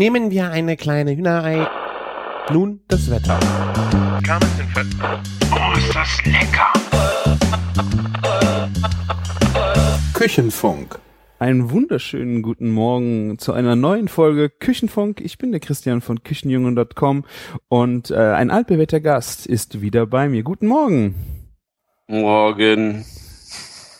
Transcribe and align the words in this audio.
Nehmen 0.00 0.30
wir 0.30 0.50
eine 0.50 0.78
kleine 0.78 1.14
Hühnerei. 1.14 1.68
Nun 2.50 2.80
das 2.88 3.10
Wetter. 3.10 3.38
Oh, 5.52 5.76
ist 5.76 5.94
das 5.94 6.24
lecker! 6.24 6.72
Küchenfunk. 10.14 10.98
Einen 11.38 11.70
wunderschönen 11.70 12.40
guten 12.40 12.70
Morgen 12.70 13.38
zu 13.38 13.52
einer 13.52 13.76
neuen 13.76 14.08
Folge 14.08 14.48
Küchenfunk. 14.48 15.20
Ich 15.20 15.36
bin 15.36 15.50
der 15.50 15.60
Christian 15.60 16.00
von 16.00 16.22
Küchenjungen.com 16.22 17.26
und 17.68 18.10
äh, 18.10 18.14
ein 18.14 18.50
altbewährter 18.50 19.00
Gast 19.00 19.44
ist 19.44 19.82
wieder 19.82 20.06
bei 20.06 20.30
mir. 20.30 20.42
Guten 20.44 20.66
Morgen. 20.66 21.14
Morgen. 22.06 23.04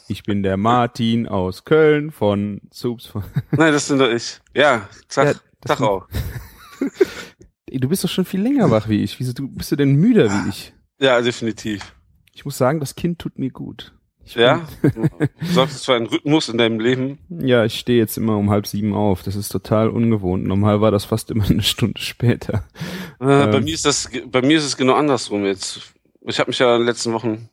Ich 0.08 0.22
bin 0.22 0.42
der 0.42 0.56
Martin 0.56 1.28
aus 1.28 1.66
Köln 1.66 2.10
von 2.10 2.62
Soups. 2.72 3.04
Von 3.04 3.22
Nein, 3.50 3.74
das 3.74 3.86
bin 3.88 3.98
doch 3.98 4.10
ich. 4.10 4.40
Ja, 4.54 4.88
Ja, 5.14 5.34
das 5.60 5.78
Tag 5.78 5.86
auch. 5.86 6.08
du 7.70 7.88
bist 7.88 8.04
doch 8.04 8.08
schon 8.08 8.24
viel 8.24 8.40
länger 8.40 8.70
wach 8.70 8.88
wie 8.88 9.02
ich. 9.02 9.18
Wieso 9.20 9.32
du, 9.32 9.48
bist 9.48 9.72
du 9.72 9.76
denn 9.76 9.94
müder 9.94 10.30
wie 10.30 10.48
ich? 10.48 10.72
Ja, 10.98 11.20
definitiv. 11.20 11.94
Ich 12.32 12.44
muss 12.44 12.58
sagen, 12.58 12.80
das 12.80 12.94
Kind 12.94 13.18
tut 13.18 13.38
mir 13.38 13.50
gut. 13.50 13.92
Ich 14.24 14.34
Ja? 14.34 14.66
Du 14.82 15.46
sorgst 15.46 15.84
für 15.84 15.94
einen 15.94 16.06
Rhythmus 16.06 16.48
in 16.48 16.58
deinem 16.58 16.78
Leben. 16.80 17.18
Ja, 17.28 17.64
ich 17.64 17.78
stehe 17.78 17.98
jetzt 17.98 18.16
immer 18.16 18.36
um 18.36 18.50
halb 18.50 18.66
sieben 18.66 18.94
auf. 18.94 19.22
Das 19.22 19.34
ist 19.36 19.48
total 19.50 19.88
ungewohnt. 19.88 20.44
Normal 20.44 20.80
war 20.80 20.90
das 20.90 21.04
fast 21.04 21.30
immer 21.30 21.44
eine 21.50 21.62
Stunde 21.62 22.00
später. 22.00 22.64
Äh, 23.18 23.24
bei 23.24 23.56
Ähm. 23.56 23.64
mir 23.64 23.74
ist 23.74 23.84
das, 23.86 24.08
bei 24.26 24.42
mir 24.42 24.58
ist 24.58 24.64
es 24.64 24.76
genau 24.76 24.94
andersrum 24.94 25.44
jetzt. 25.44 25.94
Ich 26.22 26.38
habe 26.38 26.50
mich 26.50 26.58
ja 26.58 26.74
in 26.74 26.82
den 26.82 26.86
letzten 26.86 27.12
Wochen 27.12 27.48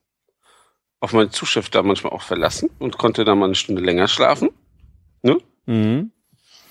auf 0.99 1.13
meinen 1.13 1.31
Zuschef 1.31 1.69
da 1.69 1.83
manchmal 1.83 2.11
auch 2.13 2.21
verlassen 2.23 2.69
und 2.79 2.97
konnte 2.97 3.23
da 3.23 3.35
mal 3.35 3.45
eine 3.45 3.55
Stunde 3.55 3.81
länger 3.81 4.07
schlafen. 4.07 4.49
Mhm. 5.69 6.11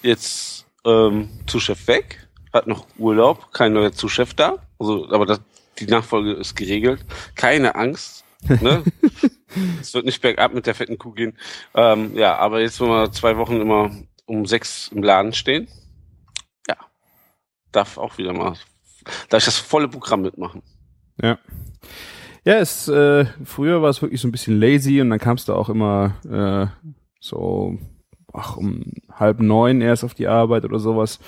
Jetzt 0.02 0.65
ähm, 0.86 1.28
Zuschef 1.46 1.86
weg, 1.88 2.26
hat 2.52 2.66
noch 2.66 2.86
Urlaub, 2.96 3.52
kein 3.52 3.72
neuer 3.72 3.92
Zuschef 3.92 4.34
da. 4.34 4.56
Also, 4.78 5.08
aber 5.10 5.26
das, 5.26 5.40
die 5.78 5.86
Nachfolge 5.86 6.32
ist 6.32 6.54
geregelt. 6.54 7.04
Keine 7.34 7.74
Angst. 7.74 8.24
Ne? 8.48 8.84
es 9.80 9.92
wird 9.94 10.06
nicht 10.06 10.22
bergab 10.22 10.54
mit 10.54 10.66
der 10.66 10.74
fetten 10.74 10.98
Kuh 10.98 11.12
gehen. 11.12 11.36
Ähm, 11.74 12.16
ja, 12.16 12.36
aber 12.36 12.60
jetzt, 12.60 12.80
wenn 12.80 12.88
wir 12.88 13.12
zwei 13.12 13.36
Wochen 13.36 13.60
immer 13.60 13.90
um 14.26 14.46
sechs 14.46 14.88
im 14.88 15.02
Laden 15.02 15.32
stehen, 15.32 15.68
ja, 16.68 16.76
darf 17.72 17.98
auch 17.98 18.18
wieder 18.18 18.32
mal, 18.32 18.54
darf 19.28 19.40
ich 19.40 19.44
das 19.44 19.58
volle 19.58 19.88
Programm 19.88 20.22
mitmachen. 20.22 20.62
Ja. 21.20 21.38
Ja, 22.44 22.58
es, 22.58 22.86
äh, 22.86 23.24
früher 23.44 23.82
war 23.82 23.90
es 23.90 24.02
wirklich 24.02 24.20
so 24.20 24.28
ein 24.28 24.32
bisschen 24.32 24.60
lazy 24.60 25.00
und 25.00 25.10
dann 25.10 25.18
kamst 25.18 25.48
du 25.48 25.54
auch 25.54 25.68
immer 25.68 26.14
äh, 26.24 26.86
so 27.18 27.76
ach, 28.36 28.56
um 28.56 28.84
halb 29.12 29.40
neun 29.40 29.80
erst 29.80 30.04
auf 30.04 30.14
die 30.14 30.28
Arbeit 30.28 30.64
oder 30.64 30.78
sowas. 30.78 31.18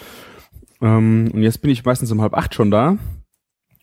Ähm, 0.81 1.31
und 1.33 1.43
jetzt 1.43 1.63
bin 1.63 1.71
ich 1.71 1.85
meistens 1.85 2.13
um 2.13 2.21
halb 2.21 2.35
acht 2.35 2.55
schon 2.55 2.71
da. 2.71 2.97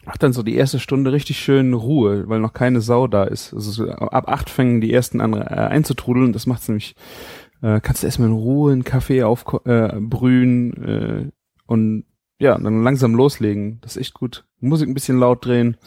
Mach 0.06 0.17
dann 0.17 0.34
so 0.34 0.44
die 0.44 0.56
erste 0.56 0.80
Stunde 0.80 1.12
richtig 1.12 1.40
schön 1.40 1.73
Ruhe, 1.73 2.30
weil 2.30 2.40
noch 2.40 2.54
keine 2.54 2.80
Sau 2.82 3.08
da 3.08 3.23
ist. 3.23 3.54
Also 3.54 3.72
so 3.72 3.90
ab 3.90 4.30
acht 4.30 4.50
fängen 4.50 4.80
die 4.80 4.94
ersten 4.94 5.20
an 5.20 5.34
äh, 5.34 5.38
einzutrudeln. 5.38 6.32
Das 6.32 6.45
macht's 6.45 6.67
nämlich, 6.67 6.95
äh, 7.62 7.80
kannst 7.82 8.04
du 8.04 8.08
erstmal 8.08 8.30
in 8.30 8.36
Ruhe 8.36 8.72
einen 8.72 8.84
Kaffee 8.84 9.23
aufbrühen 9.23 9.66
äh, 9.66 10.00
brühen, 10.00 10.84
äh, 10.84 11.32
und 11.67 12.06
ja, 12.39 12.58
dann 12.58 12.84
langsam 12.84 13.16
loslegen. 13.16 13.80
Das 13.82 13.95
ist 13.95 14.02
echt 14.02 14.14
gut. 14.14 14.45
Musik 14.60 14.88
ein 14.88 14.94
bisschen 14.94 15.20
laut 15.20 15.44
drehen. 15.45 15.78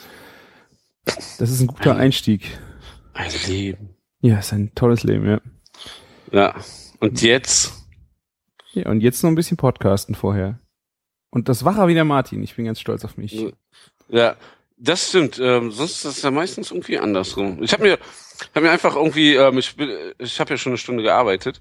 Das 1.04 1.50
ist 1.50 1.60
ein 1.60 1.68
guter 1.68 1.96
Einstieg. 1.96 2.58
Ein 3.14 3.30
Leben. 3.46 3.90
Ja, 4.20 4.38
ist 4.38 4.52
ein 4.52 4.72
tolles 4.74 5.04
Leben, 5.04 5.26
ja. 5.26 5.40
Ja. 6.32 6.54
Und 7.00 7.22
jetzt, 7.22 7.72
Ja, 8.72 8.88
und 8.90 9.00
jetzt 9.00 9.22
noch 9.22 9.30
ein 9.30 9.34
bisschen 9.36 9.56
Podcasten 9.56 10.14
vorher. 10.14 10.58
Und 11.30 11.48
das 11.48 11.64
wacher 11.64 11.88
wie 11.88 11.94
der 11.94 12.04
Martin. 12.04 12.42
Ich 12.42 12.56
bin 12.56 12.64
ganz 12.64 12.80
stolz 12.80 13.04
auf 13.04 13.16
mich. 13.16 13.52
Ja, 14.08 14.36
das 14.76 15.08
stimmt. 15.08 15.38
Ähm, 15.38 15.70
sonst 15.70 15.92
ist 15.96 16.04
das 16.04 16.22
ja 16.22 16.30
meistens 16.30 16.70
irgendwie 16.70 16.98
andersrum. 16.98 17.62
Ich 17.62 17.72
habe 17.72 17.82
mir, 17.82 17.98
hab 18.54 18.62
mir 18.62 18.70
einfach 18.70 18.96
irgendwie, 18.96 19.34
ähm, 19.34 19.58
ich, 19.58 19.76
bin- 19.76 19.90
ich 20.18 20.40
habe 20.40 20.50
ja 20.50 20.56
schon 20.56 20.70
eine 20.72 20.78
Stunde 20.78 21.02
gearbeitet, 21.02 21.60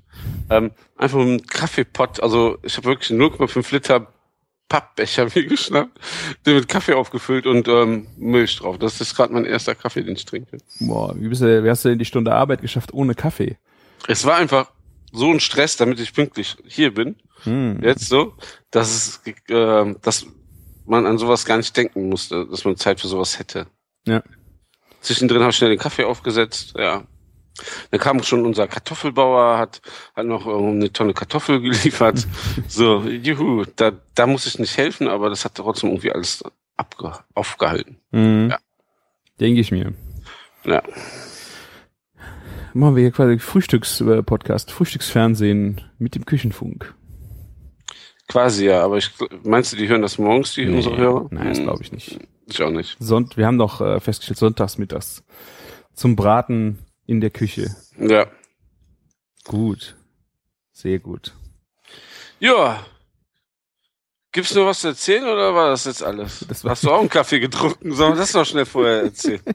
ähm, 0.49 0.71
einfach 0.95 1.17
mit 1.17 1.27
einem 1.27 1.45
Kaffeepott, 1.47 2.21
also 2.21 2.57
ich 2.63 2.77
habe 2.77 2.85
wirklich 2.87 3.09
0,5 3.17 3.73
Liter 3.73 4.07
Pappbecher 4.69 5.25
mir 5.35 5.45
geschnappt, 5.45 5.99
den 6.45 6.55
mit 6.55 6.67
Kaffee 6.67 6.93
aufgefüllt 6.93 7.45
und 7.47 7.67
ähm, 7.67 8.07
Milch 8.17 8.57
drauf. 8.57 8.77
Das 8.77 9.01
ist 9.01 9.15
gerade 9.15 9.33
mein 9.33 9.45
erster 9.45 9.75
Kaffee, 9.75 10.03
den 10.03 10.15
ich 10.15 10.25
trinke. 10.25 10.57
Boah, 10.79 11.13
wie, 11.17 11.27
bist 11.27 11.41
du, 11.41 11.63
wie 11.63 11.69
hast 11.69 11.83
du 11.85 11.89
denn 11.89 11.99
die 11.99 12.05
Stunde 12.05 12.33
Arbeit 12.33 12.61
geschafft 12.61 12.93
ohne 12.93 13.15
Kaffee? 13.15 13.57
Es 14.07 14.23
war 14.25 14.35
einfach 14.35 14.71
so 15.11 15.31
ein 15.31 15.39
Stress, 15.39 15.77
damit 15.77 15.99
ich 15.99 16.13
pünktlich 16.13 16.57
hier 16.65 16.93
bin, 16.93 17.15
Hm. 17.43 17.79
jetzt 17.83 18.09
so, 18.09 18.33
dass 18.71 19.21
es, 19.25 19.33
äh, 19.49 19.95
dass 20.01 20.25
man 20.85 21.05
an 21.05 21.17
sowas 21.17 21.45
gar 21.45 21.57
nicht 21.57 21.75
denken 21.77 22.09
musste, 22.09 22.45
dass 22.47 22.65
man 22.65 22.75
Zeit 22.77 22.99
für 22.99 23.07
sowas 23.07 23.37
hätte. 23.39 23.67
Ja. 24.05 24.23
Zwischendrin 25.01 25.41
habe 25.41 25.51
ich 25.51 25.57
schnell 25.57 25.69
den 25.69 25.79
Kaffee 25.79 26.03
aufgesetzt, 26.05 26.73
ja. 26.77 27.03
Dann 27.91 27.99
kam 27.99 28.21
schon 28.23 28.45
unser 28.45 28.67
Kartoffelbauer, 28.67 29.57
hat, 29.57 29.81
hat 30.15 30.25
noch 30.25 30.45
äh, 30.45 30.51
eine 30.51 30.91
Tonne 30.93 31.13
Kartoffel 31.13 31.59
geliefert. 31.61 32.27
so, 32.67 33.01
juhu, 33.01 33.65
da, 33.75 33.91
da 34.15 34.27
muss 34.27 34.45
ich 34.45 34.59
nicht 34.59 34.77
helfen, 34.77 35.07
aber 35.07 35.29
das 35.29 35.45
hat 35.45 35.55
trotzdem 35.55 35.89
irgendwie 35.89 36.11
alles 36.11 36.43
abge 36.75 37.13
aufgehalten. 37.33 37.99
Mhm. 38.11 38.49
Ja. 38.51 38.59
Denke 39.39 39.61
ich 39.61 39.71
mir. 39.71 39.93
Ja. 40.65 40.81
Machen 42.77 42.95
wir 42.95 43.01
hier 43.01 43.11
quasi 43.11 43.39
Frühstücks-Podcast, 43.39 44.71
Frühstücksfernsehen 44.71 45.81
mit 45.97 46.13
dem 46.13 46.25
Küchenfunk. 46.25 46.93
Quasi 48.27 48.67
ja, 48.67 48.83
aber 48.83 48.97
ich, 48.97 49.09
meinst 49.43 49.73
du, 49.73 49.77
die 49.77 49.87
hören 49.87 50.03
das 50.03 50.19
morgens, 50.19 50.53
die 50.53 50.67
unsere 50.67 50.95
Hörer? 50.95 51.27
Nein, 51.31 51.47
das 51.49 51.57
Hm, 51.57 51.63
glaube 51.63 51.81
ich 51.81 51.91
nicht. 51.91 52.19
Ich 52.45 52.61
auch 52.61 52.69
nicht. 52.69 52.95
Sonnt, 52.99 53.35
wir 53.35 53.47
haben 53.47 53.57
doch 53.57 53.81
äh, 53.81 53.99
festgestellt, 53.99 54.37
sonntags 54.37 54.77
mittags 54.77 55.23
zum 55.95 56.15
Braten 56.15 56.77
in 57.07 57.19
der 57.19 57.31
Küche. 57.31 57.75
Ja. 57.97 58.27
Gut. 59.45 59.95
Sehr 60.71 60.99
gut. 60.99 61.33
Ja. 62.39 62.85
Gibt's 64.31 64.53
noch 64.53 64.67
was 64.67 64.81
zu 64.81 64.89
erzählen 64.89 65.23
oder 65.23 65.55
war 65.55 65.71
das 65.71 65.85
jetzt 65.85 66.03
alles? 66.03 66.45
Das 66.47 66.63
Hast 66.63 66.83
du 66.83 66.91
auch 66.91 66.99
einen 66.99 67.09
Kaffee 67.09 67.39
getrunken? 67.39 67.91
Sollen 67.95 68.13
wir 68.13 68.19
das 68.19 68.35
noch 68.35 68.45
schnell 68.45 68.65
vorher 68.67 69.01
erzählen? 69.01 69.41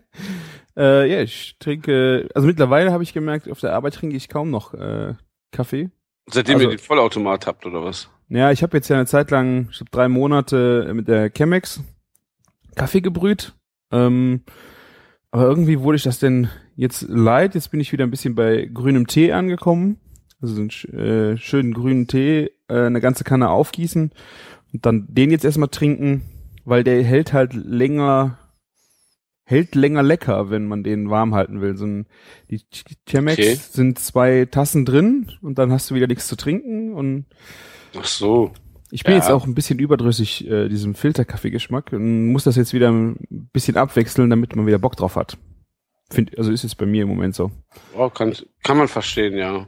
Äh, 0.76 1.10
ja, 1.12 1.20
ich 1.22 1.56
trinke, 1.58 2.28
also 2.34 2.46
mittlerweile 2.46 2.92
habe 2.92 3.02
ich 3.02 3.12
gemerkt, 3.12 3.50
auf 3.50 3.60
der 3.60 3.74
Arbeit 3.74 3.94
trinke 3.94 4.16
ich 4.16 4.28
kaum 4.28 4.50
noch 4.50 4.72
äh, 4.74 5.14
Kaffee. 5.50 5.90
Seitdem 6.30 6.54
Also- 6.56 6.66
ihr 6.70 6.76
den 6.76 6.78
Vollautomat 6.78 7.46
habt 7.46 7.66
oder 7.66 7.84
was? 7.84 8.08
Ja, 8.28 8.50
ich 8.50 8.62
habe 8.62 8.76
jetzt 8.78 8.88
ja 8.88 8.96
eine 8.96 9.06
Zeit 9.06 9.30
lang, 9.30 9.68
ich 9.70 9.80
habe 9.80 9.90
drei 9.90 10.08
Monate 10.08 10.90
mit 10.94 11.06
der 11.08 11.30
Chemex 11.30 11.82
Kaffee 12.76 13.02
gebrüht. 13.02 13.54
Ähm, 13.90 14.40
aber 15.30 15.44
irgendwie 15.44 15.80
wurde 15.80 15.96
ich 15.96 16.02
das 16.02 16.18
denn 16.18 16.48
jetzt 16.74 17.02
leid. 17.08 17.54
Jetzt 17.54 17.70
bin 17.70 17.80
ich 17.80 17.92
wieder 17.92 18.04
ein 18.04 18.10
bisschen 18.10 18.34
bei 18.34 18.70
grünem 18.72 19.06
Tee 19.06 19.32
angekommen. 19.32 19.98
Also 20.40 20.54
so 20.54 20.60
einen 20.62 20.98
äh, 20.98 21.36
schönen 21.36 21.74
grünen 21.74 22.06
Tee, 22.08 22.50
äh, 22.68 22.86
eine 22.86 23.00
ganze 23.02 23.22
Kanne 23.24 23.50
aufgießen 23.50 24.10
und 24.72 24.86
dann 24.86 25.06
den 25.08 25.30
jetzt 25.30 25.44
erstmal 25.44 25.68
trinken, 25.68 26.22
weil 26.64 26.82
der 26.84 27.02
hält 27.04 27.32
halt 27.34 27.52
länger, 27.52 28.38
hält 29.44 29.74
länger 29.74 30.02
lecker, 30.02 30.50
wenn 30.50 30.66
man 30.66 30.82
den 30.84 31.10
warm 31.10 31.34
halten 31.34 31.60
will. 31.60 31.76
So 31.76 31.86
ein, 31.86 32.06
die 32.50 32.58
Ch- 32.60 32.84
Chemex 33.08 33.38
Okay. 33.38 33.54
sind 33.54 33.98
zwei 33.98 34.46
Tassen 34.50 34.84
drin 34.84 35.30
und 35.42 35.58
dann 35.58 35.72
hast 35.72 35.90
du 35.90 35.94
wieder 35.94 36.06
nichts 36.06 36.28
zu 36.28 36.36
trinken 36.36 36.94
und 36.94 37.26
Ach 37.98 38.04
so. 38.04 38.52
ich 38.90 39.02
bin 39.04 39.12
Ja. 39.14 39.18
jetzt 39.18 39.30
auch 39.30 39.44
ein 39.46 39.54
bisschen 39.54 39.78
überdrüssig 39.78 40.48
äh, 40.48 40.68
diesem 40.68 40.94
Filterkaffee-Geschmack 40.94 41.92
und 41.92 42.28
muss 42.32 42.44
das 42.44 42.56
jetzt 42.56 42.72
wieder 42.72 42.90
ein 42.90 43.48
bisschen 43.52 43.76
abwechseln, 43.76 44.30
damit 44.30 44.54
man 44.56 44.66
wieder 44.66 44.78
Bock 44.78 44.96
drauf 44.96 45.16
hat. 45.16 45.36
Find, 46.10 46.36
also 46.38 46.52
ist 46.52 46.62
jetzt 46.62 46.76
bei 46.78 46.86
mir 46.86 47.02
im 47.02 47.08
Moment 47.08 47.34
so. 47.34 47.50
Oh, 47.96 48.10
kann, 48.10 48.34
kann 48.62 48.76
man 48.76 48.88
verstehen, 48.88 49.36
ja. 49.36 49.66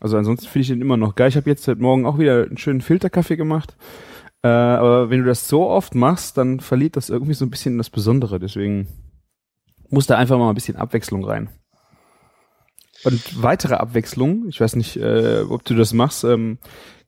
Also 0.00 0.16
ansonsten 0.16 0.46
finde 0.46 0.62
ich 0.62 0.68
den 0.68 0.80
immer 0.80 0.96
noch 0.96 1.16
geil. 1.16 1.28
Ich 1.28 1.36
habe 1.36 1.50
jetzt 1.50 1.66
heute 1.66 1.80
Morgen 1.80 2.06
auch 2.06 2.18
wieder 2.18 2.44
einen 2.44 2.56
schönen 2.58 2.82
Filterkaffee 2.82 3.36
gemacht. 3.36 3.76
Äh, 4.42 4.48
aber 4.48 5.10
wenn 5.10 5.20
du 5.20 5.26
das 5.26 5.48
so 5.48 5.66
oft 5.68 5.96
machst, 5.96 6.36
dann 6.38 6.60
verliert 6.60 6.94
das 6.96 7.10
irgendwie 7.10 7.34
so 7.34 7.44
ein 7.44 7.50
bisschen 7.50 7.78
das 7.78 7.90
Besondere. 7.90 8.38
Deswegen 8.38 8.86
muss 9.90 10.06
da 10.06 10.16
einfach 10.16 10.38
mal 10.38 10.48
ein 10.48 10.54
bisschen 10.54 10.76
Abwechslung 10.76 11.24
rein. 11.24 11.50
Und 13.04 13.42
weitere 13.42 13.74
Abwechslung, 13.74 14.48
ich 14.48 14.60
weiß 14.60 14.76
nicht, 14.76 14.96
äh, 14.96 15.42
ob 15.48 15.64
du 15.64 15.74
das 15.74 15.92
machst, 15.92 16.24
ähm, 16.24 16.58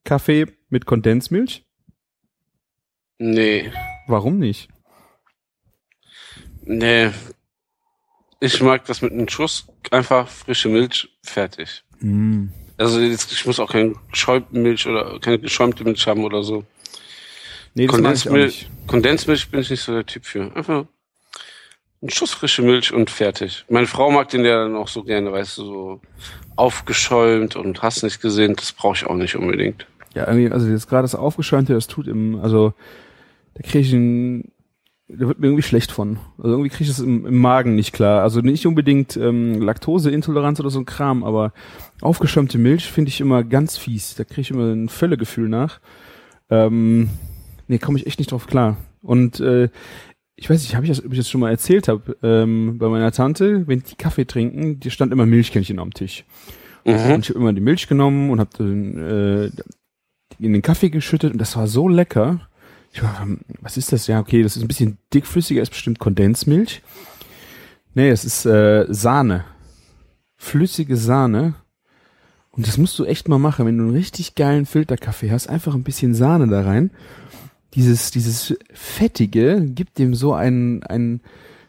Kaffee 0.04 0.46
mit 0.68 0.86
Kondensmilch. 0.86 1.64
Nee. 3.18 3.70
Warum 4.06 4.38
nicht? 4.38 4.68
Nee. 6.62 7.10
Ich 8.40 8.62
mag 8.62 8.86
das 8.86 9.02
mit 9.02 9.12
einem 9.12 9.28
Schuss. 9.28 9.66
Einfach 9.90 10.28
frische 10.28 10.68
Milch, 10.68 11.08
fertig. 11.22 11.84
Mm. 11.98 12.46
Also 12.78 13.00
jetzt, 13.00 13.32
ich 13.32 13.44
muss 13.44 13.60
auch 13.60 13.70
keine 13.70 13.94
geschäumte 14.10 14.56
Milch 14.56 14.86
oder 14.86 15.18
keine 15.20 15.38
geschäumte 15.38 15.84
Milch 15.84 16.06
haben 16.06 16.24
oder 16.24 16.42
so. 16.42 16.64
Nee, 17.74 17.86
das 17.86 17.94
Kondensmilch. 17.94 18.70
Kondensmilch 18.86 19.50
bin 19.50 19.60
ich 19.60 19.70
nicht 19.70 19.82
so 19.82 19.92
der 19.92 20.06
Typ 20.06 20.24
für. 20.24 20.54
Einfach 20.56 20.86
ein 22.02 22.10
Schuss 22.10 22.32
frische 22.32 22.62
Milch 22.62 22.92
und 22.92 23.10
fertig. 23.10 23.64
Meine 23.68 23.86
Frau 23.86 24.10
mag 24.10 24.28
den 24.28 24.44
ja 24.44 24.62
dann 24.64 24.76
auch 24.76 24.88
so 24.88 25.02
gerne, 25.02 25.32
weißt 25.32 25.58
du, 25.58 25.64
so 25.64 26.00
aufgeschäumt 26.56 27.56
und 27.56 27.82
hast 27.82 28.02
nicht 28.02 28.20
gesehen. 28.20 28.54
Das 28.56 28.72
brauche 28.72 28.96
ich 28.96 29.06
auch 29.06 29.14
nicht 29.14 29.36
unbedingt. 29.36 29.86
Ja, 30.14 30.26
irgendwie, 30.26 30.50
also 30.50 30.66
jetzt 30.66 30.88
gerade 30.88 31.02
das 31.02 31.14
Aufgeschäumte, 31.14 31.74
das 31.74 31.86
tut 31.86 32.08
im, 32.08 32.40
also 32.40 32.74
da 33.54 33.62
kriege 33.62 33.80
ich 33.80 33.92
ein, 33.92 34.50
da 35.08 35.28
wird 35.28 35.40
mir 35.40 35.48
irgendwie 35.48 35.62
schlecht 35.62 35.92
von. 35.92 36.18
Also 36.38 36.50
irgendwie 36.50 36.70
kriege 36.70 36.84
ich 36.84 36.88
das 36.88 37.00
im, 37.00 37.26
im 37.26 37.36
Magen 37.36 37.74
nicht 37.74 37.92
klar. 37.92 38.22
Also 38.22 38.40
nicht 38.40 38.66
unbedingt 38.66 39.16
ähm, 39.16 39.60
Laktoseintoleranz 39.60 40.58
oder 40.60 40.70
so 40.70 40.78
ein 40.78 40.86
Kram, 40.86 41.22
aber 41.22 41.52
aufgeschäumte 42.00 42.58
Milch 42.58 42.90
finde 42.90 43.10
ich 43.10 43.20
immer 43.20 43.44
ganz 43.44 43.76
fies. 43.76 44.14
Da 44.14 44.24
kriege 44.24 44.40
ich 44.40 44.50
immer 44.50 44.72
ein 44.72 44.88
Völlegefühl 44.88 45.48
nach. 45.48 45.80
Ähm, 46.48 47.10
nee, 47.68 47.78
komme 47.78 47.98
ich 47.98 48.06
echt 48.06 48.18
nicht 48.18 48.32
drauf 48.32 48.46
klar. 48.46 48.76
Und 49.02 49.40
äh, 49.40 49.68
ich 50.40 50.48
weiß 50.48 50.62
nicht, 50.62 50.74
habe 50.74 50.86
ich 50.86 50.90
das, 50.90 51.04
ob 51.04 51.12
ich 51.12 51.18
das 51.18 51.28
schon 51.28 51.42
mal 51.42 51.50
erzählt 51.50 51.86
habe, 51.86 52.16
ähm, 52.22 52.78
bei 52.78 52.88
meiner 52.88 53.12
Tante, 53.12 53.68
wenn 53.68 53.82
die 53.82 53.94
Kaffee 53.94 54.24
trinken, 54.24 54.80
die 54.80 54.90
stand 54.90 55.12
immer 55.12 55.26
Milchkännchen 55.26 55.78
am 55.78 55.92
Tisch. 55.92 56.24
Mhm. 56.86 56.92
Und 56.92 57.24
ich 57.24 57.28
habe 57.28 57.38
immer 57.38 57.52
die 57.52 57.60
Milch 57.60 57.86
genommen 57.88 58.30
und 58.30 58.40
habe 58.40 58.64
äh, 58.64 59.50
in 60.42 60.54
den 60.54 60.62
Kaffee 60.62 60.88
geschüttet 60.88 61.34
und 61.34 61.38
das 61.38 61.56
war 61.56 61.66
so 61.66 61.88
lecker. 61.88 62.48
Ich 62.90 63.02
war, 63.02 63.28
was 63.60 63.76
ist 63.76 63.92
das? 63.92 64.06
Ja, 64.06 64.18
okay, 64.18 64.42
das 64.42 64.56
ist 64.56 64.62
ein 64.62 64.68
bisschen 64.68 64.96
dickflüssiger, 65.12 65.60
ist 65.60 65.72
bestimmt 65.72 65.98
Kondensmilch. 65.98 66.80
Nee, 67.92 68.08
es 68.08 68.24
ist 68.24 68.46
äh, 68.46 68.86
Sahne. 68.88 69.44
Flüssige 70.38 70.96
Sahne. 70.96 71.52
Und 72.50 72.66
das 72.66 72.78
musst 72.78 72.98
du 72.98 73.04
echt 73.04 73.28
mal 73.28 73.38
machen, 73.38 73.66
wenn 73.66 73.76
du 73.76 73.84
einen 73.84 73.94
richtig 73.94 74.36
geilen 74.36 74.64
Filterkaffee 74.64 75.30
hast, 75.30 75.48
einfach 75.48 75.74
ein 75.74 75.84
bisschen 75.84 76.14
Sahne 76.14 76.48
da 76.48 76.62
rein. 76.62 76.90
Dieses, 77.74 78.10
dieses 78.10 78.56
Fettige 78.72 79.64
gibt 79.64 79.98
dem 79.98 80.14
so 80.14 80.32
einen, 80.32 80.82
einen, 80.82 81.20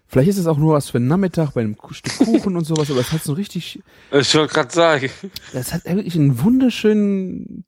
vielleicht 0.08 0.30
ist 0.30 0.38
es 0.38 0.48
auch 0.48 0.58
nur 0.58 0.74
was 0.74 0.90
für 0.90 0.98
einen 0.98 1.08
Nachmittag 1.08 1.54
bei 1.54 1.62
einem 1.62 1.78
Stück 1.92 2.18
Kuchen 2.18 2.58
und 2.58 2.66
sowas, 2.66 2.90
aber 2.90 3.02
es 3.02 3.12
hat 3.12 3.24
so 3.24 3.34
richtig, 3.34 3.82
Ich 4.12 4.36
wollte 4.36 4.54
gerade 4.54 4.74
sagen. 4.74 5.10
das 5.54 5.74
hat 5.74 5.86
wirklich 5.86 6.16
einen 6.16 6.42
wunderschönen 6.42 7.66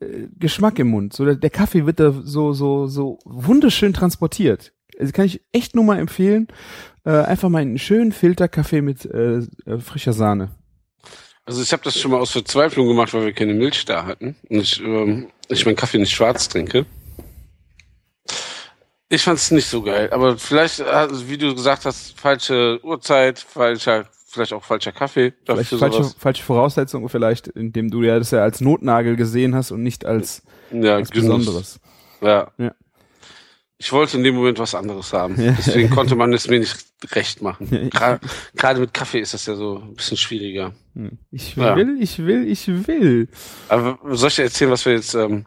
äh, 0.00 0.28
Geschmack 0.38 0.78
im 0.78 0.88
Mund. 0.88 1.12
So 1.12 1.24
der, 1.24 1.36
der 1.36 1.50
Kaffee 1.50 1.86
wird 1.86 2.00
da 2.00 2.12
so 2.12 2.52
so 2.52 2.86
so 2.86 3.18
wunderschön 3.24 3.92
transportiert. 3.92 4.72
Also 4.98 5.12
kann 5.12 5.24
ich 5.24 5.42
echt 5.52 5.74
nur 5.74 5.84
mal 5.84 5.98
empfehlen, 5.98 6.48
äh, 7.04 7.10
einfach 7.10 7.48
mal 7.48 7.62
einen 7.62 7.78
schönen 7.78 8.12
Filterkaffee 8.12 8.82
mit 8.82 9.04
äh, 9.06 9.38
äh, 9.66 9.78
frischer 9.78 10.12
Sahne. 10.12 10.50
Also 11.44 11.62
ich 11.62 11.72
habe 11.72 11.82
das 11.82 11.98
schon 11.98 12.10
mal 12.10 12.20
aus 12.20 12.30
Verzweiflung 12.32 12.86
gemacht, 12.86 13.12
weil 13.14 13.24
wir 13.24 13.32
keine 13.32 13.54
Milch 13.54 13.84
da 13.84 14.06
hatten 14.06 14.36
und 14.48 14.60
ich, 14.60 14.80
ähm, 14.80 15.28
ich 15.48 15.64
meinen 15.66 15.76
Kaffee 15.76 15.98
nicht 15.98 16.12
schwarz 16.12 16.48
trinke. 16.48 16.86
Ich 19.12 19.24
fand 19.24 19.38
es 19.38 19.50
nicht 19.50 19.66
so 19.66 19.82
geil, 19.82 20.08
aber 20.10 20.38
vielleicht, 20.38 20.80
also 20.80 21.28
wie 21.28 21.36
du 21.36 21.54
gesagt 21.54 21.84
hast, 21.84 22.18
falsche 22.18 22.80
Uhrzeit, 22.82 23.38
falscher, 23.38 24.06
vielleicht 24.26 24.54
auch 24.54 24.64
falscher 24.64 24.92
Kaffee. 24.92 25.34
Vielleicht 25.44 25.68
falsche, 25.74 26.04
falsche 26.18 26.42
Voraussetzungen 26.42 27.10
vielleicht, 27.10 27.46
indem 27.48 27.90
du 27.90 28.02
ja 28.02 28.18
das 28.18 28.30
ja 28.30 28.42
als 28.42 28.62
Notnagel 28.62 29.16
gesehen 29.16 29.54
hast 29.54 29.70
und 29.70 29.82
nicht 29.82 30.06
als, 30.06 30.40
Ja, 30.72 30.94
als. 30.94 31.10
Besonderes. 31.10 31.78
Ja. 32.22 32.50
Ja. 32.56 32.74
Ich 33.76 33.92
wollte 33.92 34.16
in 34.16 34.24
dem 34.24 34.34
Moment 34.34 34.58
was 34.58 34.74
anderes 34.74 35.12
haben. 35.12 35.34
Ja. 35.38 35.52
Deswegen 35.58 35.90
konnte 35.90 36.16
man 36.16 36.32
es 36.32 36.48
mir 36.48 36.60
nicht 36.60 36.74
recht 37.10 37.42
machen. 37.42 37.90
Gerade 37.90 38.80
mit 38.80 38.94
Kaffee 38.94 39.20
ist 39.20 39.34
das 39.34 39.44
ja 39.44 39.56
so 39.56 39.76
ein 39.76 39.94
bisschen 39.94 40.16
schwieriger. 40.16 40.72
Hm. 40.94 41.18
Ich 41.30 41.54
Ja. 41.56 41.76
will, 41.76 41.98
ich 42.00 42.18
will, 42.24 42.48
ich 42.48 42.66
will. 42.66 43.28
Aber 43.68 43.98
soll 44.16 44.28
ich 44.28 44.36
dir 44.36 44.44
erzählen, 44.44 44.70
was 44.70 44.86
wir 44.86 44.94
jetzt 44.94 45.12
ähm, 45.12 45.44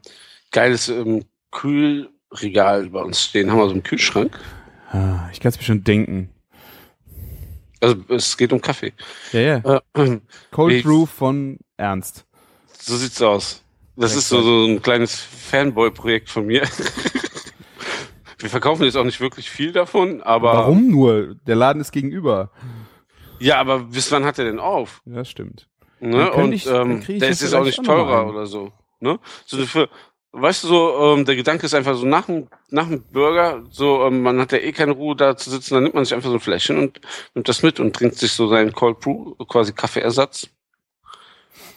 geiles 0.51 0.87
im 0.89 1.25
Kühlregal 2.29 2.89
bei 2.89 3.01
uns 3.01 3.21
stehen? 3.21 3.49
Haben 3.51 3.59
wir 3.59 3.65
so 3.67 3.71
einen 3.73 3.83
Kühlschrank? 3.83 4.37
Ah, 4.91 5.29
Ich 5.31 5.39
kann 5.39 5.49
es 5.49 5.57
mir 5.57 5.63
schon 5.63 5.83
denken. 5.83 6.29
Also 7.81 7.97
es 8.09 8.35
geht 8.37 8.51
um 8.53 8.61
Kaffee. 8.61 8.93
Ja, 9.31 9.39
ja. 9.39 9.81
Äh, 9.93 10.19
Cold 10.51 10.73
ich- 10.73 10.83
Brew 10.83 11.05
von 11.05 11.59
Ernst. 11.77 12.25
so 12.79 12.95
sieht's 12.95 13.21
aus. 13.21 13.61
Das 13.97 14.15
ist 14.15 14.27
so, 14.27 14.41
so 14.41 14.65
ein 14.65 14.81
kleines 14.81 15.15
Fanboy-Projekt 15.21 16.29
von 16.29 16.45
mir. 16.47 16.63
Wir 18.39 18.49
verkaufen 18.49 18.83
jetzt 18.83 18.97
auch 18.97 19.05
nicht 19.05 19.21
wirklich 19.21 19.49
viel 19.49 19.71
davon, 19.71 20.21
aber 20.21 20.53
Warum 20.53 20.89
nur? 20.91 21.35
Der 21.47 21.55
Laden 21.55 21.81
ist 21.81 21.91
gegenüber. 21.91 22.51
ja, 23.39 23.57
aber 23.59 23.79
bis 23.79 24.11
wann 24.11 24.25
hat 24.25 24.37
er 24.37 24.45
denn 24.45 24.59
auf? 24.59 25.01
Ja, 25.05 25.23
stimmt. 25.23 25.67
Ne? 26.01 26.31
Und 26.31 26.51
ich- 26.51 26.67
ähm, 26.67 27.01
der 27.07 27.29
ist 27.29 27.41
jetzt 27.41 27.53
auch 27.55 27.63
nicht 27.63 27.81
teurer 27.83 28.27
oder 28.27 28.45
so. 28.45 28.71
Ne? 28.99 29.19
So 29.45 29.65
für, 29.65 29.89
weißt 30.41 30.63
du 30.63 30.67
so, 30.67 30.99
ähm, 31.15 31.25
der 31.25 31.35
Gedanke 31.35 31.65
ist 31.65 31.73
einfach 31.73 31.95
so 31.95 32.05
nach 32.05 32.25
dem 32.25 32.47
nach 32.69 32.87
dem 32.87 33.03
Burger, 33.11 33.63
so 33.69 34.05
ähm, 34.05 34.21
man 34.21 34.39
hat 34.39 34.51
ja 34.51 34.57
eh 34.59 34.71
keine 34.71 34.91
Ruhe 34.91 35.15
da 35.15 35.35
zu 35.37 35.49
sitzen, 35.49 35.73
dann 35.75 35.83
nimmt 35.83 35.95
man 35.95 36.03
sich 36.05 36.13
einfach 36.13 36.29
so 36.29 36.35
ein 36.35 36.39
Fläschchen 36.41 36.77
und 36.77 36.99
nimmt 37.33 37.47
das 37.47 37.63
mit 37.63 37.79
und 37.79 37.95
trinkt 37.95 38.15
sich 38.17 38.31
so 38.33 38.47
seinen 38.47 38.73
Cold 38.73 38.99
Brew, 38.99 39.35
quasi 39.47 39.73
Kaffeeersatz, 39.73 40.49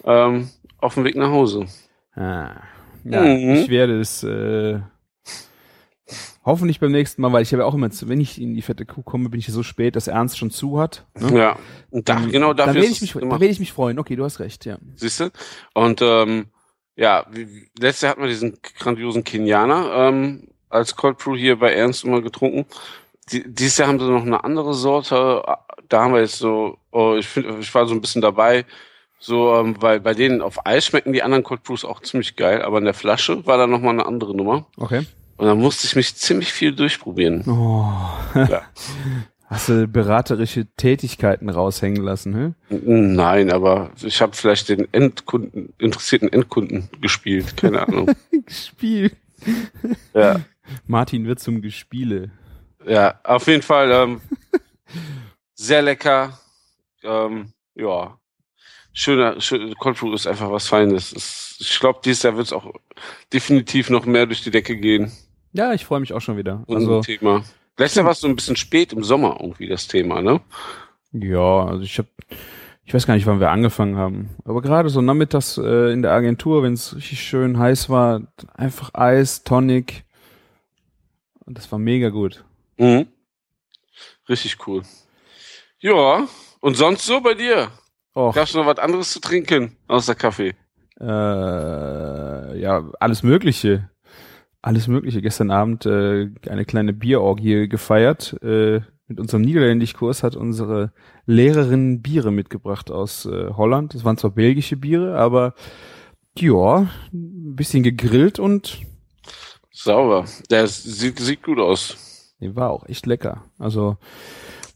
ähm, 0.05 0.49
auf 0.79 0.95
dem 0.95 1.05
Weg 1.05 1.17
nach 1.17 1.31
Hause. 1.31 1.67
Ah. 2.15 2.57
Ja, 3.05 3.23
Mhm. 3.23 3.55
ich 3.55 3.69
werde 3.71 4.01
es 4.01 4.23
äh, 4.25 4.81
hoffentlich 6.45 6.81
beim 6.81 6.93
nächsten 6.93 7.23
Mal, 7.23 7.33
weil 7.33 7.43
ich 7.43 7.53
habe 7.53 7.63
ja 7.63 7.67
auch 7.67 7.75
immer, 7.75 7.91
zu- 7.91 8.09
wenn 8.09 8.21
ich 8.21 8.41
in 8.41 8.55
die 8.55 8.63
fette 8.63 8.85
Kuh 8.87 9.03
komme, 9.03 9.29
bin 9.29 9.39
ich 9.41 9.47
ja 9.49 9.53
so 9.55 9.63
spät, 9.63 9.95
dass 9.97 10.09
Ernst 10.09 10.39
schon 10.39 10.51
zu 10.51 10.81
hat. 10.81 11.07
Ne? 11.19 11.39
Ja, 11.39 11.57
da, 11.91 12.01
Dann- 12.15 12.31
genau 12.33 12.49
dann 12.55 12.69
dafür 12.69 12.75
werde 12.83 12.87
ist 12.87 13.03
ich 13.03 13.15
mich, 13.15 13.23
dann 13.23 13.31
werde 13.31 13.47
ich 13.47 13.61
mich 13.61 13.73
freuen. 13.73 13.99
Okay, 13.99 14.17
du 14.17 14.25
hast 14.25 14.41
recht, 14.41 14.65
ja. 14.65 14.79
Siehst 14.97 15.21
du? 15.21 15.31
Und 15.75 16.01
ähm, 16.03 16.47
ja, 16.99 17.25
wie, 17.31 17.71
letztes 17.79 18.03
Jahr 18.03 18.11
hatten 18.11 18.23
wir 18.23 18.29
diesen 18.29 18.59
grandiosen 18.77 19.23
Kenianer 19.23 20.09
ähm, 20.09 20.49
als 20.69 20.97
Cold 20.97 21.19
Brew 21.19 21.37
hier 21.37 21.57
bei 21.57 21.73
Ernst 21.73 22.05
immer 22.05 22.21
getrunken. 22.21 22.67
Die, 23.31 23.45
dieses 23.47 23.79
Jahr 23.79 23.89
haben 23.89 24.01
sie 24.01 24.11
noch 24.11 24.27
eine 24.27 24.43
andere 24.43 24.75
Sorte. 24.75 25.45
Da 25.89 26.03
haben 26.03 26.13
wir 26.13 26.21
jetzt 26.21 26.39
so, 26.39 26.77
oh, 26.91 27.15
ich 27.17 27.29
finde, 27.29 27.57
ich 27.61 27.73
war 27.73 27.87
so 27.87 27.95
ein 27.95 28.01
bisschen 28.01 28.21
dabei, 28.21 28.67
so, 29.21 29.55
ähm, 29.55 29.77
weil 29.81 30.01
bei 30.01 30.13
denen 30.13 30.43
auf 30.43 30.67
Eis 30.67 30.87
schmecken 30.87 31.13
die 31.13 31.23
anderen 31.23 31.45
Cold 31.45 31.63
Brews 31.63 31.85
auch 31.85 32.01
ziemlich 32.01 32.35
geil, 32.35 32.63
aber 32.63 32.79
in 32.79 32.85
der 32.85 32.95
Flasche 32.95 33.47
war 33.47 33.59
da 33.59 33.69
noch 33.69 33.81
mal 33.81 33.91
eine 33.91 34.07
andere 34.07 34.35
Nummer. 34.37 34.67
Okay. 34.77 35.07
Und 35.37 35.47
da 35.47 35.55
musste 35.55 35.87
ich 35.87 35.95
mich 35.95 36.17
ziemlich 36.17 36.53
viel 36.53 36.75
durchprobieren. 36.75 37.45
Oh. 37.47 37.93
Ja. 38.35 38.63
Hast 39.51 39.71
du 39.71 39.89
beraterische 39.89 40.67
Tätigkeiten 40.77 41.49
raushängen 41.49 42.03
lassen, 42.03 42.37
hä? 42.37 42.53
Nein, 42.69 43.51
aber 43.51 43.91
ich 44.03 44.21
habe 44.21 44.37
vielleicht 44.37 44.69
den 44.69 44.93
Endkunden, 44.93 45.73
interessierten 45.79 46.31
Endkunden 46.31 46.91
gespielt, 47.01 47.57
keine 47.57 47.81
Ahnung. 47.87 48.11
Spiel. 48.47 49.11
ja. 50.13 50.41
Martin 50.87 51.27
wird 51.27 51.41
zum 51.41 51.63
Gespiele. 51.63 52.31
Ja, 52.87 53.19
auf 53.25 53.47
jeden 53.47 53.63
Fall 53.63 53.91
ähm, 53.91 54.21
sehr 55.55 55.81
lecker. 55.81 56.39
Ähm, 57.03 57.55
ja, 57.75 58.19
schöner, 58.93 59.41
schön, 59.41 59.75
Cold 59.77 59.99
Brew 59.99 60.13
ist 60.13 60.27
einfach 60.27 60.51
was 60.51 60.69
Feines. 60.69 61.11
Es, 61.13 61.57
ich 61.59 61.81
glaube, 61.81 62.01
dieses 62.05 62.23
Jahr 62.23 62.37
wird 62.37 62.49
es 62.49 62.53
auch 62.53 62.71
definitiv 63.33 63.89
noch 63.89 64.05
mehr 64.05 64.27
durch 64.27 64.43
die 64.43 64.51
Decke 64.51 64.77
gehen. 64.77 65.11
Ja, 65.55 65.73
ich 65.73 65.87
freue 65.87 66.01
mich 66.01 66.13
auch 66.13 66.21
schon 66.21 66.37
wieder. 66.37 66.65
Also, 66.69 67.01
Thema. 67.01 67.43
Letztes 67.79 67.97
Jahr 67.97 68.05
war 68.07 68.13
es 68.13 68.21
so 68.21 68.27
ein 68.27 68.35
bisschen 68.37 68.57
spät 68.57 68.93
im 68.93 69.05
Sommer 69.05 69.39
irgendwie 69.41 69.69
das 69.69 69.87
Thema, 69.87 70.21
ne? 70.21 70.41
ja, 71.13 71.65
also 71.65 71.83
ich 71.83 71.97
habe, 71.99 72.09
ich 72.85 72.93
weiß 72.93 73.07
gar 73.07 73.15
nicht, 73.15 73.27
wann 73.27 73.41
wir 73.41 73.51
angefangen 73.51 73.97
haben. 73.97 74.31
Aber 74.45 74.61
gerade 74.63 74.89
so 74.91 75.01
nachmittags 75.01 75.59
äh, 75.59 75.93
in 75.93 76.03
der 76.03 76.13
Agentur, 76.13 76.63
wenn 76.63 76.73
es 76.75 76.97
richtig 76.97 77.23
schön 77.23 77.59
heiß 77.59 77.89
war, 77.89 78.23
einfach 78.55 78.93
Eis, 78.95 79.45
Tonic. 79.45 80.05
Und 81.47 81.57
das 81.57 81.71
war 81.71 81.79
mega 81.79 82.09
gut. 82.11 82.45
Mhm. 82.79 83.07
Richtig 84.29 84.67
cool. 84.67 84.83
Ja, 85.79 86.27
und 86.61 86.77
sonst 86.77 87.07
so 87.07 87.21
bei 87.21 87.35
dir? 87.35 87.69
Och, 88.15 88.35
Gab's 88.35 88.55
noch 88.55 88.67
was 88.67 88.79
anderes 88.79 89.13
zu 89.13 89.21
trinken 89.21 89.77
außer 89.87 90.15
Kaffee? 90.15 90.55
äh, 91.01 92.61
ja, 92.61 92.91
alles 92.99 93.23
Mögliche. 93.23 93.89
Alles 94.69 94.87
Mögliche. 94.87 95.23
Gestern 95.23 95.51
Abend 95.51 95.87
äh, 95.87 96.29
eine 96.47 96.67
kleine 96.67 96.93
Bierorgie 96.93 97.69
gefeiert. 97.71 98.37
Äh, 98.43 98.83
mit 99.07 99.19
unserem 99.19 99.41
Niederländischkurs 99.41 100.23
hat 100.23 100.37
unsere 100.37 100.93
Lehrerin 101.25 102.03
Biere 102.03 102.31
mitgebracht 102.31 102.91
aus 102.91 103.25
äh, 103.25 103.49
Holland. 103.57 103.95
Das 103.95 104.05
waren 104.05 104.19
zwar 104.19 104.29
belgische 104.33 104.77
Biere, 104.77 105.17
aber 105.17 105.55
ja, 106.37 106.87
ein 107.15 107.57
bisschen 107.57 107.83
gegrillt 107.83 108.39
und 108.39 108.83
Sauber. 109.71 110.27
Der 110.51 110.67
sieht, 110.67 111.19
sieht 111.19 111.43
gut 111.43 111.61
aus. 111.61 112.35
die 112.39 112.55
war 112.55 112.69
auch 112.69 112.87
echt 112.91 113.07
lecker. 113.07 113.45
Also 113.59 113.97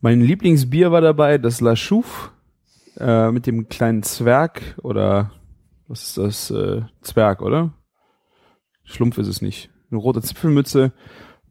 mein 0.01 0.23
Lieblingsbier 0.23 0.91
war 0.91 1.03
dabei, 1.03 1.37
das 1.37 1.61
La 1.61 1.75
Chouffe 1.77 2.31
äh, 2.99 3.31
mit 3.31 3.47
dem 3.47 3.69
kleinen 3.69 4.03
Zwerg 4.03 4.63
oder 4.83 5.33
was 5.87 6.03
ist 6.05 6.17
das? 6.17 6.51
Äh, 6.51 6.81
Zwerg, 7.03 7.43
oder? 7.43 7.75
Schlumpf 8.85 9.19
ist 9.19 9.29
es 9.29 9.43
nicht. 9.43 9.72
Eine 9.93 10.01
rote 10.01 10.23
Zipfelmütze. 10.23 10.93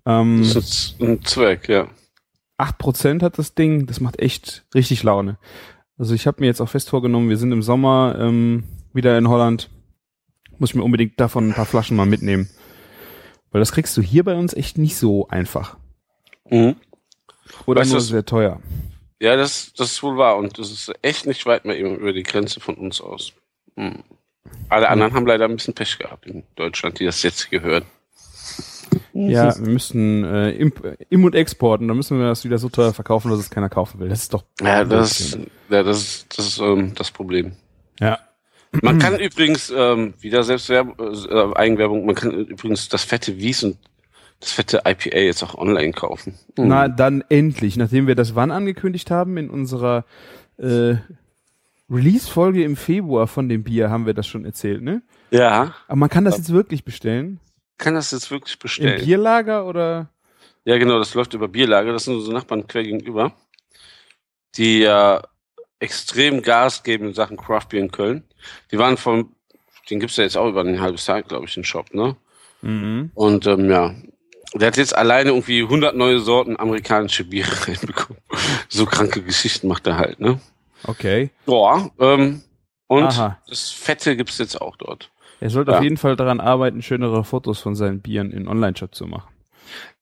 Ähm, 0.05 0.39
Das 0.41 0.55
ist 0.55 0.95
ein 0.99 1.23
Zweck, 1.23 1.69
ja. 1.69 1.87
8% 2.57 3.21
hat 3.21 3.37
das 3.37 3.53
Ding. 3.55 3.85
Das 3.85 4.01
macht 4.01 4.19
echt 4.19 4.65
richtig 4.73 5.03
Laune. 5.03 5.37
Also 5.97 6.15
ich 6.15 6.27
habe 6.27 6.41
mir 6.41 6.47
jetzt 6.47 6.61
auch 6.61 6.69
fest 6.69 6.89
vorgenommen, 6.89 7.29
wir 7.29 7.37
sind 7.37 7.51
im 7.51 7.61
Sommer 7.61 8.15
ähm, 8.19 8.63
wieder 8.93 9.17
in 9.17 9.29
Holland. 9.29 9.69
Muss 10.57 10.71
ich 10.71 10.75
mir 10.75 10.83
unbedingt 10.83 11.19
davon 11.19 11.49
ein 11.49 11.53
paar 11.53 11.65
Flaschen 11.65 11.95
mal 11.95 12.05
mitnehmen. 12.05 12.49
Weil 13.51 13.59
das 13.59 13.71
kriegst 13.71 13.95
du 13.97 14.01
hier 14.01 14.23
bei 14.23 14.35
uns 14.35 14.53
echt 14.53 14.77
nicht 14.77 14.97
so 14.97 15.27
einfach. 15.27 15.77
Mhm. 16.49 16.75
Oder 17.65 17.81
Weißt 17.81 17.91
nur 17.91 18.01
sehr 18.01 18.25
teuer. 18.25 18.59
Ja, 19.19 19.35
das, 19.35 19.73
das 19.73 19.91
ist 19.91 20.03
wohl 20.03 20.17
wahr. 20.17 20.37
Und 20.37 20.57
das 20.57 20.71
ist 20.71 20.91
echt 21.03 21.27
nicht 21.27 21.45
weit 21.45 21.65
mehr 21.65 21.77
eben 21.77 21.95
über 21.97 22.13
die 22.13 22.23
Grenze 22.23 22.59
von 22.59 22.75
uns 22.75 23.01
aus. 23.01 23.33
Hm. 23.75 24.03
Alle 24.69 24.89
anderen 24.89 25.13
haben 25.13 25.27
leider 25.27 25.45
ein 25.45 25.55
bisschen 25.55 25.75
Pech 25.75 25.99
gehabt 25.99 26.25
in 26.25 26.43
Deutschland, 26.55 26.99
die 26.99 27.05
das 27.05 27.21
jetzt 27.21 27.51
gehören. 27.51 27.83
Ja, 29.13 29.57
wir 29.57 29.69
müssen 29.69 30.23
äh, 30.23 30.51
Imp 30.51 30.97
Im- 31.09 31.23
und 31.23 31.35
Exporten, 31.35 31.87
da 31.87 31.93
müssen 31.93 32.17
wir 32.19 32.27
das 32.27 32.43
wieder 32.43 32.57
so 32.57 32.69
teuer 32.69 32.93
verkaufen, 32.93 33.29
dass 33.29 33.39
es 33.39 33.49
keiner 33.49 33.69
kaufen 33.69 33.99
will. 33.99 34.09
Das 34.09 34.23
ist 34.23 34.33
doch. 34.33 34.43
Ja, 34.61 34.83
das, 34.83 35.37
ja, 35.69 35.83
das 35.83 36.01
ist 36.01 36.37
das, 36.37 36.47
ist, 36.47 36.59
ähm, 36.59 36.93
das 36.95 37.11
Problem. 37.11 37.53
Ja. 37.99 38.19
Man 38.81 38.99
kann 38.99 39.19
übrigens 39.19 39.71
ähm, 39.75 40.13
wieder 40.21 40.43
Selbstwerbung, 40.43 40.95
äh, 40.99 41.55
Eigenwerbung, 41.55 42.05
man 42.05 42.15
kann 42.15 42.31
übrigens 42.31 42.87
das 42.87 43.03
fette 43.03 43.37
Wies 43.37 43.63
und 43.63 43.77
das 44.39 44.51
fette 44.53 44.83
IPA 44.85 45.19
jetzt 45.19 45.43
auch 45.43 45.55
online 45.55 45.91
kaufen. 45.91 46.35
Hm. 46.57 46.67
Na, 46.67 46.87
dann 46.87 47.23
endlich, 47.29 47.75
nachdem 47.75 48.07
wir 48.07 48.15
das 48.15 48.33
wann 48.33 48.49
angekündigt 48.49 49.11
haben, 49.11 49.37
in 49.37 49.49
unserer 49.49 50.05
äh, 50.57 50.95
Release-Folge 51.89 52.63
im 52.63 52.77
Februar 52.77 53.27
von 53.27 53.49
dem 53.49 53.63
Bier 53.63 53.89
haben 53.89 54.05
wir 54.05 54.13
das 54.13 54.25
schon 54.25 54.45
erzählt, 54.45 54.81
ne? 54.81 55.01
Ja, 55.31 55.75
Aber 55.87 55.97
man 55.97 56.09
kann 56.09 56.25
das 56.25 56.37
jetzt 56.37 56.51
wirklich 56.51 56.83
bestellen? 56.85 57.39
Kann 57.81 57.95
das 57.95 58.11
jetzt 58.11 58.31
wirklich 58.31 58.55
Im 58.55 58.59
bestellen. 58.59 59.03
Bierlager 59.03 59.65
oder? 59.65 60.07
Ja, 60.63 60.77
genau, 60.77 60.99
das 60.99 61.13
läuft 61.15 61.33
über 61.33 61.47
Bierlager. 61.47 61.91
Das 61.91 62.05
sind 62.05 62.13
unsere 62.13 62.35
Nachbarn 62.35 62.67
quer 62.67 62.83
gegenüber, 62.83 63.33
die 64.55 64.79
ja 64.79 65.21
extrem 65.79 66.43
Gas 66.43 66.83
geben 66.83 67.07
in 67.07 67.13
Sachen 67.13 67.37
Craft 67.37 67.67
Beer 67.69 67.81
in 67.81 67.91
Köln. 67.91 68.23
Die 68.71 68.77
waren 68.77 68.97
vom, 68.97 69.35
den 69.89 69.99
gibt's 69.99 70.17
ja 70.17 70.23
jetzt 70.23 70.37
auch 70.37 70.47
über 70.47 70.61
ein 70.61 70.79
halbes 70.79 71.07
Jahr, 71.07 71.23
glaube 71.23 71.47
ich, 71.47 71.55
den 71.55 71.63
Shop, 71.63 71.93
ne? 71.93 72.15
Mhm. 72.61 73.09
Und 73.15 73.47
ähm, 73.47 73.69
ja, 73.69 73.95
der 74.53 74.67
hat 74.67 74.77
jetzt 74.77 74.95
alleine 74.95 75.31
irgendwie 75.31 75.63
100 75.63 75.95
neue 75.95 76.19
Sorten 76.19 76.57
amerikanische 76.57 77.23
Biere 77.23 77.51
reinbekommen. 77.67 78.21
So 78.69 78.85
kranke 78.85 79.23
Geschichten 79.23 79.67
macht 79.67 79.87
er 79.87 79.97
halt, 79.97 80.19
ne? 80.19 80.39
Okay. 80.83 81.31
Ja, 81.47 81.89
ähm, 81.99 82.43
und 82.85 83.03
Aha. 83.05 83.39
das 83.47 83.71
Fette 83.71 84.15
gibt's 84.15 84.37
jetzt 84.37 84.61
auch 84.61 84.75
dort. 84.75 85.11
Er 85.41 85.49
sollte 85.49 85.71
Ja. 85.71 85.77
auf 85.77 85.83
jeden 85.83 85.97
Fall 85.97 86.15
daran 86.15 86.39
arbeiten, 86.39 86.81
schönere 86.81 87.23
Fotos 87.25 87.59
von 87.59 87.75
seinen 87.75 87.99
Bieren 88.01 88.31
in 88.31 88.47
Online-Shop 88.47 88.95
zu 88.95 89.05
machen. 89.07 89.33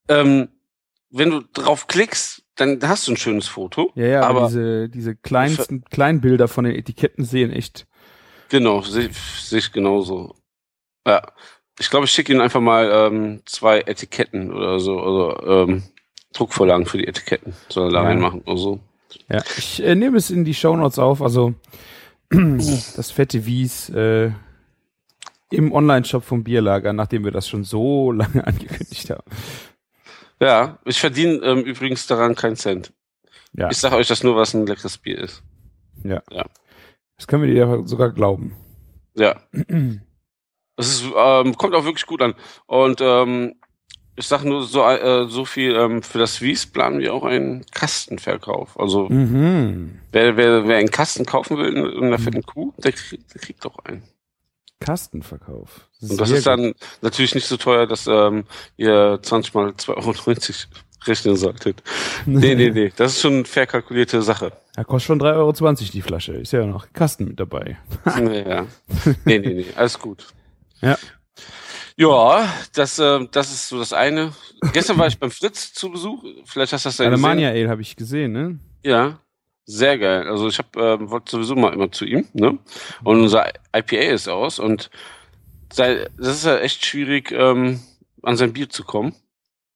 Ähm, 0.07 0.49
wenn 1.09 1.31
du 1.31 1.41
drauf 1.53 1.87
klickst, 1.87 2.43
dann 2.55 2.79
hast 2.83 3.07
du 3.07 3.13
ein 3.13 3.17
schönes 3.17 3.47
Foto. 3.47 3.91
Ja, 3.95 4.05
ja, 4.05 4.21
aber, 4.23 4.45
diese, 4.47 4.89
diese 4.89 5.15
kleinsten 5.15 5.83
Kleinbilder 5.85 6.47
von 6.47 6.65
den 6.65 6.75
Etiketten 6.75 7.23
sehen 7.25 7.51
echt. 7.51 7.87
Genau, 8.49 8.81
sehe 8.81 9.09
seh 9.13 9.57
ich 9.57 9.71
genauso. 9.71 10.35
Ja. 11.07 11.21
Ich 11.79 11.89
glaube, 11.89 12.05
ich 12.05 12.11
schicke 12.11 12.33
Ihnen 12.33 12.41
einfach 12.41 12.59
mal 12.59 12.89
ähm, 12.91 13.41
zwei 13.45 13.79
Etiketten 13.81 14.51
oder 14.51 14.79
so, 14.81 14.99
also 14.99 15.69
ähm, 15.71 15.83
Druckvorlagen 16.33 16.85
für 16.85 16.97
die 16.97 17.07
Etiketten. 17.07 17.53
Soll 17.69 17.87
er 17.87 17.91
da 17.93 18.01
Ja. 18.01 18.07
reinmachen 18.09 18.41
oder 18.41 18.57
so. 18.57 18.79
Ja, 19.29 19.41
ich 19.57 19.81
äh, 19.81 19.95
nehme 19.95 20.17
es 20.17 20.29
in 20.29 20.43
die 20.43 20.53
Shownotes 20.53 20.99
auf, 20.99 21.21
also 21.21 21.53
das 22.29 23.11
fette 23.11 23.45
Wies 23.45 23.89
äh, 23.89 24.31
im 25.51 25.71
Online-Shop 25.71 26.23
vom 26.23 26.43
Bierlager, 26.43 26.93
nachdem 26.93 27.23
wir 27.25 27.31
das 27.31 27.47
schon 27.47 27.63
so 27.63 28.11
lange 28.13 28.45
angekündigt 28.45 29.09
haben. 29.09 29.23
Ja, 30.39 30.79
ich 30.85 30.99
verdiene 30.99 31.33
ähm, 31.43 31.59
übrigens 31.63 32.07
daran 32.07 32.35
keinen 32.35 32.55
Cent. 32.55 32.93
Ja, 33.53 33.69
Ich 33.69 33.77
sage 33.77 33.95
euch 33.95 34.07
das 34.07 34.23
nur, 34.23 34.35
was 34.35 34.53
ein 34.53 34.65
leckeres 34.67 34.97
Bier 34.97 35.17
ist. 35.19 35.43
das 36.03 37.27
können 37.27 37.43
wir 37.43 37.53
dir 37.53 37.83
sogar 37.87 38.11
glauben. 38.11 38.55
Ja. 39.15 39.35
Es 40.77 40.87
ist, 40.87 41.03
ähm, 41.17 41.57
kommt 41.57 41.73
auch 41.75 41.83
wirklich 41.83 42.05
gut 42.05 42.21
an. 42.21 42.35
Und 42.67 43.01
ähm, 43.01 43.55
ich 44.15 44.27
sage 44.27 44.47
nur 44.47 44.63
so, 44.63 44.83
äh, 44.85 45.27
so 45.27 45.43
viel, 45.45 45.75
ähm, 45.75 46.03
für 46.03 46.19
das 46.19 46.41
Wies 46.41 46.65
planen 46.67 46.99
wir 46.99 47.13
auch 47.13 47.23
einen 47.25 47.65
Kastenverkauf. 47.71 48.79
Also 48.79 49.09
Mhm. 49.09 49.99
wer, 50.11 50.37
wer, 50.37 50.67
wer 50.67 50.77
einen 50.77 50.91
Kasten 50.91 51.25
kaufen 51.25 51.57
will 51.57 51.75
in, 51.75 51.85
in 51.85 52.03
einer 52.05 52.19
fetten 52.19 52.43
Kuh, 52.45 52.73
der, 52.77 52.91
kriegt- 52.93 53.33
der 53.33 53.41
kriegt 53.41 53.65
doch 53.65 53.79
einen. 53.79 54.03
Kastenverkauf. 54.79 55.87
Und 56.01 56.19
das 56.19 56.29
Sehr 56.29 56.37
ist 56.37 56.47
dann 56.47 56.73
natürlich 57.01 57.35
nicht 57.35 57.47
so 57.47 57.57
teuer, 57.57 57.87
dass 57.87 58.07
ähm, 58.07 58.45
ihr 58.77 59.19
20 59.21 59.53
mal 59.53 59.69
2,90 59.69 59.89
Euro 59.95 60.13
rechnen 61.05 61.35
solltet. 61.35 61.83
Nee, 62.25 62.55
nee, 62.55 62.69
nee. 62.69 62.91
Das 62.95 63.13
ist 63.13 63.21
schon 63.21 63.33
eine 63.33 63.45
fair 63.45 63.67
kalkulierte 63.67 64.21
Sache. 64.21 64.51
Ja, 64.77 64.83
kostet 64.83 65.07
schon 65.07 65.21
3,20 65.21 65.35
Euro 65.35 65.73
die 65.93 66.01
Flasche. 66.01 66.33
Ist 66.33 66.53
ja 66.53 66.65
noch 66.65 66.91
Kasten 66.93 67.25
mit 67.25 67.39
dabei. 67.39 67.77
ja. 68.05 68.65
Nee, 69.25 69.39
nee, 69.39 69.53
nee. 69.53 69.65
Alles 69.75 69.99
gut. 69.99 70.27
Ja. 70.81 70.97
Ja, 71.97 72.47
das, 72.73 72.97
äh, 72.99 73.27
das 73.31 73.51
ist 73.51 73.67
so 73.67 73.77
das 73.77 73.91
eine. 73.91 74.31
Gestern 74.71 74.97
war 74.97 75.07
ich 75.07 75.19
beim 75.19 75.31
Fritz 75.31 75.73
zu 75.73 75.91
Besuch. 75.91 76.23
Vielleicht 76.45 76.71
hast 76.71 76.85
du 76.85 76.89
das 76.89 76.97
ja 76.97 77.09
gesehen. 77.09 77.25
Alemania 77.25 77.49
Ale 77.49 77.69
habe 77.69 77.81
ich 77.81 77.97
gesehen, 77.97 78.31
ne? 78.31 78.59
Ja, 78.83 79.19
sehr 79.69 79.97
geil. 79.99 80.27
Also 80.27 80.47
ich 80.47 80.57
hab, 80.57 80.75
ähm, 80.77 81.09
wollte 81.11 81.31
sowieso 81.31 81.55
mal 81.55 81.73
immer 81.73 81.91
zu 81.91 82.05
ihm, 82.05 82.27
ne? 82.33 82.57
Und 83.03 83.21
unser 83.21 83.49
IPA 83.75 84.13
ist 84.13 84.27
aus 84.27 84.57
und 84.59 84.89
sei, 85.71 86.07
das 86.17 86.37
ist 86.37 86.45
ja 86.45 86.57
echt 86.57 86.83
schwierig, 86.85 87.31
ähm, 87.31 87.79
an 88.23 88.35
sein 88.35 88.53
Bier 88.53 88.69
zu 88.69 88.83
kommen. 88.83 89.13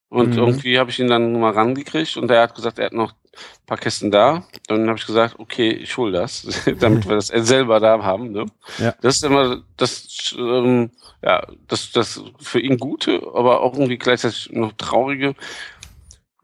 Und 0.09 0.33
Mhm. 0.33 0.39
irgendwie 0.39 0.79
habe 0.79 0.89
ich 0.89 0.99
ihn 0.99 1.07
dann 1.07 1.39
mal 1.39 1.51
rangekriegt 1.53 2.17
und 2.17 2.29
er 2.31 2.41
hat 2.43 2.55
gesagt, 2.55 2.79
er 2.79 2.85
hat 2.87 2.93
noch 2.93 3.11
ein 3.13 3.65
paar 3.65 3.77
Kästen 3.77 4.11
da. 4.11 4.43
Dann 4.67 4.87
habe 4.87 4.97
ich 4.97 5.05
gesagt, 5.05 5.35
okay, 5.39 5.69
ich 5.71 5.95
hol 5.97 6.11
das, 6.11 6.45
damit 6.79 7.07
wir 7.07 7.15
das 7.15 7.27
selber 7.27 7.79
da 7.79 8.01
haben. 8.03 8.31
Ne? 8.31 8.45
Ja. 8.79 8.95
Das 9.01 9.15
ist 9.17 9.23
immer 9.23 9.63
das, 9.77 10.35
ähm, 10.37 10.91
ja, 11.23 11.45
das, 11.67 11.91
das 11.91 12.23
für 12.39 12.59
ihn 12.59 12.77
Gute, 12.77 13.21
aber 13.33 13.61
auch 13.61 13.73
irgendwie 13.73 13.97
gleichzeitig 13.97 14.49
noch 14.51 14.73
Traurige. 14.73 15.35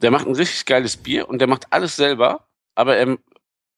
Der 0.02 0.12
macht 0.12 0.28
ein 0.28 0.36
richtig 0.36 0.66
geiles 0.66 0.98
Bier 0.98 1.28
und 1.30 1.40
der 1.40 1.48
macht 1.48 1.68
alles 1.72 1.96
selber, 1.96 2.48
aber 2.76 2.96
er, 2.96 3.18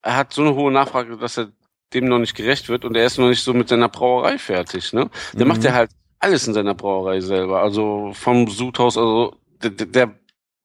er 0.02 0.16
hat 0.16 0.32
so 0.32 0.42
eine 0.42 0.54
hohe 0.54 0.72
Nachfrage, 0.72 1.16
dass 1.16 1.38
er 1.38 1.48
dem 1.94 2.06
noch 2.06 2.18
nicht 2.18 2.34
gerecht 2.34 2.68
wird 2.68 2.84
und 2.84 2.96
er 2.96 3.04
ist 3.06 3.18
noch 3.18 3.28
nicht 3.28 3.42
so 3.42 3.52
mit 3.54 3.68
seiner 3.68 3.88
Brauerei 3.88 4.38
fertig. 4.38 4.92
Ne? 4.92 5.10
Der 5.34 5.42
Mhm. 5.44 5.48
macht 5.48 5.64
ja 5.64 5.72
halt 5.72 5.90
alles 6.18 6.46
in 6.48 6.54
seiner 6.54 6.74
Brauerei 6.74 7.20
selber. 7.20 7.60
Also 7.60 8.12
vom 8.14 8.48
Sudhaus, 8.48 8.96
also 8.96 9.36
der, 9.62 9.70
der- 9.70 10.10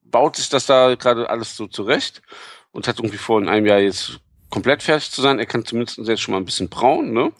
baut 0.09 0.37
sich 0.37 0.47
das 0.47 0.65
da 0.65 0.95
gerade 0.95 1.29
alles 1.29 1.57
so 1.57 1.67
zurecht 1.67 2.21
und 2.71 2.87
hat 2.87 2.97
irgendwie 2.99 3.17
vor, 3.17 3.41
in 3.41 3.49
einem 3.49 3.65
Jahr 3.65 3.79
jetzt 3.79 4.21
komplett 4.49 4.81
fertig 4.81 5.11
zu 5.11 5.21
sein. 5.21 5.37
Er 5.37 5.45
kann 5.45 5.65
zumindest 5.65 5.97
jetzt 5.97 6.21
schon 6.21 6.31
mal 6.31 6.37
ein 6.39 6.45
bisschen 6.45 6.69
brauen, 6.69 7.11
ne? 7.11 7.33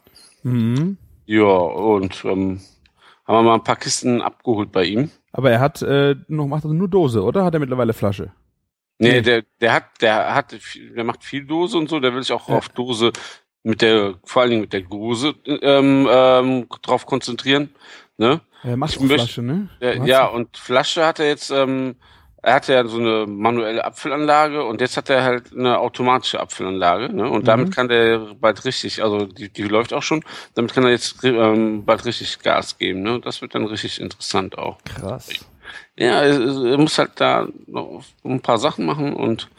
Mhm. 0.43 0.97
Ja, 1.25 1.45
und 1.45 2.25
ähm, 2.25 2.59
haben 3.25 3.35
wir 3.37 3.41
mal 3.43 3.53
ein 3.55 3.63
paar 3.63 3.77
Kisten 3.77 4.21
abgeholt 4.21 4.73
bei 4.73 4.83
ihm. 4.83 5.09
Aber 5.31 5.49
er 5.49 5.61
hat 5.61 5.81
äh, 5.81 6.15
noch 6.27 6.47
macht 6.47 6.65
er 6.65 6.73
nur 6.73 6.89
Dose, 6.89 7.23
oder? 7.23 7.45
Hat 7.45 7.53
er 7.53 7.61
mittlerweile 7.61 7.93
Flasche? 7.93 8.33
Nee, 8.99 9.11
Nee. 9.13 9.21
der, 9.21 9.43
der 9.61 9.73
hat, 9.73 9.83
der 10.01 10.33
hat, 10.35 10.55
der 10.95 11.03
macht 11.03 11.23
viel 11.23 11.45
Dose 11.45 11.77
und 11.77 11.89
so, 11.89 11.99
der 11.99 12.13
will 12.13 12.21
sich 12.23 12.31
auch 12.31 12.49
Ja. 12.49 12.55
auf 12.55 12.69
Dose 12.69 13.11
mit 13.63 13.81
der, 13.81 14.15
vor 14.23 14.41
allen 14.41 14.51
Dingen 14.51 14.61
mit 14.61 14.73
der 14.73 14.81
Dose 14.81 15.35
ähm, 15.45 16.07
ähm, 16.09 16.67
drauf 16.81 17.05
konzentrieren. 17.05 17.75
Ne? 18.17 18.41
Er 18.63 18.77
macht 18.77 18.95
Ich 18.99 19.05
Flasche, 19.07 19.41
ne? 19.43 19.69
Ja, 20.05 20.27
Du 20.29 20.33
und 20.35 20.57
Flasche 20.57 21.05
hat 21.05 21.19
er 21.19 21.27
jetzt, 21.27 21.51
ähm, 21.51 21.95
er 22.41 22.55
hatte 22.55 22.73
ja 22.73 22.85
so 22.87 22.97
eine 22.97 23.25
manuelle 23.27 23.83
Abfüllanlage 23.85 24.63
und 24.63 24.81
jetzt 24.81 24.97
hat 24.97 25.09
er 25.09 25.23
halt 25.23 25.53
eine 25.53 25.77
automatische 25.79 26.39
Abfüllanlage, 26.39 27.13
ne? 27.13 27.29
Und 27.29 27.41
Mhm. 27.41 27.45
damit 27.45 27.75
kann 27.75 27.87
der 27.89 28.19
bald 28.39 28.63
richtig, 28.65 29.03
also 29.03 29.25
die, 29.25 29.49
die 29.49 29.63
läuft 29.63 29.93
auch 29.93 30.01
schon, 30.03 30.23
damit 30.55 30.73
kann 30.73 30.85
er 30.85 30.91
jetzt 30.91 31.23
ähm, 31.23 31.85
bald 31.85 32.05
richtig 32.05 32.39
Gas 32.39 32.77
geben, 32.77 33.01
ne? 33.03 33.19
Das 33.19 33.41
wird 33.41 33.53
dann 33.53 33.65
richtig 33.65 33.99
interessant 34.01 34.57
auch. 34.57 34.77
Krass. 34.85 35.29
Ja, 35.95 36.21
er, 36.21 36.77
muss 36.77 36.97
halt 36.97 37.11
da 37.15 37.47
noch 37.65 38.03
ein 38.23 38.41
paar 38.41 38.57
Sachen 38.57 38.85
machen 38.85 39.13
und 39.13 39.49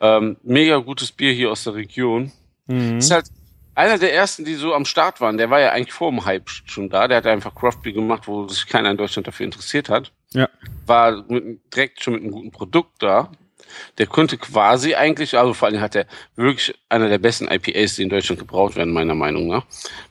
ähm, 0.00 0.36
mega 0.42 0.78
gutes 0.78 1.12
Bier 1.12 1.32
hier 1.32 1.50
aus 1.50 1.64
der 1.64 1.74
Region. 1.74 2.32
Mhm. 2.66 2.98
Ist 2.98 3.10
halt 3.10 3.26
einer 3.74 3.98
der 3.98 4.14
ersten, 4.14 4.44
die 4.44 4.54
so 4.54 4.74
am 4.74 4.84
Start 4.84 5.20
waren. 5.20 5.38
Der 5.38 5.50
war 5.50 5.60
ja 5.60 5.70
eigentlich 5.72 5.92
vor 5.92 6.10
dem 6.10 6.24
Hype 6.24 6.48
schon 6.50 6.90
da. 6.90 7.08
Der 7.08 7.18
hat 7.18 7.26
einfach 7.26 7.54
Craft 7.54 7.78
Beer 7.82 7.92
gemacht, 7.92 8.26
wo 8.26 8.46
sich 8.48 8.66
keiner 8.66 8.90
in 8.90 8.96
Deutschland 8.96 9.26
dafür 9.26 9.46
interessiert 9.46 9.88
hat. 9.88 10.12
Ja. 10.32 10.48
War 10.86 11.24
mit, 11.28 11.60
direkt 11.74 12.02
schon 12.02 12.14
mit 12.14 12.22
einem 12.22 12.32
guten 12.32 12.50
Produkt 12.50 13.02
da. 13.02 13.30
Der 13.98 14.06
könnte 14.06 14.38
quasi 14.38 14.94
eigentlich, 14.94 15.36
also 15.36 15.54
vor 15.54 15.68
allem 15.68 15.80
hat 15.80 15.94
er 15.94 16.06
wirklich 16.36 16.74
einer 16.88 17.08
der 17.08 17.18
besten 17.18 17.48
IPAs, 17.48 17.96
die 17.96 18.02
in 18.02 18.08
Deutschland 18.08 18.38
gebraut 18.38 18.76
werden, 18.76 18.92
meiner 18.92 19.14
Meinung 19.14 19.48
nach. 19.48 19.64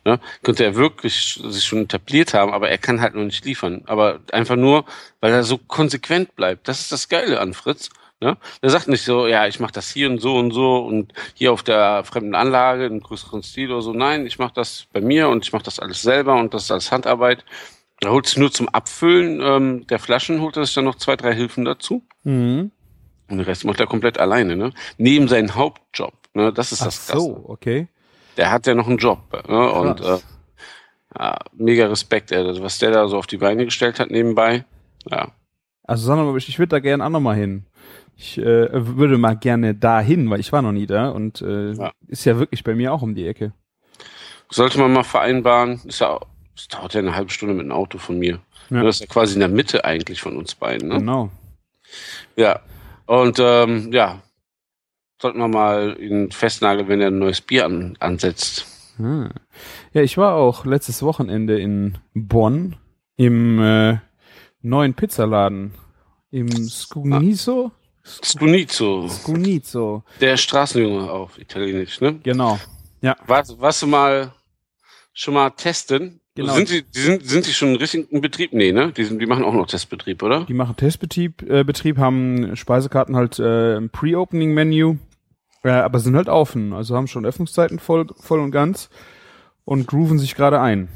Ne? 0.05 0.19
Könnte 0.43 0.63
er 0.63 0.75
wirklich 0.75 1.39
sich 1.43 1.63
schon 1.63 1.83
etabliert 1.83 2.33
haben, 2.33 2.53
aber 2.53 2.69
er 2.69 2.77
kann 2.77 3.01
halt 3.01 3.15
noch 3.15 3.23
nicht 3.23 3.45
liefern. 3.45 3.83
Aber 3.85 4.19
einfach 4.31 4.55
nur, 4.55 4.85
weil 5.19 5.31
er 5.33 5.43
so 5.43 5.57
konsequent 5.57 6.35
bleibt. 6.35 6.67
Das 6.67 6.79
ist 6.79 6.91
das 6.91 7.09
Geile 7.09 7.39
an 7.39 7.53
Fritz. 7.53 7.89
Ne? 8.21 8.37
Der 8.61 8.69
sagt 8.69 8.87
nicht 8.87 9.03
so, 9.03 9.25
ja, 9.25 9.47
ich 9.47 9.59
mache 9.59 9.71
das 9.73 9.89
hier 9.89 10.07
und 10.07 10.19
so 10.19 10.35
und 10.35 10.51
so 10.51 10.77
und 10.77 11.11
hier 11.33 11.51
auf 11.51 11.63
der 11.63 12.03
fremden 12.03 12.35
Anlage 12.35 12.85
in 12.85 12.99
größeren 12.99 13.41
Stil 13.41 13.71
oder 13.71 13.81
so. 13.81 13.93
Nein, 13.93 14.27
ich 14.27 14.37
mache 14.37 14.53
das 14.53 14.85
bei 14.93 15.01
mir 15.01 15.27
und 15.27 15.43
ich 15.43 15.53
mache 15.53 15.63
das 15.63 15.79
alles 15.79 16.03
selber 16.03 16.35
und 16.35 16.53
das 16.53 16.63
ist 16.63 16.71
alles 16.71 16.91
Handarbeit. 16.91 17.43
Er 17.99 18.11
holt 18.11 18.27
sich 18.27 18.37
nur 18.37 18.51
zum 18.51 18.69
Abfüllen 18.69 19.41
ähm, 19.41 19.87
der 19.87 19.99
Flaschen, 19.99 20.41
holt 20.41 20.55
er 20.55 20.65
sich 20.65 20.75
dann 20.75 20.85
noch 20.85 20.95
zwei, 20.95 21.15
drei 21.15 21.33
Hilfen 21.33 21.65
dazu. 21.65 22.03
Mhm. 22.23 22.71
Und 23.31 23.37
den 23.37 23.45
Rest 23.45 23.65
macht 23.65 23.79
er 23.79 23.87
komplett 23.87 24.19
alleine, 24.19 24.55
ne? 24.55 24.71
Neben 24.97 25.27
seinem 25.27 25.55
Hauptjob. 25.55 26.13
Ne? 26.33 26.51
Das 26.53 26.71
ist 26.71 26.81
Ach 26.81 26.85
das 26.85 27.07
Krasse. 27.07 27.19
so, 27.19 27.45
okay. 27.47 27.87
Der 28.37 28.51
hat 28.51 28.67
ja 28.67 28.75
noch 28.75 28.87
einen 28.87 28.97
Job. 28.97 29.19
Ne? 29.47 29.71
Und 29.71 30.01
äh, 30.01 30.17
ja, 31.17 31.37
mega 31.53 31.87
Respekt, 31.87 32.31
ey. 32.31 32.45
Also, 32.45 32.61
was 32.63 32.77
der 32.79 32.91
da 32.91 33.07
so 33.07 33.17
auf 33.17 33.27
die 33.27 33.37
Beine 33.37 33.65
gestellt 33.65 33.99
hat 33.99 34.11
nebenbei. 34.11 34.65
Ja. 35.09 35.29
Also 35.83 36.05
sag 36.05 36.15
mal, 36.17 36.37
ich 36.37 36.59
würde 36.59 36.69
da 36.69 36.79
gerne 36.79 37.05
auch 37.05 37.09
noch 37.09 37.19
mal 37.19 37.35
hin. 37.35 37.65
Ich 38.15 38.37
äh, 38.37 38.67
würde 38.71 39.17
mal 39.17 39.35
gerne 39.35 39.73
da 39.73 39.99
hin, 39.99 40.29
weil 40.29 40.39
ich 40.39 40.51
war 40.51 40.61
noch 40.61 40.71
nie 40.71 40.85
da 40.85 41.09
und 41.09 41.41
äh, 41.41 41.71
Ja. 41.73 41.91
ist 42.07 42.23
ja 42.25 42.37
wirklich 42.37 42.63
bei 42.63 42.75
mir 42.75 42.93
auch 42.93 43.01
um 43.01 43.15
die 43.15 43.27
Ecke. 43.27 43.51
Sollte 44.49 44.77
man 44.79 44.93
mal 44.93 45.03
vereinbaren. 45.03 45.81
Ist 45.85 45.99
ja, 45.99 46.19
es 46.55 46.67
dauert 46.67 46.93
ja 46.93 46.99
eine 46.99 47.15
halbe 47.15 47.31
Stunde 47.31 47.55
mit 47.55 47.65
dem 47.65 47.71
Auto 47.71 47.97
von 47.97 48.19
mir. 48.19 48.39
Ja. 48.69 48.83
Das 48.83 48.95
ist 48.97 49.01
ja 49.01 49.07
quasi 49.07 49.33
in 49.33 49.39
der 49.39 49.49
Mitte 49.49 49.83
eigentlich 49.85 50.21
von 50.21 50.37
uns 50.37 50.55
beiden. 50.55 50.89
Ne? 50.89 50.97
Genau. 50.99 51.29
Ja. 52.35 52.59
Und 53.11 53.39
ähm, 53.39 53.91
ja, 53.91 54.21
sollten 55.21 55.39
wir 55.39 55.49
mal 55.49 55.97
ihn 55.99 56.31
festnageln, 56.31 56.87
wenn 56.87 57.01
er 57.01 57.07
ein 57.07 57.19
neues 57.19 57.41
Bier 57.41 57.65
an, 57.65 57.97
ansetzt. 57.99 58.65
Ah. 59.03 59.27
Ja, 59.91 60.01
ich 60.01 60.17
war 60.17 60.35
auch 60.35 60.63
letztes 60.63 61.03
Wochenende 61.03 61.59
in 61.59 61.97
Bonn 62.13 62.77
im 63.17 63.59
äh, 63.59 63.97
neuen 64.61 64.93
Pizzaladen. 64.93 65.73
Im 66.29 66.47
Scunizo? 66.69 67.73
Scunizzo, 68.05 69.09
Scunizo. 69.09 70.05
der 70.21 70.37
Straßenjunge 70.37 71.11
auf 71.11 71.37
Italienisch, 71.37 71.99
ne? 71.99 72.17
Genau. 72.23 72.61
Was, 73.27 73.59
was 73.59 73.81
du 73.81 73.87
mal 73.87 74.33
schon 75.11 75.33
mal 75.33 75.49
testen? 75.49 76.20
Genau. 76.35 76.53
Sind 76.53 76.69
die 76.69 76.83
sind, 76.91 77.25
sind 77.25 77.45
die 77.45 77.51
schon 77.51 77.75
richtig 77.75 78.09
in 78.11 78.21
Betrieb? 78.21 78.53
Nee, 78.53 78.71
ne? 78.71 78.93
Die, 78.93 79.03
sind, 79.03 79.19
die 79.19 79.25
machen 79.25 79.43
auch 79.43 79.53
noch 79.53 79.67
Testbetrieb, 79.67 80.23
oder? 80.23 80.45
Die 80.45 80.53
machen 80.53 80.77
Testbetrieb, 80.77 81.41
äh, 81.41 81.65
Betrieb, 81.65 81.97
haben 81.97 82.55
Speisekarten 82.55 83.17
halt 83.17 83.37
äh, 83.39 83.75
im 83.75 83.89
Pre-Opening-Menü, 83.89 84.95
äh, 85.63 85.69
aber 85.69 85.99
sind 85.99 86.15
halt 86.15 86.29
offen. 86.29 86.71
Also 86.71 86.95
haben 86.95 87.07
schon 87.07 87.25
Öffnungszeiten 87.25 87.79
voll, 87.79 88.07
voll 88.21 88.39
und 88.39 88.51
ganz 88.51 88.89
und 89.65 89.87
grooven 89.87 90.19
sich 90.19 90.35
gerade 90.35 90.61
ein. 90.61 90.87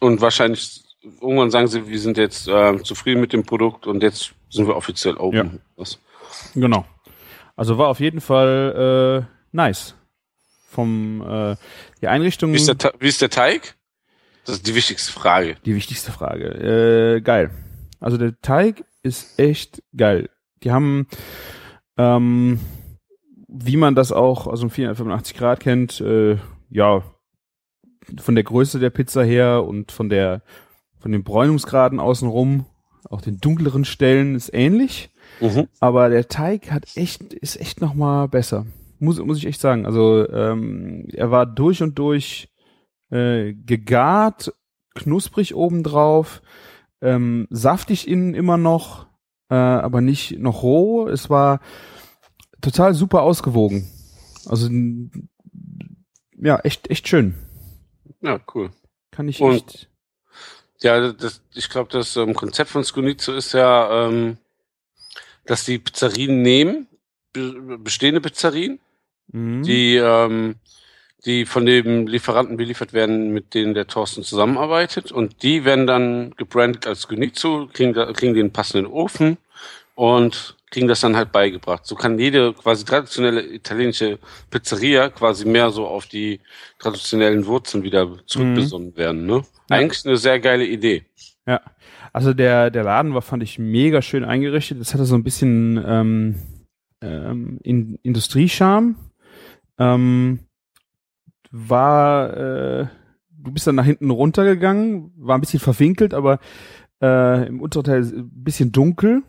Und 0.00 0.20
wahrscheinlich 0.20 0.82
irgendwann 1.20 1.50
sagen 1.50 1.66
sie, 1.66 1.88
wir 1.88 1.98
sind 1.98 2.18
jetzt 2.18 2.48
äh, 2.48 2.82
zufrieden 2.82 3.20
mit 3.20 3.32
dem 3.32 3.44
Produkt 3.44 3.86
und 3.86 4.02
jetzt 4.02 4.34
sind 4.50 4.66
wir 4.66 4.76
offiziell 4.76 5.16
open. 5.16 5.60
Was? 5.76 5.98
Genau. 6.54 6.84
Also 7.56 7.78
war 7.78 7.88
auf 7.88 8.00
jeden 8.00 8.20
Fall 8.20 9.24
äh, 9.26 9.34
nice. 9.52 9.94
Vom 10.72 11.20
äh, 11.20 11.56
die 12.00 12.08
Einrichtung. 12.08 12.52
Wie, 12.52 12.56
ist 12.56 12.66
der, 12.66 12.94
wie 12.98 13.08
ist 13.08 13.20
der 13.20 13.28
Teig? 13.28 13.76
Das 14.46 14.56
ist 14.56 14.66
die 14.66 14.74
wichtigste 14.74 15.12
Frage. 15.12 15.56
Die 15.66 15.74
wichtigste 15.74 16.12
Frage. 16.12 16.46
Äh, 17.16 17.20
geil. 17.20 17.50
Also 18.00 18.16
der 18.16 18.40
Teig 18.40 18.84
ist 19.02 19.38
echt 19.38 19.82
geil. 19.96 20.30
Die 20.62 20.72
haben, 20.72 21.06
ähm, 21.98 22.58
wie 23.48 23.76
man 23.76 23.94
das 23.94 24.12
auch 24.12 24.46
aus 24.46 24.60
dem 24.60 24.70
485 24.70 25.36
Grad 25.36 25.60
kennt, 25.60 26.00
äh, 26.00 26.38
ja, 26.70 27.02
von 28.18 28.34
der 28.34 28.44
Größe 28.44 28.78
der 28.78 28.90
Pizza 28.90 29.22
her 29.22 29.64
und 29.64 29.92
von 29.92 30.08
der, 30.08 30.42
von 30.98 31.12
den 31.12 31.22
Bräunungsgraden 31.22 32.00
außenrum, 32.00 32.66
auch 33.10 33.20
den 33.20 33.38
dunkleren 33.38 33.84
Stellen 33.84 34.34
ist 34.34 34.52
ähnlich. 34.54 35.10
Mhm. 35.40 35.68
Aber 35.80 36.08
der 36.08 36.28
Teig 36.28 36.70
hat 36.70 36.86
echt, 36.96 37.34
ist 37.34 37.60
echt 37.60 37.80
noch 37.80 37.94
mal 37.94 38.26
besser. 38.26 38.66
Muss, 39.02 39.18
muss 39.18 39.38
ich 39.38 39.46
echt 39.46 39.60
sagen. 39.60 39.84
Also 39.84 40.28
ähm, 40.30 41.08
er 41.12 41.30
war 41.32 41.44
durch 41.44 41.82
und 41.82 41.98
durch 41.98 42.48
äh, 43.10 43.52
gegart, 43.52 44.54
knusprig 44.94 45.54
obendrauf, 45.56 46.40
ähm, 47.00 47.48
saftig 47.50 48.06
innen 48.06 48.34
immer 48.34 48.56
noch, 48.58 49.06
äh, 49.50 49.54
aber 49.54 50.00
nicht 50.00 50.38
noch 50.38 50.62
roh. 50.62 51.08
Es 51.08 51.28
war 51.30 51.60
total 52.60 52.94
super 52.94 53.22
ausgewogen. 53.22 53.90
Also 54.46 54.68
ja, 56.36 56.58
echt, 56.60 56.88
echt 56.88 57.08
schön. 57.08 57.34
Ja, 58.20 58.40
cool. 58.54 58.70
Kann 59.10 59.26
ich 59.28 59.40
Und- 59.40 59.54
echt. 59.56 59.88
Ja, 60.80 61.12
das, 61.12 61.42
ich 61.54 61.68
glaube, 61.70 61.90
das 61.92 62.16
ähm, 62.16 62.34
Konzept 62.34 62.70
von 62.70 62.82
Scunizzo 62.84 63.32
ist 63.34 63.52
ja, 63.52 64.06
ähm, 64.08 64.36
dass 65.46 65.64
die 65.64 65.78
Pizzerien 65.78 66.42
nehmen, 66.42 66.86
be 67.32 67.78
bestehende 67.78 68.20
Pizzerien, 68.20 68.80
Mhm. 69.32 69.62
die, 69.62 69.96
ähm, 69.96 70.56
die 71.24 71.46
von 71.46 71.66
dem 71.66 72.06
Lieferanten 72.06 72.56
beliefert 72.56 72.92
werden, 72.92 73.32
mit 73.32 73.54
denen 73.54 73.74
der 73.74 73.86
Thorsten 73.86 74.22
zusammenarbeitet. 74.22 75.12
Und 75.12 75.42
die 75.42 75.64
werden 75.64 75.86
dann 75.86 76.34
gebrandet 76.36 76.86
als 76.86 77.02
Scunizzo, 77.02 77.68
kriegen, 77.72 77.94
kriegen 78.14 78.34
den 78.34 78.52
passenden 78.52 78.86
Ofen 78.86 79.38
und 79.94 80.56
kriegen 80.70 80.88
das 80.88 81.00
dann 81.00 81.16
halt 81.16 81.32
beigebracht. 81.32 81.86
So 81.86 81.94
kann 81.94 82.18
jede 82.18 82.54
quasi 82.54 82.84
traditionelle 82.84 83.42
italienische 83.42 84.18
Pizzeria 84.50 85.10
quasi 85.10 85.44
mehr 85.44 85.70
so 85.70 85.86
auf 85.86 86.06
die 86.06 86.40
traditionellen 86.78 87.46
Wurzeln 87.46 87.84
wieder 87.84 88.08
zurückbesonnen 88.26 88.96
werden. 88.96 89.26
Ne? 89.26 89.44
Ja. 89.70 89.76
Eigentlich 89.76 90.04
eine 90.06 90.16
sehr 90.16 90.40
geile 90.40 90.64
Idee. 90.64 91.04
Ja, 91.46 91.60
also 92.12 92.32
der, 92.32 92.70
der 92.70 92.84
Laden 92.84 93.14
war, 93.14 93.22
fand 93.22 93.42
ich, 93.42 93.58
mega 93.58 94.00
schön 94.00 94.24
eingerichtet. 94.24 94.80
Das 94.80 94.94
hatte 94.94 95.04
so 95.04 95.14
ein 95.14 95.24
bisschen 95.24 95.82
ähm, 95.86 96.34
ähm, 97.02 97.58
in, 97.62 97.98
Industriescharme. 98.02 98.94
Ähm, 99.82 100.40
war, 101.50 102.36
äh, 102.36 102.86
du 103.30 103.52
bist 103.52 103.66
dann 103.66 103.74
nach 103.74 103.84
hinten 103.84 104.10
runtergegangen, 104.10 105.12
war 105.16 105.36
ein 105.36 105.40
bisschen 105.40 105.60
verwinkelt, 105.60 106.14
aber 106.14 106.38
äh, 107.02 107.46
im 107.46 107.60
unteren 107.60 107.84
Teil 107.84 108.02
ein 108.02 108.30
bisschen 108.32 108.72
dunkel. 108.72 109.22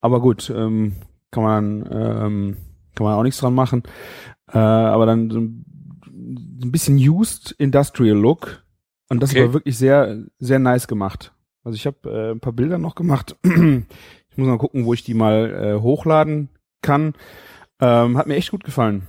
Aber 0.00 0.20
gut, 0.20 0.52
ähm, 0.54 0.96
kann 1.30 1.42
man 1.44 1.88
ähm, 1.90 2.56
kann 2.94 3.06
man 3.06 3.14
auch 3.14 3.22
nichts 3.22 3.40
dran 3.40 3.54
machen. 3.54 3.82
Äh, 4.52 4.58
aber 4.58 5.06
dann 5.06 5.30
so 5.30 5.38
ein, 5.40 5.64
bisschen 6.70 6.96
used 6.96 7.52
Industrial 7.52 8.16
Look. 8.16 8.64
Und 9.08 9.22
das 9.22 9.30
Okay. 9.30 9.44
war 9.44 9.52
wirklich 9.54 9.78
sehr, 9.78 10.24
sehr 10.38 10.58
nice 10.58 10.86
gemacht. 10.86 11.32
Also 11.64 11.76
ich 11.76 11.86
habe 11.86 12.10
äh, 12.10 12.30
ein 12.32 12.40
paar 12.40 12.52
Bilder 12.52 12.78
noch 12.78 12.94
gemacht. 12.94 13.36
ich 13.42 14.36
muss 14.36 14.48
mal 14.48 14.58
gucken, 14.58 14.84
wo 14.84 14.92
ich 14.94 15.02
die 15.02 15.14
mal 15.14 15.50
äh, 15.50 15.80
hochladen 15.80 16.48
kann. 16.82 17.14
Ähm, 17.80 18.18
hat 18.18 18.26
mir 18.26 18.36
echt 18.36 18.50
gut 18.50 18.64
gefallen. 18.64 19.06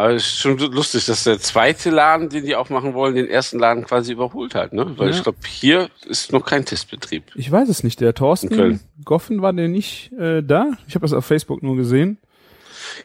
Aber 0.00 0.14
es 0.14 0.24
ist 0.24 0.38
schon 0.38 0.56
lustig, 0.56 1.04
dass 1.04 1.24
der 1.24 1.38
zweite 1.40 1.90
Laden, 1.90 2.30
den 2.30 2.46
die 2.46 2.54
aufmachen 2.56 2.94
wollen, 2.94 3.14
den 3.14 3.28
ersten 3.28 3.58
Laden 3.58 3.84
quasi 3.84 4.12
überholt 4.14 4.54
hat, 4.54 4.72
ne? 4.72 4.94
Weil 4.96 5.10
Ja. 5.10 5.14
ich 5.14 5.22
glaube, 5.22 5.38
hier 5.46 5.90
ist 6.08 6.32
noch 6.32 6.42
kein 6.46 6.64
Testbetrieb. 6.64 7.24
Ich 7.34 7.52
weiß 7.52 7.68
es 7.68 7.84
nicht. 7.84 8.00
Der 8.00 8.14
Thorsten. 8.14 8.80
Goffen 9.04 9.42
war 9.42 9.52
der 9.52 9.68
nicht 9.68 10.10
äh, 10.12 10.42
da. 10.42 10.70
Ich 10.88 10.94
habe 10.94 11.02
das 11.02 11.12
auf 11.12 11.26
Facebook 11.26 11.62
nur 11.62 11.76
gesehen. 11.76 12.16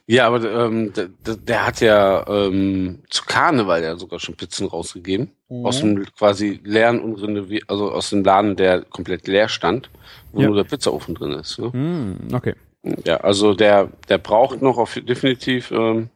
Ja, 0.07 0.27
aber 0.27 0.49
ähm, 0.49 0.93
der, 0.93 1.09
der, 1.35 1.67
hat 1.67 1.81
ja 1.81 2.25
ähm, 2.29 2.99
zu 3.09 3.25
Karneval 3.25 3.83
ja 3.83 3.97
sogar 3.97 4.21
schon 4.21 4.35
Pizzen 4.35 4.65
rausgegeben. 4.67 5.31
Aus 5.49 5.81
dem 5.81 6.05
quasi 6.17 6.61
leeren 6.63 7.01
und 7.01 7.15
renovier 7.21 7.61
also 7.67 7.91
aus 7.91 8.09
dem 8.09 8.23
Laden, 8.23 8.55
der 8.55 8.83
komplett 8.83 9.27
leer 9.27 9.49
stand, 9.49 9.89
wo 10.31 10.39
Ja. 10.39 10.47
nur 10.47 10.55
der 10.55 10.63
Pizzaofen 10.63 11.13
drin 11.13 11.31
ist. 11.31 11.59
Ne? 11.59 11.73
Hm, 11.73 12.17
okay. 12.33 12.55
Ja, 13.03 13.17
also 13.17 13.53
der, 13.53 13.89
der 14.07 14.17
braucht 14.17 14.61
noch 14.61 14.77
auf 14.77 14.93
definitiv 14.93 15.71
ähm, 15.71 16.09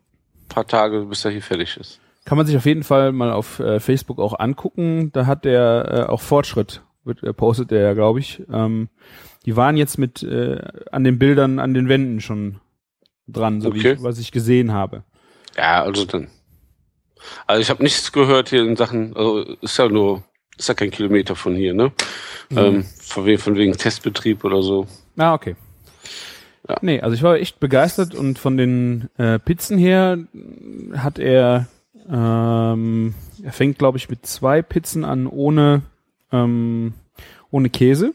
paar 0.50 0.68
Tage, 0.68 1.06
bis 1.06 1.24
er 1.24 1.32
hier 1.32 1.42
fertig 1.42 1.78
ist. 1.78 2.00
Kann 2.26 2.38
man 2.38 2.46
sich 2.46 2.58
auf 2.58 2.66
jeden 2.66 2.84
Fall 2.84 3.12
mal 3.12 3.32
auf 3.32 3.60
äh, 3.60 3.80
Facebook 3.80 4.20
auch 4.20 4.38
angucken. 4.38 5.12
Da 5.14 5.26
hat 5.26 5.46
der 5.46 6.06
äh, 6.08 6.12
auch 6.12 6.22
Fortschritt, 6.22 6.82
wird, 7.06 7.24
äh, 7.24 7.34
postet 7.34 7.72
der 7.72 7.82
ja, 7.82 7.94
glaube 7.94 8.20
ich. 8.20 8.44
Ähm, 8.52 8.90
die 9.46 9.56
waren 9.56 9.78
jetzt 9.78 9.98
mit 9.98 10.22
äh, 10.22 10.62
an 10.92 11.04
den 11.04 11.18
Bildern 11.18 11.60
an 11.60 11.74
den 11.74 11.88
Wänden 11.88 12.20
schon 12.20 12.60
dran, 13.28 13.62
so 13.62 13.74
wie 13.74 13.80
Okay. 13.80 13.94
ich, 13.94 14.04
was 14.04 14.20
ich 14.20 14.32
gesehen 14.32 14.74
habe. 14.74 15.04
Ja, 15.58 15.84
also 15.84 16.06
dann. 16.06 16.28
Also 17.48 17.62
ich 17.62 17.70
habe 17.70 17.84
nichts 17.84 18.12
gehört 18.12 18.50
hier 18.50 18.64
in 18.64 18.76
Sachen, 18.76 19.16
also 19.16 19.40
ist 19.62 19.78
ja 19.78 19.88
nur, 19.90 20.24
ist 20.58 20.70
ja 20.70 20.74
kein 20.74 20.92
Kilometer 20.92 21.36
von 21.36 21.56
hier, 21.56 21.74
ne? 21.74 21.92
Ähm, 22.52 22.84
von, 23.02 23.26
wegen, 23.26 23.40
von 23.40 23.56
wegen 23.56 23.74
Testbetrieb 23.74 24.44
oder 24.44 24.62
so. 24.62 24.88
Ah, 25.18 25.34
okay. 25.34 25.56
Ja. 26.70 26.78
Nee, 26.82 27.02
also 27.02 27.16
ich 27.16 27.24
war 27.24 27.36
echt 27.38 27.60
begeistert 27.60 28.14
und 28.16 28.38
von 28.38 28.56
den 28.58 29.10
äh, 29.18 29.40
Pizzen 29.40 29.78
her 29.78 30.20
hat 30.96 31.18
er, 31.20 31.68
ähm, 32.08 33.14
er 33.44 33.52
fängt 33.52 33.80
glaube 33.80 33.98
ich 33.98 34.10
mit 34.10 34.26
zwei 34.26 34.62
Pizzen 34.62 35.04
an 35.04 35.26
ohne, 35.28 35.82
ähm, 36.32 36.94
ohne 37.52 37.70
Käse, 37.70 38.14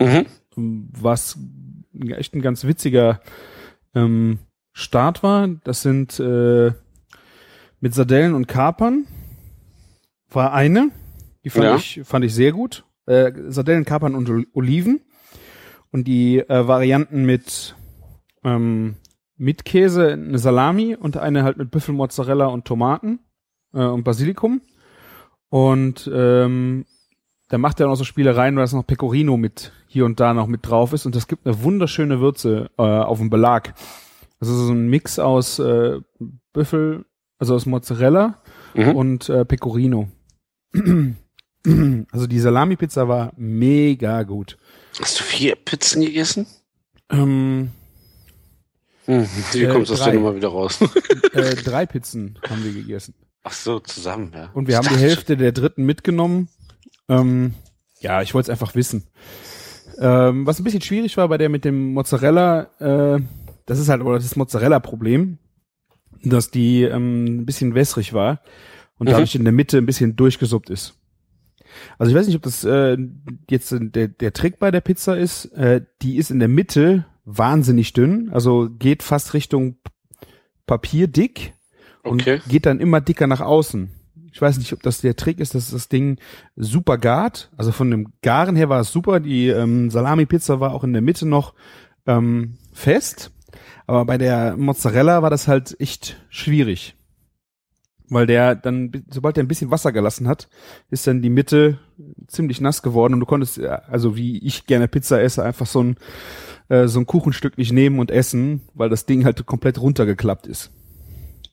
Mhm. 0.00 0.26
was 0.56 1.38
echt 2.16 2.34
ein 2.34 2.42
ganz 2.42 2.64
witziger 2.64 3.20
ähm, 3.94 4.38
Start 4.72 5.22
war. 5.22 5.48
Das 5.64 5.82
sind 5.82 6.18
äh, 6.20 6.72
mit 7.80 7.94
Sardellen 7.94 8.34
und 8.34 8.46
Kapern 8.48 9.06
war 10.30 10.52
eine, 10.52 10.90
die 11.44 11.50
fand 11.50 11.64
Ja. 11.64 11.76
ich 11.76 12.00
fand 12.04 12.24
ich 12.24 12.34
sehr 12.34 12.52
gut. 12.52 12.84
Äh, 13.06 13.32
Sardellen, 13.48 13.84
Kapern 13.84 14.14
und 14.14 14.28
Ol- 14.30 14.46
Oliven 14.52 15.00
und 15.94 16.08
die 16.08 16.40
äh, 16.40 16.66
Varianten 16.66 17.24
mit 17.24 17.76
ähm, 18.42 18.96
mit 19.36 19.64
Käse, 19.64 20.14
eine 20.14 20.38
Salami 20.38 20.96
und 20.96 21.16
eine 21.16 21.44
halt 21.44 21.56
mit 21.56 21.70
Büffelmozzarella 21.70 22.46
und 22.46 22.64
Tomaten 22.64 23.20
äh, 23.72 23.78
und 23.78 24.02
Basilikum. 24.02 24.60
Und 25.50 26.10
ähm, 26.12 26.84
da 27.48 27.58
macht 27.58 27.78
er 27.78 27.86
noch 27.86 27.94
so 27.94 28.02
Spielereien, 28.02 28.56
weil 28.56 28.64
das 28.64 28.72
noch 28.72 28.84
Pecorino 28.84 29.36
mit 29.36 29.70
hier 29.86 30.04
und 30.04 30.18
da 30.18 30.34
noch 30.34 30.48
mit 30.48 30.66
drauf 30.66 30.92
ist. 30.92 31.06
Und 31.06 31.14
das 31.14 31.28
gibt 31.28 31.46
eine 31.46 31.62
wunderschöne 31.62 32.18
Würze 32.18 32.70
äh, 32.76 32.82
auf 32.82 33.18
dem 33.18 33.30
Belag. 33.30 33.74
Das 34.40 34.48
ist 34.48 34.56
so 34.56 34.72
ein 34.72 34.88
Mix 34.88 35.20
aus 35.20 35.60
äh, 35.60 36.00
Büffel, 36.52 37.04
also 37.38 37.54
aus 37.54 37.66
Mozzarella 37.66 38.42
Mhm. 38.74 38.96
und 38.96 39.28
äh, 39.28 39.44
Pecorino. 39.44 40.08
also 40.74 42.26
die 42.26 42.40
Salami-Pizza 42.40 43.06
war 43.06 43.32
mega 43.36 44.24
gut. 44.24 44.58
Hast 45.00 45.18
du 45.20 45.24
vier 45.24 45.56
Pizzen 45.56 46.02
gegessen? 46.02 46.46
Ähm, 47.10 47.70
Hm, 49.06 49.26
wie 49.52 49.64
Äh, 49.64 49.68
kommt 49.72 49.90
das 49.90 49.98
drei. 49.98 50.06
denn 50.12 50.14
nochmal 50.20 50.36
wieder 50.36 50.48
raus? 50.48 50.78
äh, 51.34 51.54
drei 51.64 51.84
Pizzen 51.84 52.38
haben 52.48 52.64
wir 52.64 52.72
gegessen. 52.72 53.14
Ach 53.42 53.52
so, 53.52 53.78
zusammen, 53.80 54.32
ja. 54.34 54.50
Und 54.54 54.66
wir 54.68 54.78
haben 54.78 54.88
die 54.88 54.96
Hälfte 54.96 55.36
der 55.36 55.52
dritten 55.52 55.84
mitgenommen. 55.84 56.48
Ähm, 57.10 57.52
ja, 58.00 58.22
ich 58.22 58.32
wollte 58.32 58.46
es 58.46 58.50
einfach 58.50 58.74
wissen. 58.74 59.06
Ähm, 59.98 60.46
was 60.46 60.58
ein 60.58 60.64
bisschen 60.64 60.80
schwierig 60.80 61.16
war 61.18 61.28
bei 61.28 61.36
der 61.36 61.50
mit 61.50 61.66
dem 61.66 61.92
Mozzarella, 61.92 62.70
äh, 62.78 63.20
das 63.66 63.78
ist 63.78 63.90
halt 63.90 64.00
aber 64.00 64.14
das 64.14 64.36
Mozzarella-Problem, 64.36 65.38
dass 66.22 66.50
die 66.50 66.82
ähm, 66.84 67.24
ein 67.40 67.46
bisschen 67.46 67.74
wässrig 67.74 68.14
war 68.14 68.40
und 68.98 69.08
Mhm. 69.08 69.12
dadurch 69.12 69.34
in 69.34 69.44
der 69.44 69.52
Mitte 69.52 69.76
ein 69.76 69.86
bisschen 69.86 70.16
durchgesuppt 70.16 70.70
ist. 70.70 70.94
Also 71.98 72.10
ich 72.10 72.16
weiß 72.16 72.26
nicht, 72.26 72.36
ob 72.36 72.42
das 72.42 72.64
äh, 72.64 72.96
jetzt 73.50 73.74
der, 73.78 74.08
der 74.08 74.32
Trick 74.32 74.58
bei 74.58 74.70
der 74.70 74.80
Pizza 74.80 75.16
ist. 75.16 75.46
Äh, 75.52 75.82
die 76.02 76.16
ist 76.16 76.30
in 76.30 76.38
der 76.38 76.48
Mitte 76.48 77.06
wahnsinnig 77.24 77.92
dünn, 77.94 78.30
also 78.32 78.68
geht 78.78 79.02
fast 79.02 79.32
Richtung 79.34 79.76
Papierdick 80.66 81.54
und 82.02 82.22
Okay. 82.22 82.40
geht 82.48 82.66
dann 82.66 82.80
immer 82.80 83.00
dicker 83.00 83.26
nach 83.26 83.40
außen. 83.40 83.90
Ich 84.32 84.42
weiß 84.42 84.58
nicht, 84.58 84.72
ob 84.72 84.82
das 84.82 85.00
der 85.00 85.14
Trick 85.14 85.38
ist, 85.38 85.54
dass 85.54 85.70
das 85.70 85.88
Ding 85.88 86.18
super 86.56 86.98
gart. 86.98 87.50
Also 87.56 87.70
von 87.70 87.90
dem 87.90 88.12
Garen 88.20 88.56
her 88.56 88.68
war 88.68 88.80
es 88.80 88.90
super. 88.90 89.20
Die 89.20 89.46
ähm, 89.48 89.90
Salami-Pizza 89.90 90.58
war 90.58 90.72
auch 90.72 90.82
in 90.82 90.92
der 90.92 91.02
Mitte 91.02 91.24
noch 91.24 91.54
ähm, 92.06 92.58
fest. 92.72 93.30
Aber 93.86 94.04
bei 94.04 94.18
der 94.18 94.56
Mozzarella 94.56 95.22
war 95.22 95.30
das 95.30 95.46
halt 95.46 95.76
echt 95.78 96.20
schwierig. 96.30 96.96
Weil 98.10 98.26
der 98.26 98.54
dann, 98.54 98.92
sobald 99.10 99.38
er 99.38 99.44
ein 99.44 99.48
bisschen 99.48 99.70
Wasser 99.70 99.90
gelassen 99.90 100.28
hat, 100.28 100.48
ist 100.90 101.06
dann 101.06 101.22
die 101.22 101.30
Mitte 101.30 101.78
ziemlich 102.26 102.60
nass 102.60 102.82
geworden 102.82 103.14
und 103.14 103.20
du 103.20 103.26
konntest, 103.26 103.56
ja, 103.56 103.76
also 103.88 104.14
wie 104.16 104.38
ich 104.46 104.66
gerne 104.66 104.88
Pizza 104.88 105.22
esse, 105.22 105.42
einfach 105.42 105.66
so 105.66 105.82
ein, 105.82 105.96
äh, 106.68 106.86
so 106.86 107.00
ein 107.00 107.06
Kuchenstück 107.06 107.56
nicht 107.56 107.72
nehmen 107.72 107.98
und 107.98 108.10
essen, 108.10 108.60
weil 108.74 108.90
das 108.90 109.06
Ding 109.06 109.24
halt 109.24 109.46
komplett 109.46 109.80
runtergeklappt 109.80 110.46
ist. 110.46 110.70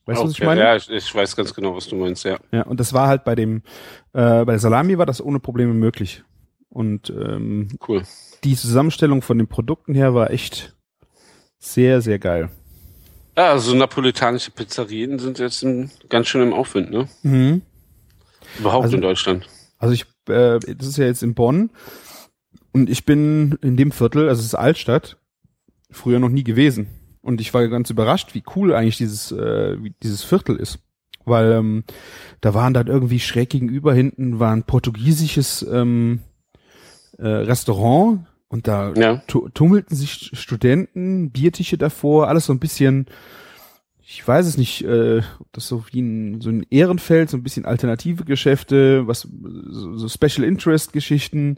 Weißt 0.04 0.20
du, 0.20 0.24
was 0.24 0.32
ich 0.32 0.38
Okay, 0.38 0.46
meine? 0.46 0.60
Ja, 0.60 0.76
ich, 0.76 0.90
ich 0.90 1.14
weiß 1.14 1.36
ganz 1.36 1.54
genau, 1.54 1.74
was 1.74 1.86
du 1.88 1.96
meinst, 1.96 2.24
ja. 2.24 2.38
Ja, 2.50 2.62
und 2.64 2.80
das 2.80 2.92
war 2.92 3.08
halt 3.08 3.24
bei 3.24 3.34
dem, 3.34 3.62
äh, 4.12 4.44
bei 4.44 4.52
der 4.52 4.58
Salami 4.58 4.98
war 4.98 5.06
das 5.06 5.22
ohne 5.24 5.40
Probleme 5.40 5.72
möglich. 5.74 6.22
Und 6.68 7.10
ähm, 7.10 7.68
Cool. 7.86 8.02
die 8.44 8.56
Zusammenstellung 8.56 9.22
von 9.22 9.38
den 9.38 9.46
Produkten 9.46 9.94
her 9.94 10.14
war 10.14 10.30
echt 10.30 10.76
sehr, 11.58 12.00
sehr 12.00 12.18
geil. 12.18 12.50
Ja, 13.36 13.50
also 13.50 13.74
napolitanische 13.74 14.50
Pizzerien 14.50 15.18
sind 15.18 15.38
jetzt 15.38 15.62
in, 15.62 15.90
ganz 16.08 16.28
schön 16.28 16.42
im 16.42 16.52
Aufwind, 16.52 16.90
ne? 16.90 17.08
Mhm. 17.22 17.62
Überhaupt 18.58 18.84
Also- 18.84 18.96
in 18.96 19.02
Deutschland. 19.02 19.46
Also 19.78 19.94
ich, 19.94 20.04
äh, 20.28 20.58
das 20.60 20.86
ist 20.86 20.98
ja 20.98 21.06
jetzt 21.06 21.22
in 21.22 21.34
Bonn 21.34 21.70
und 22.72 22.88
ich 22.90 23.04
bin 23.04 23.58
in 23.62 23.76
dem 23.76 23.90
Viertel, 23.90 24.28
also 24.28 24.40
es 24.40 24.46
ist 24.46 24.54
Altstadt, 24.54 25.16
früher 25.90 26.18
noch 26.20 26.28
nie 26.28 26.44
gewesen. 26.44 26.88
Und 27.20 27.40
ich 27.40 27.52
war 27.54 27.66
ganz 27.68 27.88
überrascht, 27.90 28.34
wie 28.34 28.42
cool 28.56 28.74
eigentlich 28.74 28.96
dieses, 28.98 29.32
äh, 29.32 29.82
wie 29.82 29.94
dieses 30.02 30.22
Viertel 30.24 30.56
ist. 30.56 30.78
Weil 31.24 31.52
ähm, 31.52 31.84
da 32.40 32.52
waren 32.52 32.74
dann 32.74 32.88
irgendwie 32.88 33.20
schräg 33.20 33.50
gegenüber 33.50 33.94
hinten 33.94 34.40
war 34.40 34.52
ein 34.52 34.64
portugiesisches 34.64 35.62
ähm, 35.70 36.20
äh, 37.18 37.26
Restaurant 37.28 38.26
und 38.52 38.68
da 38.68 38.92
Ja. 38.94 39.22
tu 39.26 39.48
tummelten 39.48 39.96
sich 39.96 40.30
Studenten, 40.34 41.30
Biertische 41.30 41.78
davor, 41.78 42.28
alles 42.28 42.46
so 42.46 42.52
ein 42.52 42.58
bisschen, 42.60 43.06
ich 44.00 44.26
weiß 44.28 44.46
es 44.46 44.58
nicht, 44.58 44.84
äh, 44.84 45.22
ob 45.40 45.50
das 45.52 45.66
so 45.66 45.84
wie 45.90 46.02
ein, 46.02 46.40
so 46.42 46.50
ein 46.50 46.66
Ehrenfeld, 46.70 47.30
so 47.30 47.38
ein 47.38 47.42
bisschen 47.42 47.64
alternative 47.64 48.24
Geschäfte, 48.24 49.06
was 49.08 49.22
so, 49.22 49.96
so 49.96 50.08
Special 50.08 50.46
Interest 50.46 50.92
Geschichten 50.92 51.56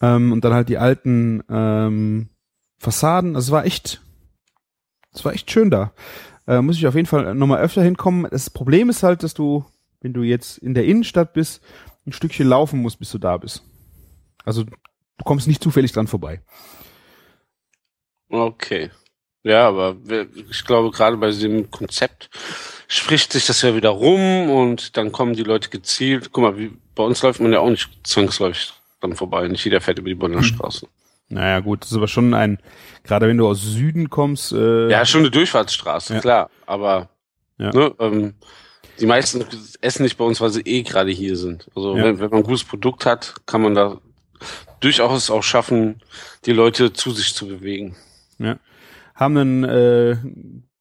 ähm, 0.00 0.32
und 0.32 0.42
dann 0.44 0.54
halt 0.54 0.70
die 0.70 0.78
alten 0.78 1.42
ähm, 1.50 2.30
Fassaden. 2.78 3.36
Also 3.36 3.48
es 3.48 3.52
war 3.52 3.66
echt, 3.66 4.00
es 5.12 5.24
war 5.24 5.34
echt 5.34 5.50
schön 5.50 5.70
da. 5.70 5.92
Äh, 6.46 6.62
muss 6.62 6.76
ich 6.78 6.86
auf 6.86 6.94
jeden 6.94 7.06
Fall 7.06 7.34
nochmal 7.34 7.60
öfter 7.60 7.82
hinkommen. 7.82 8.26
Das 8.30 8.48
Problem 8.48 8.88
ist 8.88 9.02
halt, 9.02 9.22
dass 9.22 9.34
du, 9.34 9.66
wenn 10.00 10.14
du 10.14 10.22
jetzt 10.22 10.56
in 10.56 10.72
der 10.72 10.86
Innenstadt 10.86 11.34
bist, 11.34 11.62
ein 12.06 12.12
Stückchen 12.12 12.48
laufen 12.48 12.80
musst, 12.80 12.98
bis 12.98 13.10
du 13.10 13.18
da 13.18 13.36
bist. 13.36 13.62
Also 14.46 14.64
du 15.20 15.24
kommst 15.24 15.46
nicht 15.46 15.62
zufällig 15.62 15.92
dran 15.92 16.06
vorbei. 16.06 16.40
Okay. 18.30 18.90
Ja, 19.42 19.68
aber 19.68 19.96
ich 20.50 20.64
glaube, 20.64 20.90
gerade 20.90 21.16
bei 21.16 21.28
diesem 21.28 21.70
Konzept 21.70 22.30
spricht 22.88 23.32
sich 23.32 23.46
das 23.46 23.62
ja 23.62 23.74
wieder 23.74 23.90
rum 23.90 24.50
und 24.50 24.96
dann 24.96 25.12
kommen 25.12 25.34
die 25.34 25.42
Leute 25.42 25.70
gezielt. 25.70 26.30
Guck 26.32 26.42
mal, 26.42 26.58
wie, 26.58 26.72
bei 26.94 27.02
uns 27.02 27.22
läuft 27.22 27.40
man 27.40 27.52
ja 27.52 27.60
auch 27.60 27.70
nicht 27.70 27.88
zwangsläufig 28.04 28.72
dran 29.00 29.14
vorbei. 29.14 29.46
Nicht 29.48 29.64
jeder 29.64 29.80
fährt 29.80 29.98
über 29.98 30.08
die 30.08 30.14
Bonner 30.14 30.42
Straße. 30.42 30.86
Naja, 31.28 31.60
gut, 31.60 31.82
das 31.82 31.92
ist 31.92 31.96
aber 31.96 32.08
schon 32.08 32.34
ein, 32.34 32.58
gerade 33.04 33.28
wenn 33.28 33.38
du 33.38 33.46
aus 33.46 33.62
Süden 33.62 34.10
kommst, 34.10 34.52
äh, 34.52 34.90
Ja, 34.90 35.06
schon 35.06 35.20
eine 35.20 35.30
Durchfahrtsstraße, 35.30 36.14
Ja. 36.14 36.20
klar. 36.20 36.50
Aber 36.66 37.08
Ja. 37.58 37.70
ne, 37.72 37.94
ähm, 38.00 38.34
die 38.98 39.06
meisten 39.06 39.44
essen 39.80 40.02
nicht 40.02 40.18
bei 40.18 40.24
uns, 40.24 40.40
weil 40.40 40.50
sie 40.50 40.62
eh 40.62 40.82
gerade 40.82 41.10
hier 41.12 41.36
sind. 41.36 41.68
Also 41.74 41.96
Ja. 41.96 42.04
wenn, 42.04 42.18
wenn 42.18 42.30
man 42.30 42.40
ein 42.40 42.44
gutes 42.44 42.64
Produkt 42.64 43.06
hat, 43.06 43.34
kann 43.46 43.62
man 43.62 43.74
da 43.74 44.00
durchaus 44.80 45.30
auch 45.30 45.42
schaffen, 45.42 46.02
die 46.46 46.52
Leute 46.52 46.92
zu 46.92 47.10
sich 47.12 47.34
zu 47.34 47.46
bewegen. 47.46 47.96
haben 49.14 49.36
einen, 49.36 49.64
äh, 49.64 50.16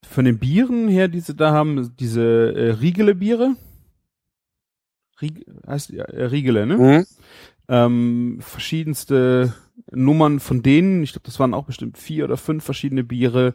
von 0.08 0.26
den 0.26 0.40
Bieren 0.40 0.88
her, 0.88 1.08
die 1.08 1.20
sie 1.20 1.36
da 1.36 1.52
haben, 1.52 1.96
diese 2.00 2.54
äh, 2.56 2.72
Riegele 2.72 3.16
Biere. 3.16 3.56
Rieg, 5.22 5.46
heißt 5.68 5.90
ja, 5.90 6.06
äh, 6.06 6.26
Riegele, 6.26 6.66
ne? 6.66 6.78
Mhm. 6.78 7.06
Ähm, 7.68 8.38
verschiedenste 8.42 9.54
Nummern 9.92 10.40
von 10.40 10.64
denen. 10.64 11.04
Ich 11.04 11.12
glaube, 11.12 11.26
das 11.26 11.40
waren 11.40 11.54
auch 11.54 11.66
bestimmt 11.66 11.98
vier 11.98 12.24
oder 12.24 12.38
fünf 12.38 12.64
verschiedene 12.64 13.04
Biere. 13.04 13.54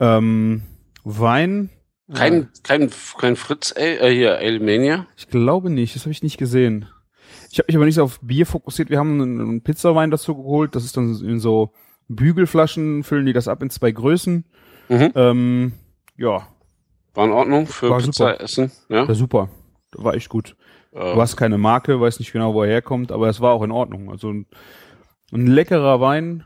Ähm, 0.00 0.62
Wein. 1.04 1.70
Äh, 2.08 2.14
Kein, 2.14 2.48
kein, 2.62 2.90
kein 3.18 3.36
Fritz, 3.36 3.74
äh, 3.76 4.12
hier, 4.14 4.38
Alemania. 4.38 5.06
Ich 5.16 5.28
glaube 5.28 5.70
nicht, 5.70 5.94
das 5.96 6.02
habe 6.02 6.12
ich 6.12 6.22
nicht 6.22 6.38
gesehen. 6.38 6.86
Ich 7.52 7.58
habe 7.58 7.66
mich 7.68 7.76
aber 7.76 7.84
nicht 7.84 7.96
so 7.96 8.04
auf 8.04 8.18
Bier 8.20 8.46
fokussiert. 8.46 8.88
Wir 8.90 8.98
haben 8.98 9.20
einen, 9.20 9.40
einen 9.40 9.62
Pizzawein 9.62 10.10
dazu 10.10 10.34
geholt. 10.34 10.74
Das 10.74 10.84
ist 10.84 10.96
dann 10.96 11.14
in 11.22 11.38
so 11.38 11.72
Bügelflaschen, 12.08 13.04
füllen 13.04 13.26
die 13.26 13.32
das 13.32 13.46
ab 13.48 13.62
in 13.62 13.70
zwei 13.70 13.92
Größen. 13.92 14.44
Mhm. 14.88 15.12
Ähm, 15.14 15.72
ja, 16.16 16.48
War 17.14 17.24
in 17.26 17.32
Ordnung 17.32 17.66
für 17.66 17.90
War 17.90 17.98
Pizza 17.98 18.10
super. 18.10 18.40
essen. 18.40 18.72
Ja. 18.88 19.06
war 19.06 19.14
super. 19.14 19.48
War 19.94 20.14
echt 20.14 20.28
gut. 20.30 20.56
Äh, 20.92 21.14
Du 21.14 21.20
hast 21.20 21.36
keine 21.36 21.58
Marke, 21.58 22.00
weiß 22.00 22.18
nicht 22.18 22.32
genau, 22.32 22.54
wo 22.54 22.62
er 22.62 22.70
herkommt, 22.70 23.12
aber 23.12 23.28
es 23.28 23.40
war 23.40 23.52
auch 23.52 23.62
in 23.62 23.70
Ordnung. 23.70 24.10
Also 24.10 24.30
ein, 24.30 24.46
ein 25.32 25.46
leckerer 25.46 26.00
Wein, 26.00 26.44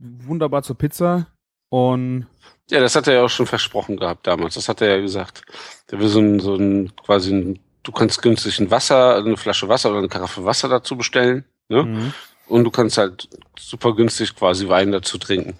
wunderbar 0.00 0.62
zur 0.62 0.76
Pizza 0.78 1.28
und 1.68 2.26
Ja, 2.70 2.80
das 2.80 2.96
hat 2.96 3.06
er 3.08 3.14
ja 3.14 3.22
auch 3.24 3.30
schon 3.30 3.46
versprochen 3.46 3.96
gehabt 3.98 4.26
damals. 4.26 4.54
Das 4.54 4.68
hat 4.70 4.80
er 4.80 4.96
ja 4.96 5.00
gesagt. 5.02 5.42
Der 5.90 5.98
will 6.00 6.08
so 6.08 6.20
ein, 6.20 6.40
so 6.40 6.54
ein, 6.56 6.92
quasi 6.96 7.34
ein, 7.34 7.58
du 7.86 7.92
kannst 7.92 8.20
günstig 8.20 8.58
ein 8.58 8.70
Wasser, 8.70 9.16
eine 9.16 9.36
Flasche 9.36 9.68
Wasser 9.68 9.90
oder 9.90 9.98
eine 9.98 10.08
Karaffe 10.08 10.44
Wasser 10.44 10.68
dazu 10.68 10.96
bestellen. 10.96 11.44
Ne? 11.68 11.82
mhm. 11.84 12.12
Und 12.48 12.64
du 12.64 12.70
kannst 12.70 12.98
halt 12.98 13.28
super 13.58 13.94
günstig 13.94 14.34
quasi 14.36 14.68
Wein 14.68 14.92
dazu 14.92 15.18
trinken. 15.18 15.54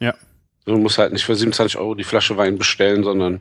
Ja. 0.00 0.14
Du 0.64 0.76
musst 0.78 0.98
halt 0.98 1.12
nicht 1.12 1.24
für 1.24 1.36
27 1.36 1.78
Euro 1.78 1.94
die 1.94 2.04
Flasche 2.04 2.36
Wein 2.36 2.58
bestellen, 2.58 3.04
sondern, 3.04 3.40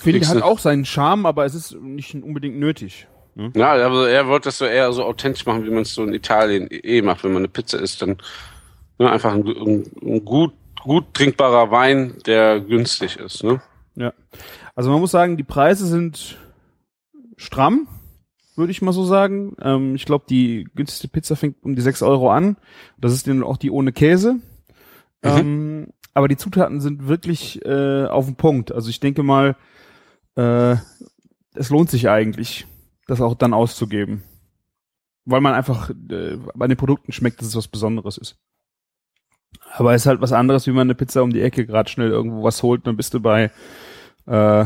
finde 0.00 0.18
Kriegst 0.18 0.34
hat 0.34 0.42
auch 0.42 0.58
seinen 0.58 0.84
Charme, 0.84 1.24
aber 1.26 1.44
es 1.44 1.54
ist 1.54 1.74
nicht 1.80 2.14
unbedingt 2.14 2.58
nötig. 2.58 3.06
ja, 3.54 3.72
aber 3.86 4.10
er 4.10 4.26
wollte 4.26 4.48
das 4.48 4.58
so 4.58 4.64
eher 4.64 4.92
so 4.92 5.04
authentisch 5.04 5.46
machen, 5.46 5.64
wie 5.64 5.70
man 5.70 5.82
es 5.82 5.94
so 5.94 6.02
in 6.02 6.12
Italien 6.12 6.68
eh 6.70 7.00
macht. 7.00 7.22
Wenn 7.22 7.32
man 7.32 7.42
eine 7.42 7.48
Pizza 7.48 7.78
isst, 7.78 8.02
dann 8.02 8.18
ne, 8.98 9.10
einfach 9.10 9.32
ein, 9.32 9.46
ein, 9.46 9.84
ein 10.02 10.24
gut, 10.24 10.52
gut 10.82 11.14
trinkbarer 11.14 11.70
Wein, 11.70 12.16
der 12.26 12.60
günstig 12.60 13.16
ist. 13.18 13.44
Ne? 13.44 13.62
Ja. 13.94 14.12
Also 14.74 14.90
man 14.90 15.00
muss 15.00 15.12
sagen, 15.12 15.36
die 15.36 15.44
Preise 15.44 15.86
sind 15.86 16.36
stramm, 17.38 17.88
würde 18.56 18.72
ich 18.72 18.82
mal 18.82 18.92
so 18.92 19.04
sagen. 19.04 19.56
Ähm, 19.62 19.94
ich 19.94 20.04
glaube, 20.04 20.26
die 20.28 20.68
günstigste 20.74 21.08
Pizza 21.08 21.36
fängt 21.36 21.62
um 21.64 21.74
die 21.74 21.82
6 21.82 22.02
Euro 22.02 22.30
an. 22.30 22.56
Das 22.98 23.12
ist 23.12 23.26
dann 23.26 23.42
auch 23.42 23.56
die 23.56 23.70
ohne 23.70 23.92
Käse. 23.92 24.36
Ähm, 25.22 25.88
aber 26.14 26.28
die 26.28 26.36
Zutaten 26.36 26.80
sind 26.80 27.08
wirklich 27.08 27.64
äh, 27.64 28.06
auf 28.06 28.26
den 28.26 28.36
Punkt. 28.36 28.72
Also 28.72 28.90
ich 28.90 29.00
denke 29.00 29.22
mal, 29.22 29.56
äh, 30.36 30.76
es 31.54 31.70
lohnt 31.70 31.90
sich 31.90 32.08
eigentlich, 32.08 32.66
das 33.06 33.20
auch 33.20 33.34
dann 33.34 33.54
auszugeben. 33.54 34.22
Weil 35.24 35.40
man 35.40 35.54
einfach 35.54 35.90
äh, 35.90 36.38
bei 36.54 36.66
den 36.66 36.76
Produkten 36.76 37.12
schmeckt, 37.12 37.40
dass 37.40 37.48
es 37.48 37.56
was 37.56 37.68
Besonderes 37.68 38.18
ist. 38.18 38.36
Aber 39.72 39.94
es 39.94 40.02
ist 40.02 40.06
halt 40.06 40.20
was 40.20 40.32
anderes, 40.32 40.66
wie 40.66 40.72
man 40.72 40.86
eine 40.86 40.94
Pizza 40.94 41.22
um 41.22 41.32
die 41.32 41.42
Ecke 41.42 41.66
gerade 41.66 41.88
schnell 41.88 42.10
irgendwo 42.10 42.42
was 42.42 42.62
holt, 42.62 42.86
dann 42.86 42.96
bist 42.96 43.14
du 43.14 43.20
bei 43.20 43.50
äh, 44.26 44.64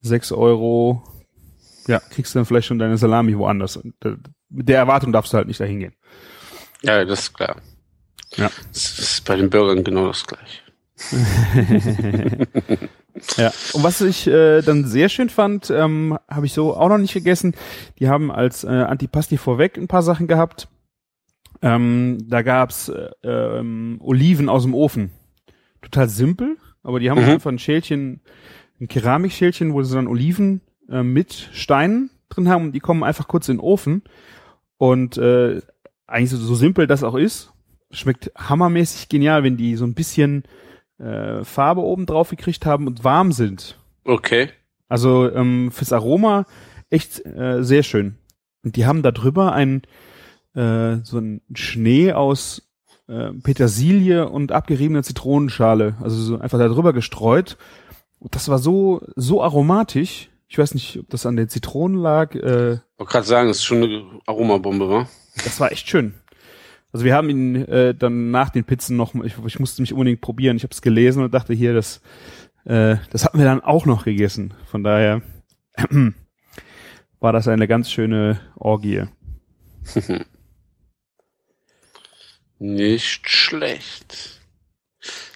6 0.00 0.32
Euro, 0.32 1.02
ja, 1.86 2.00
kriegst 2.00 2.34
du 2.34 2.38
dann 2.38 2.46
vielleicht 2.46 2.66
schon 2.66 2.78
deine 2.78 2.96
Salami 2.96 3.36
woanders. 3.36 3.76
Und, 3.76 3.94
äh, 4.04 4.16
mit 4.50 4.68
der 4.68 4.78
Erwartung 4.78 5.12
darfst 5.12 5.32
du 5.32 5.36
halt 5.36 5.48
nicht 5.48 5.60
dahin 5.60 5.80
gehen. 5.80 5.94
Ja, 6.82 7.04
das 7.04 7.20
ist 7.20 7.34
klar. 7.34 7.56
Ja. 8.36 8.50
Das 8.72 8.98
ist 8.98 9.24
bei 9.24 9.36
den 9.36 9.50
Bürgern 9.50 9.84
genau 9.84 10.08
das 10.08 10.24
gleiche. 10.26 10.60
Ja. 13.36 13.52
Und 13.72 13.84
was 13.84 14.00
ich 14.00 14.26
äh, 14.26 14.60
dann 14.62 14.84
sehr 14.86 15.08
schön 15.08 15.28
fand, 15.28 15.70
ähm, 15.70 16.18
habe 16.28 16.46
ich 16.46 16.52
so 16.52 16.76
auch 16.76 16.88
noch 16.88 16.98
nicht 16.98 17.14
gegessen. 17.14 17.54
Die 18.00 18.08
haben 18.08 18.32
als 18.32 18.64
äh, 18.64 18.68
Antipasti 18.68 19.36
vorweg 19.36 19.76
ein 19.78 19.86
paar 19.86 20.02
Sachen 20.02 20.26
gehabt. 20.26 20.68
Ähm, 21.62 22.18
da 22.28 22.42
gab's 22.42 22.88
äh, 22.88 23.08
ähm, 23.22 23.98
Oliven 24.00 24.48
aus 24.48 24.64
dem 24.64 24.74
Ofen. 24.74 25.10
Total 25.80 26.08
simpel, 26.08 26.56
aber 26.82 26.98
die 26.98 27.08
haben 27.10 27.22
Mhm. 27.22 27.30
einfach 27.30 27.52
ein 27.52 27.60
Schälchen, 27.60 28.20
ein 28.80 28.88
Keramikschälchen, 28.88 29.72
wo 29.72 29.82
sie 29.84 29.94
dann 29.94 30.08
Oliven 30.08 30.60
äh, 30.88 31.02
mit 31.02 31.50
Steinen 31.52 32.10
drin 32.28 32.48
haben 32.48 32.66
und 32.66 32.72
die 32.72 32.80
kommen 32.80 33.02
einfach 33.02 33.28
kurz 33.28 33.48
in 33.48 33.56
den 33.56 33.64
Ofen. 33.64 34.02
Und 34.76 35.18
äh, 35.18 35.60
eigentlich 36.06 36.30
so, 36.30 36.36
so 36.36 36.54
simpel 36.54 36.86
das 36.86 37.02
auch 37.02 37.14
ist, 37.14 37.52
schmeckt 37.90 38.32
hammermäßig 38.36 39.08
genial, 39.08 39.42
wenn 39.42 39.56
die 39.56 39.76
so 39.76 39.84
ein 39.84 39.94
bisschen 39.94 40.44
äh, 40.98 41.44
Farbe 41.44 41.82
oben 41.82 42.06
drauf 42.06 42.30
gekriegt 42.30 42.66
haben 42.66 42.86
und 42.86 43.04
warm 43.04 43.32
sind. 43.32 43.78
Okay. 44.04 44.50
Also 44.88 45.30
ähm, 45.32 45.70
fürs 45.70 45.92
Aroma 45.92 46.46
echt 46.90 47.24
äh, 47.24 47.62
sehr 47.62 47.82
schön. 47.82 48.16
Und 48.62 48.76
die 48.76 48.86
haben 48.86 49.02
da 49.02 49.12
drüber 49.12 49.52
ein 49.52 49.82
äh, 50.54 50.98
so 51.02 51.18
ein 51.18 51.42
Schnee 51.54 52.12
aus 52.12 52.70
äh, 53.08 53.30
Petersilie 53.42 54.28
und 54.28 54.52
abgeriebener 54.52 55.02
Zitronenschale, 55.02 55.96
also 56.00 56.16
so 56.16 56.38
einfach 56.38 56.58
da 56.58 56.68
drüber 56.68 56.92
gestreut. 56.92 57.56
Und 58.18 58.34
das 58.34 58.48
war 58.48 58.58
so 58.58 59.02
so 59.16 59.42
aromatisch. 59.42 60.30
Ich 60.54 60.58
weiß 60.58 60.74
nicht, 60.74 61.00
ob 61.00 61.10
das 61.10 61.26
an 61.26 61.34
den 61.34 61.48
Zitronen 61.48 62.00
lag. 62.00 62.36
Äh, 62.36 62.74
Ich 62.74 62.80
wollte 62.96 63.10
gerade 63.10 63.26
sagen, 63.26 63.48
das 63.48 63.56
ist 63.56 63.64
schon 63.64 63.82
eine 63.82 64.04
Aromabombe, 64.24 64.88
wa? 64.88 65.08
das 65.42 65.58
war 65.58 65.72
echt 65.72 65.88
schön. 65.88 66.14
Also 66.92 67.04
wir 67.04 67.12
haben 67.16 67.28
ihn 67.28 67.56
äh, 67.56 67.92
dann 67.92 68.30
nach 68.30 68.50
den 68.50 68.62
Pizzen 68.62 68.96
noch, 68.96 69.16
ich, 69.16 69.34
ich 69.44 69.58
musste 69.58 69.82
mich 69.82 69.92
unbedingt 69.92 70.20
probieren. 70.20 70.56
Ich 70.56 70.62
habe 70.62 70.72
es 70.72 70.80
gelesen 70.80 71.24
und 71.24 71.34
dachte 71.34 71.54
hier, 71.54 71.74
das, 71.74 72.02
äh, 72.66 72.98
das 73.10 73.24
hatten 73.24 73.38
wir 73.38 73.44
dann 73.46 73.62
auch 73.62 73.84
noch 73.84 74.04
gegessen. 74.04 74.54
Von 74.66 74.84
daher 74.84 75.22
war 77.18 77.32
das 77.32 77.48
eine 77.48 77.66
ganz 77.66 77.90
schöne 77.90 78.38
Orgie. 78.54 79.06
Nicht 82.60 83.28
schlecht. 83.28 84.40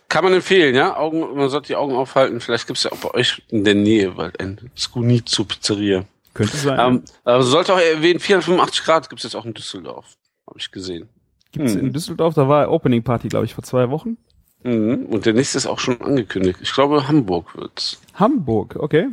Kann 0.09 0.25
man 0.25 0.33
empfehlen, 0.33 0.75
ja? 0.75 0.97
Augen, 0.97 1.37
man 1.37 1.51
sollte 1.51 1.69
die 1.69 1.77
Augen 1.77 1.95
aufhalten. 1.95 2.41
Vielleicht 2.41 2.67
gibt's 2.67 2.85
ja 2.85 2.93
auch 2.93 2.99
bei 2.99 3.13
euch 3.13 3.43
in 3.49 3.65
der 3.65 3.75
Nähe 3.75 4.13
bald 4.13 4.41
ein 4.41 4.71
Skunitsu 4.77 5.45
Pizzeria. 5.45 6.05
Könnte 6.33 6.57
sein. 6.57 6.79
Ähm, 6.81 7.03
aber 7.25 7.43
sollte 7.43 7.75
auch 7.75 7.81
erwähnen, 7.81 8.21
485 8.21 8.85
Grad 8.85 9.11
gibt's 9.11 9.25
jetzt 9.25 9.35
auch 9.35 9.45
in 9.45 9.55
Düsseldorf. 9.55 10.17
Habe 10.47 10.59
ich 10.59 10.71
gesehen. 10.71 11.09
Gibt's 11.53 11.75
hm. 11.75 11.81
in 11.81 11.93
Düsseldorf, 11.93 12.35
da 12.35 12.49
war 12.49 12.71
Opening 12.71 13.03
Party, 13.03 13.29
glaube 13.29 13.45
ich, 13.47 13.55
vor 13.55 13.65
zwei 13.65 13.91
Wochen. 13.91 14.17
Mhm. 14.63 15.07
Und 15.07 15.27
der 15.27 15.35
nächste 15.35 15.59
ist 15.59 15.67
auch 15.67 15.79
schon 15.79 16.01
angekündigt. 16.01 16.59
Ich 16.63 16.73
glaube, 16.73 17.07
Hamburg 17.07 17.57
wird's. 17.57 18.01
Hamburg, 18.15 18.77
okay. 18.77 19.09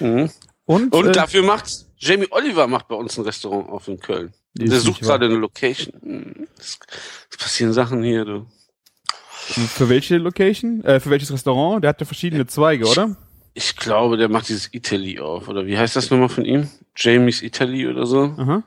Mhm. 0.00 0.30
Und, 0.66 0.92
Und 0.92 1.06
äh, 1.06 1.12
dafür 1.12 1.42
macht 1.42 1.86
Jamie 1.96 2.28
Oliver 2.30 2.66
macht 2.66 2.88
bei 2.88 2.94
uns 2.94 3.18
ein 3.18 3.24
Restaurant 3.24 3.68
auf 3.68 3.88
in 3.88 3.98
Köln. 3.98 4.32
Der 4.54 4.80
sucht 4.80 5.00
gerade 5.00 5.26
eine 5.26 5.36
Location. 5.36 5.94
Mhm. 6.02 6.48
Es 6.58 6.78
es 7.30 7.36
passieren 7.36 7.72
Sachen 7.72 8.02
hier, 8.02 8.24
du. 8.24 8.46
Für 9.48 9.88
welche 9.88 10.18
Location? 10.18 10.84
Äh, 10.84 11.00
für 11.00 11.10
welches 11.10 11.32
Restaurant? 11.32 11.82
Der 11.82 11.90
hat 11.90 12.00
ja 12.00 12.06
verschiedene 12.06 12.46
Zweige, 12.46 12.86
oder? 12.86 13.16
Ich 13.54 13.74
glaube, 13.76 14.16
der 14.16 14.28
macht 14.28 14.48
dieses 14.48 14.72
Italy 14.72 15.18
auf. 15.18 15.48
Oder 15.48 15.66
wie 15.66 15.76
heißt 15.76 15.96
das 15.96 16.10
nochmal 16.10 16.28
von 16.28 16.44
ihm? 16.44 16.68
Jamie's 16.96 17.42
Italy 17.42 17.88
oder 17.88 18.06
so? 18.06 18.34
Aha. 18.36 18.62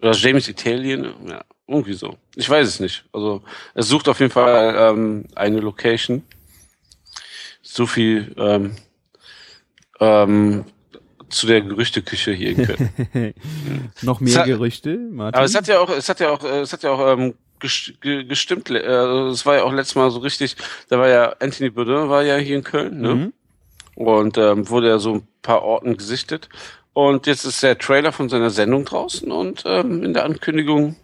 Oder 0.00 0.12
Jamie's 0.12 0.48
Italien? 0.48 1.06
Ja, 1.28 1.44
irgendwie 1.68 1.92
so. 1.94 2.16
Ich 2.34 2.48
weiß 2.50 2.66
es 2.66 2.80
nicht. 2.80 3.04
Also, 3.12 3.42
er 3.74 3.82
sucht 3.82 4.08
auf 4.08 4.18
jeden 4.20 4.32
Fall 4.32 4.74
ähm, 4.76 5.24
eine 5.34 5.60
Location. 5.60 6.22
So 7.62 7.86
viel 7.86 8.34
ähm, 8.36 8.76
ähm, 10.00 10.64
zu 11.28 11.46
der 11.46 11.62
Gerüchteküche 11.62 12.32
hier 12.32 12.50
in 12.50 12.64
Köln. 12.66 13.34
Noch 14.02 14.20
mehr 14.20 14.38
hat- 14.38 14.46
Gerüchte, 14.46 14.96
Martin. 14.96 15.36
Aber 15.36 15.44
es 15.46 15.54
hat 15.54 15.66
ja 15.68 15.80
auch, 15.80 15.88
es 15.90 16.08
hat 16.08 16.20
ja 16.20 16.30
auch, 16.30 16.44
äh, 16.44 16.60
es 16.60 16.72
hat 16.72 16.82
ja 16.82 16.90
auch 16.90 17.16
ähm, 17.18 17.34
gestimmt. 18.00 18.70
Also 18.70 19.28
es 19.28 19.46
war 19.46 19.56
ja 19.56 19.62
auch 19.64 19.72
letztes 19.72 19.96
Mal 19.96 20.10
so 20.10 20.20
richtig. 20.20 20.56
Da 20.88 20.98
war 20.98 21.08
ja 21.08 21.34
Anthony 21.40 21.70
Bourdain 21.70 22.08
war 22.08 22.22
ja 22.22 22.36
hier 22.36 22.56
in 22.56 22.64
Köln, 22.64 23.00
ne? 23.00 23.14
Mhm. 23.14 23.32
Und 23.96 24.38
ähm, 24.38 24.68
wurde 24.68 24.88
ja 24.88 24.98
so 24.98 25.14
ein 25.14 25.28
paar 25.42 25.62
Orten 25.62 25.96
gesichtet. 25.96 26.48
Und 26.92 27.26
jetzt 27.26 27.44
ist 27.44 27.62
der 27.62 27.76
Trailer 27.76 28.12
von 28.12 28.28
seiner 28.28 28.50
Sendung 28.50 28.84
draußen 28.84 29.30
und 29.30 29.64
ähm, 29.66 30.04
in 30.04 30.14
der 30.14 30.24
Ankündigung, 30.24 30.96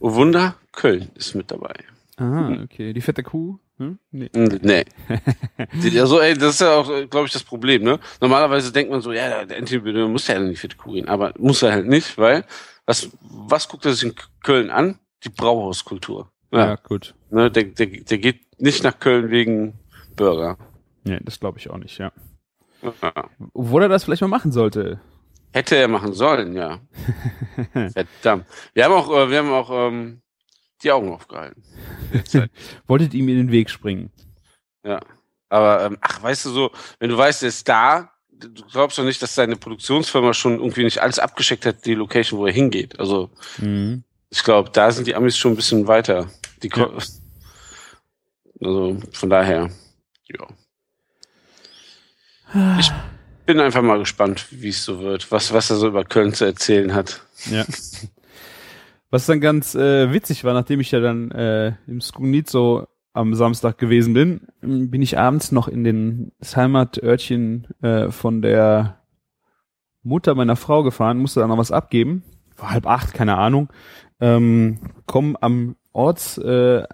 oh 0.00 0.14
Wunder, 0.14 0.56
Köln 0.72 1.10
ist 1.14 1.34
mit 1.34 1.50
dabei. 1.50 1.74
Ah, 2.16 2.56
okay. 2.62 2.92
Die 2.92 3.00
fette 3.00 3.22
Kuh? 3.22 3.58
Hm? 3.78 3.98
Nee. 4.10 4.30
Nee. 4.32 4.84
Also, 5.98 6.20
ey, 6.20 6.34
das 6.34 6.54
ist 6.54 6.60
ja 6.60 6.74
auch, 6.74 6.86
glaube 7.10 7.26
ich, 7.26 7.32
das 7.32 7.42
Problem, 7.42 7.82
ne? 7.82 7.98
Normalerweise 8.20 8.72
denkt 8.72 8.90
man 8.90 9.00
so, 9.00 9.12
ja, 9.12 9.44
der 9.44 9.58
Anthony 9.58 9.80
Bourdain 9.80 10.10
muss 10.10 10.26
ja 10.26 10.34
für 10.54 10.68
die 10.68 10.76
Kuh 10.76 10.92
gehen, 10.92 11.08
aber 11.08 11.32
muss 11.38 11.62
er 11.62 11.72
halt 11.72 11.86
nicht, 11.86 12.16
weil, 12.18 12.44
was, 12.86 13.10
was 13.20 13.68
guckt 13.68 13.84
er 13.84 13.92
sich 13.92 14.04
in 14.04 14.14
Köln 14.42 14.70
an? 14.70 14.98
Die 15.24 15.28
Brauhauskultur. 15.30 16.30
Ja, 16.52 16.66
Ja. 16.68 16.74
gut. 16.76 17.14
Ne, 17.30 17.50
der, 17.50 17.64
der, 17.64 17.86
der 17.86 18.18
geht 18.18 18.60
nicht 18.60 18.84
nach 18.84 18.98
Köln 18.98 19.30
wegen 19.30 19.74
Burger. 20.16 20.56
Nee, 21.04 21.18
das 21.22 21.40
glaube 21.40 21.58
ich 21.58 21.68
auch 21.70 21.78
nicht, 21.78 21.98
ja. 21.98 22.12
Ja. 22.82 23.12
Obwohl 23.54 23.82
er 23.82 23.88
das 23.88 24.04
vielleicht 24.04 24.22
mal 24.22 24.28
machen 24.28 24.52
sollte. 24.52 25.00
Hätte 25.52 25.76
er 25.76 25.88
machen 25.88 26.12
sollen, 26.12 26.54
ja. 26.54 26.80
Verdammt. 27.72 28.46
Wir 28.74 28.84
haben 28.84 28.92
auch, 28.92 29.08
äh, 29.10 29.30
wir 29.30 29.38
haben 29.38 29.50
auch 29.52 29.70
ähm, 29.70 30.20
die 30.82 30.90
Augen 30.92 31.12
aufgehalten. 31.12 31.62
Wolltet 32.86 33.14
ihm 33.14 33.28
in 33.28 33.36
den 33.36 33.50
Weg 33.52 33.70
springen. 33.70 34.10
Ja. 34.84 35.00
Aber 35.48 35.84
ähm, 35.84 35.98
ach, 36.00 36.22
weißt 36.22 36.46
du 36.46 36.50
so, 36.50 36.70
wenn 36.98 37.10
du 37.10 37.16
weißt, 37.16 37.42
er 37.42 37.48
ist 37.48 37.68
da, 37.68 38.10
du 38.30 38.48
glaubst 38.70 38.98
doch 38.98 39.04
nicht, 39.04 39.22
dass 39.22 39.34
seine 39.34 39.56
Produktionsfirma 39.56 40.34
schon 40.34 40.58
irgendwie 40.58 40.84
nicht 40.84 41.00
alles 41.00 41.18
abgeschickt 41.18 41.64
hat, 41.66 41.86
die 41.86 41.94
Location, 41.94 42.40
wo 42.40 42.46
er 42.46 42.52
hingeht. 42.52 42.98
Also 42.98 43.30
Mhm. 43.58 44.02
Ich 44.34 44.42
glaube, 44.42 44.70
da 44.72 44.90
sind 44.90 45.06
die 45.06 45.14
Amis 45.14 45.36
schon 45.38 45.52
ein 45.52 45.56
bisschen 45.56 45.86
weiter. 45.86 46.28
Die 46.62 46.68
ko- 46.68 46.90
Also 48.60 48.98
von 49.12 49.30
daher, 49.30 49.70
ja. 50.28 50.46
Ich 52.78 52.90
bin 53.46 53.60
einfach 53.60 53.82
mal 53.82 53.98
gespannt, 53.98 54.46
wie 54.50 54.68
es 54.68 54.84
so 54.84 55.00
wird, 55.00 55.30
was, 55.32 55.52
was 55.52 55.70
er 55.70 55.76
so 55.76 55.88
über 55.88 56.04
Köln 56.04 56.32
zu 56.34 56.44
erzählen 56.44 56.94
hat. 56.94 57.22
Ja. 57.50 57.64
Was 59.10 59.26
dann 59.26 59.40
ganz 59.40 59.74
äh, 59.74 60.12
witzig 60.12 60.44
war, 60.44 60.54
nachdem 60.54 60.80
ich 60.80 60.90
ja 60.90 61.00
dann 61.00 61.30
äh, 61.30 61.74
im 61.86 62.00
Skunitzo 62.00 62.86
am 63.12 63.34
Samstag 63.34 63.78
gewesen 63.78 64.14
bin, 64.14 64.40
bin 64.60 65.00
ich 65.02 65.18
abends 65.18 65.52
noch 65.52 65.68
in 65.68 65.84
den 65.84 66.32
das 66.40 66.56
Heimatörtchen 66.56 67.68
äh, 67.82 68.10
von 68.10 68.42
der 68.42 68.98
Mutter 70.02 70.34
meiner 70.34 70.56
Frau 70.56 70.82
gefahren, 70.82 71.18
musste 71.18 71.40
da 71.40 71.46
noch 71.46 71.58
was 71.58 71.70
abgeben. 71.70 72.24
War 72.56 72.70
halb 72.70 72.86
acht, 72.86 73.14
keine 73.14 73.36
Ahnung. 73.36 73.68
Ähm, 74.20 74.78
komm 75.06 75.36
am 75.40 75.76
Orts 75.92 76.38
äh, 76.38 76.84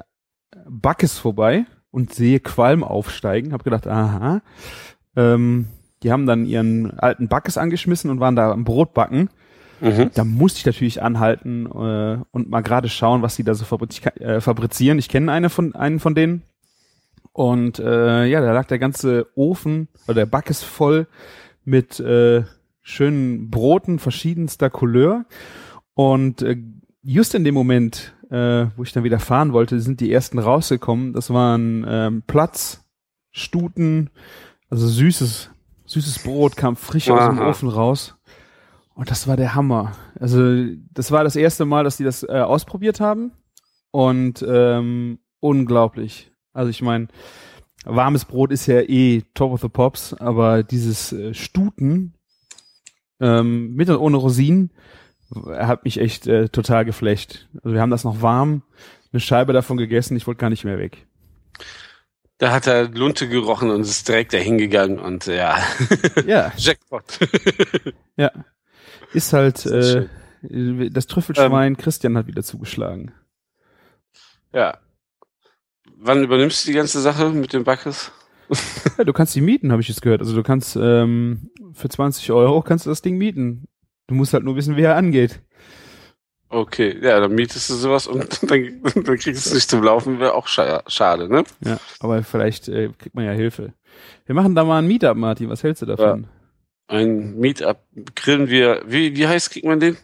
Backes 0.68 1.18
vorbei 1.18 1.66
und 1.90 2.14
sehe 2.14 2.40
Qualm 2.40 2.84
aufsteigen. 2.84 3.52
Hab 3.52 3.64
gedacht, 3.64 3.86
aha. 3.86 4.42
Ähm, 5.16 5.66
die 6.02 6.12
haben 6.12 6.26
dann 6.26 6.46
ihren 6.46 6.98
alten 6.98 7.28
Backes 7.28 7.58
angeschmissen 7.58 8.10
und 8.10 8.20
waren 8.20 8.36
da 8.36 8.50
am 8.50 8.64
Brot 8.64 8.94
backen. 8.94 9.28
Mhm. 9.80 10.10
Da 10.14 10.24
musste 10.24 10.58
ich 10.58 10.66
natürlich 10.66 11.02
anhalten 11.02 11.66
äh, 11.66 12.22
und 12.30 12.50
mal 12.50 12.60
gerade 12.60 12.88
schauen, 12.88 13.22
was 13.22 13.36
sie 13.36 13.44
da 13.44 13.54
so 13.54 13.64
fabriz 13.64 14.00
äh, 14.04 14.40
fabrizieren. 14.40 14.98
Ich 14.98 15.08
kenne 15.08 15.32
eine 15.32 15.50
von 15.50 15.74
einen 15.74 16.00
von 16.00 16.14
denen. 16.14 16.42
Und 17.32 17.78
äh, 17.78 18.26
ja, 18.26 18.40
da 18.40 18.52
lag 18.52 18.66
der 18.66 18.78
ganze 18.78 19.28
Ofen 19.34 19.88
oder 20.06 20.14
der 20.14 20.26
Backes 20.26 20.62
voll 20.62 21.06
mit 21.64 22.00
äh, 22.00 22.42
schönen 22.82 23.50
Broten 23.50 23.98
verschiedenster 23.98 24.68
Couleur. 24.68 25.24
Und 25.94 26.42
äh, 26.42 26.56
just 27.02 27.34
in 27.34 27.44
dem 27.44 27.54
Moment, 27.54 28.14
äh, 28.30 28.66
wo 28.76 28.82
ich 28.82 28.92
dann 28.92 29.04
wieder 29.04 29.18
fahren 29.18 29.52
wollte, 29.52 29.80
sind 29.80 30.00
die 30.00 30.12
ersten 30.12 30.38
rausgekommen. 30.38 31.12
Das 31.12 31.30
waren 31.30 31.84
ähm, 31.88 32.22
Platz, 32.26 32.84
Stuten, 33.30 34.10
also 34.68 34.86
süßes, 34.86 35.50
süßes 35.86 36.20
Brot 36.20 36.56
kam 36.56 36.76
frisch 36.76 37.10
aus 37.10 37.28
dem 37.28 37.38
Aha. 37.38 37.50
Ofen 37.50 37.68
raus. 37.68 38.16
Und 38.94 39.10
das 39.10 39.26
war 39.26 39.36
der 39.36 39.54
Hammer. 39.54 39.92
Also 40.18 40.40
das 40.92 41.10
war 41.10 41.24
das 41.24 41.36
erste 41.36 41.64
Mal, 41.64 41.84
dass 41.84 41.96
die 41.96 42.04
das 42.04 42.22
äh, 42.22 42.40
ausprobiert 42.40 43.00
haben. 43.00 43.32
Und 43.92 44.44
ähm, 44.46 45.18
unglaublich. 45.40 46.30
Also 46.52 46.70
ich 46.70 46.82
meine, 46.82 47.08
warmes 47.84 48.24
Brot 48.24 48.52
ist 48.52 48.66
ja 48.66 48.80
eh 48.80 49.22
top 49.34 49.52
of 49.52 49.60
the 49.60 49.68
pops, 49.68 50.14
aber 50.14 50.62
dieses 50.62 51.12
äh, 51.12 51.34
Stuten 51.34 52.14
ähm, 53.20 53.74
mit 53.74 53.88
und 53.88 53.96
ohne 53.96 54.16
Rosinen 54.16 54.70
hat 55.34 55.84
mich 55.84 55.98
echt 56.00 56.26
äh, 56.26 56.48
total 56.48 56.84
geflecht. 56.84 57.48
Also 57.62 57.74
wir 57.74 57.80
haben 57.80 57.90
das 57.90 58.04
noch 58.04 58.22
warm, 58.22 58.62
eine 59.12 59.20
Scheibe 59.20 59.52
davon 59.52 59.76
gegessen, 59.76 60.16
ich 60.16 60.26
wollte 60.26 60.40
gar 60.40 60.50
nicht 60.50 60.64
mehr 60.64 60.78
weg. 60.78 61.06
Da 62.38 62.52
hat 62.52 62.66
er 62.66 62.88
Lunte 62.88 63.28
gerochen 63.28 63.70
und 63.70 63.82
ist 63.82 64.08
direkt 64.08 64.32
dahin 64.32 64.56
gegangen 64.56 64.98
und 64.98 65.26
ja, 65.26 65.58
Ja, 66.26 66.52
Jackpot. 66.56 67.04
ja. 68.16 68.30
Ist 69.12 69.32
halt 69.32 69.66
ist 69.66 69.94
äh, 70.42 70.90
das 70.90 71.06
Trüffelschwein 71.06 71.76
Christian 71.76 72.16
hat 72.16 72.26
wieder 72.26 72.42
zugeschlagen. 72.42 73.12
ja. 74.54 74.78
Wann 76.02 76.24
übernimmst 76.24 76.64
du 76.64 76.70
die 76.70 76.76
ganze 76.78 76.98
Sache 77.02 77.28
mit 77.28 77.52
dem 77.52 77.64
Backes? 77.64 78.10
Ja, 78.98 79.04
du 79.04 79.12
kannst 79.12 79.34
die 79.34 79.40
mieten, 79.42 79.70
habe 79.70 79.80
ich 79.82 79.88
jetzt 79.88 80.02
gehört. 80.02 80.22
Also 80.22 80.34
du 80.34 80.42
kannst 80.42 80.74
ähm, 80.76 81.50
für 81.72 81.88
20 81.88 82.32
Euro 82.32 82.62
kannst 82.62 82.84
du 82.86 82.90
das 82.90 83.00
Ding 83.02 83.16
mieten. 83.16 83.68
Du 84.10 84.14
musst 84.16 84.34
halt 84.34 84.42
nur 84.42 84.56
wissen, 84.56 84.76
wie 84.76 84.82
er 84.82 84.96
angeht. 84.96 85.40
Okay, 86.48 86.98
ja, 87.00 87.20
dann 87.20 87.32
mietest 87.32 87.70
du 87.70 87.74
sowas 87.74 88.08
und 88.08 88.42
dann, 88.50 88.82
dann 88.82 89.04
kriegst 89.04 89.26
du 89.26 89.30
es 89.30 89.54
nicht 89.54 89.70
zum 89.70 89.84
Laufen, 89.84 90.18
wäre 90.18 90.34
auch 90.34 90.48
scha 90.48 90.82
schade, 90.88 91.28
ne? 91.28 91.44
Ja, 91.64 91.78
aber 92.00 92.24
vielleicht 92.24 92.68
äh, 92.68 92.88
kriegt 92.98 93.14
man 93.14 93.24
ja 93.24 93.30
Hilfe. 93.30 93.72
Wir 94.26 94.34
machen 94.34 94.56
da 94.56 94.64
mal 94.64 94.78
ein 94.80 94.88
Meetup, 94.88 95.16
Martin. 95.16 95.48
Was 95.48 95.62
hältst 95.62 95.82
du 95.82 95.86
davon? 95.86 96.26
ein 96.88 97.38
Meetup. 97.38 97.78
Grillen 98.16 98.48
wir, 98.48 98.82
wie, 98.84 99.14
wie 99.16 99.28
heißt, 99.28 99.52
kriegt 99.52 99.64
man 99.64 99.78
den? 99.78 99.96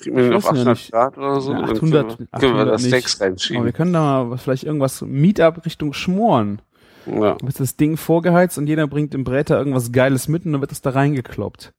Kriegt 0.00 0.16
man 0.16 0.24
Ich 0.24 0.30
den 0.30 0.36
auf 0.36 0.44
weiß 0.46 0.64
ja 0.64 0.72
800 0.72 0.76
nicht. 0.78 0.90
Grad 0.90 1.16
oder 1.16 1.40
so? 1.40 1.52
Ja, 1.52 1.60
Dann 1.60 1.76
800 1.76 1.78
können 1.78 1.92
wir, 1.92 2.40
können 2.40 2.54
wir 2.56 2.62
800 2.62 2.74
das 2.74 2.82
nicht. 2.82 2.90
Steaks 2.90 3.14
Aber 3.14 3.20
wir 3.20 3.30
reinschieben. 3.30 3.72
können 3.72 3.92
da 3.92 4.24
mal 4.24 4.38
vielleicht 4.38 4.64
irgendwas 4.64 5.00
Meetup 5.02 5.64
Richtung 5.64 5.92
Schmoren. 5.92 6.60
Ja. 7.06 7.34
Dann 7.36 7.46
wird 7.46 7.60
das 7.60 7.76
Ding 7.76 7.96
vorgeheizt 7.96 8.58
und 8.58 8.66
jeder 8.66 8.88
bringt 8.88 9.14
im 9.14 9.22
Bräter 9.22 9.56
irgendwas 9.58 9.92
Geiles 9.92 10.26
mit 10.26 10.44
und 10.44 10.50
dann 10.52 10.60
wird 10.60 10.72
das 10.72 10.82
da 10.82 10.90
reingekloppt. 10.90 11.72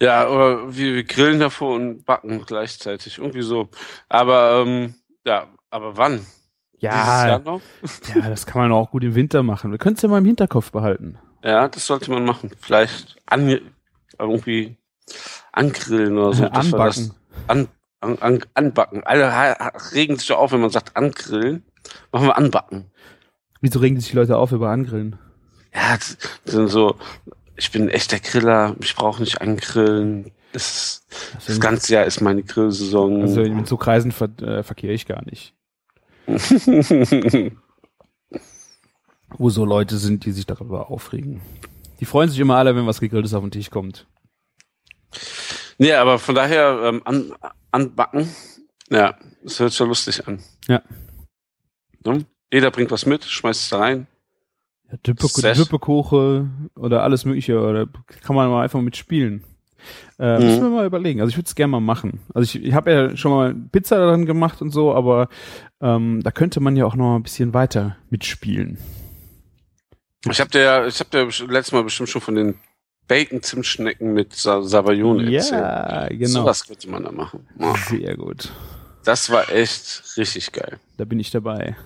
Ja, 0.00 0.28
oder 0.28 0.76
wir, 0.76 0.94
wir 0.94 1.04
grillen 1.04 1.40
davor 1.40 1.74
und 1.76 2.04
backen 2.04 2.44
gleichzeitig. 2.46 3.18
Irgendwie 3.18 3.42
so. 3.42 3.68
Aber, 4.08 4.64
ähm, 4.66 4.94
ja, 5.24 5.48
aber 5.70 5.96
wann? 5.96 6.26
Ja, 6.78 7.26
ja, 7.28 8.28
das 8.28 8.44
kann 8.44 8.60
man 8.62 8.72
auch 8.72 8.90
gut 8.90 9.02
im 9.02 9.14
Winter 9.14 9.42
machen. 9.42 9.70
Wir 9.70 9.78
können 9.78 9.96
es 9.96 10.02
ja 10.02 10.08
mal 10.10 10.18
im 10.18 10.26
Hinterkopf 10.26 10.72
behalten. 10.72 11.18
Ja, 11.42 11.68
das 11.68 11.86
sollte 11.86 12.10
man 12.10 12.24
machen. 12.24 12.50
Vielleicht 12.60 13.16
an, 13.26 13.60
irgendwie 14.18 14.76
angrillen 15.52 16.18
oder 16.18 16.32
so. 16.34 16.48
das- 16.48 16.72
Anbacken. 16.72 17.14
An, 17.46 17.68
an, 18.00 18.18
an, 18.18 18.44
anbacken. 18.54 19.04
Alle 19.04 19.32
regen 19.94 20.16
sich 20.18 20.28
ja 20.28 20.36
auf, 20.36 20.52
wenn 20.52 20.60
man 20.60 20.70
sagt 20.70 20.96
angrillen. 20.96 21.64
Machen 22.12 22.26
wir 22.26 22.36
anbacken. 22.36 22.90
Wieso 23.60 23.78
regen 23.78 23.98
sich 23.98 24.10
die 24.10 24.16
Leute 24.16 24.36
auf 24.36 24.52
über 24.52 24.68
Angrillen? 24.70 25.18
Ja, 25.74 25.96
das 25.96 26.16
sind 26.44 26.68
so, 26.68 26.96
ich 27.56 27.70
bin 27.70 27.84
ein 27.84 27.88
echter 27.88 28.18
Griller, 28.18 28.76
ich 28.80 28.94
brauche 28.94 29.20
nicht 29.20 29.40
angrillen. 29.40 30.32
Das, 30.52 31.06
das 31.46 31.58
ganze 31.60 31.94
Jahr 31.94 32.04
ist 32.04 32.20
meine 32.20 32.42
Grillsaison. 32.42 33.22
Also 33.22 33.40
mit 33.42 33.66
so 33.66 33.76
Kreisen 33.76 34.12
ver 34.12 34.30
äh, 34.40 34.62
verkehre 34.62 34.92
ich 34.92 35.06
gar 35.06 35.24
nicht. 35.24 35.54
Wo 39.38 39.50
so 39.50 39.64
Leute 39.64 39.96
sind, 39.98 40.24
die 40.24 40.32
sich 40.32 40.46
darüber 40.46 40.90
aufregen. 40.90 41.40
Die 42.00 42.04
freuen 42.04 42.30
sich 42.30 42.38
immer 42.38 42.56
alle, 42.56 42.76
wenn 42.76 42.86
was 42.86 43.00
Gegrilltes 43.00 43.34
auf 43.34 43.42
den 43.42 43.50
Tisch 43.50 43.70
kommt. 43.70 44.06
nee, 45.78 45.92
aber 45.92 46.18
von 46.18 46.34
daher 46.34 46.80
ähm, 46.84 47.02
an, 47.04 47.32
anbacken, 47.70 48.28
ja, 48.90 49.18
das 49.42 49.60
hört 49.60 49.70
sich 49.72 49.80
ja 49.80 49.86
lustig 49.86 50.26
an. 50.26 50.42
Ja. 50.68 50.82
Ne? 52.04 52.24
Jeder 52.52 52.70
bringt 52.70 52.90
was 52.90 53.06
mit, 53.06 53.24
schmeißt 53.24 53.62
es 53.62 53.68
da 53.70 53.78
rein. 53.78 54.06
Ja, 54.90 54.98
Düppe, 55.06 55.26
Sehr- 55.26 55.54
Düppekoche 55.54 56.48
oder 56.76 57.02
alles 57.02 57.24
mögliche, 57.24 57.60
oder 57.60 57.86
kann 58.22 58.36
man 58.36 58.48
mal 58.50 58.62
einfach 58.62 58.80
mitspielen. 58.80 59.44
Äh, 60.18 60.38
Mhm. 60.38 60.44
Müssen 60.46 60.62
wir 60.62 60.70
mal 60.70 60.86
überlegen. 60.86 61.20
Also 61.20 61.30
ich 61.30 61.36
würde 61.36 61.46
es 61.46 61.54
gerne 61.54 61.70
mal 61.72 61.80
machen. 61.80 62.20
Also 62.34 62.44
ich, 62.58 62.64
ich 62.64 62.72
habe 62.74 62.90
ja 62.92 63.16
schon 63.16 63.30
mal 63.32 63.54
Pizza 63.72 63.98
daran 63.98 64.26
gemacht 64.26 64.62
und 64.62 64.70
so, 64.70 64.94
aber 64.94 65.28
ähm, 65.80 66.22
da 66.22 66.30
könnte 66.30 66.60
man 66.60 66.76
ja 66.76 66.86
auch 66.86 66.94
noch 66.96 67.16
ein 67.16 67.22
bisschen 67.22 67.52
weiter 67.54 67.96
mitspielen. 68.10 68.78
Ich 70.28 70.40
habe 70.40 70.50
dir, 70.50 70.86
ich 70.86 70.98
habe 70.98 71.10
dir 71.10 71.24
letztes 71.46 71.72
Mal 71.72 71.84
bestimmt 71.84 72.08
schon 72.08 72.20
von 72.22 72.34
den 72.34 72.54
Bacon-Zimtschnecken 73.06 74.12
mit 74.12 74.32
Sa 74.34 74.62
Savayon 74.62 75.20
erzählt. 75.20 75.60
Ja, 75.62 76.08
genau. 76.08 76.26
So 76.40 76.44
was 76.44 76.66
könnte 76.66 76.88
man 76.90 77.04
da 77.04 77.12
machen. 77.12 77.46
Ja, 77.58 77.74
Sehr 77.76 78.16
gut. 78.16 78.52
Das 79.04 79.30
war 79.30 79.48
echt 79.52 80.02
richtig 80.16 80.50
geil. 80.50 80.78
Da 80.96 81.04
bin 81.04 81.20
ich 81.20 81.30
dabei. 81.30 81.76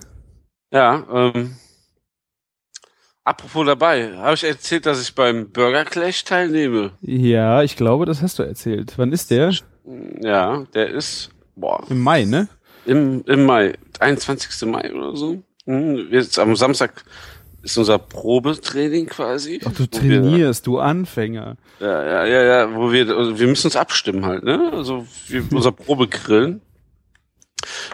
Ja, 0.73 1.03
ähm, 1.13 1.55
apropos 3.23 3.65
dabei, 3.65 4.15
habe 4.17 4.33
ich 4.33 4.43
erzählt, 4.43 4.85
dass 4.85 5.01
ich 5.01 5.13
beim 5.15 5.49
Burger 5.51 5.85
Clash 5.85 6.23
teilnehme. 6.23 6.91
Ja, 7.01 7.63
ich 7.63 7.75
glaube, 7.75 8.05
das 8.05 8.21
hast 8.21 8.39
du 8.39 8.43
erzählt. 8.43 8.93
Wann 8.97 9.11
ist 9.11 9.31
der? 9.31 9.53
Ja, 10.21 10.63
der 10.73 10.89
ist, 10.89 11.29
boah, 11.55 11.83
Im 11.89 11.99
Mai, 12.01 12.25
ne? 12.25 12.47
im, 12.85 13.23
im 13.25 13.45
Mai, 13.45 13.73
21. 13.99 14.67
Mai 14.69 14.91
oder 14.93 15.15
so. 15.15 15.41
Jetzt 15.65 16.39
am 16.39 16.55
Samstag 16.55 17.03
ist 17.63 17.77
unser 17.77 17.99
Probetraining 17.99 19.05
quasi. 19.05 19.61
Ach, 19.63 19.71
du 19.71 19.83
wo 19.83 19.83
wir- 19.83 19.91
trainierst, 20.21 20.65
du 20.65 20.79
Anfänger. 20.79 21.57
Ja, 21.79 22.03
ja, 22.03 22.25
ja, 22.25 22.43
ja, 22.43 22.75
wo 22.75 22.91
wir, 22.91 23.07
also 23.15 23.37
wir 23.39 23.47
müssen 23.47 23.67
uns 23.67 23.75
abstimmen 23.75 24.25
halt, 24.25 24.43
ne? 24.43 24.71
Also 24.73 25.05
wir, 25.27 25.43
unser 25.51 25.71
Probegrillen, 25.71 26.61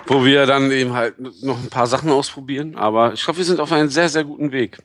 wo 0.06 0.24
wir 0.24 0.46
dann 0.46 0.72
eben 0.72 0.94
halt 0.94 1.16
noch 1.44 1.62
ein 1.62 1.70
paar 1.70 1.88
Sachen 1.88 2.10
ausprobieren. 2.12 2.76
Aber 2.78 3.12
ich 3.14 3.24
glaube, 3.26 3.40
wir 3.40 3.46
sind 3.46 3.60
auf 3.60 3.72
einem 3.74 3.90
sehr, 3.90 4.08
sehr 4.08 4.24
guten 4.24 4.54
Weg. 4.54 4.78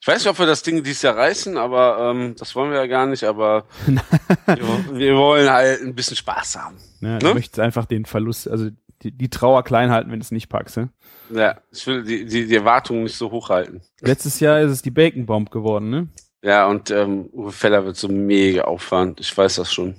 Ich 0.00 0.06
weiß 0.06 0.24
nicht, 0.24 0.30
ob 0.30 0.38
wir 0.38 0.46
das 0.46 0.62
Ding 0.62 0.82
dieses 0.82 1.02
Jahr 1.02 1.16
reißen, 1.16 1.58
aber 1.58 2.10
ähm, 2.10 2.34
das 2.38 2.56
wollen 2.56 2.70
wir 2.70 2.78
ja 2.78 2.86
gar 2.86 3.06
nicht. 3.06 3.24
Aber 3.24 3.64
wir, 4.46 4.98
wir 4.98 5.16
wollen 5.16 5.50
halt 5.50 5.82
ein 5.82 5.94
bisschen 5.94 6.16
Spaß 6.16 6.56
haben. 6.56 6.76
Ne? 7.00 7.18
Du 7.18 7.34
möchtest 7.34 7.60
einfach 7.60 7.84
den 7.84 8.06
Verlust, 8.06 8.48
also 8.48 8.70
die, 9.02 9.12
die 9.12 9.28
Trauer 9.28 9.62
klein 9.62 9.90
halten, 9.90 10.10
wenn 10.10 10.20
du 10.20 10.24
es 10.24 10.30
nicht 10.30 10.48
packst. 10.48 10.78
Ne? 10.78 10.88
Ja, 11.30 11.60
ich 11.70 11.86
will 11.86 12.02
die, 12.02 12.24
die, 12.24 12.46
die 12.46 12.56
Erwartungen 12.56 13.04
nicht 13.04 13.16
so 13.16 13.30
hoch 13.30 13.50
halten. 13.50 13.82
Letztes 14.00 14.40
Jahr 14.40 14.60
ist 14.60 14.70
es 14.70 14.82
die 14.82 14.90
Bacon 14.90 15.26
Bomb 15.26 15.50
geworden, 15.50 15.90
ne? 15.90 16.08
Ja, 16.42 16.66
und 16.66 16.90
ähm, 16.90 17.28
Uwe 17.32 17.52
Feller 17.52 17.84
wird 17.84 17.96
so 17.96 18.08
mega 18.08 18.62
auffahren. 18.62 19.14
Ich 19.18 19.36
weiß 19.36 19.56
das 19.56 19.70
schon. 19.70 19.96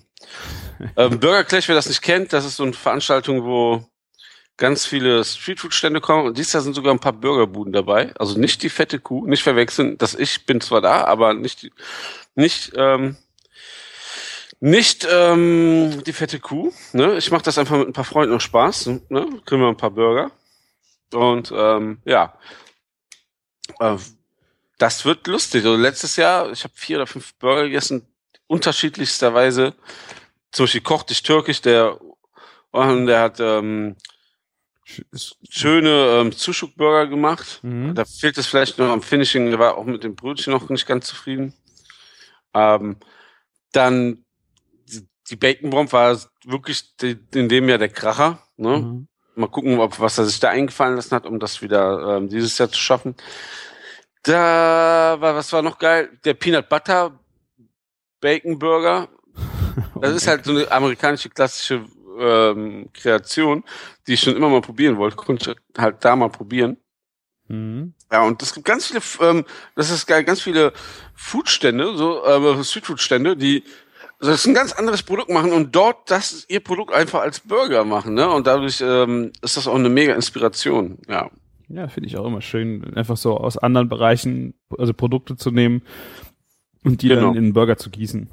ähm, 0.98 1.20
Burger 1.20 1.44
Clash, 1.44 1.68
wer 1.68 1.76
das 1.76 1.88
nicht 1.88 2.02
kennt, 2.02 2.34
das 2.34 2.46
ist 2.46 2.58
so 2.58 2.64
eine 2.64 2.74
Veranstaltung, 2.74 3.44
wo 3.44 3.86
ganz 4.58 4.86
viele 4.86 5.24
Streetfood-Stände 5.24 6.02
kommen. 6.02 6.28
Und 6.28 6.38
dieses 6.38 6.54
Jahr 6.54 6.64
sind 6.64 6.74
sogar 6.74 6.94
ein 6.94 7.00
paar 7.00 7.14
Burgerbuden 7.14 7.74
dabei. 7.74 8.14
Also 8.18 8.40
nicht 8.40 8.64
die 8.64 8.70
fette 8.70 9.00
Kuh, 9.00 9.26
nicht 9.26 9.44
verwechseln. 9.44 9.98
Das 9.98 10.16
ich 10.16 10.46
bin 10.46 10.62
zwar 10.62 10.82
da, 10.82 11.06
aber 11.06 11.34
nicht 11.34 11.72
nicht 12.36 12.72
ähm, 12.76 13.18
nicht 14.60 15.08
ähm, 15.10 16.04
die 16.06 16.14
fette 16.14 16.40
Kuh. 16.40 16.72
Ne? 16.94 17.18
Ich 17.18 17.32
mache 17.32 17.44
das 17.44 17.58
einfach 17.58 17.78
mit 17.78 17.88
ein 17.88 17.94
paar 17.94 18.04
Freunden 18.04 18.34
noch 18.34 18.42
Spaß. 18.42 18.88
Ne? 19.10 19.42
Kriegen 19.46 19.62
wir 19.62 19.68
ein 19.68 19.78
paar 19.78 19.92
Burger. 19.92 20.32
Und 21.14 21.52
ähm, 21.56 22.00
ja, 22.06 22.38
äh, 23.80 23.98
das 24.78 25.06
wird 25.06 25.28
lustig. 25.28 25.66
Also 25.66 25.76
letztes 25.78 26.16
Jahr, 26.16 26.52
ich 26.52 26.64
habe 26.64 26.74
vier 26.76 26.98
oder 26.98 27.08
fünf 27.08 27.34
Burger 27.36 27.64
gegessen, 27.64 28.08
unterschiedlichsterweise. 28.48 29.74
Zum 30.52 30.66
Beispiel 30.66 30.82
kochte 30.82 31.14
ich 31.14 31.24
türkisch, 31.24 31.62
der, 31.62 32.00
und 32.72 33.08
der 33.08 33.22
hat 33.22 33.40
ähm, 33.40 33.96
schöne 34.84 36.20
ähm, 36.22 36.32
Zuschuk-Burger 36.32 37.08
gemacht. 37.08 37.60
Mhm. 37.64 37.96
Da 37.96 38.06
fehlt 38.06 38.38
es 38.38 38.48
vielleicht 38.48 38.78
noch 38.78 38.90
am 38.90 39.02
Finishing, 39.02 39.50
der 39.50 39.60
war 39.60 39.78
auch 39.78 39.86
mit 39.86 40.04
dem 40.04 40.16
Brötchen 40.16 40.52
noch 40.54 40.70
nicht 40.70 40.86
ganz 40.88 41.08
zufrieden. 41.08 41.54
Ähm, 42.54 42.98
dann 43.72 44.26
die- 45.30 45.36
Bacon 45.38 45.70
Bomb 45.70 45.94
war 45.94 46.20
wirklich 46.44 46.96
die, 46.98 47.18
in 47.34 47.48
dem 47.48 47.70
Jahr 47.70 47.78
der 47.78 47.88
Kracher. 47.90 48.44
Ne? 48.58 48.78
Mhm. 48.80 49.08
Mal 49.36 49.48
gucken, 49.48 49.80
ob 49.80 50.00
was 50.00 50.18
er 50.18 50.26
sich 50.26 50.40
da 50.42 50.50
eingefallen 50.50 50.98
lassen 50.98 51.16
hat, 51.16 51.26
um 51.26 51.40
das 51.40 51.62
wieder 51.62 52.18
ähm, 52.18 52.28
dieses 52.28 52.58
Jahr 52.58 52.70
zu 52.70 52.78
schaffen. 52.80 53.16
Da 54.24 55.16
war, 55.20 55.36
was 55.36 55.54
war 55.54 55.62
noch 55.62 55.78
geil? 55.80 56.10
Der 56.26 56.34
Peanut 56.34 56.68
Butter 56.70 57.20
Bacon 58.20 58.60
Burger. 58.60 59.08
Das 60.02 60.14
ist 60.16 60.28
halt 60.28 60.44
so 60.44 60.52
eine 60.52 60.70
amerikanische 60.70 61.30
klassische 61.30 61.86
ähm, 62.22 62.90
Kreation, 62.94 63.64
die 64.08 64.14
ich 64.14 64.22
schon 64.22 64.36
immer 64.36 64.50
mal 64.50 64.62
probieren 64.62 64.98
wollte. 64.98 65.16
Konnte 65.16 65.56
ich 65.76 65.80
halt 65.82 66.04
da 66.06 66.16
mal 66.16 66.30
probieren. 66.30 66.78
Mhm. 67.48 67.94
Ja, 68.12 68.24
und 68.24 68.42
es 68.42 68.54
gibt 68.54 68.66
ganz 68.66 68.88
viele, 68.88 69.02
ähm, 69.22 69.46
das 69.76 69.90
ist 69.90 70.06
geil, 70.08 70.24
ganz 70.24 70.42
viele 70.42 70.74
Foodstände, 71.16 71.96
so 71.96 72.24
äh, 72.24 72.64
Streetfood-Stände, 72.64 73.36
die 73.36 73.64
das 74.20 74.42
ist 74.42 74.46
ein 74.46 74.54
ganz 74.54 74.72
anderes 74.74 75.02
Produkt 75.02 75.32
machen 75.32 75.52
und 75.52 75.76
dort 75.76 76.12
das 76.12 76.46
ihr 76.48 76.60
Produkt 76.60 76.94
einfach 76.94 77.22
als 77.22 77.40
Burger 77.40 77.84
machen, 77.84 78.14
ne? 78.14 78.30
Und 78.30 78.46
dadurch 78.46 78.80
ähm, 78.80 79.32
ist 79.42 79.58
das 79.58 79.68
auch 79.68 79.74
eine 79.74 79.90
mega 79.90 80.14
Inspiration. 80.14 81.00
Ja, 81.08 81.32
Ja, 81.70 81.88
finde 81.88 82.08
ich 82.08 82.18
auch 82.18 82.28
immer 82.28 82.42
schön, 82.42 82.96
einfach 82.96 83.18
so 83.18 83.36
aus 83.38 83.58
anderen 83.58 83.90
Bereichen, 83.90 84.54
also 84.78 84.94
Produkte 84.94 85.38
zu 85.38 85.50
nehmen 85.50 85.82
und 86.84 87.02
die 87.02 87.08
Genau. 87.08 87.22
dann 87.22 87.32
in 87.32 87.46
einen 87.46 87.54
Burger 87.54 87.78
zu 87.78 87.90
gießen. 87.90 88.30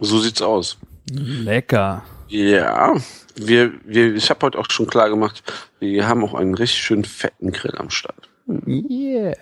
so 0.00 0.18
sieht's 0.18 0.42
aus. 0.42 0.78
Lecker. 1.10 2.04
Ja, 2.28 2.94
wir, 3.36 3.72
wir, 3.84 4.14
ich 4.14 4.30
habe 4.30 4.46
heute 4.46 4.58
auch 4.58 4.70
schon 4.70 4.86
klar 4.86 5.10
gemacht, 5.10 5.42
wir 5.80 6.06
haben 6.06 6.24
auch 6.24 6.34
einen 6.34 6.54
richtig 6.54 6.80
schönen 6.80 7.04
fetten 7.04 7.52
Grill 7.52 7.76
am 7.76 7.90
Start. 7.90 8.28
Yeah. 8.66 9.36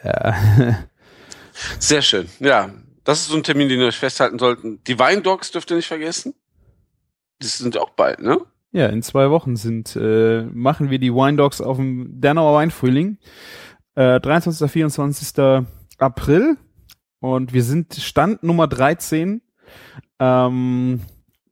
Sehr 1.78 2.02
schön. 2.02 2.28
Ja, 2.40 2.70
das 3.04 3.20
ist 3.20 3.28
so 3.28 3.37
ein 3.37 3.42
Termin, 3.42 3.68
den 3.68 3.81
ihr 3.81 3.87
euch 3.87 3.99
festhalten 3.99 4.38
sollten. 4.38 4.82
Die 4.86 4.99
Weindogs 4.99 5.51
dürft 5.51 5.70
ihr 5.70 5.76
nicht 5.76 5.88
vergessen. 5.88 6.34
Die 7.42 7.47
sind 7.47 7.76
auch 7.78 7.90
bald, 7.90 8.20
ne? 8.20 8.38
Ja, 8.72 8.86
in 8.86 9.03
zwei 9.03 9.30
Wochen 9.30 9.57
sind, 9.57 9.97
äh, 9.97 10.42
machen 10.53 10.90
wir 10.90 10.99
die 10.99 11.12
Wine 11.12 11.36
Dogs 11.36 11.61
auf 11.61 11.78
dem 11.78 12.20
Dernauer 12.20 12.55
Weinfrühling. 12.55 13.18
Äh, 13.95 14.20
23. 14.20 14.70
24. 14.70 15.66
April. 15.99 16.57
Und 17.20 17.53
wir 17.53 17.62
sind 17.62 17.95
Stand 17.95 18.42
Nummer 18.42 18.68
13 18.68 19.40
ähm, 20.20 21.01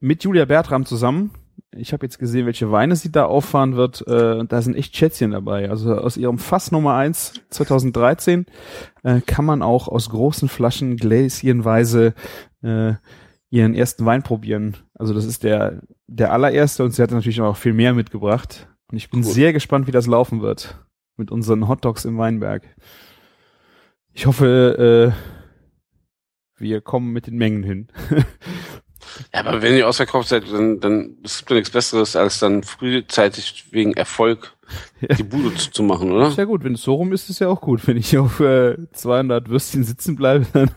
mit 0.01 0.25
Julia 0.25 0.45
Bertram 0.45 0.85
zusammen. 0.85 1.31
Ich 1.73 1.93
habe 1.93 2.07
jetzt 2.07 2.19
gesehen, 2.19 2.47
welche 2.47 2.71
Weine 2.71 2.97
sie 2.97 3.13
da 3.13 3.27
auffahren 3.27 3.77
wird. 3.77 4.07
Äh, 4.07 4.45
da 4.47 4.63
sind 4.63 4.77
echt 4.77 4.97
Schätzchen 4.97 5.33
dabei. 5.33 5.69
Also 5.69 5.95
aus 5.95 6.17
ihrem 6.17 6.39
Fass 6.39 6.73
Nummer 6.73 6.95
1 6.95 7.35
2013 7.51 8.47
äh, 9.03 9.21
kann 9.21 9.45
man 9.45 9.63
auch 9.63 9.89
aus 9.89 10.09
großen 10.11 10.49
Flaschen 10.49 10.97
gläschenweise 10.97 12.15
äh, 12.63 12.95
ihren 13.51 13.75
ersten 13.75 14.05
Wein 14.07 14.23
probieren. 14.23 14.77
Also 14.95 15.13
das 15.15 15.25
ist 15.25 15.45
der, 15.45 15.83
der 16.07 16.33
allererste 16.33 16.85
und 16.85 16.93
sie 16.93 17.03
hat 17.03 17.11
natürlich 17.11 17.41
auch 17.41 17.57
viel 17.57 17.75
mehr 17.75 17.95
mitgebracht. 17.95 18.69
Und 18.91 18.97
ich 18.97 19.11
bin 19.11 19.25
Cool. 19.25 19.33
sehr 19.33 19.53
gespannt, 19.53 19.87
wie 19.87 19.93
das 19.93 20.07
laufen 20.07 20.41
wird 20.43 20.79
mit 21.17 21.31
unseren 21.31 21.69
Hotdogs 21.69 22.05
im 22.05 22.19
Weinberg. 22.19 22.63
Ich 24.13 24.27
hoffe, 24.27 25.13
äh, 25.13 26.59
wir 26.59 26.81
kommen 26.81 27.13
mit 27.13 27.27
den 27.27 27.37
Mengen 27.37 27.63
hin. 27.63 27.89
Ja, 29.35 29.41
aber 29.41 29.63
wenn 29.63 29.77
ihr 29.77 29.89
ausverkauft 29.89 30.29
seid, 30.29 30.45
dann, 30.51 30.81
dann 30.81 31.17
es 31.25 31.39
gibt 31.39 31.51
ja 31.51 31.57
nichts 31.57 31.71
Besseres, 31.71 32.17
als 32.17 32.39
dann 32.39 32.63
frühzeitig 32.63 33.67
wegen 33.71 33.95
Erfolg 33.95 34.53
die 35.17 35.23
Bude 35.23 35.55
zuzumachen, 35.55 36.11
oder? 36.11 36.27
Ist 36.29 36.39
ja 36.39 36.45
gut, 36.45 36.65
wenn 36.65 36.75
es 36.75 36.83
so 36.83 36.95
rum 36.95 37.13
ist, 37.13 37.31
ist 37.31 37.39
ja 37.39 37.47
auch 37.49 37.61
gut. 37.61 37.87
Wenn 37.87 37.97
ich 37.97 38.19
auf 38.19 38.41
äh, 38.41 38.77
200 38.93 39.49
Würstchen 39.49 39.85
sitzen 39.85 40.17
bleibe, 40.17 40.45
dann 40.53 40.71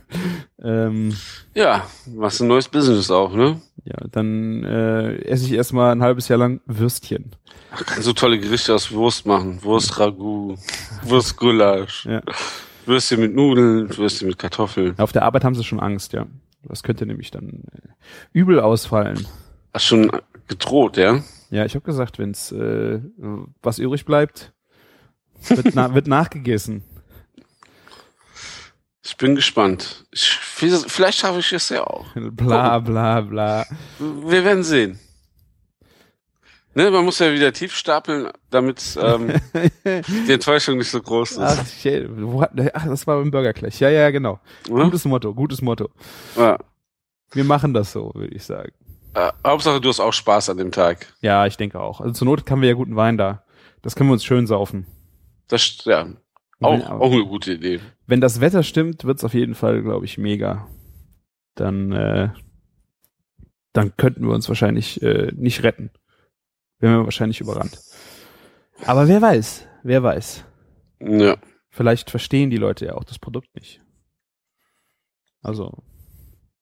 ähm, 0.62 1.16
Ja, 1.56 1.88
was 2.06 2.40
ein 2.40 2.48
neues 2.48 2.68
Business 2.68 3.10
auch, 3.10 3.34
ne? 3.34 3.62
ja, 3.86 3.96
dann 4.12 4.64
äh, 4.64 5.16
esse 5.24 5.46
ich 5.46 5.54
erstmal 5.54 5.92
ein 5.92 6.04
halbes 6.04 6.28
Jahr 6.28 6.38
lang 6.38 6.62
Würstchen. 6.68 7.32
Ach, 7.72 7.84
kannst 7.86 8.04
so 8.04 8.14
tolle 8.14 8.38
Gerichte 8.40 8.76
aus 8.76 8.92
Wurst 8.92 9.26
machen. 9.26 9.64
Wurst 9.64 9.98
Ragout, 10.00 10.58
Wurst 11.04 11.38
Gulasch, 11.38 12.06
Ja. 12.06 12.22
Würstchen 12.86 13.20
mit 13.22 13.34
Nudeln, 13.36 13.96
Würstchen 13.98 14.28
mit 14.28 14.38
Kartoffeln. 14.38 14.98
Auf 15.00 15.12
der 15.14 15.24
Arbeit 15.24 15.44
haben 15.44 15.56
sie 15.56 15.64
schon 15.64 15.80
Angst, 15.80 16.14
ja. 16.14 16.28
Das 16.64 16.84
könnte 16.84 17.06
nämlich 17.06 17.32
dann 17.32 17.64
äh, 17.72 17.90
übel 18.34 18.60
ausfallen. 18.60 19.26
Hast 19.74 19.86
schon 19.86 20.12
gedroht, 20.48 20.98
ja? 20.98 21.22
Ja, 21.50 21.66
ich 21.66 21.76
habe 21.76 21.86
gesagt, 21.86 22.20
wenn's 22.20 22.52
äh, 22.52 23.00
was 23.62 23.80
übrig 23.80 24.06
bleibt, 24.06 24.54
wird, 25.48 25.74
na, 25.76 25.94
wird 25.94 26.08
nachgegessen. 26.08 26.84
Ich 29.04 29.18
bin 29.18 29.36
gespannt. 29.36 30.06
Ich, 30.12 30.30
vielleicht 30.30 31.20
schaffe 31.20 31.40
ich 31.40 31.52
es 31.52 31.70
ja 31.70 31.84
auch. 31.84 32.06
Bla 32.16 32.80
bla 32.80 33.22
bla. 33.22 33.66
Wir 33.98 34.44
werden 34.44 34.64
sehen. 34.64 35.00
Ne, 36.76 36.92
man 36.92 37.04
muss 37.04 37.20
ja 37.20 37.34
wieder 37.34 37.52
tief 37.52 37.76
stapeln, 37.76 38.30
damit 38.52 38.98
ähm, 39.02 39.34
die 40.28 40.32
Enttäuschung 40.32 40.78
nicht 40.78 40.92
so 40.92 41.02
groß 41.02 41.32
ist. 41.32 41.40
Ach, 41.40 41.66
shit, 41.66 42.08
ach, 42.74 42.86
das 42.88 43.08
war 43.08 43.18
beim 43.18 43.32
Burger 43.32 43.54
gleich. 43.54 43.80
Ja, 43.80 43.90
ja, 43.90 44.12
genau. 44.12 44.40
Ne? 44.70 44.84
Gutes 44.84 45.06
Motto, 45.06 45.34
gutes 45.34 45.62
Motto. 45.62 45.90
Ja. 46.38 46.60
Wir 47.32 47.44
machen 47.44 47.74
das 47.74 47.92
so, 47.92 48.12
würde 48.14 48.36
ich 48.36 48.44
sagen. 48.44 48.72
Äh, 49.16 49.32
Hauptsache, 49.46 49.82
du 49.82 49.90
hast 49.90 50.00
auch 50.00 50.14
Spaß 50.14 50.52
an 50.52 50.58
dem 50.58 50.72
Tag. 50.72 51.14
Ja, 51.22 51.46
ich 51.48 51.58
denke 51.58 51.80
auch. 51.80 52.02
Also 52.02 52.14
zur 52.14 52.26
Not 52.26 52.50
haben 52.50 52.62
wir 52.62 52.70
ja 52.70 52.76
guten 52.76 52.96
Wein 52.96 53.18
da. 53.18 53.44
Das 53.82 53.96
können 53.96 54.10
wir 54.10 54.14
uns 54.14 54.24
schön 54.24 54.46
saufen. 54.46 54.86
Das 55.48 55.84
ja 55.86 56.06
auch, 56.62 56.90
auch 56.90 57.12
eine 57.12 57.26
gute 57.26 57.54
Idee. 57.54 57.80
Wenn 58.06 58.22
das 58.22 58.42
Wetter 58.42 58.64
stimmt, 58.64 59.06
wird's 59.06 59.24
auf 59.24 59.34
jeden 59.34 59.56
Fall, 59.56 59.82
glaube 59.82 60.06
ich, 60.06 60.18
mega. 60.18 60.68
Dann, 61.56 61.92
äh, 61.92 62.30
dann 63.74 63.96
könnten 63.98 64.28
wir 64.28 64.34
uns 64.34 64.48
wahrscheinlich 64.50 65.02
äh, 65.02 65.32
nicht 65.36 65.64
retten. 65.64 65.92
Wären 66.80 67.00
wir 67.00 67.06
wahrscheinlich 67.06 67.42
überrannt. 67.42 67.80
Aber 68.86 69.08
wer 69.08 69.22
weiß, 69.22 69.68
wer 69.84 70.04
weiß. 70.04 70.46
Ja. 71.02 71.38
Vielleicht 71.70 72.10
verstehen 72.10 72.50
die 72.50 72.58
Leute 72.58 72.86
ja 72.86 72.96
auch 72.96 73.04
das 73.04 73.20
Produkt 73.20 73.54
nicht. 73.56 73.82
Also, 75.42 75.84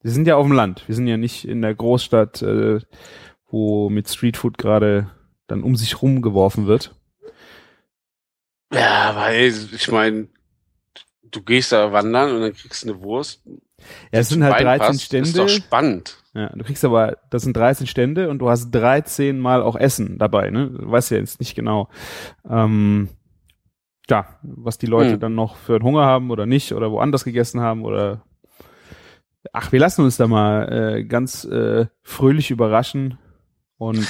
wir 0.01 0.11
sind 0.11 0.27
ja 0.27 0.35
auf 0.35 0.45
dem 0.45 0.55
Land. 0.55 0.87
Wir 0.87 0.95
sind 0.95 1.07
ja 1.07 1.17
nicht 1.17 1.47
in 1.47 1.61
der 1.61 1.73
Großstadt, 1.73 2.41
äh, 2.41 2.79
wo 3.47 3.89
mit 3.89 4.09
Streetfood 4.09 4.57
gerade 4.57 5.09
dann 5.47 5.63
um 5.63 5.75
sich 5.75 6.01
rumgeworfen 6.01 6.67
wird. 6.67 6.95
Ja, 8.73 9.15
weil 9.15 9.45
ich 9.45 9.91
meine, 9.91 10.27
du 11.23 11.41
gehst 11.41 11.71
da 11.71 11.91
wandern 11.91 12.35
und 12.35 12.41
dann 12.41 12.53
kriegst 12.53 12.83
du 12.83 12.89
eine 12.89 13.01
Wurst. 13.01 13.41
Ja, 14.11 14.19
es 14.19 14.29
sind 14.29 14.43
halt 14.43 14.55
Wein 14.55 14.65
13 14.65 14.79
passt. 14.79 15.01
Stände. 15.03 15.29
Ist 15.29 15.37
doch 15.37 15.49
spannend. 15.49 16.23
Ja, 16.37 16.49
du 16.49 16.63
kriegst 16.63 16.85
aber, 16.85 17.17
das 17.31 17.41
sind 17.41 17.57
13 17.57 17.87
Stände 17.87 18.29
und 18.29 18.37
du 18.39 18.47
hast 18.49 18.69
13 18.69 19.39
Mal 19.39 19.63
auch 19.63 19.75
Essen 19.75 20.19
dabei, 20.19 20.51
ne? 20.51 20.69
Du 20.69 20.91
weißt 20.91 21.09
ja 21.11 21.17
jetzt 21.17 21.39
nicht 21.39 21.55
genau, 21.55 21.89
ähm, 22.47 23.09
ja, 24.09 24.37
was 24.43 24.77
die 24.77 24.85
Leute 24.85 25.13
Hm. 25.13 25.19
dann 25.19 25.33
noch 25.35 25.55
für 25.55 25.75
einen 25.75 25.83
Hunger 25.83 26.05
haben 26.05 26.29
oder 26.29 26.45
nicht 26.45 26.73
oder 26.73 26.91
woanders 26.91 27.23
gegessen 27.23 27.59
haben 27.61 27.83
oder 27.85 28.21
ach, 29.51 29.71
wir 29.71 29.79
lassen 29.79 30.03
uns 30.03 30.17
da 30.17 30.27
mal 30.27 30.71
äh, 30.97 31.03
ganz 31.05 31.43
äh, 31.45 31.87
fröhlich 32.03 32.51
überraschen 32.51 33.17
und 33.77 34.07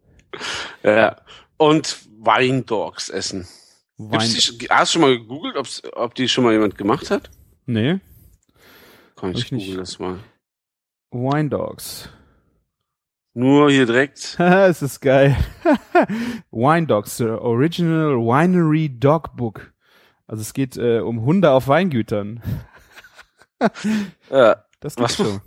Ja. 0.82 1.16
Und 1.56 1.98
Weindogs 2.18 3.08
essen. 3.08 3.46
Wein. 3.98 4.20
Die, 4.30 4.66
hast 4.70 4.94
du 4.94 4.98
schon 4.98 5.02
mal 5.02 5.18
gegoogelt, 5.18 5.56
ob 5.94 6.14
die 6.14 6.28
schon 6.28 6.44
mal 6.44 6.52
jemand 6.52 6.76
gemacht 6.78 7.10
hat? 7.10 7.30
Nee, 7.66 7.98
Komm, 9.14 9.32
ich 9.32 9.38
ich 9.44 9.52
nicht. 9.52 9.66
google 9.66 9.80
das 9.80 9.98
mal. 9.98 10.18
Wine 11.10 11.48
Dogs. 11.48 12.08
Nur 13.34 13.70
hier 13.70 13.86
direkt. 13.86 14.36
Es 14.38 14.82
ist 14.82 15.00
geil. 15.00 15.36
Wine 16.50 16.86
Dogs, 16.86 17.16
the 17.18 17.24
Original 17.26 18.16
Winery 18.16 18.88
Dog 18.88 19.36
Book. 19.36 19.72
Also 20.26 20.42
es 20.42 20.52
geht 20.52 20.76
äh, 20.76 21.00
um 21.00 21.22
Hunde 21.22 21.50
auf 21.50 21.68
Weingütern. 21.68 22.42
Ja, 24.30 24.64
Das 24.80 24.96
gibt's 24.96 25.18
Was? 25.18 25.26
schon. 25.26 25.40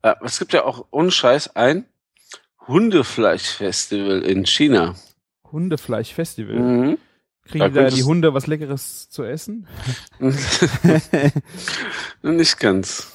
äh, 0.00 0.14
es 0.24 0.38
gibt 0.38 0.54
ja 0.54 0.64
auch 0.64 0.86
unscheiß 0.88 1.54
ein 1.54 1.84
Hundefleischfestival 2.66 4.22
in 4.22 4.46
China. 4.46 4.94
Hundefleisch-Festival. 5.52 6.56
Mhm. 6.56 6.98
Kriegen 7.44 7.58
Da 7.58 7.68
da 7.68 7.90
die 7.90 8.04
Hunde 8.04 8.32
was 8.32 8.46
Leckeres 8.46 9.10
zu 9.10 9.22
essen? 9.24 9.66
Nicht 12.22 12.58
ganz. 12.58 13.12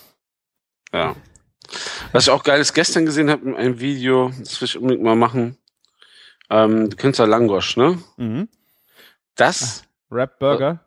Ja. 0.94 1.16
Was 2.12 2.26
ich 2.26 2.30
auch 2.30 2.44
geiles 2.44 2.74
gestern 2.74 3.06
gesehen 3.06 3.30
habe 3.30 3.48
in 3.48 3.56
einem 3.56 3.80
Video, 3.80 4.32
das 4.40 4.60
will 4.62 4.68
ich 4.68 4.78
unbedingt 4.78 5.04
mal 5.04 5.16
machen. 5.16 5.58
Ähm, 6.50 6.90
du 6.90 6.96
kennst 6.96 7.20
ja 7.20 7.26
Langosch, 7.26 7.78
ne? 7.78 8.00
Mhm. 8.18 8.48
Das, 9.36 9.84
Rap 10.12 10.40
Burger? 10.40 10.80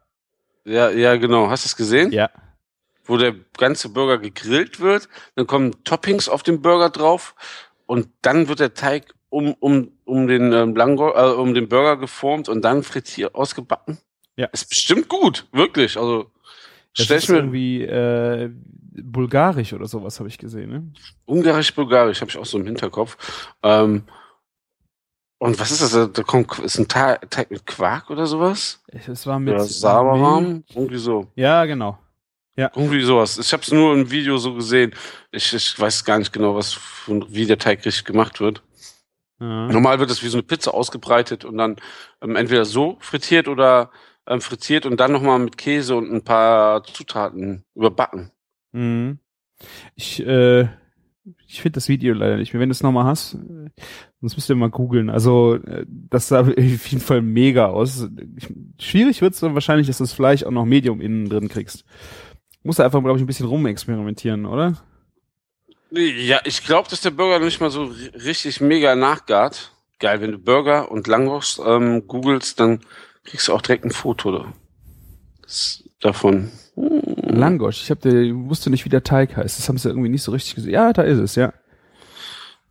ja, 0.64 0.90
ja, 0.90 1.16
genau. 1.16 1.50
Hast 1.50 1.64
du 1.64 1.68
es 1.68 1.76
gesehen? 1.76 2.12
Ja. 2.12 2.30
Wo 3.04 3.16
der 3.16 3.34
ganze 3.56 3.88
Burger 3.88 4.18
gegrillt 4.18 4.80
wird, 4.80 5.08
dann 5.34 5.46
kommen 5.46 5.84
Toppings 5.84 6.28
auf 6.28 6.42
den 6.42 6.62
Burger 6.62 6.90
drauf 6.90 7.34
und 7.86 8.08
dann 8.22 8.48
wird 8.48 8.60
der 8.60 8.74
Teig 8.74 9.14
um, 9.30 9.54
um, 9.54 9.92
um 10.04 10.26
den 10.26 10.52
ähm, 10.52 10.76
Lango, 10.76 11.14
äh, 11.14 11.34
um 11.34 11.54
den 11.54 11.68
Burger 11.68 11.96
geformt 11.96 12.48
und 12.48 12.62
dann 12.62 12.82
frittiert 12.82 13.34
ausgebacken. 13.34 13.98
Ja. 14.36 14.46
Ist 14.52 14.68
bestimmt 14.68 15.08
gut, 15.08 15.46
wirklich. 15.52 15.96
Also 15.96 16.30
Das 16.96 17.04
stell 17.06 17.18
ist 17.18 17.28
mir 17.28 17.36
irgendwie 17.36 17.82
äh, 17.82 18.50
bulgarisch 19.02 19.72
oder 19.72 19.86
sowas, 19.86 20.18
habe 20.18 20.28
ich 20.28 20.38
gesehen. 20.38 20.70
Ne? 20.70 20.92
Ungarisch-Bulgarisch 21.26 22.20
habe 22.20 22.30
ich 22.30 22.38
auch 22.38 22.46
so 22.46 22.58
im 22.58 22.66
Hinterkopf. 22.66 23.16
Ähm, 23.62 24.04
und 25.40 25.60
was 25.60 25.70
ist 25.70 25.82
das? 25.82 26.12
Da- 26.12 26.22
kommt 26.24 26.58
ist 26.58 26.78
ein 26.78 26.88
Teig 26.88 27.50
mit 27.50 27.64
Quark 27.64 28.10
oder 28.10 28.26
sowas? 28.26 28.82
Es 28.88 29.26
war 29.26 29.38
mit. 29.38 29.60
Sauerrahm? 29.60 30.64
Irgendwie 30.74 30.98
so. 30.98 31.28
Ja, 31.36 31.64
genau. 31.64 31.98
Irgendwie 32.74 33.02
sowas. 33.02 33.38
Ich 33.38 33.52
habe 33.52 33.62
es 33.62 33.70
nur 33.70 33.94
im 33.94 34.10
Video 34.10 34.36
so 34.38 34.52
gesehen. 34.54 34.92
Ich, 35.30 35.54
ich 35.54 35.78
weiß 35.78 36.04
gar 36.04 36.18
nicht 36.18 36.32
genau, 36.32 36.56
was 36.56 36.76
wie 37.06 37.46
der 37.46 37.58
Teig 37.58 37.86
richtig 37.86 38.04
gemacht 38.04 38.40
wird. 38.40 38.62
Ja. 39.38 39.68
Normal 39.68 40.00
wird 40.00 40.10
es 40.10 40.24
wie 40.24 40.28
so 40.28 40.38
eine 40.38 40.42
Pizza 40.42 40.74
ausgebreitet 40.74 41.44
und 41.44 41.56
dann 41.58 41.76
ähm, 42.20 42.34
entweder 42.34 42.64
so 42.64 42.96
frittiert 42.98 43.46
oder 43.46 43.92
ähm, 44.28 44.40
frittiert 44.40 44.86
und 44.86 45.00
dann 45.00 45.12
nochmal 45.12 45.38
mit 45.38 45.58
Käse 45.58 45.96
und 45.96 46.12
ein 46.12 46.22
paar 46.22 46.84
Zutaten 46.84 47.64
überbacken. 47.74 48.30
Mhm. 48.72 49.18
Ich, 49.96 50.24
äh, 50.24 50.68
ich 51.46 51.60
finde 51.62 51.76
das 51.76 51.88
Video 51.88 52.14
leider 52.14 52.36
nicht 52.36 52.52
mehr. 52.52 52.60
Wenn 52.60 52.68
du 52.68 52.72
es 52.72 52.82
nochmal 52.82 53.04
hast, 53.04 53.34
äh, 53.34 53.70
sonst 54.20 54.36
müsst 54.36 54.48
ihr 54.50 54.54
mal 54.56 54.70
googeln. 54.70 55.10
Also, 55.10 55.54
äh, 55.56 55.84
das 55.88 56.28
sah 56.28 56.40
auf 56.46 56.48
jeden 56.56 57.00
Fall 57.00 57.22
mega 57.22 57.66
aus. 57.66 58.06
Schwierig 58.78 59.20
wird's 59.20 59.40
dann 59.40 59.54
wahrscheinlich, 59.54 59.86
dass 59.88 59.98
du 59.98 60.04
das 60.04 60.12
Fleisch 60.12 60.44
auch 60.44 60.50
noch 60.50 60.64
Medium 60.64 61.00
innen 61.00 61.28
drin 61.28 61.48
kriegst. 61.48 61.84
Musst 62.62 62.78
du 62.78 62.82
einfach, 62.82 63.00
glaube 63.00 63.18
ich, 63.18 63.22
ein 63.22 63.26
bisschen 63.26 63.46
rumexperimentieren, 63.46 64.46
oder? 64.46 64.74
Ja, 65.90 66.40
ich 66.44 66.64
glaube, 66.64 66.88
dass 66.90 67.00
der 67.00 67.10
Burger 67.12 67.42
nicht 67.42 67.60
mal 67.60 67.70
so 67.70 67.84
ri- 67.84 68.24
richtig 68.24 68.60
mega 68.60 68.94
nachgart. 68.94 69.72
Geil, 69.98 70.20
wenn 70.20 70.32
du 70.32 70.38
Burger 70.38 70.90
und 70.90 71.06
Langwurst 71.06 71.60
ähm, 71.64 72.06
googelst, 72.06 72.60
dann 72.60 72.80
kriegst 73.28 73.48
du 73.48 73.52
auch 73.54 73.62
direkt 73.62 73.84
ein 73.84 73.90
Foto 73.90 74.46
davon. 76.00 76.50
Langosch. 76.76 77.82
Ich 77.82 77.90
hab 77.90 78.00
der, 78.00 78.12
wusste 78.34 78.70
nicht, 78.70 78.84
wie 78.84 78.88
der 78.90 79.02
Teig 79.02 79.36
heißt. 79.36 79.58
Das 79.58 79.68
haben 79.68 79.78
sie 79.78 79.88
irgendwie 79.88 80.08
nicht 80.08 80.22
so 80.22 80.32
richtig 80.32 80.54
gesehen. 80.54 80.72
Ja, 80.72 80.92
da 80.92 81.02
ist 81.02 81.18
es, 81.18 81.34
ja. 81.34 81.52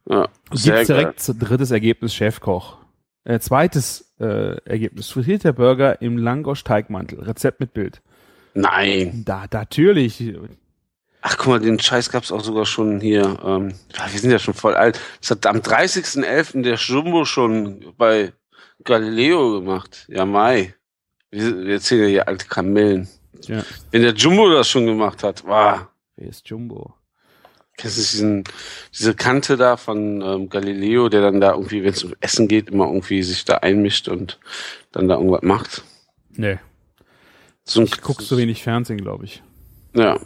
Ja, 0.10 0.28
gibt's 0.50 0.64
direkt 0.88 1.20
zu- 1.20 1.36
drittes 1.36 1.72
Ergebnis 1.72 2.14
Chefkoch. 2.14 2.78
Äh, 3.26 3.40
zweites 3.40 4.14
äh, 4.22 4.58
Ergebnis. 4.64 5.10
Frittierter 5.10 5.52
Burger 5.52 6.02
im 6.02 6.18
Langosch-Teigmantel. 6.18 7.20
Rezept 7.22 7.60
mit 7.60 7.74
Bild. 7.74 8.02
Nein. 8.54 9.24
Da, 9.26 9.46
natürlich. 9.52 10.34
Ach, 11.22 11.38
guck 11.38 11.48
mal, 11.48 11.60
den 11.60 11.78
Scheiß 11.80 12.10
gab's 12.10 12.32
auch 12.32 12.42
sogar 12.42 12.66
schon 12.66 13.02
hier. 13.02 13.38
Ähm, 13.44 13.74
wir 14.12 14.20
sind 14.20 14.32
ja 14.32 14.40
schon 14.40 14.54
voll 14.54 14.76
alt. 14.76 14.98
Das 15.20 15.32
hat 15.32 15.46
am 15.46 15.58
30.11. 15.58 16.62
der 16.62 16.76
Jumbo 16.76 17.26
schon 17.26 17.94
bei 17.98 18.32
Galileo 18.88 19.60
gemacht. 19.60 20.08
Ja, 20.10 20.26
Mai. 20.26 20.74
Wir, 21.30 21.66
wir 21.66 21.74
erzählen 21.74 22.04
ja 22.04 22.08
hier 22.08 22.28
alte 22.28 22.48
Kamellen. 22.48 23.08
Ja. 23.44 23.64
Wenn 23.92 24.02
der 24.02 24.14
Jumbo 24.14 24.50
das 24.50 24.68
schon 24.68 24.88
gemacht 24.88 25.22
hat, 25.24 25.44
wow. 25.46 25.88
Wer 26.16 26.30
ist 26.30 26.50
Jumbo? 26.50 26.96
Kennst 27.78 27.98
du 27.98 28.02
diesen, 28.02 28.44
diese 28.98 29.14
Kante 29.14 29.56
da 29.56 29.78
von 29.78 30.22
ähm, 30.22 30.50
Galileo, 30.50 31.10
der 31.10 31.22
dann 31.22 31.40
da 31.40 31.52
irgendwie, 31.52 31.84
wenn 31.84 31.94
es 31.94 32.04
um 32.04 32.16
Essen 32.22 32.48
geht, 32.48 32.70
immer 32.70 32.88
irgendwie 32.88 33.22
sich 33.22 33.46
da 33.46 33.58
einmischt 33.58 34.08
und 34.08 34.40
dann 34.92 35.08
da 35.08 35.16
irgendwas 35.16 35.44
macht? 35.44 35.84
Nee. 36.32 36.58
So 37.64 37.84
Ich 37.84 38.02
guck 38.02 38.22
so 38.22 38.38
wenig 38.38 38.64
Fernsehen, 38.64 39.00
glaube 39.00 39.26
ich. 39.26 39.44
Ja. 39.94 40.20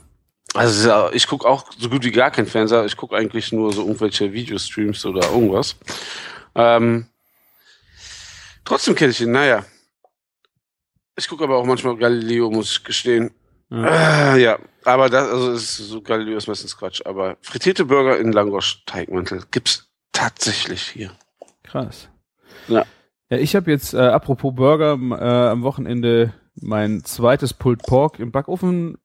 Also 0.54 1.10
ich 1.12 1.28
gucke 1.28 1.48
auch 1.48 1.66
so 1.78 1.90
gut 1.90 2.06
wie 2.06 2.12
gar 2.12 2.32
kein 2.32 2.46
Fernseher. 2.46 2.86
Ich 2.86 2.96
gucke 2.96 3.16
eigentlich 3.16 3.52
nur 3.52 3.74
so 3.74 3.82
irgendwelche 3.82 4.32
Videostreams 4.32 5.06
oder 5.06 5.30
irgendwas. 5.32 5.76
Ähm, 6.56 7.08
trotzdem 8.64 8.96
kenne 8.96 9.12
ich 9.12 9.22
ihn, 9.22 9.32
naja. 9.32 9.66
Ich 11.16 11.28
gucke 11.28 11.44
aber 11.44 11.58
auch 11.58 11.66
manchmal 11.66 11.98
Galileo, 11.98 12.50
muss 12.50 12.72
ich 12.72 12.84
gestehen. 12.84 13.32
Ja. 13.70 14.36
Äh, 14.36 14.42
ja, 14.42 14.60
aber 14.84 15.10
das, 15.10 15.30
also 15.30 15.52
es 15.52 15.80
ist 15.80 15.90
so 15.90 16.02
Galileo 16.02 16.38
ist 16.38 16.48
meistens 16.48 16.78
Quatsch. 16.78 17.02
Aber 17.06 17.38
frittierte 17.42 17.86
Burger 17.86 18.18
in 18.18 18.32
Langosch-Teigmantel 18.32 19.44
gibt's 19.52 19.90
tatsächlich 20.12 20.82
hier. 20.82 21.12
Krass. 21.64 22.10
Ja. 22.68 22.86
Ja, 23.30 23.38
ich 23.38 23.56
habe 23.56 23.72
jetzt, 23.72 23.94
äh, 23.94 24.00
apropos 24.00 24.54
Burger, 24.54 24.98
äh, 25.00 25.50
am 25.52 25.64
Wochenende 25.64 26.34
mein 26.56 27.06
zweites 27.06 27.54
Pulled 27.54 27.82
Pork 27.84 28.20
im 28.20 28.32
Backofen 28.32 28.98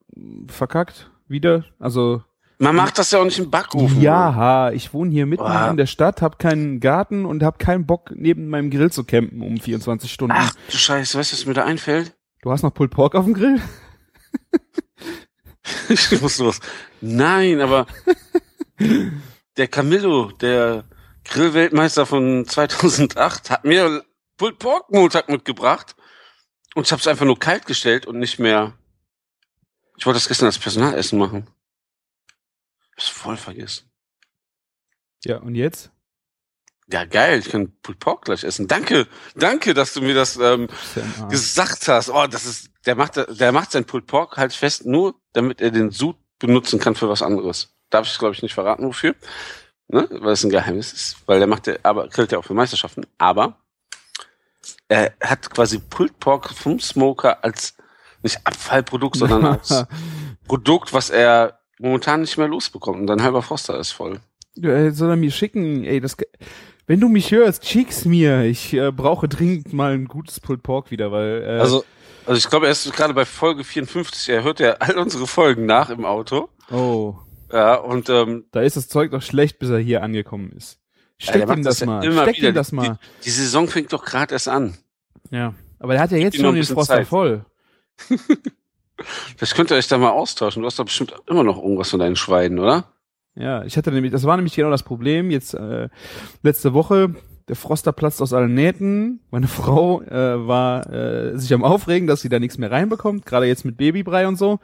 verkackt. 0.49 1.11
Wieder. 1.29 1.65
Also, 1.79 2.25
Man 2.59 2.75
macht 2.75 2.99
das 2.99 3.11
ja 3.11 3.19
auch 3.19 3.25
nicht 3.25 3.39
im 3.39 3.51
Backofen. 3.51 4.01
ja, 4.01 4.71
ich 4.71 4.95
wohne 4.95 5.11
hier 5.11 5.27
mitten 5.27 5.43
Boah. 5.43 5.69
in 5.71 5.77
der 5.77 5.87
Stadt, 5.87 6.23
habe 6.23 6.39
keinen 6.39 6.81
Garten 6.81 7.27
und 7.27 7.43
habe 7.43 7.59
keinen 7.59 7.85
Bock, 7.87 8.11
neben 8.15 8.49
meinem 8.49 8.71
Grill 8.71 8.91
zu 8.91 9.05
campen 9.05 9.43
um 9.43 9.59
24 9.61 10.11
Stunden. 10.11 10.35
Ach 10.37 10.53
du 10.71 10.77
Scheiße, 10.77 11.19
weißt 11.19 11.33
du, 11.33 11.37
was 11.37 11.47
mir 11.47 11.55
da 11.55 11.65
einfällt? 11.65 12.15
Du 12.43 12.51
hast 12.51 12.63
noch 12.63 12.73
Pulled 12.73 12.93
Pork 12.93 13.15
auf 13.15 13.25
dem 13.25 13.35
Grill? 13.35 13.61
Ich 15.89 16.21
muss 16.21 16.39
los. 16.39 16.61
Nein, 17.01 17.61
aber 17.61 17.87
der 19.57 19.67
Camillo, 19.69 20.31
der 20.31 20.85
Grillweltmeister 21.25 22.07
von 22.07 22.47
2008, 22.47 23.51
hat 23.51 23.65
mir 23.65 24.05
Pulled 24.37 24.61
Pork 24.61 24.93
Montag 24.93 25.29
mitgebracht 25.29 25.97
und 26.75 26.87
ich 26.87 26.93
habe 26.93 27.01
es 27.01 27.09
einfach 27.09 27.25
nur 27.25 27.39
kalt 27.39 27.67
gestellt 27.67 28.07
und 28.07 28.19
nicht 28.19 28.39
mehr. 28.39 28.75
Ich 29.97 30.07
wollte 30.07 30.19
das 30.19 30.29
gestern 30.29 30.47
als 30.47 30.59
Personalessen 30.59 31.19
machen. 31.19 31.49
Ich 32.97 33.05
hab's 33.05 33.09
voll 33.09 33.37
vergessen. 33.37 33.91
Ja, 35.25 35.39
und 35.39 35.55
jetzt? 35.55 35.91
Ja, 36.89 37.05
geil, 37.05 37.41
ich 37.41 37.51
kann 37.51 37.73
Pulled 37.83 37.99
Pork 37.99 38.25
gleich 38.27 38.45
essen. 38.45 38.69
Danke, 38.69 39.09
danke, 39.35 39.75
dass 39.75 39.93
du 39.93 40.01
mir 40.01 40.15
das 40.15 40.37
ähm, 40.37 40.69
Ist 40.95 41.31
gesagt 41.31 41.89
hast. 41.89 42.11
Oh, 42.11 42.27
das 42.29 42.47
ist, 42.47 42.71
der 42.87 42.95
macht, 42.95 43.17
der 43.17 43.53
macht 43.53 43.73
sein 43.73 43.85
Pulled 43.85 44.07
Pork 44.07 44.37
halt 44.37 44.53
fest, 44.53 44.87
nur 44.87 45.17
damit 45.33 45.61
er 45.61 45.73
den 45.73 45.91
Sud 45.91 46.17
benutzen 46.39 46.79
kann 46.79 46.95
für 46.95 47.09
was 47.09 47.23
anderes. 47.23 47.75
Darf 47.91 48.07
ich, 48.07 48.19
glaube 48.19 48.35
ich, 48.35 48.43
nicht 48.43 48.55
verraten, 48.55 48.87
wofür. 48.87 49.17
Ne? 49.89 50.07
Weil 50.11 50.33
es 50.33 50.45
ein 50.45 50.51
Geheimnis 50.51 50.93
ist. 50.93 51.17
Weil 51.27 51.41
der 51.41 51.49
macht, 51.49 51.67
der, 51.67 51.81
aber 51.83 52.09
grillt 52.09 52.31
ja 52.31 52.39
auch 52.39 52.45
für 52.45 52.55
Meisterschaften. 52.55 53.05
Aber 53.19 53.59
er 54.89 55.13
hat 55.21 55.51
quasi 55.51 55.79
Pulled 55.79 56.21
Pork 56.21 56.51
vom 56.51 56.79
Smoker 56.79 57.43
als 57.43 57.75
nicht 58.23 58.41
Abfallprodukt, 58.45 59.17
sondern 59.17 59.45
als 59.59 59.87
Produkt, 60.47 60.93
was 60.93 61.11
er 61.11 61.56
momentan 61.79 62.21
nicht 62.23 62.37
mehr 62.39 62.49
losbekommt. 62.49 63.01
Und 63.01 63.07
dein 63.07 63.23
halber 63.23 63.43
Froster 63.43 63.79
ist 63.79 63.93
voll. 63.93 64.21
Ja, 64.55 64.91
soll 64.93 65.11
er 65.11 65.17
mir 65.17 65.31
schicken? 65.31 65.85
Ey, 65.85 66.01
das, 66.01 66.17
wenn 66.87 67.01
du 67.01 67.09
mich 67.09 67.31
hörst, 67.31 67.67
schick's 67.67 68.05
mir. 68.05 68.43
Ich 68.45 68.73
äh, 68.73 68.91
brauche 68.93 69.29
dringend 69.29 69.73
mal 69.73 69.93
ein 69.93 70.07
gutes 70.07 70.41
Pulled 70.41 70.63
Pork 70.63 70.91
wieder, 70.91 71.13
weil 71.13 71.43
äh, 71.43 71.61
Also, 71.61 71.85
also 72.25 72.39
ich 72.39 72.49
glaube, 72.49 72.67
er 72.67 72.73
ist 72.73 72.91
gerade 72.93 73.13
bei 73.15 73.25
Folge 73.25 73.65
54. 73.65 74.29
Er 74.31 74.45
hört 74.45 74.61
ja 74.61 74.73
all 74.81 74.97
unsere 74.99 75.27
Folgen 75.27 75.67
nach 75.67 75.91
im 75.91 76.05
Auto. 76.05 76.49
oh, 76.71 77.15
Ja, 77.53 77.75
und 77.75 78.09
ähm, 78.09 78.47
da 78.53 78.63
ist 78.63 78.77
das 78.77 78.89
Zeug 78.89 79.11
doch 79.11 79.23
schlecht, 79.23 79.59
bis 79.59 79.69
er 79.71 79.79
hier 79.79 80.03
angekommen 80.03 80.53
ist. 80.53 80.79
Ja, 81.19 81.29
Steck 81.33 81.47
macht 81.49 81.59
ihm 81.59 81.65
das 81.65 81.75
das 81.79 81.81
ja 81.81 81.87
mal. 81.87 82.05
immer 82.05 82.23
Steck 82.23 82.37
wieder. 82.39 82.49
ihm 82.51 82.55
das 82.55 82.73
mal. 82.73 82.89
Die, 82.89 83.25
die 83.25 83.31
Saison 83.31 83.69
fängt 83.69 83.93
doch 83.93 84.05
gerade 84.05 84.35
erst 84.35 84.49
an. 84.49 84.77
Ja. 85.31 85.55
Aber 85.79 85.93
der 85.93 86.03
hat 86.03 86.11
ja 86.13 86.19
jetzt 86.19 86.37
schon 86.39 86.55
den 86.55 86.65
Froster 86.65 86.97
Zeit. 86.97 87.07
voll. 87.07 87.45
Vielleicht 89.37 89.55
könnt 89.55 89.71
ihr 89.71 89.77
euch 89.77 89.89
da 89.89 89.99
mal 89.99 90.11
austauschen. 90.11 90.63
Du 90.63 90.67
hast 90.67 90.79
doch 90.79 90.85
bestimmt 90.85 91.15
immer 91.27 91.45
noch 91.45 91.59
irgendwas 91.59 91.91
von 91.91 92.01
deinen 92.01 92.17
Schweinen, 92.17 92.59
oder? 92.59 92.85
Ja, 93.35 93.65
ich 93.65 93.77
hatte 93.77 93.93
nämlich, 93.93 94.13
das 94.13 94.25
war 94.25 94.37
nämlich 94.37 94.55
genau 94.55 94.71
das 94.71 94.83
Problem. 94.83 95.31
Jetzt 95.31 95.55
äh, 95.55 95.89
letzte 96.43 96.73
Woche, 96.73 97.15
der 97.49 97.57
Froster 97.57 97.93
platzt 97.93 98.23
aus 98.23 98.33
allen 98.33 98.55
Nähten. 98.55 99.21
Meine 99.31 99.49
Frau 99.49 100.03
äh, 100.03 100.47
war 100.47 100.91
äh, 100.91 101.39
sich 101.39 101.53
am 101.53 101.65
Aufregen, 101.65 102.07
dass 102.07 102.23
sie 102.23 102.29
da 102.29 102.39
nichts 102.39 102.59
mehr 102.59 102.71
reinbekommt, 102.71 103.27
gerade 103.27 103.47
jetzt 103.47 103.65
mit 103.65 103.77
Babybrei 103.77 104.27
und 104.27 104.37
so. 104.37 104.59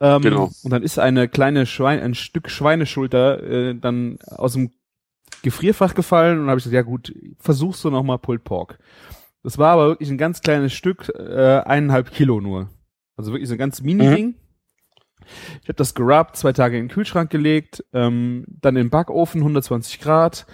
Ähm, 0.00 0.22
Genau. 0.22 0.50
Und 0.62 0.70
dann 0.72 0.82
ist 0.82 0.98
eine 0.98 1.28
kleine 1.28 1.66
Schwein, 1.66 2.00
ein 2.00 2.14
Stück 2.14 2.50
Schweineschulter 2.50 3.42
äh, 3.42 3.74
dann 3.74 4.18
aus 4.26 4.54
dem 4.54 4.70
Gefrierfach 5.42 5.94
gefallen 5.94 6.40
und 6.40 6.48
habe 6.48 6.58
ich 6.58 6.64
gesagt, 6.64 6.74
ja 6.74 6.82
gut, 6.82 7.14
versuchst 7.38 7.84
du 7.84 7.90
noch 7.90 8.02
mal 8.02 8.18
Pulled 8.18 8.42
Pork. 8.42 8.78
Das 9.44 9.58
war 9.58 9.72
aber 9.72 9.88
wirklich 9.88 10.10
ein 10.10 10.18
ganz 10.18 10.40
kleines 10.40 10.72
Stück, 10.72 11.08
äh, 11.16 11.60
eineinhalb 11.64 12.10
Kilo 12.10 12.40
nur. 12.40 12.68
Also 13.18 13.32
wirklich 13.32 13.48
so 13.48 13.56
ein 13.56 13.58
ganz 13.58 13.82
Mini-Ding. 13.82 14.36
Ich 15.62 15.68
habe 15.68 15.74
das 15.74 15.94
gerubbt, 15.94 16.36
zwei 16.36 16.52
Tage 16.52 16.78
in 16.78 16.84
den 16.84 16.90
Kühlschrank 16.90 17.28
gelegt, 17.30 17.84
ähm, 17.92 18.44
dann 18.46 18.76
in 18.76 18.84
den 18.84 18.90
Backofen, 18.90 19.40
120 19.42 20.00
Grad. 20.00 20.46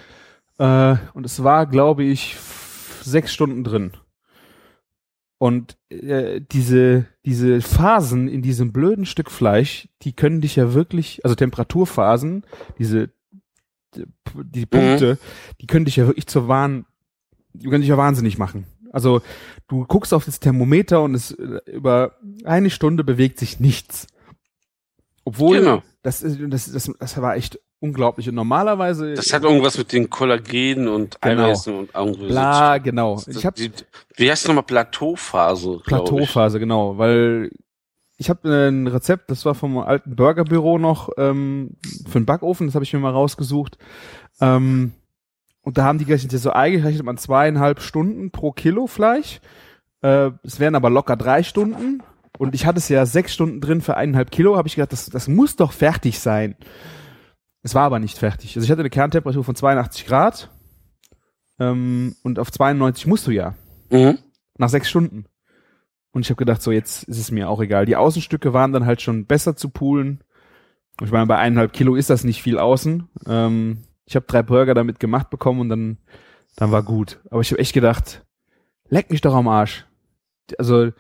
Äh, 0.59 0.97
und 1.13 1.25
es 1.27 1.45
war, 1.45 1.67
glaube 1.67 2.03
ich, 2.05 2.37
sechs 3.03 3.33
Stunden 3.33 3.63
drin. 3.63 3.93
Und 5.39 5.77
äh, 5.91 6.41
diese, 6.41 7.07
diese 7.27 7.61
Phasen 7.61 8.29
in 8.29 8.41
diesem 8.41 8.73
blöden 8.73 9.05
Stück 9.05 9.31
Fleisch, 9.31 9.89
die 10.03 10.15
können 10.15 10.41
dich 10.41 10.57
ja 10.57 10.73
wirklich, 10.73 11.23
also 11.23 11.35
Temperaturphasen, 11.35 12.45
diese 12.79 13.11
die, 13.95 14.07
die 14.25 14.67
Punkte, 14.67 15.19
die 15.61 15.67
können 15.67 15.85
dich 15.85 15.97
ja 15.97 16.07
wirklich 16.07 16.27
zur 16.27 16.49
Wahn, 16.49 16.87
die 17.53 17.69
können 17.69 17.83
dich 17.83 17.91
ja 17.91 17.97
wahnsinnig 17.97 18.39
machen. 18.39 18.67
Also 18.95 19.21
du 19.69 19.85
guckst 19.87 20.15
auf 20.15 20.25
das 20.25 20.41
Thermometer 20.41 21.03
und 21.03 21.15
es 21.15 21.33
äh, 21.33 21.61
über 21.71 22.13
eine 22.45 22.71
Stunde 22.71 23.05
bewegt 23.05 23.39
sich 23.39 23.61
nichts. 23.61 24.07
Obwohl, 25.25 25.59
Genau. 25.61 25.83
das, 26.03 26.23
ist, 26.23 26.39
das, 26.49 26.71
das, 26.71 26.91
das 26.99 27.21
war 27.21 27.37
echt 27.37 27.59
unglaublich. 27.81 28.29
Und 28.29 28.35
normalerweise, 28.35 29.15
Das 29.15 29.33
hat 29.33 29.43
irgendwas 29.43 29.77
mit 29.79 29.93
den 29.93 30.09
Kollagen 30.11 30.89
und 30.89 31.21
Genau. 31.21 31.45
Eiweißen 31.45 31.75
und 31.75 31.91
irgendwie 31.95 32.27
bla, 32.29 32.79
genau. 32.79 33.21
Ich 33.27 33.45
habe 33.45 33.57
die, 33.57 33.71
wie 34.17 34.31
heißt 34.31 34.43
es 34.45 34.49
nochmal? 34.49 34.65
Plateauphase, 34.65 35.81
Plateauphase, 35.85 36.59
genau, 36.59 36.97
weil 36.99 37.51
ich 38.17 38.31
habe 38.31 38.69
ein 38.69 38.87
Rezept, 38.87 39.31
das 39.31 39.45
war 39.45 39.55
vom 39.55 39.77
alten 39.79 40.15
Burgerbüro 40.15 40.79
noch 40.79 41.09
ähm, 41.19 41.77
für 42.07 42.21
den 42.21 42.27
Backofen, 42.27 42.67
das 42.69 42.75
habe 42.75 42.85
ich 42.85 42.93
mir 42.93 43.01
mal 43.01 43.11
rausgesucht. 43.11 43.77
Ähm, 44.41 44.93
und 45.65 45.79
da 45.79 45.85
haben 45.85 45.99
die 45.99 46.05
gerechnet, 46.05 46.31
so 46.33 46.51
eingerechnet 46.51 47.05
man 47.05 47.17
zweieinhalb 47.17 47.81
Stunden 47.81 48.31
pro 48.31 48.53
Kilo 48.53 48.87
Fleisch. 48.87 49.41
Äh, 50.03 50.31
es 50.43 50.61
wären 50.61 50.75
aber 50.75 50.91
locker 50.91 51.17
drei 51.17 51.43
Stunden. 51.43 52.03
Und 52.37 52.55
ich 52.55 52.67
hatte 52.67 52.79
es 52.79 52.89
ja 52.91 53.07
sechs 53.07 53.33
Stunden 53.33 53.61
drin 53.61 53.81
für 53.81 53.97
eineinhalb 53.97 54.31
Kilo, 54.31 54.57
habe 54.57 54.69
ich 54.69 54.75
gedacht, 54.75 54.93
das, 54.93 55.07
das 55.07 55.27
muss 55.27 55.57
doch 55.57 55.73
fertig 55.73 56.19
sein. 56.19 56.57
Es 57.63 57.75
war 57.75 57.85
aber 57.85 57.99
nicht 57.99 58.19
fertig. 58.19 58.55
Also 58.57 58.65
ich 58.65 58.71
hatte 58.71 58.81
eine 58.81 58.91
Kerntemperatur 58.91 59.43
von 59.43 59.55
82 59.55 60.07
Grad. 60.07 60.51
Ähm, 61.59 62.15
und 62.23 62.39
auf 62.39 62.53
92 62.53 63.07
musst 63.07 63.27
du 63.27 63.31
ja. 63.31 63.55
Mhm. 63.91 64.19
nach 64.59 64.69
sechs 64.69 64.91
Stunden. 64.91 65.27
Und 66.13 66.23
ich 66.23 66.31
habe 66.31 66.39
gedacht, 66.39 66.61
so 66.63 66.73
jetzt 66.73 67.05
ist 67.05 67.19
es 67.19 67.31
mir 67.31 67.49
auch 67.49 67.61
egal. 67.61 67.87
Die 67.87 67.97
Außenstücke 67.97 68.53
waren 68.53 68.73
dann 68.73 68.87
halt 68.87 69.01
schon 69.01 69.27
besser 69.27 69.57
zu 69.57 69.71
poolen. 69.71 70.23
Ich 71.03 71.11
meine, 71.11 71.27
bei 71.27 71.39
eineinhalb 71.39 71.73
Kilo 71.73 71.95
ist 71.95 72.11
das 72.11 72.23
nicht 72.23 72.43
viel 72.43 72.59
außen. 72.59 73.09
Ähm, 73.27 73.85
ich 74.07 74.17
habe 74.17 74.27
drei 74.27 74.43
Burger 74.43 74.75
damit 74.75 75.01
gemacht 75.01 75.31
bekommen 75.31 75.61
und 75.61 75.69
dann, 75.69 75.99
dann 76.57 76.71
war 76.73 76.83
gut. 76.83 77.21
Aber 77.31 77.41
ich 77.41 77.51
habe 77.51 77.61
echt 77.61 77.73
gedacht, 77.73 78.23
leck 78.89 79.11
mich 79.11 79.21
doch 79.21 79.35
am 79.35 79.49
Arsch. 79.49 79.87
Also, 80.59 80.91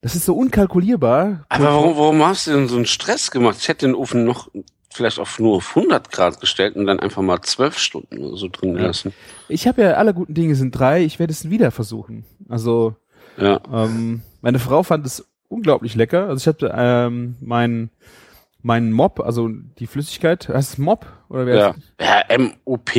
das 0.00 0.14
ist 0.14 0.26
so 0.26 0.34
unkalkulierbar. 0.36 1.44
Aber 1.48 1.64
warum, 1.64 1.96
warum 1.96 2.24
hast 2.24 2.46
du 2.46 2.52
denn 2.52 2.68
so 2.68 2.76
einen 2.76 2.86
Stress 2.86 3.30
gemacht? 3.30 3.56
Ich 3.60 3.68
hätte 3.68 3.86
den 3.86 3.94
Ofen 3.94 4.24
noch 4.24 4.48
vielleicht 4.92 5.18
auf 5.18 5.40
nur 5.40 5.56
auf 5.56 5.76
100 5.76 6.12
Grad 6.12 6.40
gestellt 6.40 6.76
und 6.76 6.86
dann 6.86 7.00
einfach 7.00 7.20
mal 7.22 7.40
zwölf 7.42 7.78
Stunden 7.78 8.18
oder 8.18 8.36
so 8.36 8.48
drin 8.48 8.76
Ja. 8.76 8.82
lassen. 8.86 9.12
Ich 9.48 9.66
habe 9.66 9.82
ja 9.82 9.92
alle 9.94 10.14
guten 10.14 10.34
Dinge 10.34 10.54
sind 10.54 10.70
drei. 10.70 11.02
Ich 11.02 11.18
werde 11.18 11.32
es 11.32 11.50
wieder 11.50 11.70
versuchen. 11.72 12.24
Also, 12.48 12.94
Ja. 13.36 13.60
Ähm, 13.72 14.22
meine 14.40 14.60
Frau 14.60 14.84
fand 14.84 15.04
es 15.06 15.26
unglaublich 15.48 15.94
lecker. 15.96 16.28
Also 16.28 16.36
ich 16.42 16.46
hatte 16.46 16.72
ähm, 16.76 17.34
mein 17.40 17.90
mein 18.64 18.92
Mop, 18.92 19.20
also 19.20 19.48
die 19.48 19.86
Flüssigkeit, 19.86 20.48
heißt 20.48 20.72
es 20.72 20.78
Mop 20.78 21.06
oder 21.28 21.44
wer? 21.46 21.74
Ja, 22.00 22.22
ja 22.30 22.38
MOP, 22.38 22.90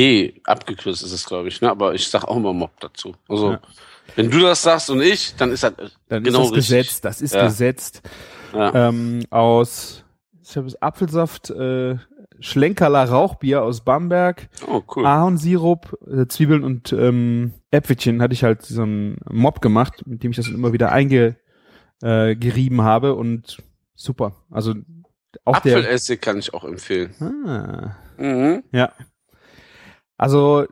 abgekürzt 0.44 1.02
ist 1.02 1.12
es, 1.12 1.26
glaube 1.26 1.48
ich, 1.48 1.60
ne? 1.60 1.68
aber 1.70 1.92
ich 1.92 2.08
sag 2.08 2.24
auch 2.24 2.36
immer 2.36 2.52
Mob 2.52 2.70
dazu. 2.80 3.14
Also, 3.28 3.52
Ja. 3.52 3.60
wenn 4.14 4.30
du 4.30 4.38
das 4.38 4.62
sagst 4.62 4.90
und 4.90 5.02
ich, 5.02 5.34
dann 5.36 5.50
ist 5.50 5.64
das 5.64 5.72
Dann 6.08 6.22
genau 6.22 6.42
ist 6.42 6.50
das 6.50 6.56
richtig. 6.58 6.78
gesetzt. 6.78 7.04
Das 7.04 7.20
ist 7.20 7.34
Ja. 7.34 7.44
gesetzt. 7.44 8.02
Ja. 8.54 8.88
Ähm, 8.88 9.24
aus 9.30 10.04
ich 10.40 10.56
habe 10.56 10.70
Apfelsaft, 10.80 11.50
äh, 11.50 11.96
Schlenkerler 12.38 13.08
Rauchbier 13.08 13.64
aus 13.64 13.80
Bamberg, 13.80 14.48
Oh, 14.68 14.82
cool. 14.94 15.04
Ahornsirup, 15.04 15.98
äh, 16.06 16.26
Zwiebeln 16.28 16.62
und 16.62 16.92
ähm, 16.92 17.54
Äpfelchen 17.72 18.22
hatte 18.22 18.34
ich 18.34 18.44
halt 18.44 18.62
so 18.62 18.82
einen 18.82 19.18
Mop 19.28 19.60
gemacht, 19.60 20.06
mit 20.06 20.22
dem 20.22 20.30
ich 20.30 20.36
das 20.36 20.46
immer 20.46 20.72
wieder 20.72 20.92
eingerieben 20.92 22.78
äh, 22.78 22.82
habe 22.82 23.14
und 23.16 23.56
super. 23.96 24.36
Also 24.50 24.74
auch 25.44 25.56
Apfelessig 25.56 26.20
kann 26.20 26.38
ich 26.38 26.54
auch 26.54 26.64
empfehlen. 26.64 27.14
ah, 27.20 27.96
Mhm. 28.18 28.62
Ja. 28.72 28.92
Also, 30.16 30.66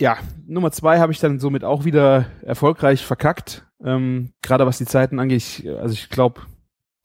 ja, 0.00 0.18
Nummer 0.46 0.70
zwei 0.70 1.00
habe 1.00 1.12
ich 1.12 1.18
dann 1.18 1.40
somit 1.40 1.64
auch 1.64 1.84
wieder 1.84 2.26
erfolgreich 2.42 3.04
verkackt. 3.04 3.66
Ähm, 3.82 4.32
Gerade 4.42 4.66
was 4.66 4.78
die 4.78 4.84
Zeiten 4.84 5.18
angeht, 5.18 5.38
ich, 5.38 5.68
also 5.68 5.92
ich 5.92 6.08
glaube, 6.08 6.42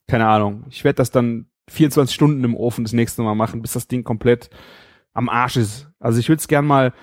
keine 0.07 0.27
Ahnung, 0.27 0.65
ich 0.69 0.83
werde 0.83 0.97
das 0.97 1.11
dann 1.11 1.47
24 1.69 2.13
Stunden 2.13 2.43
im 2.43 2.55
Ofen 2.55 2.83
das 2.83 2.93
nächste 2.93 3.21
Mal 3.21 3.35
machen, 3.35 3.61
bis 3.61 3.73
das 3.73 3.87
Ding 3.87 4.03
komplett 4.03 4.49
am 5.13 5.29
Arsch 5.29 5.57
ist. 5.57 5.89
Also 5.99 6.19
ich 6.19 6.29
würde 6.29 6.39
es 6.39 6.47
gern 6.47 6.65
mal 6.65 6.93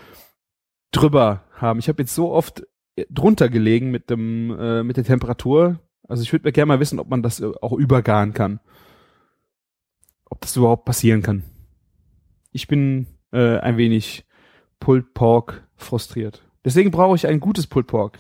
drüber 0.92 1.44
haben. 1.52 1.78
Ich 1.78 1.88
habe 1.88 2.02
jetzt 2.02 2.14
so 2.14 2.30
oft 2.30 2.66
drunter 3.10 3.48
gelegen 3.48 3.90
mit 3.90 4.10
dem 4.10 4.56
äh, 4.58 4.82
mit 4.82 4.96
der 4.96 5.04
Temperatur. 5.04 5.80
Also 6.08 6.22
ich 6.22 6.32
würde 6.32 6.46
mir 6.46 6.52
gerne 6.52 6.66
mal 6.66 6.80
wissen, 6.80 6.98
ob 6.98 7.08
man 7.08 7.22
das 7.22 7.40
äh, 7.40 7.50
auch 7.60 7.72
übergaren 7.72 8.32
kann. 8.34 8.60
Ob 10.30 10.40
das 10.40 10.56
überhaupt 10.56 10.84
passieren 10.84 11.22
kann. 11.22 11.44
Ich 12.52 12.68
bin 12.68 13.06
äh, 13.32 13.58
ein 13.58 13.76
wenig 13.76 14.26
Pulled 14.80 15.14
Pork 15.14 15.66
frustriert. 15.76 16.42
Deswegen 16.64 16.90
brauche 16.90 17.16
ich 17.16 17.26
ein 17.26 17.40
gutes 17.40 17.66
Pulled 17.66 17.86
Pork. 17.86 18.18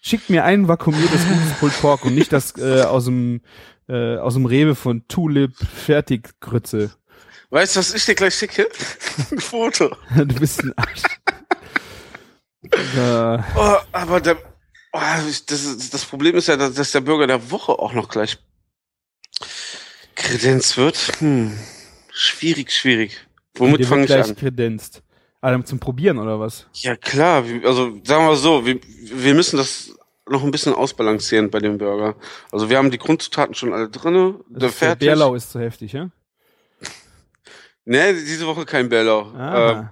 Schickt 0.00 0.30
mir 0.30 0.44
ein 0.44 0.68
vakuumiertes 0.68 1.26
gutes 1.26 1.52
Pulled 1.58 1.80
Pork 1.80 2.04
und 2.04 2.14
nicht 2.14 2.32
das 2.32 2.56
äh, 2.58 2.82
aus 2.82 3.06
dem 3.06 3.40
äh, 3.88 4.16
aus 4.16 4.34
dem 4.34 4.46
Rewe 4.46 4.74
von 4.74 5.06
Tulip 5.08 5.56
Fertiggrütze. 5.56 6.92
Weißt 7.50 7.76
du, 7.76 7.80
was 7.80 7.94
ich 7.94 8.04
dir 8.04 8.14
gleich 8.14 8.34
schicke? 8.34 8.68
Ein 9.30 9.38
Foto. 9.38 9.96
du 10.14 10.26
bist 10.26 10.62
ein 10.62 10.72
Arsch. 10.76 11.02
Oh, 13.56 13.76
aber 13.92 14.20
der, 14.20 14.36
oh, 14.92 15.00
das, 15.46 15.90
das 15.90 16.04
Problem 16.04 16.34
ist 16.34 16.48
ja, 16.48 16.56
dass 16.56 16.90
der 16.90 17.00
Bürger 17.00 17.28
der 17.28 17.50
Woche 17.50 17.72
auch 17.72 17.92
noch 17.92 18.08
gleich 18.08 18.38
kredenzt 20.16 20.76
wird. 20.76 20.96
Hm. 21.18 21.56
Schwierig, 22.12 22.72
schwierig. 22.72 23.26
Womit 23.54 23.86
fange 23.86 24.04
ich 24.04 24.14
an? 24.14 24.34
kredenzt. 24.34 25.02
Also 25.40 25.62
zum 25.62 25.78
Probieren 25.78 26.18
oder 26.18 26.40
was? 26.40 26.66
Ja 26.72 26.96
klar, 26.96 27.44
also 27.64 28.00
sagen 28.02 28.26
wir 28.26 28.36
so, 28.36 28.66
wir, 28.66 28.80
wir 28.82 29.34
müssen 29.34 29.56
das 29.56 29.92
noch 30.28 30.42
ein 30.42 30.50
bisschen 30.50 30.74
ausbalancieren 30.74 31.50
bei 31.50 31.60
dem 31.60 31.78
Burger. 31.78 32.16
Also 32.50 32.68
wir 32.68 32.78
haben 32.78 32.90
die 32.90 32.98
Grundzutaten 32.98 33.54
schon 33.54 33.72
alle 33.72 33.88
drinne. 33.88 34.40
Der 34.48 34.70
fertig. 34.70 35.06
Der 35.06 35.14
Bärlau 35.14 35.34
ist 35.34 35.52
zu 35.52 35.60
heftig, 35.60 35.92
ja? 35.92 36.10
Nee, 37.84 38.14
diese 38.14 38.46
Woche 38.46 38.64
kein 38.64 38.88
Bärlau. 38.88 39.32
Ah. 39.34 39.70
Ähm, 39.70 39.88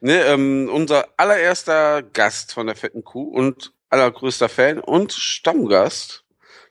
nee, 0.00 0.16
ähm, 0.16 0.70
unser 0.72 1.06
allererster 1.18 2.02
Gast 2.02 2.54
von 2.54 2.66
der 2.66 2.76
fetten 2.76 3.04
Kuh 3.04 3.28
und 3.28 3.74
allergrößter 3.90 4.48
Fan 4.48 4.78
und 4.78 5.12
Stammgast 5.12 6.24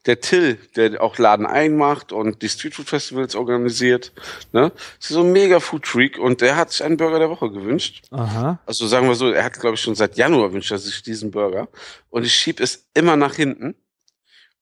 der 0.08 0.22
Till, 0.22 0.58
der 0.76 1.02
auch 1.04 1.18
Laden 1.18 1.46
einmacht 1.46 2.12
und 2.12 2.42
die 2.42 2.50
Street 2.50 2.74
Food 2.74 2.88
Festivals 2.88 3.36
organisiert. 3.36 4.14
Ne? 4.54 4.72
Das 4.72 5.10
ist 5.10 5.16
so 5.16 5.22
ein 5.22 5.32
mega 5.32 5.60
Food 5.60 5.86
Freak 5.86 6.18
und 6.18 6.42
der 6.42 6.56
hat 6.56 6.72
sich 6.72 6.84
einen 6.84 6.98
Burger 6.98 7.20
der 7.20 7.30
Woche 7.30 7.52
gewünscht. 7.52 8.06
Aha. 8.12 8.60
Also 8.66 8.88
sagen 8.88 9.08
wir 9.08 9.16
so, 9.16 9.30
er 9.30 9.44
hat, 9.44 9.60
glaube 9.60 9.76
ich, 9.76 9.82
schon 9.82 9.96
seit 9.96 10.18
Januar 10.18 10.54
wünscht 10.54 10.72
er 10.72 10.78
sich 10.78 11.04
diesen 11.04 11.32
Burger. 11.32 11.68
Und 12.10 12.26
ich 12.26 12.34
schieb 12.34 12.60
es 12.60 12.88
immer 12.94 13.18
nach 13.18 13.36
hinten. 13.36 13.76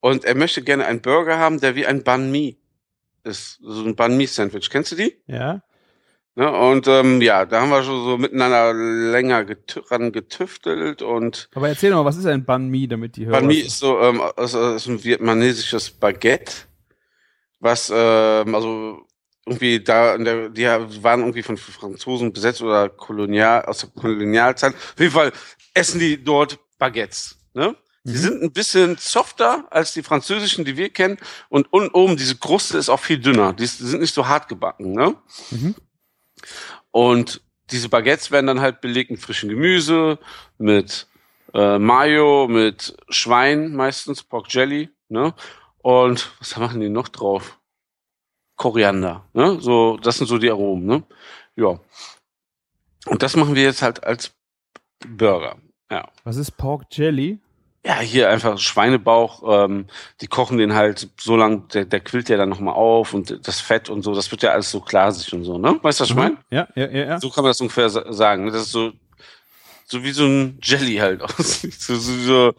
Und 0.00 0.24
er 0.24 0.34
möchte 0.34 0.62
gerne 0.62 0.84
einen 0.86 1.00
Burger 1.00 1.38
haben, 1.38 1.60
der 1.60 1.74
wie 1.76 1.86
ein 1.86 2.02
Banh 2.02 2.30
Mi 2.30 2.58
ist. 3.22 3.58
So 3.62 3.84
ein 3.84 3.96
Banh 3.96 4.16
Mi 4.16 4.26
Sandwich. 4.26 4.68
Kennst 4.68 4.92
du 4.92 4.96
die? 4.96 5.16
Ja. 5.26 5.62
Ne, 6.38 6.52
und 6.52 6.86
ähm, 6.86 7.22
ja, 7.22 7.46
da 7.46 7.62
haben 7.62 7.70
wir 7.70 7.82
schon 7.82 8.04
so 8.04 8.18
miteinander 8.18 8.74
länger 8.74 9.46
getü 9.46 9.80
ran 9.88 10.12
getüftelt 10.12 11.00
und. 11.00 11.48
Aber 11.54 11.70
erzähl 11.70 11.90
doch 11.90 11.96
mal, 11.96 12.04
was 12.04 12.18
ist 12.18 12.26
ein 12.26 12.44
Banh 12.44 12.68
Mi, 12.68 12.86
damit 12.86 13.16
die 13.16 13.24
hören? 13.24 13.32
Banh 13.32 13.46
Mi 13.46 13.54
ist 13.54 13.78
so 13.78 13.98
ähm, 14.00 14.20
also 14.36 14.74
ist 14.74 14.86
ein 14.86 15.02
vietnamesisches 15.02 15.90
Baguette, 15.90 16.52
was 17.58 17.90
ähm, 17.90 18.54
also 18.54 19.06
irgendwie 19.46 19.82
da 19.82 20.14
in 20.14 20.24
der, 20.26 20.50
die 20.50 20.66
waren 21.02 21.20
irgendwie 21.20 21.42
von 21.42 21.56
Franzosen 21.56 22.34
besetzt 22.34 22.60
oder 22.60 22.90
kolonial 22.90 23.64
aus 23.64 23.78
der 23.78 23.88
Kolonialzeit. 23.90 24.74
Auf 24.74 25.00
jeden 25.00 25.12
Fall 25.12 25.32
essen 25.72 26.00
die 26.00 26.22
dort 26.22 26.58
Baguettes. 26.78 27.38
Ne? 27.54 27.76
Die 28.04 28.12
mhm. 28.12 28.16
sind 28.16 28.42
ein 28.42 28.52
bisschen 28.52 28.96
softer 28.98 29.66
als 29.70 29.94
die 29.94 30.02
französischen, 30.02 30.66
die 30.66 30.76
wir 30.76 30.90
kennen. 30.90 31.16
Und 31.48 31.72
unten 31.72 31.94
oben, 31.94 32.16
diese 32.16 32.36
Kruste 32.36 32.76
ist 32.76 32.90
auch 32.90 33.00
viel 33.00 33.18
dünner. 33.18 33.52
Die 33.52 33.66
sind 33.66 34.00
nicht 34.00 34.14
so 34.14 34.28
hart 34.28 34.48
gebacken. 34.48 34.92
Ne? 34.92 35.14
Mhm. 35.50 35.74
Und 36.90 37.42
diese 37.70 37.88
Baguettes 37.88 38.30
werden 38.30 38.46
dann 38.46 38.60
halt 38.60 38.80
belegt 38.80 39.10
mit 39.10 39.20
frischem 39.20 39.48
Gemüse, 39.48 40.18
mit 40.58 41.06
äh, 41.54 41.78
Mayo, 41.78 42.48
mit 42.48 42.96
Schwein 43.08 43.74
meistens, 43.74 44.22
Pork 44.22 44.52
Jelly, 44.52 44.90
ne? 45.08 45.34
Und 45.78 46.32
was 46.38 46.56
machen 46.56 46.80
die 46.80 46.88
noch 46.88 47.08
drauf? 47.08 47.58
Koriander, 48.56 49.24
ne? 49.32 49.60
So, 49.60 49.96
das 49.98 50.18
sind 50.18 50.26
so 50.26 50.38
die 50.38 50.50
Aromen, 50.50 50.86
ne? 50.86 51.02
Ja. 51.56 51.78
Und 53.06 53.22
das 53.22 53.36
machen 53.36 53.54
wir 53.54 53.62
jetzt 53.62 53.82
halt 53.82 54.02
als 54.02 54.32
Burger. 55.06 55.56
Ja. 55.90 56.08
Was 56.24 56.36
ist 56.36 56.56
Pork 56.56 56.86
Jelly? 56.90 57.38
Ja, 57.86 58.00
hier 58.00 58.30
einfach 58.30 58.58
Schweinebauch, 58.58 59.64
ähm, 59.64 59.86
die 60.20 60.26
kochen 60.26 60.58
den 60.58 60.74
halt 60.74 61.08
so 61.20 61.36
lang, 61.36 61.68
der, 61.68 61.84
der 61.84 62.00
quillt 62.00 62.28
ja 62.28 62.36
dann 62.36 62.48
nochmal 62.48 62.74
auf 62.74 63.14
und 63.14 63.46
das 63.46 63.60
Fett 63.60 63.88
und 63.88 64.02
so, 64.02 64.12
das 64.12 64.28
wird 64.32 64.42
ja 64.42 64.50
alles 64.50 64.72
so 64.72 64.80
glasig 64.80 65.32
und 65.32 65.44
so, 65.44 65.56
ne? 65.56 65.78
Weißt 65.82 66.00
du, 66.00 66.02
was 66.02 66.10
ich 66.10 66.16
meine? 66.16 66.36
Ja, 66.50 66.66
ja, 66.74 66.88
ja, 66.88 67.04
ja. 67.06 67.20
So 67.20 67.30
kann 67.30 67.44
man 67.44 67.50
das 67.50 67.60
ungefähr 67.60 67.88
sagen. 67.88 68.46
Ne? 68.46 68.50
Das 68.50 68.62
ist 68.62 68.72
so, 68.72 68.90
so 69.84 70.02
wie 70.02 70.10
so 70.10 70.24
ein 70.24 70.58
Jelly 70.60 70.96
halt 70.96 71.22
aussieht. 71.38 71.74
so, 71.74 71.94
so, 71.94 72.12
so, 72.14 72.54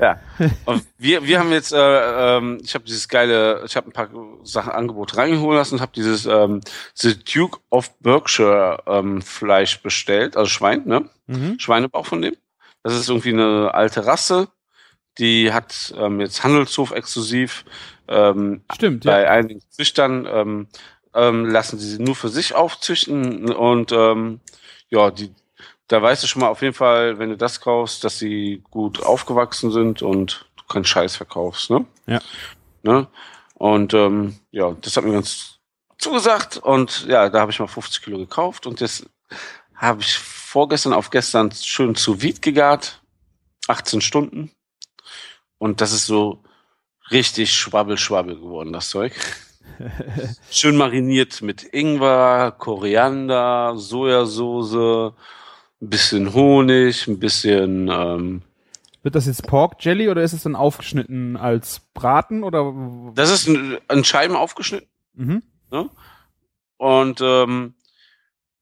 ja. 0.00 0.20
Und 0.64 0.84
wir, 0.98 1.24
wir 1.24 1.38
haben 1.38 1.52
jetzt, 1.52 1.72
äh, 1.72 2.36
ähm, 2.36 2.58
ich 2.60 2.74
habe 2.74 2.84
dieses 2.84 3.08
geile, 3.08 3.62
ich 3.64 3.76
habe 3.76 3.88
ein 3.88 3.92
paar 3.92 4.08
Sachen 4.42 4.72
Angebot 4.72 5.16
reingeholt 5.16 5.56
lassen 5.56 5.74
und 5.76 5.80
habe 5.80 5.92
dieses 5.94 6.26
ähm, 6.26 6.62
The 6.94 7.16
Duke 7.16 7.60
of 7.70 7.96
Berkshire 8.00 8.82
ähm, 8.88 9.22
Fleisch 9.22 9.80
bestellt, 9.82 10.36
also 10.36 10.50
Schwein, 10.50 10.82
ne? 10.84 11.08
Mhm. 11.28 11.60
Schweinebauch 11.60 12.06
von 12.06 12.22
dem. 12.22 12.34
Das 12.88 12.98
ist 12.98 13.08
irgendwie 13.08 13.32
eine 13.32 13.74
alte 13.74 14.06
Rasse. 14.06 14.48
Die 15.18 15.52
hat 15.52 15.92
ähm, 15.96 16.20
jetzt 16.20 16.44
Handelshof 16.44 16.92
exklusiv. 16.92 17.64
Ähm, 18.06 18.62
Stimmt, 18.72 19.04
bei 19.04 19.22
ja. 19.22 19.30
einigen 19.30 19.60
Züchtern 19.68 20.26
ähm, 20.26 20.68
ähm, 21.14 21.46
lassen 21.46 21.78
sie 21.78 21.90
sie 21.90 22.02
nur 22.02 22.14
für 22.14 22.28
sich 22.28 22.54
aufzüchten 22.54 23.52
und 23.52 23.92
ähm, 23.92 24.40
ja, 24.88 25.10
die, 25.10 25.34
da 25.88 26.00
weißt 26.00 26.22
du 26.22 26.26
schon 26.26 26.40
mal 26.40 26.48
auf 26.48 26.62
jeden 26.62 26.74
Fall, 26.74 27.18
wenn 27.18 27.30
du 27.30 27.36
das 27.36 27.60
kaufst, 27.60 28.04
dass 28.04 28.18
sie 28.18 28.62
gut 28.70 29.02
aufgewachsen 29.02 29.70
sind 29.70 30.00
und 30.00 30.46
du 30.56 30.64
keinen 30.64 30.84
Scheiß 30.84 31.16
verkaufst, 31.16 31.70
ne? 31.70 31.84
Ja. 32.06 32.20
Ne? 32.82 33.06
Und 33.54 33.92
ähm, 33.92 34.38
ja, 34.50 34.74
das 34.80 34.96
hat 34.96 35.04
mir 35.04 35.12
ganz 35.12 35.58
zugesagt 35.98 36.56
und 36.56 37.06
ja, 37.06 37.28
da 37.28 37.40
habe 37.40 37.50
ich 37.50 37.58
mal 37.58 37.66
50 37.66 38.02
Kilo 38.02 38.18
gekauft 38.18 38.66
und 38.66 38.80
das 38.80 39.04
habe 39.74 40.00
ich 40.00 40.18
vorgestern 40.48 40.94
auf 40.94 41.10
gestern 41.10 41.52
schön 41.52 41.94
zu 41.94 42.22
Vide 42.22 42.40
gegart. 42.40 43.02
18 43.68 44.00
Stunden. 44.00 44.50
Und 45.58 45.82
das 45.82 45.92
ist 45.92 46.06
so 46.06 46.42
richtig 47.10 47.52
schwabbel-schwabbel 47.52 48.36
geworden, 48.36 48.72
das 48.72 48.88
Zeug. 48.88 49.12
schön 50.50 50.76
mariniert 50.76 51.42
mit 51.42 51.62
Ingwer, 51.62 52.52
Koriander, 52.52 53.74
Sojasauce, 53.76 55.12
ein 55.82 55.88
bisschen 55.88 56.32
Honig, 56.32 57.06
ein 57.06 57.18
bisschen. 57.18 57.88
Ähm, 57.88 58.42
Wird 59.02 59.16
das 59.16 59.26
jetzt 59.26 59.46
Pork 59.46 59.84
Jelly 59.84 60.08
oder 60.08 60.22
ist 60.22 60.32
es 60.32 60.44
dann 60.44 60.56
aufgeschnitten 60.56 61.36
als 61.36 61.82
Braten 61.92 62.42
oder? 62.42 62.72
Das 63.14 63.30
ist 63.30 63.48
ein, 63.48 63.76
ein 63.88 64.02
Scheiben 64.02 64.34
aufgeschnitten. 64.34 64.88
Mhm. 65.12 65.42
Ne? 65.70 65.90
Und 66.78 67.20
ähm, 67.20 67.74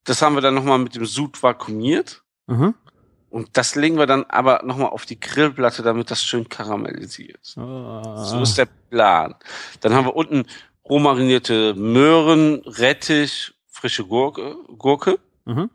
das 0.07 0.23
haben 0.23 0.35
wir 0.35 0.41
dann 0.41 0.55
nochmal 0.55 0.79
mit 0.79 0.95
dem 0.95 1.05
Sud 1.05 1.43
vakuumiert. 1.43 2.23
Mhm. 2.47 2.75
Und 3.29 3.57
das 3.57 3.75
legen 3.75 3.99
wir 3.99 4.07
dann 4.07 4.25
aber 4.25 4.63
nochmal 4.65 4.91
auf 4.91 5.05
die 5.05 5.21
Grillplatte, 5.21 5.83
damit 5.83 6.11
das 6.11 6.23
schön 6.23 6.49
karamellisiert. 6.49 7.55
Oh. 7.59 8.25
So 8.25 8.41
ist 8.41 8.57
der 8.57 8.69
Plan. 8.89 9.35
Dann 9.81 9.95
haben 9.95 10.07
wir 10.07 10.17
unten 10.17 10.47
rohmarinierte 10.89 11.75
Möhren, 11.75 12.63
Rettich, 12.65 13.53
frische 13.67 14.05
Gurke, 14.05 14.57
Gurke. 14.79 15.19
Mhm. 15.45 15.71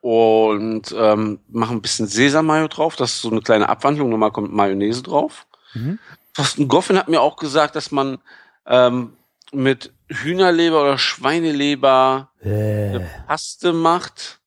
Und 0.00 0.94
ähm, 0.96 1.40
machen 1.48 1.78
ein 1.78 1.82
bisschen 1.82 2.06
Sesammayo 2.06 2.68
drauf. 2.68 2.94
Das 2.94 3.14
ist 3.14 3.22
so 3.22 3.30
eine 3.30 3.40
kleine 3.40 3.68
Abwandlung. 3.68 4.10
Normal 4.10 4.30
kommt 4.30 4.52
Mayonnaise 4.52 5.02
drauf. 5.02 5.46
Mhm. 5.74 5.98
Thorsten 6.34 6.68
Goffin 6.68 6.98
hat 6.98 7.08
mir 7.08 7.20
auch 7.20 7.36
gesagt, 7.36 7.74
dass 7.74 7.90
man 7.90 8.18
ähm, 8.66 9.14
mit 9.52 9.92
Hühnerleber 10.08 10.82
oder 10.82 10.98
Schweineleber 10.98 12.30
äh. 12.42 12.48
eine 12.48 13.10
Paste 13.26 13.72
macht 13.72 14.40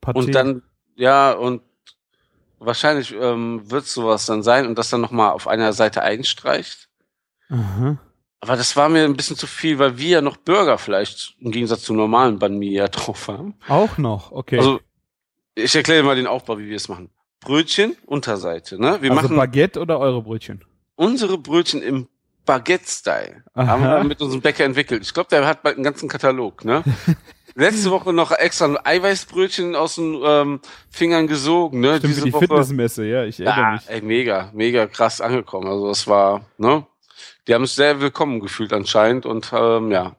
Partie. 0.00 0.18
und 0.18 0.34
dann 0.34 0.62
ja 0.96 1.32
und 1.32 1.62
wahrscheinlich 2.58 3.14
ähm, 3.14 3.62
wird 3.70 3.86
sowas 3.86 4.26
dann 4.26 4.42
sein 4.42 4.66
und 4.66 4.78
das 4.78 4.90
dann 4.90 5.00
nochmal 5.00 5.30
auf 5.30 5.46
einer 5.46 5.72
Seite 5.72 6.02
einstreicht. 6.02 6.88
Mhm. 7.48 7.98
Aber 8.40 8.56
das 8.56 8.76
war 8.76 8.88
mir 8.88 9.04
ein 9.04 9.16
bisschen 9.16 9.36
zu 9.36 9.46
viel, 9.46 9.78
weil 9.78 9.96
wir 9.98 10.08
ja 10.08 10.20
noch 10.20 10.36
Burger 10.36 10.76
vielleicht 10.76 11.34
im 11.40 11.50
Gegensatz 11.50 11.82
zu 11.82 11.94
normalen 11.94 12.38
Banh 12.38 12.58
Mi 12.58 12.72
ja 12.72 12.88
drauf 12.88 13.28
haben. 13.28 13.54
Auch 13.68 13.96
noch, 13.96 14.32
okay. 14.32 14.58
Also 14.58 14.80
ich 15.54 15.74
erkläre 15.74 16.02
mal 16.02 16.16
den 16.16 16.26
Aufbau, 16.26 16.58
wie 16.58 16.68
wir 16.68 16.76
es 16.76 16.88
machen. 16.88 17.10
Brötchen, 17.40 17.96
Unterseite, 18.06 18.78
ne? 18.80 18.98
Wir 19.00 19.10
also 19.10 19.22
machen 19.22 19.36
Baguette 19.36 19.80
oder 19.80 19.98
eure 19.98 20.22
Brötchen? 20.22 20.64
Unsere 20.96 21.38
Brötchen 21.38 21.82
im 21.82 22.08
Baguette-Style. 22.44 23.44
Haben 23.54 23.82
wir 23.82 24.04
mit 24.04 24.20
unserem 24.20 24.40
Bäcker 24.40 24.64
entwickelt. 24.64 25.02
Ich 25.02 25.14
glaube, 25.14 25.28
der 25.30 25.46
hat 25.46 25.62
bald 25.62 25.76
einen 25.76 25.84
ganzen 25.84 26.08
Katalog, 26.08 26.64
ne? 26.64 26.82
Letzte 27.56 27.90
Woche 27.92 28.12
noch 28.12 28.32
extra 28.32 28.64
ein 28.64 28.78
Eiweißbrötchen 28.84 29.76
aus 29.76 29.94
den 29.94 30.20
ähm, 30.24 30.60
Fingern 30.90 31.28
gesogen, 31.28 31.80
ne? 31.80 31.98
Stimmt, 31.98 32.12
Diese 32.14 32.24
die 32.24 32.32
Woche. 32.32 32.48
Fitnessmesse, 32.48 33.04
ja, 33.04 33.24
ich 33.24 33.38
erinnere 33.38 33.64
ah, 33.64 33.72
mich. 33.72 33.88
Ey, 33.88 34.02
mega, 34.02 34.50
mega 34.52 34.86
krass 34.86 35.20
angekommen. 35.20 35.68
Also 35.68 35.86
das 35.86 36.06
war, 36.08 36.46
ne? 36.58 36.84
Die 37.46 37.54
haben 37.54 37.64
es 37.64 37.76
sehr 37.76 38.00
willkommen 38.00 38.40
gefühlt 38.40 38.72
anscheinend 38.72 39.24
und 39.24 39.52
ähm, 39.54 39.92
ja, 39.92 40.16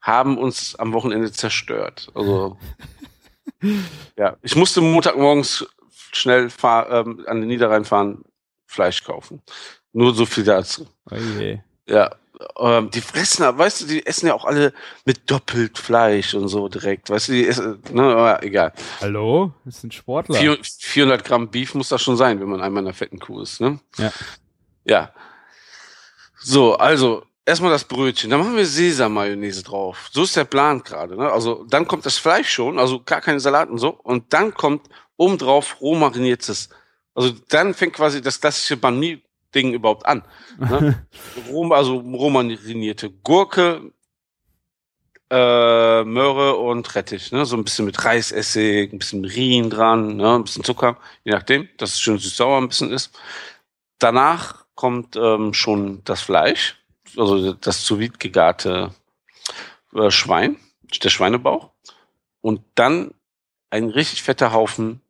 haben 0.00 0.38
uns 0.38 0.76
am 0.76 0.92
Wochenende 0.92 1.30
zerstört. 1.30 2.10
Also 2.14 2.56
ja, 4.16 4.36
ich 4.42 4.56
musste 4.56 4.80
Montagmorgens 4.80 5.66
schnell 6.12 6.48
fahr, 6.48 6.90
ähm, 6.90 7.24
an 7.26 7.40
den 7.40 7.48
Niederrhein 7.48 7.84
fahren, 7.84 8.24
Fleisch 8.66 9.04
kaufen. 9.04 9.42
Nur 9.96 10.14
so 10.14 10.26
viel 10.26 10.44
dazu. 10.44 10.86
Oh 11.10 11.16
je. 11.16 11.58
Ja, 11.88 12.10
ähm, 12.58 12.90
die 12.90 13.00
fressen, 13.00 13.46
weißt 13.56 13.80
du, 13.80 13.86
die 13.86 14.04
essen 14.04 14.26
ja 14.26 14.34
auch 14.34 14.44
alle 14.44 14.74
mit 15.06 15.30
doppelt 15.30 15.78
Fleisch 15.78 16.34
und 16.34 16.48
so 16.48 16.68
direkt. 16.68 17.08
Weißt 17.08 17.28
du, 17.28 17.32
die 17.32 17.48
essen, 17.48 17.82
ne, 17.92 18.38
egal. 18.42 18.74
Hallo? 19.00 19.54
Das 19.64 19.80
sind 19.80 19.94
Sportler. 19.94 20.36
400 20.36 20.66
400 20.66 21.24
Gramm 21.24 21.50
Beef 21.50 21.74
muss 21.74 21.88
das 21.88 22.02
schon 22.02 22.18
sein, 22.18 22.38
wenn 22.40 22.48
man 22.48 22.60
einmal 22.60 22.82
in 22.82 22.88
einer 22.88 22.94
fetten 22.94 23.18
Kuh 23.18 23.40
ist, 23.40 23.62
ne? 23.62 23.80
Ja. 23.96 24.12
Ja. 24.84 25.12
So, 26.40 26.76
also, 26.76 27.24
erstmal 27.46 27.70
das 27.70 27.84
Brötchen. 27.84 28.28
Dann 28.28 28.40
machen 28.40 28.56
wir 28.56 28.66
Sesam-Mayonnaise 28.66 29.62
drauf. 29.62 30.10
So 30.12 30.24
ist 30.24 30.36
der 30.36 30.44
Plan 30.44 30.82
gerade, 30.82 31.16
ne? 31.16 31.32
Also, 31.32 31.64
dann 31.70 31.88
kommt 31.88 32.04
das 32.04 32.18
Fleisch 32.18 32.50
schon, 32.50 32.78
also 32.78 33.02
gar 33.02 33.22
keine 33.22 33.40
Salat 33.40 33.70
und 33.70 33.78
so. 33.78 33.88
Und 34.02 34.34
dann 34.34 34.52
kommt 34.52 34.90
obendrauf 35.16 35.80
roh 35.80 35.94
mariniertes. 35.94 36.68
Also, 37.14 37.32
dann 37.48 37.72
fängt 37.72 37.94
quasi 37.94 38.20
das 38.20 38.38
klassische 38.38 38.76
Banh 38.76 39.22
Ding 39.56 39.72
überhaupt 39.72 40.06
an. 40.06 40.22
Ne? 40.58 41.06
Rom, 41.50 41.72
also 41.72 41.96
romanisierte 41.96 43.10
Gurke, 43.10 43.92
äh, 45.30 46.04
Möhre 46.04 46.56
und 46.56 46.94
Rettich. 46.94 47.32
Ne? 47.32 47.44
So 47.46 47.56
ein 47.56 47.64
bisschen 47.64 47.86
mit 47.86 48.04
Reisessig, 48.04 48.92
ein 48.92 48.98
bisschen 48.98 49.24
Rien 49.24 49.70
dran, 49.70 50.16
ne? 50.16 50.34
ein 50.34 50.44
bisschen 50.44 50.62
Zucker, 50.62 50.98
je 51.24 51.32
nachdem, 51.32 51.68
dass 51.78 51.94
es 51.94 52.00
schön 52.00 52.18
süß-sauer 52.18 52.58
ein 52.58 52.68
bisschen 52.68 52.92
ist. 52.92 53.18
Danach 53.98 54.66
kommt 54.74 55.16
ähm, 55.16 55.54
schon 55.54 56.02
das 56.04 56.20
Fleisch, 56.20 56.76
also 57.16 57.54
das 57.54 57.82
zu 57.82 57.98
vide 57.98 58.18
gegarte 58.18 58.92
äh, 59.94 60.10
Schwein, 60.10 60.58
der 61.02 61.08
Schweinebauch. 61.08 61.70
Und 62.42 62.60
dann 62.74 63.12
ein 63.70 63.88
richtig 63.88 64.22
fetter 64.22 64.52
Haufen 64.52 65.00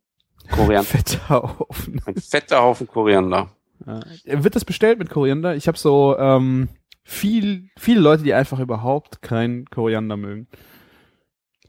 Koriander. 0.49 0.83
Fetter 0.89 1.29
Haufen. 1.29 2.01
Ein 2.05 2.15
fetter 2.15 2.61
Haufen 2.61 2.87
Koriander. 2.87 3.49
Ja. 3.87 4.43
Wird 4.43 4.55
das 4.55 4.65
bestellt 4.65 4.99
mit 4.99 5.09
Koriander? 5.09 5.55
Ich 5.55 5.67
habe 5.67 5.77
so 5.77 6.17
ähm, 6.19 6.67
viel, 7.03 7.69
viele 7.77 8.01
Leute, 8.01 8.23
die 8.23 8.33
einfach 8.33 8.59
überhaupt 8.59 9.21
kein 9.21 9.65
Koriander 9.65 10.17
mögen. 10.17 10.47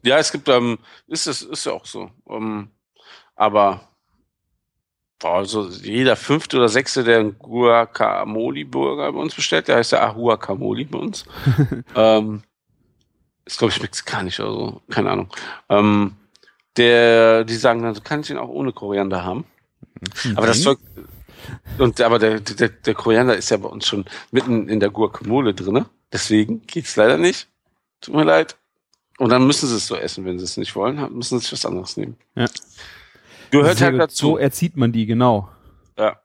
Ja, 0.03 0.19
es 0.19 0.33
gibt, 0.33 0.49
ähm, 0.49 0.79
ist 1.07 1.27
es, 1.27 1.43
ist 1.43 1.65
ja 1.65 1.73
auch 1.73 1.87
so. 1.87 2.11
Ähm, 2.29 2.71
aber 3.37 3.89
also 5.23 5.69
jeder 5.69 6.17
fünfte 6.17 6.57
oder 6.57 6.69
sechste, 6.69 7.05
der 7.05 7.21
einen 7.21 7.39
Guacamole-Burger 7.39 9.13
bei 9.13 9.19
uns 9.19 9.35
bestellt, 9.35 9.69
der 9.69 9.77
heißt 9.77 9.93
ja 9.93 10.09
Ahuacamole 10.09 10.85
bei 10.85 10.99
uns. 10.99 11.25
ähm, 11.95 12.43
ist, 13.45 13.59
glaube 13.59 13.73
ich, 13.73 13.83
mexikanisch 13.83 14.41
oder 14.41 14.53
so, 14.53 14.83
keine 14.91 15.11
Ahnung. 15.11 15.29
Ähm, 15.69 16.17
der, 16.77 17.45
die 17.45 17.57
sagen 17.57 17.83
dann, 17.83 17.95
so 17.95 18.01
kann 18.01 18.21
ich 18.21 18.29
den 18.29 18.39
auch 18.39 18.49
ohne 18.49 18.73
Koriander 18.73 19.25
haben. 19.25 19.45
Aber 20.37 20.47
das 20.47 20.63
Zeug, 20.63 20.79
und 21.79 22.01
aber 22.01 22.19
der, 22.19 22.41
der, 22.41 22.69
der 22.69 22.95
Koriander 22.95 23.37
ist 23.37 23.51
ja 23.51 23.57
bei 23.57 23.69
uns 23.69 23.87
schon 23.87 24.05
mitten 24.31 24.69
in 24.69 24.81
der 24.81 24.91
Guacamole 24.91 25.55
drinne. 25.55 25.87
Deswegen 26.13 26.63
geht's 26.67 26.97
leider 26.97 27.19
nicht. 27.19 27.49
Tut 28.01 28.15
mir 28.15 28.25
leid. 28.25 28.57
Und 29.19 29.31
dann 29.31 29.47
müssen 29.47 29.69
sie 29.69 29.77
es 29.77 29.87
so 29.87 29.97
essen, 29.97 30.25
wenn 30.25 30.39
sie 30.39 30.45
es 30.45 30.57
nicht 30.57 30.75
wollen, 30.77 30.97
müssen 31.13 31.39
sie 31.39 31.45
sich 31.45 31.53
was 31.53 31.67
anderes 31.67 31.97
nehmen. 31.97 32.17
Ja. 32.37 32.47
Gehört 33.51 33.81
halt 33.81 33.99
dazu. 33.99 34.17
So 34.17 34.39
erzieht 34.39 34.77
man 34.77 34.93
die, 34.93 35.07
genau. 35.07 35.49
Ja. 35.99 36.21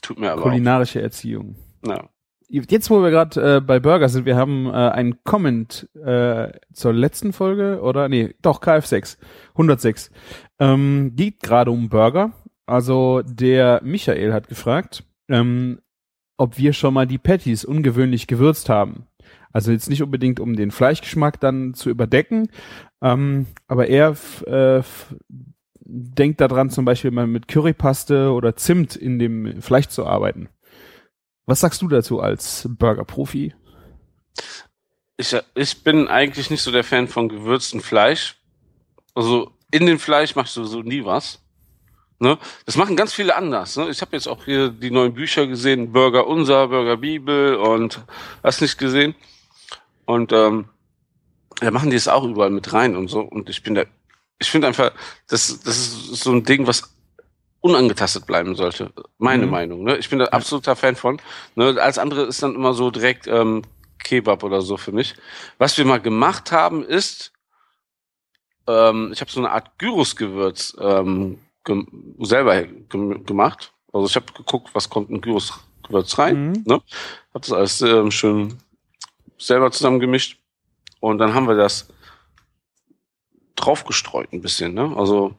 Tut 0.00 0.18
mir 0.18 0.32
aber 0.32 0.42
Kulinarische 0.42 1.02
Erziehung. 1.02 1.56
auch. 1.82 1.88
Ja. 1.88 2.08
Jetzt, 2.48 2.90
wo 2.90 3.00
wir 3.00 3.10
gerade 3.10 3.56
äh, 3.56 3.60
bei 3.60 3.78
Burger 3.78 4.08
sind, 4.08 4.24
wir 4.24 4.36
haben 4.36 4.66
äh, 4.66 4.70
einen 4.70 5.22
Comment 5.22 5.88
äh, 5.94 6.48
zur 6.72 6.92
letzten 6.92 7.32
Folge, 7.32 7.80
oder? 7.80 8.08
Nee, 8.08 8.34
doch, 8.42 8.60
KF6, 8.60 9.18
106. 9.50 10.10
Ähm, 10.58 11.12
geht 11.14 11.40
gerade 11.40 11.70
um 11.70 11.88
Burger. 11.88 12.32
Also 12.70 13.22
der 13.24 13.80
Michael 13.82 14.32
hat 14.32 14.46
gefragt, 14.46 15.02
ähm, 15.28 15.80
ob 16.36 16.56
wir 16.56 16.72
schon 16.72 16.94
mal 16.94 17.04
die 17.04 17.18
Patties 17.18 17.64
ungewöhnlich 17.64 18.28
gewürzt 18.28 18.68
haben. 18.68 19.08
Also 19.52 19.72
jetzt 19.72 19.90
nicht 19.90 20.04
unbedingt, 20.04 20.38
um 20.38 20.54
den 20.54 20.70
Fleischgeschmack 20.70 21.40
dann 21.40 21.74
zu 21.74 21.90
überdecken, 21.90 22.48
ähm, 23.02 23.46
aber 23.66 23.88
er 23.88 24.16
äh, 24.46 24.84
denkt 25.80 26.40
daran, 26.40 26.70
zum 26.70 26.84
Beispiel 26.84 27.10
mal 27.10 27.26
mit 27.26 27.48
Currypaste 27.48 28.30
oder 28.30 28.54
Zimt 28.54 28.94
in 28.94 29.18
dem 29.18 29.60
Fleisch 29.60 29.88
zu 29.88 30.06
arbeiten. 30.06 30.48
Was 31.46 31.58
sagst 31.58 31.82
du 31.82 31.88
dazu 31.88 32.20
als 32.20 32.68
Burger-Profi? 32.70 33.52
Ich, 35.16 35.36
ich 35.56 35.82
bin 35.82 36.06
eigentlich 36.06 36.50
nicht 36.50 36.62
so 36.62 36.70
der 36.70 36.84
Fan 36.84 37.08
von 37.08 37.28
gewürztem 37.28 37.80
Fleisch. 37.80 38.36
Also 39.16 39.50
in 39.72 39.86
dem 39.86 39.98
Fleisch 39.98 40.36
machst 40.36 40.56
du 40.56 40.62
sowieso 40.62 40.88
nie 40.88 41.04
was. 41.04 41.44
Ne? 42.20 42.38
Das 42.66 42.76
machen 42.76 42.96
ganz 42.96 43.14
viele 43.14 43.34
anders. 43.34 43.76
Ne? 43.76 43.88
Ich 43.88 44.02
habe 44.02 44.14
jetzt 44.14 44.28
auch 44.28 44.44
hier 44.44 44.68
die 44.68 44.90
neuen 44.90 45.14
Bücher 45.14 45.46
gesehen, 45.46 45.90
Burger 45.92 46.26
Unser, 46.26 46.68
Burger 46.68 46.98
Bibel 46.98 47.56
und 47.56 48.04
hast 48.42 48.60
nicht 48.60 48.76
gesehen. 48.78 49.14
Und 50.04 50.30
ähm, 50.32 50.68
da 51.60 51.70
machen 51.70 51.88
die 51.90 51.96
es 51.96 52.08
auch 52.08 52.24
überall 52.24 52.50
mit 52.50 52.72
rein 52.74 52.94
und 52.94 53.08
so. 53.08 53.20
Und 53.20 53.48
ich 53.48 53.62
bin 53.62 53.74
da, 53.74 53.84
ich 54.38 54.50
finde 54.50 54.66
einfach, 54.68 54.92
das, 55.28 55.60
das 55.62 55.76
ist 55.78 56.22
so 56.22 56.30
ein 56.32 56.44
Ding, 56.44 56.66
was 56.66 56.94
unangetastet 57.62 58.26
bleiben 58.26 58.54
sollte. 58.54 58.92
Meine 59.18 59.46
Mhm. 59.46 59.50
Meinung. 59.52 59.84
Ne? 59.84 59.96
Ich 59.96 60.10
bin 60.10 60.18
da 60.18 60.26
absoluter 60.26 60.76
Fan 60.76 60.96
von. 60.96 61.20
Ne? 61.54 61.80
Als 61.80 61.98
andere 61.98 62.24
ist 62.24 62.42
dann 62.42 62.54
immer 62.54 62.74
so 62.74 62.90
direkt 62.90 63.26
ähm, 63.28 63.62
Kebab 64.04 64.42
oder 64.44 64.60
so 64.60 64.76
für 64.76 64.92
mich. 64.92 65.14
Was 65.56 65.78
wir 65.78 65.86
mal 65.86 66.00
gemacht 66.00 66.52
haben, 66.52 66.84
ist, 66.84 67.32
ähm, 68.66 69.10
ich 69.12 69.20
habe 69.22 69.30
so 69.30 69.40
eine 69.40 69.52
Art 69.52 69.78
Gyros-Gewürz 69.78 70.76
ähm, 70.80 71.38
gem 71.64 72.14
selber 72.20 72.62
gem 72.62 73.24
gemacht. 73.24 73.72
Also 73.92 74.06
ich 74.06 74.16
habe 74.16 74.32
geguckt, 74.32 74.70
was 74.74 74.88
kommt 74.88 75.10
in 75.10 75.20
Gyros-Gewürz 75.20 76.18
rein. 76.18 76.50
Mhm. 76.50 76.62
Ne? 76.66 76.82
Hab 77.34 77.42
das 77.42 77.52
alles 77.52 77.82
ähm, 77.82 78.10
schön 78.10 78.58
selber 79.38 79.70
zusammengemischt. 79.70 80.38
Und 81.00 81.18
dann 81.18 81.34
haben 81.34 81.48
wir 81.48 81.56
das 81.56 81.88
draufgestreut 83.56 84.32
ein 84.32 84.40
bisschen. 84.40 84.74
Ne? 84.74 84.94
Also, 84.96 85.34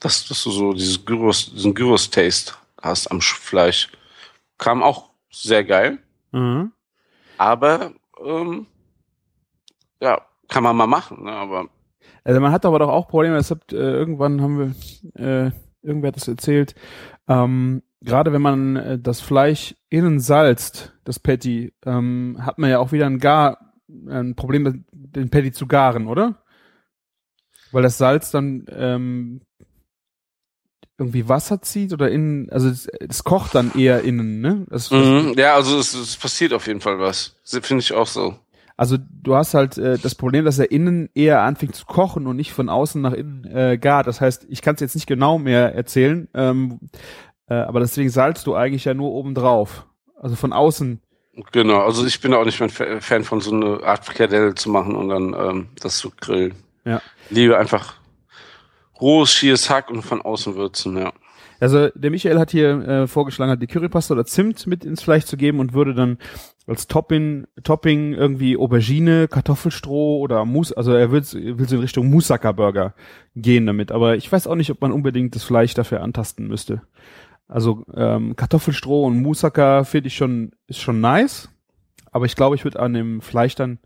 dass, 0.00 0.26
dass 0.26 0.42
du 0.42 0.50
so 0.50 0.72
dieses 0.72 1.04
Gyros, 1.04 1.52
diesen 1.52 1.74
Gyros-Taste 1.74 2.54
hast 2.80 3.10
am 3.10 3.18
Sch- 3.18 3.38
Fleisch. 3.38 3.90
Kam 4.58 4.82
auch 4.82 5.10
sehr 5.30 5.64
geil. 5.64 5.98
Mhm. 6.32 6.72
Aber 7.38 7.92
ähm, 8.24 8.66
ja, 10.00 10.20
kann 10.48 10.62
man 10.64 10.76
mal 10.76 10.86
machen. 10.86 11.24
Ne? 11.24 11.32
Aber 11.32 11.68
Also 12.24 12.40
man 12.40 12.52
hat 12.52 12.64
aber 12.64 12.78
doch 12.78 12.88
auch 12.88 13.08
Probleme, 13.08 13.36
das 13.36 13.50
hat, 13.50 13.72
äh, 13.72 13.76
irgendwann 13.76 14.40
haben 14.40 14.58
wir, 14.58 15.24
äh, 15.24 15.50
irgendwer 15.82 16.08
hat 16.08 16.16
das 16.16 16.28
erzählt, 16.28 16.74
ähm, 17.28 17.82
gerade 18.00 18.32
wenn 18.32 18.42
man 18.42 18.76
äh, 18.76 18.98
das 18.98 19.20
Fleisch 19.20 19.74
innen 19.88 20.20
salzt, 20.20 20.92
das 21.04 21.18
Patty, 21.18 21.72
ähm, 21.84 22.38
hat 22.40 22.58
man 22.58 22.70
ja 22.70 22.78
auch 22.78 22.92
wieder 22.92 23.06
ein 23.06 23.18
Gar, 23.18 23.74
ein 24.08 24.34
Problem, 24.36 24.84
den 24.92 25.30
Patty 25.30 25.52
zu 25.52 25.66
garen, 25.66 26.06
oder? 26.06 26.42
Weil 27.72 27.82
das 27.82 27.98
Salz 27.98 28.30
dann 28.30 28.66
ähm, 28.68 29.40
irgendwie 30.98 31.28
Wasser 31.28 31.62
zieht 31.62 31.92
oder 31.92 32.10
innen, 32.10 32.50
also 32.50 32.68
es, 32.68 32.86
es 32.86 33.24
kocht 33.24 33.54
dann 33.54 33.72
eher 33.74 34.02
innen, 34.02 34.40
ne? 34.40 34.66
Das, 34.68 34.88
das, 34.88 35.06
mhm, 35.06 35.34
ja, 35.36 35.54
also 35.54 35.78
es, 35.78 35.94
es 35.94 36.16
passiert 36.16 36.52
auf 36.52 36.66
jeden 36.66 36.80
Fall 36.80 36.98
was. 36.98 37.36
Finde 37.44 37.82
ich 37.82 37.92
auch 37.92 38.06
so. 38.06 38.38
Also 38.82 38.96
du 38.98 39.36
hast 39.36 39.54
halt 39.54 39.78
äh, 39.78 39.96
das 39.96 40.16
Problem, 40.16 40.44
dass 40.44 40.58
er 40.58 40.72
innen 40.72 41.08
eher 41.14 41.42
anfängt 41.42 41.76
zu 41.76 41.86
kochen 41.86 42.26
und 42.26 42.34
nicht 42.34 42.52
von 42.52 42.68
außen 42.68 43.00
nach 43.00 43.12
innen 43.12 43.44
äh, 43.44 43.78
gart. 43.78 44.08
Das 44.08 44.20
heißt, 44.20 44.44
ich 44.48 44.60
kann 44.60 44.74
es 44.74 44.80
jetzt 44.80 44.96
nicht 44.96 45.06
genau 45.06 45.38
mehr 45.38 45.72
erzählen, 45.72 46.26
ähm, 46.34 46.80
äh, 47.46 47.54
aber 47.54 47.78
deswegen 47.78 48.10
salzt 48.10 48.44
du 48.48 48.56
eigentlich 48.56 48.84
ja 48.84 48.92
nur 48.92 49.12
oben 49.12 49.36
drauf. 49.36 49.86
Also 50.20 50.34
von 50.34 50.52
außen. 50.52 51.00
Genau, 51.52 51.78
also 51.78 52.04
ich 52.04 52.20
bin 52.20 52.34
auch 52.34 52.44
nicht 52.44 52.58
mein 52.58 52.70
Fa- 52.70 52.98
Fan 52.98 53.22
von 53.22 53.40
so 53.40 53.54
einer 53.54 53.84
Art 53.84 54.04
Frikadelle 54.04 54.56
zu 54.56 54.68
machen 54.68 54.96
und 54.96 55.10
dann 55.10 55.32
ähm, 55.32 55.68
das 55.80 55.98
zu 55.98 56.10
grillen. 56.20 56.56
Ja. 56.84 57.00
Liebe 57.30 57.56
einfach 57.56 57.94
rohes, 59.00 59.32
schieres 59.32 59.70
Hack 59.70 59.92
und 59.92 60.02
von 60.02 60.22
außen 60.22 60.56
würzen, 60.56 60.98
ja. 60.98 61.12
Also 61.62 61.90
der 61.94 62.10
Michael 62.10 62.40
hat 62.40 62.50
hier 62.50 62.88
äh, 62.88 63.06
vorgeschlagen, 63.06 63.52
hat 63.52 63.62
die 63.62 63.68
Currypaste 63.68 64.14
oder 64.14 64.24
Zimt 64.24 64.66
mit 64.66 64.84
ins 64.84 65.00
Fleisch 65.00 65.26
zu 65.26 65.36
geben 65.36 65.60
und 65.60 65.74
würde 65.74 65.94
dann 65.94 66.18
als 66.66 66.88
Topping, 66.88 67.46
Topping 67.62 68.14
irgendwie 68.14 68.56
Aubergine, 68.56 69.28
Kartoffelstroh 69.28 70.18
oder 70.18 70.44
Mus, 70.44 70.72
also 70.72 70.92
er 70.92 71.12
will, 71.12 71.22
will 71.22 71.68
so 71.68 71.76
in 71.76 71.82
Richtung 71.82 72.10
Moussaka 72.10 72.50
Burger 72.50 72.94
gehen 73.36 73.64
damit. 73.64 73.92
Aber 73.92 74.16
ich 74.16 74.30
weiß 74.30 74.48
auch 74.48 74.56
nicht, 74.56 74.72
ob 74.72 74.80
man 74.80 74.90
unbedingt 74.90 75.36
das 75.36 75.44
Fleisch 75.44 75.72
dafür 75.74 76.00
antasten 76.00 76.48
müsste. 76.48 76.82
Also 77.46 77.84
ähm, 77.94 78.34
Kartoffelstroh 78.34 79.06
und 79.06 79.22
Moussaka 79.22 79.84
finde 79.84 80.08
ich 80.08 80.16
schon, 80.16 80.50
ist 80.66 80.80
schon 80.80 81.00
nice. 81.00 81.48
Aber 82.10 82.26
ich 82.26 82.34
glaube, 82.34 82.56
ich 82.56 82.64
würde 82.64 82.80
an 82.80 82.92
dem 82.92 83.20
Fleisch 83.20 83.54
dann 83.54 83.78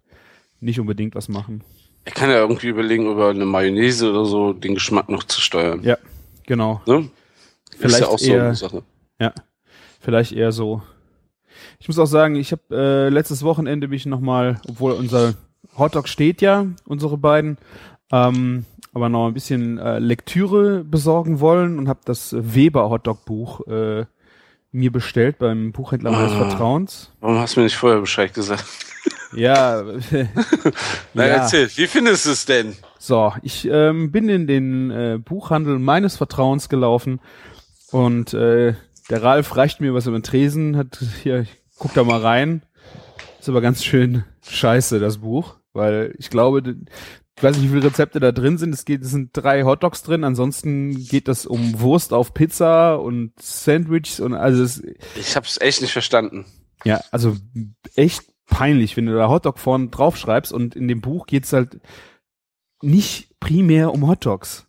nicht 0.61 0.81
unbedingt 0.81 1.15
was 1.15 1.29
machen. 1.29 1.63
Ich 2.07 2.15
kann 2.15 2.31
ja 2.31 2.39
irgendwie 2.39 2.69
überlegen, 2.69 3.05
über 3.05 3.29
eine 3.29 3.45
Mayonnaise 3.45 4.09
oder 4.09 4.25
so 4.25 4.55
den 4.55 4.73
Geschmack 4.73 5.11
noch 5.11 5.25
zu 5.25 5.43
steuern. 5.43 5.83
Ja, 5.83 5.99
genau. 6.47 6.81
Ne? 6.87 7.11
Vielleicht 7.79 8.01
ist 8.01 8.01
ja 8.01 8.09
auch 8.09 8.19
so 8.19 8.33
eher- 8.33 8.45
eine 8.45 8.55
Sache. 8.55 8.83
Ja, 9.21 9.33
vielleicht 10.01 10.33
eher 10.33 10.53
so. 10.53 10.83
Ich 11.79 11.89
muss 11.89 11.99
auch 11.99 12.07
sagen, 12.07 12.37
ich 12.37 12.53
habe 12.53 12.63
äh, 12.71 13.09
letztes 13.09 13.43
Wochenende 13.43 13.89
mich 13.89 14.07
nochmal, 14.07 14.61
obwohl 14.69 14.93
unser 14.93 15.35
Hotdog 15.79 16.09
steht 16.09 16.43
ja, 16.43 16.67
unsere 16.87 17.17
beiden, 17.19 17.59
ähm, 18.13 18.65
aber 18.95 19.09
noch 19.09 19.27
ein 19.29 19.35
bisschen 19.35 19.79
äh, 19.79 19.99
Lektüre 19.99 20.85
besorgen 20.85 21.41
wollen 21.41 21.79
und 21.79 21.89
habe 21.89 22.01
das 22.05 22.35
Weber 22.39 22.89
Hotdog 22.91 23.25
Buch 23.25 23.67
äh, 23.67 24.05
mir 24.73 24.93
bestellt 24.93 25.39
beim 25.39 25.73
Buchhändler 25.73 26.11
meines 26.11 26.33
Ah. 26.33 26.49
Vertrauens. 26.49 27.11
Warum 27.21 27.39
hast 27.39 27.57
du 27.57 27.61
mir 27.61 27.65
nicht 27.65 27.77
vorher 27.77 28.01
Bescheid 28.01 28.33
gesagt? 28.35 28.65
Ja, 29.35 29.83
Na, 31.15 31.27
ja. 31.27 31.35
erzähl, 31.35 31.69
wie 31.77 31.87
findest 31.89 32.27
du 32.27 32.31
es 32.31 32.47
denn? 32.47 32.75
So, 32.99 33.33
ich 33.43 33.69
ähm, 33.71 34.11
bin 34.13 34.29
in 34.29 34.47
den 34.47 34.91
äh, 34.91 35.19
Buchhandel 35.23 35.79
meines 35.79 36.17
Vertrauens 36.17 36.69
gelaufen 36.69 37.21
und 37.97 38.35
äh, 38.35 38.75
der 39.09 39.23
Ralf 39.23 39.57
reicht 39.57 39.81
mir 39.81 39.95
was 39.95 40.07
über 40.07 40.19
den 40.19 40.23
Tresen, 40.23 40.77
hat 40.77 41.03
hier, 41.23 41.41
ich 41.41 41.49
guck 41.79 41.95
da 41.95 42.05
mal 42.05 42.21
rein. 42.21 42.63
Ist 43.41 43.49
aber 43.49 43.63
ganz 43.63 43.83
schön 43.83 44.25
scheiße, 44.47 45.01
das 45.01 45.19
Buch, 45.19 45.57
weil 45.73 46.15
ich 46.19 46.29
glaube, 46.29 46.77
ich 47.37 47.43
weiß 47.43 47.57
nicht, 47.57 47.65
wie 47.65 47.75
viele 47.75 47.85
Rezepte 47.85 48.21
da 48.21 48.33
drin 48.33 48.59
sind. 48.59 48.75
Es 48.75 48.85
geht, 48.85 49.01
es 49.01 49.13
sind 49.13 49.31
drei 49.33 49.63
Hotdogs 49.63 50.03
drin, 50.03 50.25
ansonsten 50.25 51.07
geht 51.07 51.27
das 51.27 51.47
um 51.47 51.81
Wurst 51.81 52.13
auf 52.13 52.35
Pizza 52.35 53.01
und 53.01 53.33
Sandwiches 53.41 54.21
und 54.21 54.35
also 54.35 54.63
es, 54.63 54.83
Ich 55.19 55.35
hab's 55.35 55.59
echt 55.59 55.81
nicht 55.81 55.93
verstanden. 55.93 56.45
ja, 56.85 57.01
also 57.13 57.35
echt 57.95 58.25
peinlich, 58.47 58.95
wenn 58.99 59.07
du 59.07 59.15
da 59.15 59.31
Hotdog 59.31 59.59
vorne 59.59 59.89
draufschreibst 59.89 60.53
und 60.53 60.77
in 60.77 60.87
dem 60.87 61.01
Buch 61.01 61.27
geht's 61.27 61.55
halt 61.55 61.81
nicht 62.83 63.41
primär 63.41 63.95
um 63.95 64.07
Hotdogs. 64.07 64.66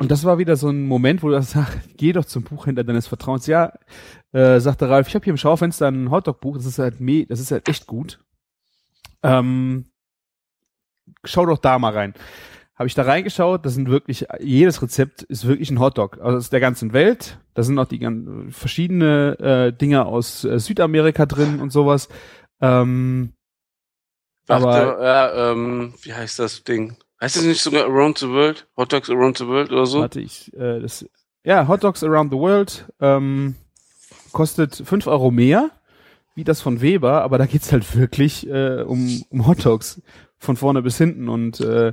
Und 0.00 0.10
das 0.10 0.24
war 0.24 0.38
wieder 0.38 0.56
so 0.56 0.70
ein 0.70 0.86
Moment, 0.86 1.22
wo 1.22 1.28
du 1.28 1.40
sagst, 1.42 1.78
geh 1.98 2.12
doch 2.12 2.24
zum 2.24 2.42
Buchhändler 2.42 2.84
deines 2.84 3.06
Vertrauens. 3.06 3.46
Ja, 3.46 3.74
äh, 4.32 4.58
sagte 4.58 4.88
Ralf, 4.88 5.08
ich 5.08 5.14
habe 5.14 5.24
hier 5.24 5.32
im 5.32 5.36
Schaufenster 5.36 5.88
ein 5.88 6.10
Hotdog-Buch, 6.10 6.56
das 6.56 6.64
ist 6.64 6.78
halt 6.78 7.00
me 7.00 7.26
das 7.26 7.38
ist 7.38 7.50
halt 7.50 7.68
echt 7.68 7.86
gut. 7.86 8.18
Ähm, 9.22 9.84
schau 11.24 11.44
doch 11.44 11.58
da 11.58 11.78
mal 11.78 11.92
rein. 11.92 12.14
Habe 12.76 12.86
ich 12.86 12.94
da 12.94 13.02
reingeschaut, 13.02 13.66
das 13.66 13.74
sind 13.74 13.90
wirklich, 13.90 14.26
jedes 14.40 14.80
Rezept 14.80 15.22
ist 15.24 15.46
wirklich 15.46 15.70
ein 15.70 15.80
Hotdog. 15.80 16.18
Also 16.22 16.38
aus 16.38 16.48
der 16.48 16.60
ganzen 16.60 16.94
Welt. 16.94 17.38
Da 17.52 17.62
sind 17.62 17.78
auch 17.78 17.84
die 17.86 17.98
gan- 17.98 18.46
verschiedene 18.50 19.38
äh, 19.38 19.72
Dinge 19.76 20.06
aus 20.06 20.44
äh, 20.44 20.58
Südamerika 20.58 21.26
drin 21.26 21.60
und 21.60 21.70
sowas. 21.72 22.08
Ähm, 22.62 23.34
Warte, 24.46 24.66
Aber- 24.66 25.04
ja, 25.04 25.52
ähm, 25.52 25.92
wie 26.00 26.14
heißt 26.14 26.38
das 26.38 26.64
Ding? 26.64 26.96
Heißt 27.20 27.36
es 27.36 27.44
nicht 27.44 27.60
sogar 27.60 27.84
Around 27.84 28.18
the 28.18 28.28
World? 28.28 28.66
Hot 28.76 28.92
Dogs 28.92 29.10
Around 29.10 29.38
the 29.38 29.46
World 29.46 29.70
oder 29.72 29.86
so? 29.86 30.00
Warte, 30.00 30.20
ich, 30.20 30.52
äh, 30.54 30.80
das, 30.80 31.04
ja, 31.44 31.68
Hot 31.68 31.84
Dogs 31.84 32.02
Around 32.02 32.32
the 32.32 32.38
World 32.38 32.86
ähm, 33.00 33.56
kostet 34.32 34.82
fünf 34.84 35.06
Euro 35.06 35.30
mehr, 35.30 35.70
wie 36.34 36.44
das 36.44 36.60
von 36.60 36.80
Weber, 36.80 37.22
aber 37.22 37.36
da 37.38 37.46
geht's 37.46 37.72
halt 37.72 37.96
wirklich 37.96 38.48
äh, 38.48 38.82
um, 38.82 39.22
um 39.30 39.46
Hot 39.46 39.64
Dogs 39.64 40.00
von 40.38 40.56
vorne 40.56 40.80
bis 40.82 40.96
hinten 40.96 41.28
und 41.28 41.60
äh, 41.60 41.92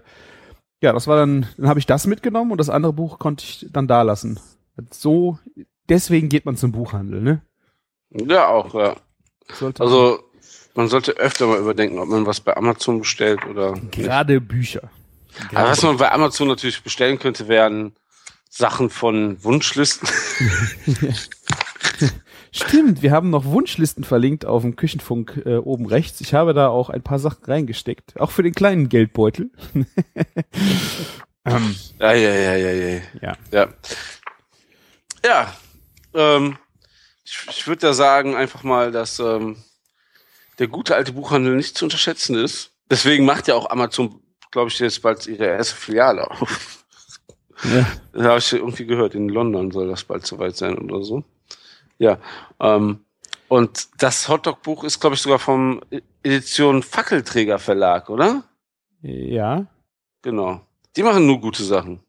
ja, 0.81 0.93
das 0.93 1.07
war 1.07 1.17
dann, 1.17 1.47
dann 1.57 1.67
habe 1.67 1.79
ich 1.79 1.85
das 1.87 2.05
mitgenommen 2.07 2.51
und 2.51 2.59
das 2.59 2.69
andere 2.69 2.93
Buch 2.93 3.19
konnte 3.19 3.43
ich 3.43 3.67
dann 3.71 3.87
da 3.87 4.03
lassen. 4.03 4.39
So, 4.91 5.39
deswegen 5.89 6.29
geht 6.29 6.45
man 6.45 6.55
zum 6.55 6.71
Buchhandel, 6.71 7.19
ne? 7.21 7.41
Ja, 8.11 8.47
auch, 8.47 8.73
ja. 8.75 8.95
Sollte 9.51 9.81
Also, 9.83 10.19
man 10.75 10.87
sollte 10.87 11.13
öfter 11.13 11.47
mal 11.47 11.59
überdenken, 11.59 11.97
ob 11.99 12.07
man 12.07 12.25
was 12.25 12.39
bei 12.39 12.55
Amazon 12.55 12.99
bestellt 12.99 13.45
oder 13.49 13.71
nicht. 13.73 13.91
gerade 13.93 14.39
Bücher. 15.43 15.57
Aber 15.59 15.69
was 15.69 15.81
man 15.81 15.97
bei 15.97 16.11
Amazon 16.11 16.47
natürlich 16.47 16.81
bestellen 16.83 17.19
könnte, 17.19 17.47
wären 17.47 17.95
Sachen 18.49 18.89
von 18.89 19.43
Wunschlisten. 19.43 20.07
Stimmt, 22.51 23.01
wir 23.01 23.11
haben 23.11 23.29
noch 23.29 23.45
Wunschlisten 23.45 24.03
verlinkt 24.03 24.45
auf 24.45 24.63
dem 24.63 24.75
Küchenfunk 24.75 25.43
äh, 25.45 25.57
oben 25.57 25.85
rechts. 25.85 26.21
Ich 26.21 26.33
habe 26.33 26.53
da 26.53 26.69
auch 26.69 26.89
ein 26.89 27.03
paar 27.03 27.19
Sachen 27.19 27.45
reingesteckt, 27.45 28.19
auch 28.19 28.31
für 28.31 28.41
den 28.43 28.53
kleinen 28.53 28.89
Geldbeutel. 28.89 29.51
ähm, 31.45 31.75
Ja, 31.99 32.13
ja, 32.13 32.33
ja, 32.33 32.55
ja, 32.55 32.71
ja. 32.71 33.01
ja. 33.21 33.37
Ja. 33.51 33.67
Ja. 35.23 35.53
Ähm, 36.13 36.57
ich 37.25 37.37
ich 37.49 37.67
würde 37.67 37.81
da 37.81 37.93
sagen, 37.93 38.35
einfach 38.35 38.63
mal, 38.63 38.91
dass 38.91 39.19
ähm, 39.19 39.57
der 40.59 40.67
gute 40.67 40.95
alte 40.95 41.13
Buchhandel 41.13 41.55
nicht 41.55 41.77
zu 41.77 41.85
unterschätzen 41.85 42.35
ist. 42.35 42.71
Deswegen 42.89 43.25
macht 43.25 43.47
ja 43.47 43.55
auch 43.55 43.69
Amazon, 43.69 44.21
glaube 44.51 44.69
ich, 44.69 44.79
jetzt 44.79 45.01
bald 45.01 45.25
ihre 45.27 45.45
erste 45.45 45.75
Filiale 45.75 46.29
auf. 46.29 46.85
ja. 47.63 47.85
Das 48.13 48.23
habe 48.25 48.39
ich 48.39 48.53
irgendwie 48.53 48.85
gehört. 48.85 49.15
In 49.15 49.29
London 49.29 49.71
soll 49.71 49.87
das 49.87 50.03
bald 50.03 50.25
soweit 50.25 50.55
sein 50.55 50.77
oder 50.77 51.03
so. 51.03 51.23
Ja. 51.97 52.17
Ähm, 52.59 52.99
und 53.47 53.87
das 54.01 54.27
Hotdog-Buch 54.27 54.83
ist, 54.83 54.99
glaube 54.99 55.15
ich, 55.15 55.21
sogar 55.21 55.39
vom 55.39 55.81
Edition 56.23 56.83
Fackelträger 56.83 57.59
Verlag, 57.59 58.09
oder? 58.09 58.43
Ja. 59.01 59.65
Genau. 60.21 60.61
Die 60.95 61.03
machen 61.03 61.25
nur 61.25 61.39
gute 61.39 61.63
Sachen. 61.63 62.01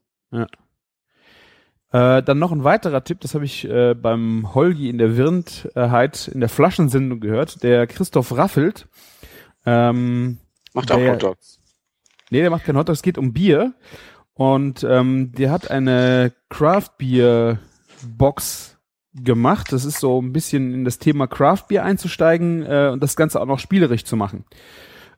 Äh, 1.91 2.21
dann 2.23 2.37
noch 2.39 2.51
ein 2.51 2.63
weiterer 2.63 3.03
Tipp, 3.03 3.19
das 3.21 3.33
habe 3.33 3.45
ich 3.45 3.65
äh, 3.67 3.95
beim 3.95 4.53
Holgi 4.53 4.89
in 4.89 4.97
der 4.99 5.17
Wirndheit 5.17 6.27
in 6.27 6.39
der 6.39 6.49
Flaschensendung 6.49 7.19
gehört. 7.19 7.63
Der 7.63 7.87
Christoph 7.87 8.35
Raffelt. 8.35 8.87
Ähm, 9.65 10.37
Macht 10.73 10.91
auch 10.91 10.97
Der- 10.97 11.13
Hotdogs. 11.13 11.58
Nee, 12.29 12.41
der 12.41 12.49
macht 12.49 12.65
kein 12.65 12.77
Hotdog, 12.77 12.93
es 12.93 13.01
geht 13.01 13.17
um 13.17 13.33
Bier. 13.33 13.73
Und 14.33 14.85
ähm, 14.89 15.33
der 15.33 15.51
hat 15.51 15.69
eine 15.69 16.31
Craft 16.49 16.91
Beer 16.97 17.59
Box 18.07 18.77
gemacht. 19.13 19.71
Das 19.73 19.85
ist 19.85 19.99
so 19.99 20.21
ein 20.21 20.31
bisschen 20.31 20.73
in 20.73 20.85
das 20.85 20.97
Thema 20.97 21.27
Craft 21.27 21.65
Beer 21.67 21.83
einzusteigen 21.83 22.63
äh, 22.65 22.89
und 22.93 23.03
das 23.03 23.15
Ganze 23.15 23.41
auch 23.41 23.45
noch 23.45 23.59
spielerisch 23.59 24.05
zu 24.05 24.15
machen. 24.15 24.45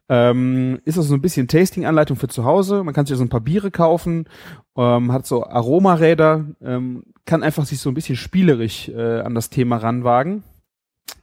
Ähm, 0.10 0.82
ist 0.84 0.98
also 0.98 1.10
so 1.10 1.16
ein 1.16 1.22
bisschen 1.22 1.48
Tasting-Anleitung 1.48 2.18
für 2.18 2.28
zu 2.28 2.44
Hause. 2.44 2.84
Man 2.84 2.94
kann 2.94 3.06
sich 3.06 3.16
so 3.16 3.24
ein 3.24 3.30
paar 3.30 3.42
Biere 3.42 3.72
kaufen, 3.72 4.28
ähm, 4.76 5.12
hat 5.12 5.26
so 5.26 5.46
Aromaräder, 5.46 6.48
ähm, 6.62 7.04
kann 7.26 7.44
einfach 7.44 7.66
sich 7.66 7.80
so 7.80 7.90
ein 7.90 7.94
bisschen 7.94 8.18
spielerisch 8.18 8.90
äh, 8.90 9.22
an 9.22 9.36
das 9.36 9.50
Thema 9.50 9.78
ranwagen. 9.78 10.44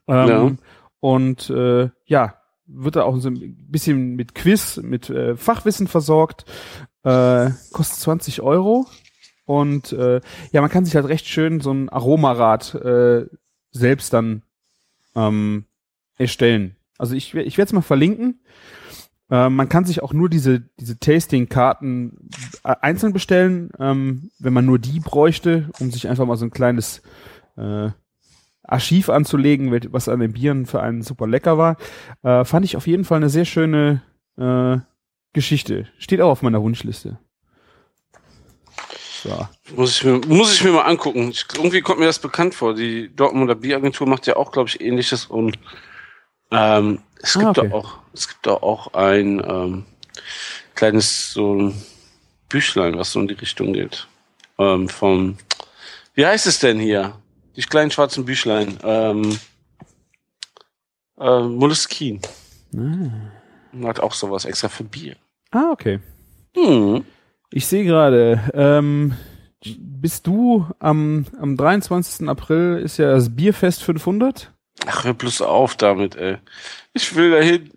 Ähm, 0.07 0.29
Ja. 0.29 0.53
Und 1.01 1.51
äh, 1.51 1.91
ja, 2.07 2.35
wird 2.69 2.97
da 2.97 3.03
auch 3.03 3.17
so 3.19 3.29
ein 3.29 3.57
bisschen 3.69 4.15
mit 4.15 4.35
Quiz, 4.35 4.77
mit 4.77 5.11
äh, 5.11 5.37
Fachwissen 5.37 5.89
versorgt. 5.89 6.45
Äh, 7.03 7.51
kostet 7.73 7.99
20 8.01 8.43
Euro. 8.43 8.87
Und 9.45 9.93
äh, 9.93 10.21
ja, 10.53 10.61
man 10.61 10.71
kann 10.71 10.85
sich 10.85 10.95
halt 10.95 11.09
recht 11.09 11.27
schön 11.27 11.61
so 11.61 11.73
ein 11.73 11.89
Aromarad 11.89 12.75
äh, 12.75 13.27
selbst 13.71 14.13
dann 14.13 14.43
ähm, 15.17 15.65
erstellen. 16.19 16.77
Also 16.99 17.15
ich, 17.15 17.35
ich 17.35 17.57
werde 17.57 17.69
es 17.69 17.73
mal 17.73 17.81
verlinken. 17.81 18.41
Ähm, 19.31 19.57
man 19.57 19.69
kann 19.69 19.85
sich 19.85 20.03
auch 20.03 20.13
nur 20.13 20.29
diese, 20.29 20.61
diese 20.79 20.99
Tasting-Karten 20.99 22.29
äh, 22.65 22.75
einzeln 22.81 23.13
bestellen, 23.13 23.71
ähm, 23.79 24.31
wenn 24.39 24.53
man 24.53 24.67
nur 24.67 24.79
die 24.79 25.01
bräuchte, 25.01 25.71
um 25.81 25.91
sich 25.91 26.09
einfach 26.09 26.27
mal 26.27 26.37
so 26.37 26.45
ein 26.45 26.51
kleines 26.51 27.03
äh, 27.57 27.91
Archiv 28.69 29.09
anzulegen, 29.09 29.73
was 29.93 30.09
an 30.09 30.21
den 30.21 30.33
Bieren 30.33 30.67
für 30.67 30.81
einen 30.81 31.03
super 31.03 31.27
lecker 31.27 31.59
war. 31.59 31.77
Äh, 32.23 32.45
fand 32.45 32.65
ich 32.65 32.77
auf 32.77 32.87
jeden 32.87 33.05
Fall 33.05 33.17
eine 33.17 33.31
sehr 33.31 33.45
schöne 33.45 34.03
äh, 34.37 34.77
Geschichte. 35.33 35.89
Steht 35.99 36.21
auch 36.21 36.31
auf 36.31 36.43
meiner 36.43 36.63
Wunschliste. 36.63 37.19
So. 39.23 39.49
Muss 39.75 39.97
ich 39.97 40.05
mir, 40.05 40.21
muss 40.29 40.55
ich 40.55 40.63
mir 40.63 40.71
mal 40.73 40.83
angucken. 40.83 41.31
Ich, 41.31 41.45
irgendwie 41.57 41.81
kommt 41.81 41.99
mir 41.99 42.07
das 42.07 42.21
bekannt 42.21 42.55
vor. 42.55 42.75
Die 42.75 43.15
Dortmunder 43.15 43.57
Bieragentur 43.57 44.07
macht 44.07 44.27
ja 44.27 44.37
auch, 44.37 44.53
glaube 44.53 44.69
ich, 44.69 44.81
ähnliches 44.81 45.27
und 45.27 45.59
ähm, 46.51 47.01
es 47.21 47.37
Ah, 47.37 47.41
gibt 47.41 47.59
okay. 47.59 47.69
da 47.69 47.75
auch, 47.75 47.99
es 48.13 48.29
gibt 48.29 48.47
da 48.47 48.53
auch 48.53 48.95
ein 48.95 49.43
ähm, 49.45 49.85
kleines 50.77 51.33
so 51.33 51.55
ein 51.55 51.83
Büchlein, 52.49 52.97
was 52.97 53.13
so 53.13 53.21
in 53.21 53.29
die 53.29 53.35
Richtung 53.35 53.73
geht. 53.73 54.07
Ähm, 54.59 54.89
vom, 54.89 55.37
wie 56.15 56.25
heißt 56.25 56.47
es 56.47 56.61
denn 56.61 56.79
hier? 56.79 57.15
Die 57.59 57.63
kleinen 57.65 57.91
schwarzen 57.91 58.25
Büchlein. 58.25 58.79
Ähm, 58.85 59.37
äh, 61.19 61.41
Moleskine. 61.41 62.21
Ah. 62.77 63.87
Hat 63.87 64.01
auch 64.01 64.13
sowas 64.15 64.45
extra 64.45 64.69
für 64.69 64.85
Bier. 64.85 65.17
ah, 65.51 65.71
okay. 65.73 65.99
Hm. 66.57 67.05
Ich 67.51 67.67
sehe 67.67 67.85
gerade, 67.85 68.41
ähm, 68.55 69.15
bist 69.65 70.27
du 70.27 70.67
am, 70.79 71.27
am 71.41 71.57
23. 71.57 72.29
April 72.29 72.81
ist 72.83 72.99
ja 72.99 73.11
das 73.11 73.35
Bierfest 73.35 73.83
500? 73.83 74.53
Ach, 74.87 75.05
hör 75.05 75.15
bloß 75.15 75.41
auf 75.43 75.75
damit, 75.77 76.15
ey. 76.15 76.37
Ich 76.93 77.15
will 77.17 77.31
dahin. 77.33 77.71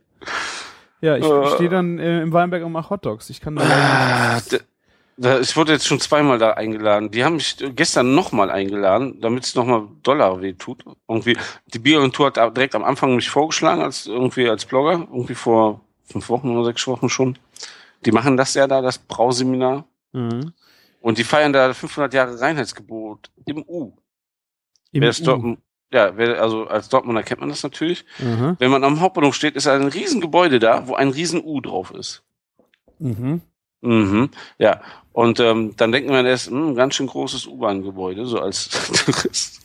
Ja, 1.02 1.18
ich 1.18 1.26
Äh. 1.26 1.56
stehe 1.56 1.70
dann 1.70 1.98
äh, 1.98 2.22
im 2.22 2.32
Weinberg 2.34 2.64
und 2.64 2.72
mache 2.72 2.92
Hotdogs. 2.92 3.30
Ich 3.32 3.42
kann 3.42 3.56
da 3.56 3.64
Ah, 3.64 4.40
ich 5.42 5.56
wurde 5.56 5.74
jetzt 5.74 5.88
schon 5.88 6.00
zweimal 6.00 6.40
da 6.40 6.52
eingeladen. 6.52 7.12
Die 7.12 7.24
haben 7.24 7.36
mich 7.36 7.58
gestern 7.76 8.16
nochmal 8.16 8.50
eingeladen, 8.50 9.20
damit 9.22 9.44
es 9.44 9.56
nochmal 9.56 9.88
Dollar 10.04 10.42
weh 10.42 10.54
tut. 10.54 10.84
Irgendwie, 11.08 11.38
die 11.68 11.80
Bieragentur 11.80 12.28
hat 12.28 12.38
direkt 12.58 12.76
am 12.76 12.84
Anfang 12.84 13.16
mich 13.16 13.30
vorgeschlagen 13.30 13.82
als 13.82 14.08
irgendwie 14.08 14.50
als 14.50 14.66
Blogger, 14.66 15.08
irgendwie 15.12 15.36
vor 15.36 15.82
fünf 16.06 16.30
Wochen 16.30 16.50
oder 16.50 16.66
sechs 16.66 16.88
Wochen 16.88 17.10
schon. 17.10 17.38
Die 18.06 18.12
machen 18.12 18.36
das 18.36 18.54
ja 18.56 18.68
da, 18.68 18.82
das 18.82 18.98
Brauseminar. 18.98 19.86
Mhm. 20.12 20.54
Und 21.02 21.18
die 21.18 21.24
feiern 21.24 21.54
da 21.54 21.74
500 21.74 22.14
Jahre 22.14 22.40
Reinheitsgebot 22.40 23.32
im 23.46 23.64
U. 23.68 23.94
Im 24.92 25.02
Wer 25.02 25.10
ist, 25.10 25.22
U. 25.22 25.26
dort, 25.26 25.58
ja, 25.92 26.18
wer, 26.18 26.42
also 26.42 26.68
als 26.68 26.90
Dortmunder 26.90 27.24
kennt 27.24 27.42
man 27.42 27.50
das 27.50 27.64
natürlich. 27.64 28.06
Aha. 28.20 28.56
Wenn 28.60 28.72
man 28.72 28.84
am 28.84 29.00
Hauptbahnhof 29.02 29.36
steht, 29.36 29.56
ist 29.56 29.68
ein 29.68 29.88
Riesengebäude 29.88 30.60
da, 30.60 30.88
wo 30.88 30.96
ein 30.96 31.10
riesen 31.10 31.44
U 31.44 31.60
drauf 31.62 31.92
ist. 31.92 32.24
Mhm. 33.00 33.42
Mhm, 33.82 34.30
ja. 34.58 34.82
Und 35.14 35.40
ähm, 35.40 35.76
dann 35.76 35.92
denkt 35.92 36.10
man 36.10 36.26
erst, 36.26 36.50
hm, 36.50 36.76
ganz 36.76 36.96
schön 36.96 37.08
großes 37.08 37.48
U-Bahn-Gebäude, 37.48 38.26
so 38.26 38.40
als 38.40 38.70
Tourist. 39.06 39.62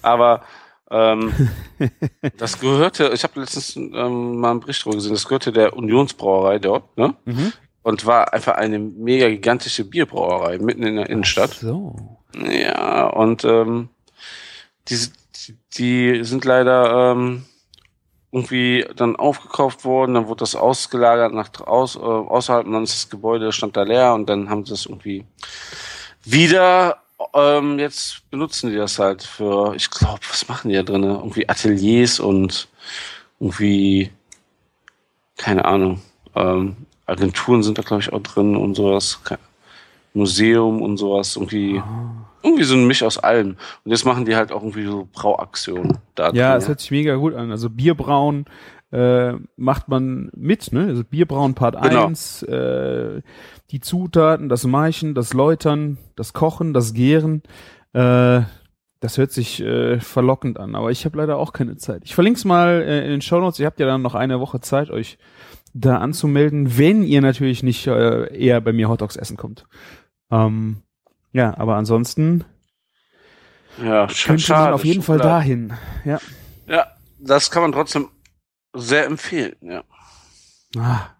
Aber 0.00 0.42
ähm, 0.90 1.32
das 2.38 2.58
gehörte, 2.58 3.10
ich 3.12 3.22
habe 3.22 3.40
letztens 3.40 3.76
ähm, 3.76 4.36
mal 4.36 4.52
einen 4.52 4.60
Bericht 4.60 4.82
darüber 4.82 4.96
gesehen, 4.96 5.12
das 5.12 5.26
gehörte 5.26 5.52
der 5.52 5.76
Unionsbrauerei 5.76 6.58
dort, 6.58 6.96
ne? 6.96 7.14
Mhm. 7.24 7.52
Und 7.82 8.06
war 8.06 8.32
einfach 8.34 8.54
eine 8.56 8.78
mega 8.78 9.28
gigantische 9.28 9.84
Bierbrauerei 9.84 10.58
mitten 10.58 10.82
in 10.82 10.96
der 10.96 11.08
Innenstadt. 11.08 11.54
So. 11.54 12.18
Ja, 12.34 13.06
und 13.06 13.44
ähm, 13.44 13.88
die, 14.88 14.98
die 15.78 16.24
sind 16.24 16.44
leider 16.44 17.12
ähm, 17.12 17.44
irgendwie 18.30 18.86
dann 18.96 19.16
aufgekauft 19.16 19.84
worden, 19.84 20.14
dann 20.14 20.28
wurde 20.28 20.40
das 20.40 20.54
ausgelagert 20.54 21.32
nach 21.32 21.48
aus, 21.66 21.96
äh, 21.96 22.00
außerhalb 22.00 22.66
und 22.66 22.72
dann 22.72 22.84
ist 22.84 22.94
das 22.94 23.10
Gebäude 23.10 23.52
stand 23.52 23.76
da 23.76 23.82
leer 23.82 24.14
und 24.14 24.28
dann 24.28 24.50
haben 24.50 24.64
sie 24.64 24.72
das 24.72 24.86
irgendwie 24.86 25.24
wieder 26.24 26.98
ähm, 27.34 27.78
jetzt 27.78 28.30
benutzen 28.30 28.70
die 28.70 28.76
das 28.76 28.98
halt 28.98 29.22
für, 29.22 29.74
ich 29.74 29.90
glaube, 29.90 30.20
was 30.28 30.48
machen 30.48 30.68
die 30.68 30.76
da 30.76 30.82
drin? 30.82 31.02
Irgendwie 31.02 31.48
Ateliers 31.48 32.20
und 32.20 32.68
irgendwie 33.40 34.10
keine 35.36 35.64
Ahnung. 35.64 36.02
Ähm, 36.34 36.76
Agenturen 37.06 37.62
sind 37.62 37.78
da 37.78 37.82
glaube 37.82 38.02
ich 38.02 38.12
auch 38.12 38.22
drin 38.22 38.56
und 38.56 38.74
sowas. 38.74 39.20
Museum 40.14 40.82
und 40.82 40.96
sowas 40.96 41.36
irgendwie 41.36 41.82
irgendwie 42.42 42.64
so 42.64 42.74
ein 42.74 42.86
Misch 42.86 43.02
aus 43.02 43.18
allem. 43.18 43.56
Und 43.84 43.90
jetzt 43.90 44.04
machen 44.04 44.24
die 44.24 44.36
halt 44.36 44.52
auch 44.52 44.62
irgendwie 44.62 44.84
so 44.84 45.08
Brauaktionen 45.12 45.98
da 46.14 46.30
Ja, 46.32 46.56
es 46.56 46.68
hört 46.68 46.80
sich 46.80 46.90
mega 46.90 47.14
gut 47.16 47.34
an. 47.34 47.50
Also 47.50 47.70
Bierbrauen 47.70 48.46
äh, 48.90 49.34
macht 49.56 49.88
man 49.88 50.30
mit, 50.34 50.72
ne? 50.72 50.86
Also 50.86 51.04
Bierbrauen 51.04 51.54
Part 51.54 51.80
Genau. 51.82 52.06
1, 52.06 52.42
äh, 52.44 53.22
die 53.70 53.80
Zutaten, 53.80 54.48
das 54.48 54.64
Maichen, 54.64 55.14
das 55.14 55.34
Läutern, 55.34 55.98
das 56.16 56.32
Kochen, 56.32 56.72
das 56.72 56.94
Gären. 56.94 57.42
Äh, 57.92 58.42
das 59.00 59.16
hört 59.16 59.30
sich 59.30 59.60
äh, 59.60 60.00
verlockend 60.00 60.58
an, 60.58 60.74
aber 60.74 60.90
ich 60.90 61.04
habe 61.04 61.18
leider 61.18 61.36
auch 61.36 61.52
keine 61.52 61.76
Zeit. 61.76 62.02
Ich 62.04 62.14
verlinke 62.14 62.38
es 62.38 62.44
mal 62.44 62.82
äh, 62.82 63.04
in 63.04 63.10
den 63.10 63.20
Show 63.20 63.38
Notes. 63.38 63.60
Ihr 63.60 63.66
habt 63.66 63.78
ja 63.78 63.86
dann 63.86 64.02
noch 64.02 64.14
eine 64.14 64.40
Woche 64.40 64.60
Zeit, 64.60 64.90
euch 64.90 65.18
da 65.74 65.98
anzumelden, 65.98 66.78
wenn 66.78 67.04
ihr 67.04 67.20
natürlich 67.20 67.62
nicht 67.62 67.86
äh, 67.86 68.34
eher 68.36 68.60
bei 68.60 68.72
mir 68.72 68.88
Hotdogs 68.88 69.16
essen 69.16 69.36
kommt. 69.36 69.66
Ähm, 70.30 70.78
ja, 71.32 71.56
aber 71.58 71.76
ansonsten 71.76 72.44
ja, 73.82 74.06
könnte 74.06 74.28
man 74.28 74.38
schade, 74.38 74.74
auf 74.74 74.84
jeden 74.84 75.02
Fall 75.02 75.18
Schokolade. 75.18 75.40
dahin. 75.40 75.72
Ja. 76.04 76.18
Ja, 76.66 76.86
das 77.18 77.50
kann 77.50 77.62
man 77.62 77.72
trotzdem 77.72 78.08
sehr 78.74 79.06
empfehlen, 79.06 79.56
ja. 79.60 79.84
Ah. 80.76 81.10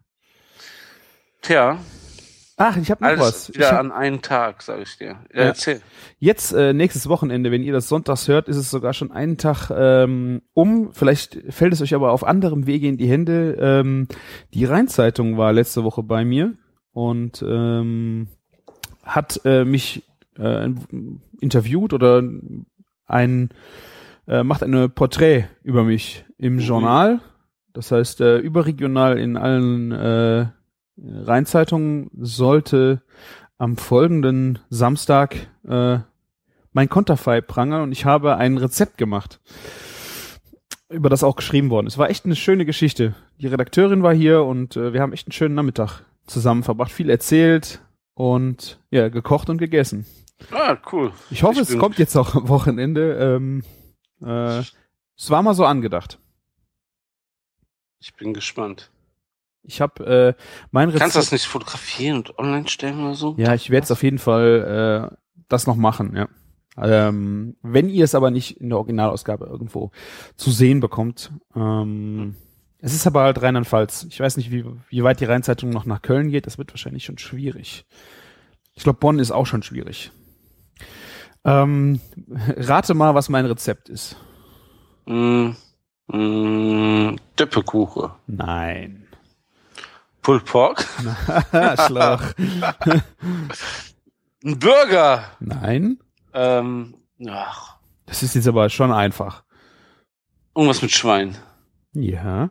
Tja, 1.43 1.79
Ach, 2.61 2.77
ich 2.77 2.91
habe 2.91 3.05
noch 3.05 3.11
alles 3.11 3.21
was. 3.21 3.55
Wieder 3.55 3.71
hab, 3.71 3.79
an 3.79 3.93
einen 3.93 4.21
Tag, 4.21 4.63
sage 4.63 4.83
ich 4.83 4.99
dir. 4.99 5.07
Ja, 5.33 5.41
Ja. 5.43 5.43
erzähl. 5.45 5.81
jetzt 6.19 6.53
äh, 6.53 6.73
nächstes 6.73 7.09
Wochenende, 7.09 7.53
wenn 7.53 7.63
ihr 7.63 7.73
das 7.73 7.89
sonntags 7.89 8.27
hört, 8.27 8.49
ist 8.49 8.57
es 8.57 8.69
sogar 8.69 8.95
schon 8.95 9.13
einen 9.13 9.39
Tag 9.39 9.71
ähm, 9.71 10.43
um. 10.55 10.93
Vielleicht 10.93 11.39
fällt 11.51 11.73
es 11.73 11.81
euch 11.81 11.95
aber 11.95 12.11
auf 12.11 12.25
anderem 12.25 12.67
Wege 12.67 12.89
in 12.89 12.97
die 12.97 13.09
Hände. 13.09 13.57
Ähm, 13.61 14.09
die 14.55 14.65
Rheinzeitung 14.65 15.39
war 15.39 15.53
letzte 15.53 15.85
Woche 15.85 16.03
bei 16.03 16.25
mir 16.25 16.55
und 16.91 17.45
ähm, 17.47 18.27
hat 19.09 19.41
äh, 19.45 19.65
mich 19.65 20.05
äh, 20.39 20.71
interviewt 21.41 21.93
oder 21.93 22.23
ein 23.07 23.51
äh, 24.29 24.43
macht 24.43 24.63
eine 24.63 24.89
Porträt 24.89 25.47
über 25.63 25.83
mich 25.85 26.25
im 26.37 26.55
Mhm. 26.57 26.61
Journal. 26.61 27.21
Das 27.73 27.91
heißt, 27.91 28.21
äh, 28.21 28.39
überregional 28.39 29.19
in 29.19 29.37
allen 29.37 29.93
äh, 29.93 30.47
Rheinzeitungen 30.99 32.11
sollte 32.21 33.03
am 33.57 33.77
folgenden 33.77 34.59
Samstag 34.69 35.49
äh, 35.67 35.99
mein 36.73 36.89
Konterfei 36.89 37.41
prangern 37.41 37.83
und 37.83 37.93
ich 37.93 38.05
habe 38.05 38.37
ein 38.37 38.59
Rezept 38.59 38.99
gemacht, 38.99 39.41
über 40.91 41.09
das 41.09 41.25
auch 41.25 41.37
geschrieben 41.37 41.71
worden. 41.71 41.87
ist. 41.87 41.99
war 41.99 42.11
echt 42.11 42.25
eine 42.25 42.37
schöne 42.37 42.65
Geschichte. 42.65 43.15
Die 43.41 43.47
Redakteurin 43.47 44.03
war 44.03 44.15
hier 44.15 44.45
und 44.45 44.77
äh, 44.77 44.93
wir 44.93 45.01
haben 45.01 45.13
echt 45.13 45.27
einen 45.27 45.33
schönen 45.33 45.55
Nachmittag 45.55 46.03
zusammen 46.27 46.63
verbracht, 46.63 46.93
viel 46.93 47.11
erzählt 47.11 47.81
und 48.19 48.81
ja, 48.91 49.11
gekocht 49.11 49.49
und 49.49 49.59
gegessen. 49.59 50.05
Ah, 50.51 50.77
cool. 50.91 51.13
Ich 51.31 51.45
hoffe, 51.45 51.61
Ich 51.61 51.69
es 51.69 51.79
kommt 51.79 51.99
jetzt 51.99 52.17
auch 52.17 52.35
am 52.35 52.49
Wochenende. 52.49 53.15
Ähm, 53.15 53.63
äh, 54.21 54.59
es 55.17 55.31
war 55.31 55.41
mal 55.43 55.55
so 55.55 55.65
angedacht. 55.65 56.19
Ich 58.01 58.15
bin 58.15 58.35
gespannt. 58.35 58.91
Ich 59.63 59.81
habe 59.81 60.35
äh, 60.37 60.43
mein 60.73 60.89
Rezept. 60.89 61.01
Kannst 61.01 61.17
du 61.17 61.21
das 61.21 61.33
nicht 61.33 61.47
fotografieren 61.47 62.17
und 62.17 62.39
online 62.39 62.69
stellen 62.69 63.05
oder 63.05 63.15
so? 63.15 63.35
Ja, 63.39 63.55
ich 63.55 63.71
werde 63.71 63.85
es 63.85 63.93
auf 63.93 64.03
jeden 64.03 64.19
Fall 64.19 65.11
äh, 65.13 65.17
das 65.49 65.69
noch 65.69 65.77
machen, 65.77 66.17
ja. 66.17 66.29
Ähm, 66.77 67.57
wenn 67.63 67.89
ihr 67.89 68.05
es 68.05 68.17
aber 68.17 68.33
nicht 68.33 68.61
in 68.61 68.69
der 68.71 68.79
Originalausgabe 68.79 69.47
irgendwo 69.47 69.93
zu 70.37 70.51
sehen 70.51 70.81
bekommt, 70.81 71.33
ähm, 71.55 72.35
es 72.81 72.95
ist 72.95 73.07
aber 73.07 73.23
halt 73.23 73.41
Rheinland-Pfalz. 73.43 74.07
Ich 74.11 74.21
weiß 74.21 74.37
nicht, 74.37 74.51
wie, 74.51 74.65
wie 74.89 75.03
weit 75.05 75.21
die 75.21 75.25
Rheinzeitung 75.25 75.71
noch 75.71 75.85
nach 75.85 76.03
Köln 76.03 76.31
geht. 76.31 76.47
Das 76.47 76.59
wird 76.59 76.73
wahrscheinlich 76.73 77.05
schon 77.05 77.19
schwierig. 77.19 77.87
Ich 78.75 78.85
glaube, 78.85 78.99
Bonn 79.01 79.19
ist 79.19 79.31
auch 79.33 79.47
schon 79.47 79.63
schwierig. 79.63 80.13
Ähm, 81.45 82.01
rate 82.29 82.95
mal, 82.95 83.15
was 83.15 83.29
mein 83.29 83.47
Rezept 83.47 83.89
ist. 83.89 84.17
Mm, 85.07 85.51
mm, 86.09 87.17
Dippekuche. 87.39 88.13
Nein. 88.27 89.07
Pulled 90.23 90.45
Pork. 90.45 90.85
Arschloch. 91.53 92.23
Ein 94.45 94.59
Burger. 94.59 95.25
Nein. 95.41 95.99
Ähm, 96.35 96.95
ach, 97.29 97.79
Das 98.07 98.23
ist 98.23 98.35
jetzt 98.35 98.47
aber 98.47 98.69
schon 98.69 98.93
einfach. 98.93 99.43
irgendwas 100.55 100.83
mit 100.83 100.93
Schwein. 100.93 101.37
Ja. 101.93 102.51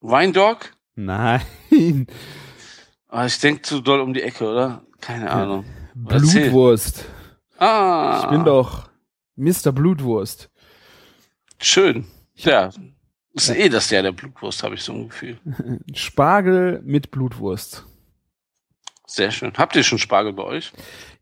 Weindog? 0.00 0.72
Nein. 0.94 1.42
Ah, 3.08 3.26
ich 3.26 3.38
denke 3.38 3.62
zu 3.62 3.80
doll 3.80 4.00
um 4.00 4.12
die 4.12 4.22
Ecke, 4.22 4.48
oder? 4.48 4.82
Keine 5.00 5.30
Ahnung. 5.30 5.64
Blutwurst. 5.94 7.04
Ah. 7.58 8.20
Ich 8.22 8.30
bin 8.30 8.44
doch 8.44 8.88
Mr. 9.36 9.72
Blutwurst. 9.72 10.50
Schön. 11.60 12.06
Ja. 12.34 12.70
Ist 13.32 13.50
eh 13.50 13.68
das 13.68 13.90
Jahr 13.90 14.02
der 14.02 14.12
Blutwurst, 14.12 14.62
habe 14.62 14.74
ich 14.74 14.82
so 14.82 14.92
ein 14.92 15.08
Gefühl. 15.08 15.38
Spargel 15.94 16.80
mit 16.84 17.10
Blutwurst. 17.10 17.86
Sehr 19.06 19.30
schön. 19.30 19.52
Habt 19.56 19.76
ihr 19.76 19.84
schon 19.84 19.98
Spargel 19.98 20.32
bei 20.32 20.42
euch? 20.42 20.72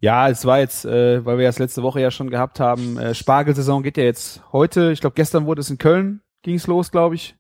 Ja, 0.01 0.29
es 0.29 0.45
war 0.47 0.59
jetzt, 0.59 0.85
äh, 0.85 1.25
weil 1.25 1.39
wir 1.39 1.47
das 1.47 1.59
letzte 1.59 1.83
Woche 1.83 2.01
ja 2.01 2.11
schon 2.11 2.31
gehabt 2.31 2.59
haben, 2.61 2.99
äh, 2.99 3.15
Spargelsaison 3.15 3.83
geht 3.83 3.99
ja 3.99 4.05
jetzt 4.05 4.43
heute. 4.53 4.91
Ich 4.93 5.01
glaube, 5.01 5.15
gestern 5.15 5.47
wurde 5.47 5.61
es 5.61 5.71
in 5.71 5.79
Köln, 5.79 6.23
ging 6.43 6.55
es 6.55 6.67
los, 6.67 6.91
glaube 6.91 7.15
ich. 7.17 7.37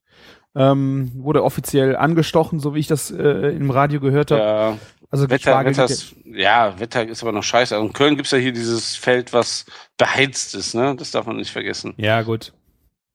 Ähm, 0.56 1.10
wurde 1.16 1.42
offiziell 1.42 1.96
angestochen, 1.96 2.60
so 2.60 2.74
wie 2.74 2.78
ich 2.78 2.86
das 2.86 3.10
äh, 3.10 3.56
im 3.56 3.70
Radio 3.70 3.98
gehört 4.00 4.30
habe. 4.30 4.40
Ja, 4.40 4.78
also 5.10 5.28
Wetter, 5.28 5.50
Spargel 5.50 5.72
Wetter 5.72 5.86
geht 5.86 5.96
ist, 5.96 6.16
ja, 6.24 6.78
Wetter 6.78 7.08
ist 7.08 7.22
aber 7.22 7.32
noch 7.32 7.42
scheiße. 7.42 7.74
Also 7.74 7.86
in 7.86 7.92
Köln 7.92 8.16
gibt's 8.16 8.30
ja 8.30 8.38
hier 8.38 8.52
dieses 8.52 8.94
Feld, 8.96 9.32
was 9.32 9.66
beheizt 9.96 10.54
ist, 10.54 10.74
ne? 10.74 10.94
Das 10.96 11.10
darf 11.10 11.26
man 11.26 11.36
nicht 11.36 11.50
vergessen. 11.50 11.94
ja, 11.96 12.18
ja, 12.18 12.22
gut. 12.22 12.52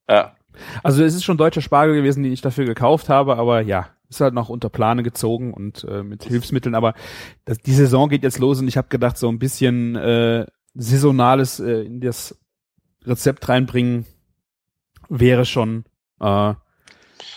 Ja. 0.10 0.36
Also 0.84 1.04
es 1.04 1.14
ist 1.14 1.24
schon 1.24 1.38
deutscher 1.38 1.62
Spargel 1.62 1.96
gewesen, 1.96 2.24
den 2.24 2.34
ich 2.34 2.42
dafür 2.42 2.66
gekauft 2.66 3.10
habe, 3.10 3.38
aber 3.38 3.62
ja, 3.62 3.88
ist 4.10 4.22
halt 4.22 4.34
noch 4.34 4.50
unter 4.50 4.70
Plane 4.70 5.04
gezogen 5.04 5.54
und 5.54 5.84
äh, 5.84 6.04
mit 6.04 6.24
Hilfsmitteln. 6.24 6.76
Aber 6.76 6.94
das, 7.46 7.60
die 7.60 7.74
Saison 7.74 8.10
geht 8.10 8.24
jetzt 8.24 8.40
los 8.40 8.60
und 8.60 8.68
ich 8.68 8.78
habe 8.78 8.90
gedacht, 8.90 9.18
so 9.18 9.30
ein 9.30 9.40
bisschen 9.40 9.96
äh, 9.96 10.46
saisonales 10.74 11.60
äh, 11.60 11.84
in 11.84 12.02
das 12.02 12.38
Rezept 13.06 13.48
reinbringen 13.48 14.06
wäre 15.10 15.46
schon 15.46 15.86
äh, 16.20 16.54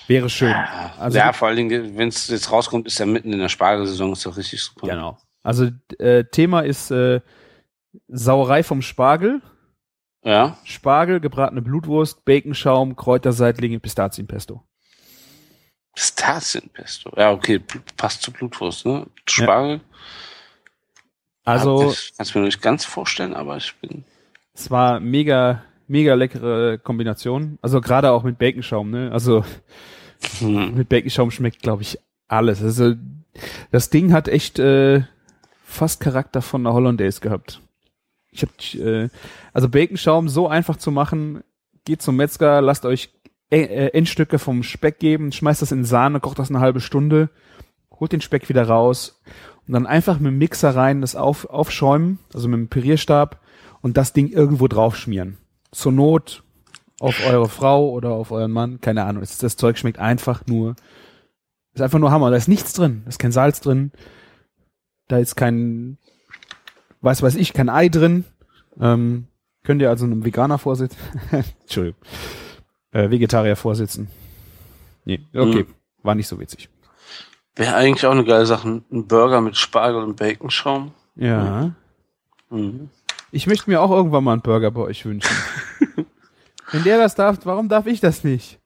wäre 0.08 0.28
schön. 0.30 0.54
Also 0.98 1.18
ja, 1.18 1.32
vor 1.32 1.48
allen 1.48 1.56
Dingen, 1.56 1.96
wenn 1.96 2.08
es 2.08 2.28
jetzt 2.28 2.50
rauskommt, 2.50 2.86
ist 2.86 2.98
ja 2.98 3.06
mitten 3.06 3.32
in 3.32 3.38
der 3.38 3.48
Spargelsaison, 3.48 4.12
ist 4.12 4.24
doch 4.26 4.36
richtig 4.36 4.62
super. 4.62 4.86
genau. 4.88 5.18
Also 5.42 5.70
äh, 5.98 6.24
Thema 6.24 6.60
ist 6.60 6.90
äh, 6.90 7.20
Sauerei 8.08 8.62
vom 8.62 8.80
Spargel, 8.82 9.42
Ja. 10.24 10.56
Spargel, 10.64 11.20
gebratene 11.20 11.62
Blutwurst, 11.62 12.24
Baconschaum, 12.24 12.94
Kräuterseitlinge, 12.96 13.80
Pistazienpesto. 13.80 14.62
Pistazienpesto. 15.94 17.12
Ja, 17.16 17.32
okay, 17.32 17.60
passt 17.96 18.22
zu 18.22 18.32
Blutwurst, 18.32 18.86
ne? 18.86 19.06
Spargel. 19.28 19.80
Also 21.44 21.90
Ich 21.90 22.16
kann 22.16 22.24
es 22.24 22.34
mir 22.34 22.40
noch 22.40 22.46
nicht 22.46 22.62
ganz 22.62 22.84
vorstellen, 22.84 23.34
aber 23.34 23.56
ich 23.56 23.74
bin. 23.80 24.04
Es 24.54 24.70
war 24.70 25.00
mega, 25.00 25.64
mega 25.92 26.14
leckere 26.14 26.78
Kombination. 26.78 27.58
Also 27.62 27.80
gerade 27.80 28.10
auch 28.10 28.24
mit 28.24 28.38
Baconschaum, 28.38 28.90
ne? 28.90 29.10
Also 29.12 29.44
Hm. 30.38 30.76
mit 30.76 30.88
Baconschaum 30.88 31.30
schmeckt, 31.30 31.62
glaube 31.62 31.82
ich, 31.82 31.98
alles. 32.28 32.62
Also 32.62 32.94
das 33.70 33.90
Ding 33.90 34.12
hat 34.12 34.28
echt 34.28 34.58
äh, 34.58 35.02
fast 35.64 36.00
Charakter 36.00 36.42
von 36.42 36.66
einer 36.66 36.74
Hollandaise 36.74 37.20
gehabt. 37.20 37.60
Ich 38.30 38.42
hab, 38.42 38.50
äh, 38.74 39.08
also 39.52 39.68
Baconschaum 39.68 40.28
so 40.28 40.48
einfach 40.48 40.76
zu 40.76 40.90
machen, 40.90 41.42
geht 41.84 42.02
zum 42.02 42.16
Metzger, 42.16 42.62
lasst 42.62 42.86
euch 42.86 43.10
äh, 43.50 43.62
äh, 43.62 43.88
Endstücke 43.88 44.38
vom 44.38 44.62
Speck 44.62 44.98
geben, 44.98 45.32
schmeißt 45.32 45.60
das 45.60 45.72
in 45.72 45.84
Sahne, 45.84 46.20
kocht 46.20 46.38
das 46.38 46.50
eine 46.50 46.60
halbe 46.60 46.80
Stunde, 46.80 47.28
holt 47.90 48.12
den 48.12 48.20
Speck 48.20 48.48
wieder 48.48 48.66
raus 48.66 49.20
und 49.66 49.74
dann 49.74 49.86
einfach 49.86 50.18
mit 50.18 50.30
dem 50.32 50.38
Mixer 50.38 50.74
rein 50.74 51.00
das 51.02 51.16
auf, 51.16 51.50
aufschäumen, 51.50 52.18
also 52.32 52.48
mit 52.48 52.58
dem 52.58 52.68
Pürierstab 52.68 53.40
und 53.82 53.96
das 53.96 54.12
Ding 54.12 54.28
irgendwo 54.28 54.68
drauf 54.68 54.96
schmieren. 54.96 55.36
Zur 55.72 55.92
Not 55.92 56.42
auf 57.00 57.26
eure 57.26 57.48
Frau 57.48 57.90
oder 57.90 58.10
auf 58.10 58.30
euren 58.30 58.52
Mann, 58.52 58.80
keine 58.80 59.04
Ahnung. 59.04 59.22
Das, 59.22 59.36
das 59.38 59.56
Zeug 59.56 59.76
schmeckt 59.76 59.98
einfach 59.98 60.46
nur, 60.46 60.76
ist 61.74 61.82
einfach 61.82 61.98
nur 61.98 62.12
Hammer. 62.12 62.30
Da 62.30 62.36
ist 62.36 62.48
nichts 62.48 62.72
drin, 62.72 63.02
da 63.04 63.08
ist 63.08 63.18
kein 63.18 63.32
Salz 63.32 63.60
drin, 63.60 63.90
da 65.08 65.18
ist 65.18 65.34
kein, 65.34 65.98
weiß 67.00 67.22
weiß 67.22 67.34
ich, 67.34 67.52
kein 67.52 67.68
Ei 67.68 67.88
drin. 67.88 68.24
Ähm, 68.80 69.26
könnt 69.64 69.82
ihr 69.82 69.90
also 69.90 70.04
einem 70.04 70.24
Veganer 70.24 70.58
vorsitzen? 70.58 70.98
Entschuldigung. 71.62 72.00
Äh, 72.92 73.10
Vegetarier 73.10 73.56
vorsitzen. 73.56 74.08
Nee, 75.04 75.26
okay. 75.34 75.64
Mhm. 75.64 75.74
War 76.02 76.14
nicht 76.14 76.28
so 76.28 76.38
witzig. 76.38 76.68
Wäre 77.56 77.74
eigentlich 77.74 78.06
auch 78.06 78.12
eine 78.12 78.24
geile 78.24 78.46
Sache. 78.46 78.82
Ein 78.90 79.06
Burger 79.06 79.40
mit 79.40 79.56
Spargel 79.56 80.02
und 80.02 80.16
Baconschaum. 80.16 80.92
Ja. 81.16 81.72
Mhm. 82.50 82.90
Ich 83.32 83.46
möchte 83.46 83.68
mir 83.70 83.80
auch 83.80 83.90
irgendwann 83.90 84.22
mal 84.24 84.34
einen 84.34 84.42
Burger 84.42 84.70
bei 84.70 84.82
euch 84.82 85.04
wünschen. 85.04 85.34
Wenn 86.70 86.84
der 86.84 86.98
das 86.98 87.14
darf, 87.14 87.38
warum 87.44 87.68
darf 87.68 87.86
ich 87.86 87.98
das 88.00 88.24
nicht? 88.24 88.60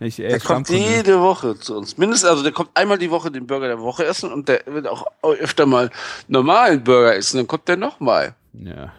Ich, 0.00 0.18
ey, 0.18 0.28
Der 0.28 0.40
kommt 0.40 0.68
jede 0.68 1.20
Woche 1.20 1.58
zu 1.58 1.76
uns. 1.76 1.96
Mindestens, 1.96 2.28
also 2.28 2.42
der 2.42 2.52
kommt 2.52 2.70
einmal 2.74 2.98
die 2.98 3.10
Woche 3.10 3.30
den 3.30 3.46
Burger 3.46 3.68
der 3.68 3.80
Woche 3.80 4.04
essen 4.04 4.32
und 4.32 4.48
der 4.48 4.62
wird 4.66 4.86
auch 4.86 5.06
öfter 5.22 5.66
mal 5.66 5.90
normalen 6.28 6.84
Burger 6.84 7.14
essen. 7.16 7.38
Dann 7.38 7.46
kommt 7.46 7.66
der 7.68 7.76
nochmal. 7.76 8.34
Ja. 8.52 8.92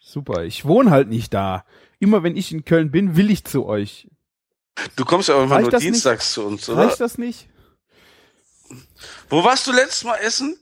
Super. 0.00 0.44
Ich 0.44 0.64
wohne 0.64 0.90
halt 0.90 1.08
nicht 1.08 1.32
da. 1.32 1.64
Immer 1.98 2.22
wenn 2.22 2.36
ich 2.36 2.52
in 2.52 2.64
Köln 2.64 2.90
bin, 2.90 3.16
will 3.16 3.30
ich 3.30 3.44
zu 3.44 3.66
euch. 3.66 4.08
Du 4.96 5.04
kommst 5.04 5.28
ja 5.28 5.34
irgendwann 5.36 5.58
Reicht 5.58 5.64
nur 5.66 5.70
das 5.72 5.82
nicht? 5.82 5.94
dienstags 5.94 6.32
zu 6.32 6.44
uns, 6.44 6.68
oder? 6.68 6.86
Reicht 6.86 7.00
das 7.00 7.16
nicht? 7.18 7.48
Wo 9.30 9.44
warst 9.44 9.66
du 9.66 9.72
letztes 9.72 10.04
Mal 10.04 10.16
essen? 10.16 10.58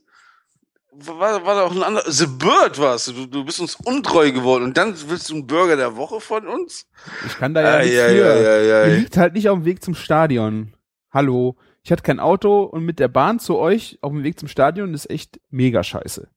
War, 0.96 1.44
war 1.44 1.54
da 1.56 1.62
auch 1.62 1.72
ein 1.74 1.82
anderer? 1.82 2.10
The 2.10 2.26
Bird 2.26 2.78
warst 2.78 3.08
du. 3.08 3.26
du. 3.26 3.44
Bist 3.44 3.60
uns 3.60 3.76
untreu 3.84 4.30
geworden 4.30 4.64
und 4.64 4.76
dann 4.76 4.94
willst 5.08 5.28
du 5.28 5.34
einen 5.34 5.46
Burger 5.46 5.76
der 5.76 5.96
Woche 5.96 6.20
von 6.20 6.46
uns? 6.46 6.86
Ich 7.26 7.36
kann 7.36 7.52
da 7.52 7.62
ja 7.62 7.74
Ei, 7.78 7.84
nichts 7.84 7.98
ei, 8.00 8.08
für. 8.10 8.26
ei. 8.26 8.88
Ihr 8.90 8.96
liegt 8.98 9.16
halt 9.16 9.34
nicht 9.34 9.48
auf 9.48 9.58
dem 9.58 9.64
Weg 9.64 9.82
zum 9.82 9.94
Stadion. 9.94 10.74
Hallo. 11.12 11.56
Ich 11.82 11.92
hatte 11.92 12.02
kein 12.02 12.20
Auto 12.20 12.62
und 12.62 12.84
mit 12.84 12.98
der 12.98 13.08
Bahn 13.08 13.40
zu 13.40 13.58
euch 13.58 13.98
auf 14.02 14.12
dem 14.12 14.22
Weg 14.22 14.38
zum 14.38 14.48
Stadion 14.48 14.94
ist 14.94 15.10
echt 15.10 15.40
mega 15.50 15.82
scheiße. 15.82 16.28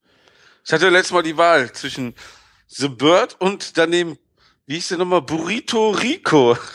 Ich 0.66 0.74
hatte 0.74 0.90
letztes 0.90 1.14
Mal 1.14 1.24
die 1.24 1.38
Wahl 1.38 1.72
zwischen 1.72 2.16
The 2.68 2.90
Bird 2.90 3.38
und 3.40 3.78
daneben, 3.78 4.18
wie 4.66 4.76
hieß 4.76 4.90
der 4.90 4.98
nochmal? 4.98 5.22
Burrito 5.22 5.92
Rico. 5.92 6.58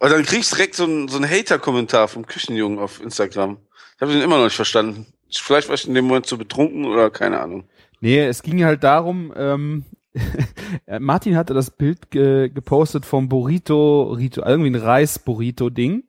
Und 0.00 0.10
dann 0.12 0.24
kriegst 0.24 0.52
du 0.52 0.56
direkt 0.56 0.76
so 0.76 0.84
einen, 0.84 1.08
so 1.08 1.16
einen 1.16 1.28
Hater-Kommentar 1.28 2.06
vom 2.06 2.24
Küchenjungen 2.24 2.78
auf 2.78 3.00
Instagram. 3.00 3.58
Ich 3.96 4.00
habe 4.00 4.12
den 4.12 4.22
immer 4.22 4.36
noch 4.36 4.44
nicht 4.44 4.54
verstanden. 4.54 5.12
Vielleicht 5.30 5.68
war 5.68 5.74
ich 5.74 5.86
in 5.86 5.94
dem 5.94 6.06
Moment 6.06 6.26
zu 6.26 6.38
betrunken 6.38 6.84
oder 6.84 7.10
keine 7.10 7.40
Ahnung. 7.40 7.64
Nee, 8.00 8.20
es 8.24 8.42
ging 8.42 8.64
halt 8.64 8.84
darum, 8.84 9.32
ähm, 9.36 9.84
Martin 11.00 11.36
hatte 11.36 11.54
das 11.54 11.70
Bild 11.70 12.10
ge 12.10 12.48
gepostet 12.48 13.04
vom 13.04 13.28
Burrito, 13.28 14.12
Rito, 14.12 14.42
irgendwie 14.44 14.70
ein 14.70 14.82
Reis-Burrito-Ding. 14.82 16.04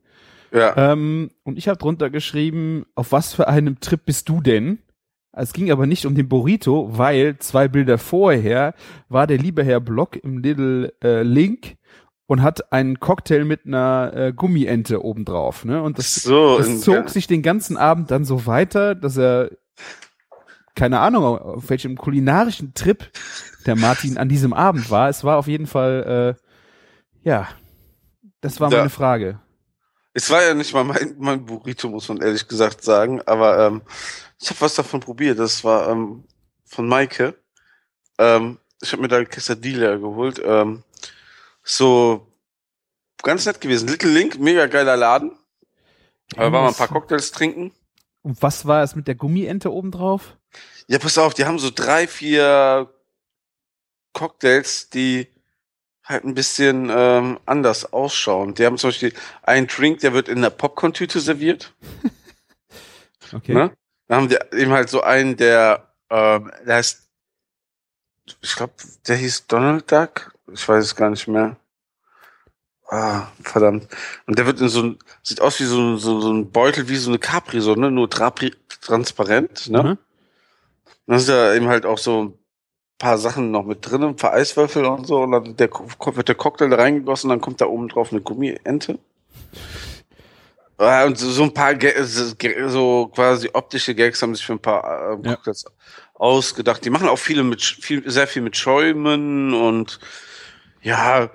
Ja. 0.52 0.92
Ähm, 0.92 1.30
und 1.44 1.58
ich 1.58 1.68
habe 1.68 1.78
drunter 1.78 2.10
geschrieben, 2.10 2.86
auf 2.96 3.12
was 3.12 3.34
für 3.34 3.48
einem 3.48 3.80
Trip 3.80 4.04
bist 4.04 4.30
du 4.30 4.42
denn? 4.42 4.80
Es 5.32 5.54
ging 5.54 5.72
aber 5.72 5.86
nicht 5.86 6.06
um 6.06 6.16
den 6.16 6.28
Burrito, 6.28 6.90
weil 6.98 7.38
zwei 7.38 7.68
Bilder 7.68 7.98
vorher 7.98 8.74
war 9.10 9.28
der 9.28 9.38
liebe 9.38 9.64
Herr 9.64 9.80
Block 9.80 10.16
im 10.16 10.40
Little 10.40 10.94
äh, 11.04 11.22
Link 11.22 11.78
und 12.30 12.44
hat 12.44 12.72
einen 12.72 13.00
Cocktail 13.00 13.44
mit 13.44 13.66
einer 13.66 14.12
äh, 14.14 14.34
Gummiente 14.34 15.04
obendrauf. 15.04 15.66
Ne? 15.66 15.82
Und 15.82 15.98
das, 15.98 16.14
so, 16.14 16.60
das 16.60 16.82
zog 16.82 17.10
sich 17.10 17.26
den 17.26 17.42
ganzen 17.42 17.76
Abend 17.76 18.12
dann 18.12 18.24
so 18.24 18.46
weiter, 18.46 18.94
dass 18.94 19.18
er 19.18 19.50
keine 20.76 21.00
Ahnung, 21.00 21.24
auf 21.24 21.72
welchem 21.72 21.98
kulinarischen 21.98 22.76
Trip 22.76 23.10
der 23.66 23.76
Martin 23.76 24.20
an 24.20 24.30
diesem 24.30 24.54
Abend 24.54 24.92
war. 24.92 25.10
Es 25.10 25.24
war 25.24 25.38
auf 25.38 25.48
jeden 25.48 25.66
Fall, 25.66 26.36
äh, 26.38 27.28
ja, 27.28 27.50
das 28.42 28.62
war 28.62 28.72
Ja. 28.72 28.78
meine 28.78 28.92
Frage. 28.92 29.40
Es 30.14 30.30
war 30.30 30.44
ja 30.44 30.54
nicht 30.54 30.72
mal 30.72 30.84
mein, 30.84 31.16
mein 31.18 31.44
Burrito, 31.44 31.90
muss 31.90 32.10
man 32.10 32.22
ehrlich 32.22 32.48
gesagt 32.48 32.84
sagen, 32.84 33.24
aber 33.26 33.58
ähm, 33.66 33.82
ich 34.40 34.52
habe 34.52 34.62
was 34.62 34.76
davon 34.76 35.00
probiert. 35.00 35.40
Das 35.40 35.64
war 35.64 35.90
ähm, 35.90 36.26
von 36.64 36.88
Maike. 36.88 37.34
Ähm, 38.20 38.60
ich 38.82 38.92
habe 38.92 39.02
mir 39.02 39.08
da 39.08 39.26
Quesadilla 39.26 39.96
geholt. 39.96 40.40
Ähm, 40.46 40.84
so 41.70 42.28
ganz 43.22 43.46
nett 43.46 43.62
gewesen. 43.62 43.88
Little 43.88 44.12
Link, 44.12 44.40
mega 44.40 44.68
geiler 44.68 44.98
Laden. 44.98 45.38
Da 46.30 46.52
waren 46.52 46.54
wir 46.54 46.68
ein 46.68 46.76
paar 46.76 46.88
Cocktails 46.88 47.32
trinken. 47.32 47.72
Und 48.22 48.42
was 48.42 48.66
war 48.66 48.84
es 48.84 48.96
mit 48.96 49.08
der 49.08 49.16
Gummiente 49.16 49.72
obendrauf? 49.72 50.38
Ja, 50.88 51.00
pass 51.00 51.18
auf, 51.18 51.34
die 51.34 51.46
haben 51.46 51.60
so 51.60 51.70
drei, 51.74 52.08
vier 52.08 52.94
Cocktails, 54.14 54.90
die 54.90 55.28
halt 56.04 56.26
ein 56.26 56.34
bisschen 56.34 56.90
ähm, 56.92 57.40
anders 57.46 57.94
ausschauen. 57.94 58.56
Die 58.56 58.66
haben 58.66 58.78
zum 58.78 58.90
Beispiel 58.90 59.14
einen 59.44 59.68
Drink, 59.68 60.00
der 60.00 60.14
wird 60.14 60.28
in 60.28 60.42
der 60.42 60.50
Popcorn-Tüte 60.50 61.20
serviert. 61.20 61.74
Okay. 63.32 63.54
Ne? 63.54 63.72
Dann 64.08 64.18
haben 64.18 64.30
die 64.30 64.40
eben 64.58 64.72
halt 64.72 64.90
so 64.90 65.02
einen, 65.02 65.38
der, 65.38 65.94
ähm, 66.10 66.52
der 66.66 66.78
heißt, 66.78 67.10
ich 68.42 68.56
glaube, 68.56 68.74
der 69.08 69.16
hieß 69.18 69.46
Donald 69.46 69.92
Duck. 69.92 70.34
Ich 70.54 70.68
weiß 70.68 70.84
es 70.84 70.96
gar 70.96 71.10
nicht 71.10 71.28
mehr. 71.28 71.56
Ah, 72.88 73.28
verdammt. 73.44 73.88
Und 74.26 74.40
der 74.40 74.46
wird 74.48 74.60
in 74.62 74.70
so 74.70 74.82
ein, 74.82 75.00
sieht 75.22 75.42
aus 75.42 75.60
wie 75.60 75.66
so, 75.66 75.80
ein- 75.80 75.98
so, 76.00 76.22
so 76.22 76.32
ein 76.34 76.52
Beutel, 76.52 76.90
wie 76.90 76.96
so 76.96 77.12
eine 77.12 77.20
Capri-Sonne, 77.20 77.92
nur 77.92 78.10
trapri 78.10 78.56
transparent, 78.82 79.70
ne? 79.70 79.84
Mhm. 79.84 79.98
Dann 81.06 81.18
ist 81.18 81.30
da 81.30 81.54
eben 81.54 81.68
halt 81.68 81.86
auch 81.86 82.00
so 82.00 82.24
ein 82.24 82.34
paar 82.98 83.18
Sachen 83.20 83.52
noch 83.52 83.64
mit 83.64 83.88
drin, 83.90 84.04
ein 84.04 84.16
paar 84.16 84.34
Eiswürfel 84.34 84.86
und 84.86 85.06
so. 85.06 85.22
Und 85.22 85.32
dann 85.32 85.56
der, 85.56 85.70
wird 85.72 86.28
der 86.28 86.36
Cocktail 86.36 86.70
da 86.70 86.78
reingegossen, 86.78 87.30
dann 87.30 87.42
kommt 87.42 87.62
da 87.62 87.66
oben 87.68 87.90
drauf 87.90 88.12
eine 88.12 88.22
Gummiente. 88.22 88.98
Ah, 90.78 91.04
Und 91.06 91.18
so, 91.18 91.30
so 91.30 91.44
ein 91.44 91.54
paar, 91.54 91.76
Ga- 91.76 92.04
so 92.04 93.08
quasi 93.08 93.50
optische 93.54 93.94
Gags 93.94 94.22
haben 94.22 94.34
sich 94.34 94.46
für 94.46 94.54
ein 94.54 94.60
paar 94.60 95.20
Ja. 95.24 95.36
Cocktails 95.36 95.66
ausgedacht. 96.16 96.84
Die 96.86 96.90
machen 96.90 97.08
auch 97.08 97.18
viele 97.20 97.44
mit, 97.44 97.62
viel, 97.62 98.10
sehr 98.10 98.28
viel 98.28 98.42
mit 98.42 98.56
Schäumen 98.58 99.54
und 99.54 100.00
ja, 100.82 101.30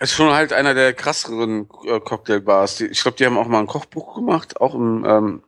ist 0.00 0.12
schon 0.12 0.32
halt 0.32 0.52
einer 0.52 0.74
der 0.74 0.92
krasseren 0.92 1.68
äh, 1.86 2.00
Cocktailbars. 2.00 2.76
Die, 2.76 2.86
ich 2.86 3.02
glaube, 3.02 3.16
die 3.16 3.26
haben 3.26 3.38
auch 3.38 3.48
mal 3.48 3.60
ein 3.60 3.66
Kochbuch 3.66 4.14
gemacht, 4.14 4.60
auch 4.60 4.74
im 4.74 5.04
ähm, 5.04 5.42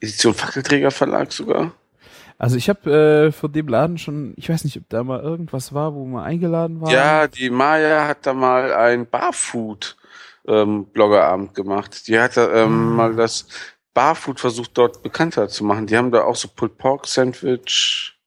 Edition 0.00 0.34
Fackelträger 0.34 0.90
Verlag 0.90 1.32
sogar. 1.32 1.72
Also 2.38 2.56
ich 2.56 2.70
habe 2.70 3.28
äh, 3.28 3.32
von 3.32 3.52
dem 3.52 3.68
Laden 3.68 3.98
schon, 3.98 4.32
ich 4.36 4.48
weiß 4.48 4.64
nicht, 4.64 4.78
ob 4.78 4.88
da 4.88 5.04
mal 5.04 5.20
irgendwas 5.20 5.74
war, 5.74 5.94
wo 5.94 6.06
wir 6.06 6.22
eingeladen 6.22 6.80
waren. 6.80 6.90
Ja, 6.90 7.28
die 7.28 7.50
Maya 7.50 8.08
hat 8.08 8.24
da 8.24 8.32
mal 8.32 8.72
ein 8.72 9.06
Barfood 9.06 9.98
ähm, 10.48 10.86
Bloggerabend 10.86 11.54
gemacht. 11.54 12.08
Die 12.08 12.18
hat 12.18 12.38
da 12.38 12.50
ähm, 12.50 12.94
mal 12.96 13.14
das 13.14 13.46
Barfood 13.92 14.40
versucht 14.40 14.70
dort 14.78 15.02
bekannter 15.02 15.48
zu 15.48 15.64
machen. 15.64 15.86
Die 15.86 15.98
haben 15.98 16.10
da 16.10 16.22
auch 16.24 16.36
so 16.36 16.48
Pulled 16.48 16.78
Pork 16.78 17.06
Sandwich 17.06 18.18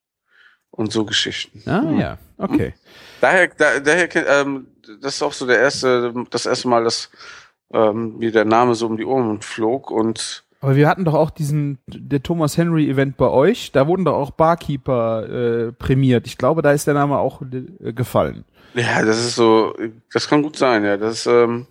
und 0.69 0.91
so 0.91 1.05
Geschichten. 1.05 1.67
Ah, 1.67 1.91
ja, 1.99 2.17
okay. 2.37 2.75
Daher, 3.23 3.47
da, 3.47 3.79
daher 3.79 4.13
ähm, 4.41 4.67
das 5.01 5.15
ist 5.15 5.23
auch 5.23 5.31
so 5.31 5.47
der 5.47 5.57
erste, 5.57 6.13
das 6.29 6.45
erste 6.45 6.67
Mal, 6.67 6.83
dass 6.83 7.09
ähm, 7.73 8.17
mir 8.17 8.33
der 8.33 8.43
Name 8.43 8.75
so 8.75 8.85
um 8.85 8.97
die 8.97 9.05
Ohren 9.05 9.41
flog 9.41 9.91
und 9.91 10.43
Aber 10.59 10.75
wir 10.75 10.89
hatten 10.89 11.05
doch 11.05 11.13
auch 11.13 11.29
diesen, 11.29 11.79
der 11.87 12.21
Thomas 12.21 12.57
Henry 12.57 12.89
Event 12.89 13.15
bei 13.15 13.29
euch, 13.29 13.71
da 13.71 13.87
wurden 13.87 14.03
doch 14.03 14.15
auch 14.15 14.31
Barkeeper 14.31 15.29
äh, 15.29 15.71
prämiert. 15.71 16.27
Ich 16.27 16.37
glaube, 16.37 16.61
da 16.61 16.73
ist 16.73 16.85
der 16.85 16.95
Name 16.95 17.17
auch 17.17 17.41
äh, 17.43 17.93
gefallen. 17.93 18.43
ja, 18.73 19.05
das 19.05 19.19
ist 19.19 19.35
so, 19.35 19.73
das 20.11 20.27
kann 20.27 20.43
gut 20.43 20.57
sein, 20.57 20.83
ja. 20.83 20.97
Das 20.97 21.19
ist, 21.19 21.25
ähm, 21.27 21.65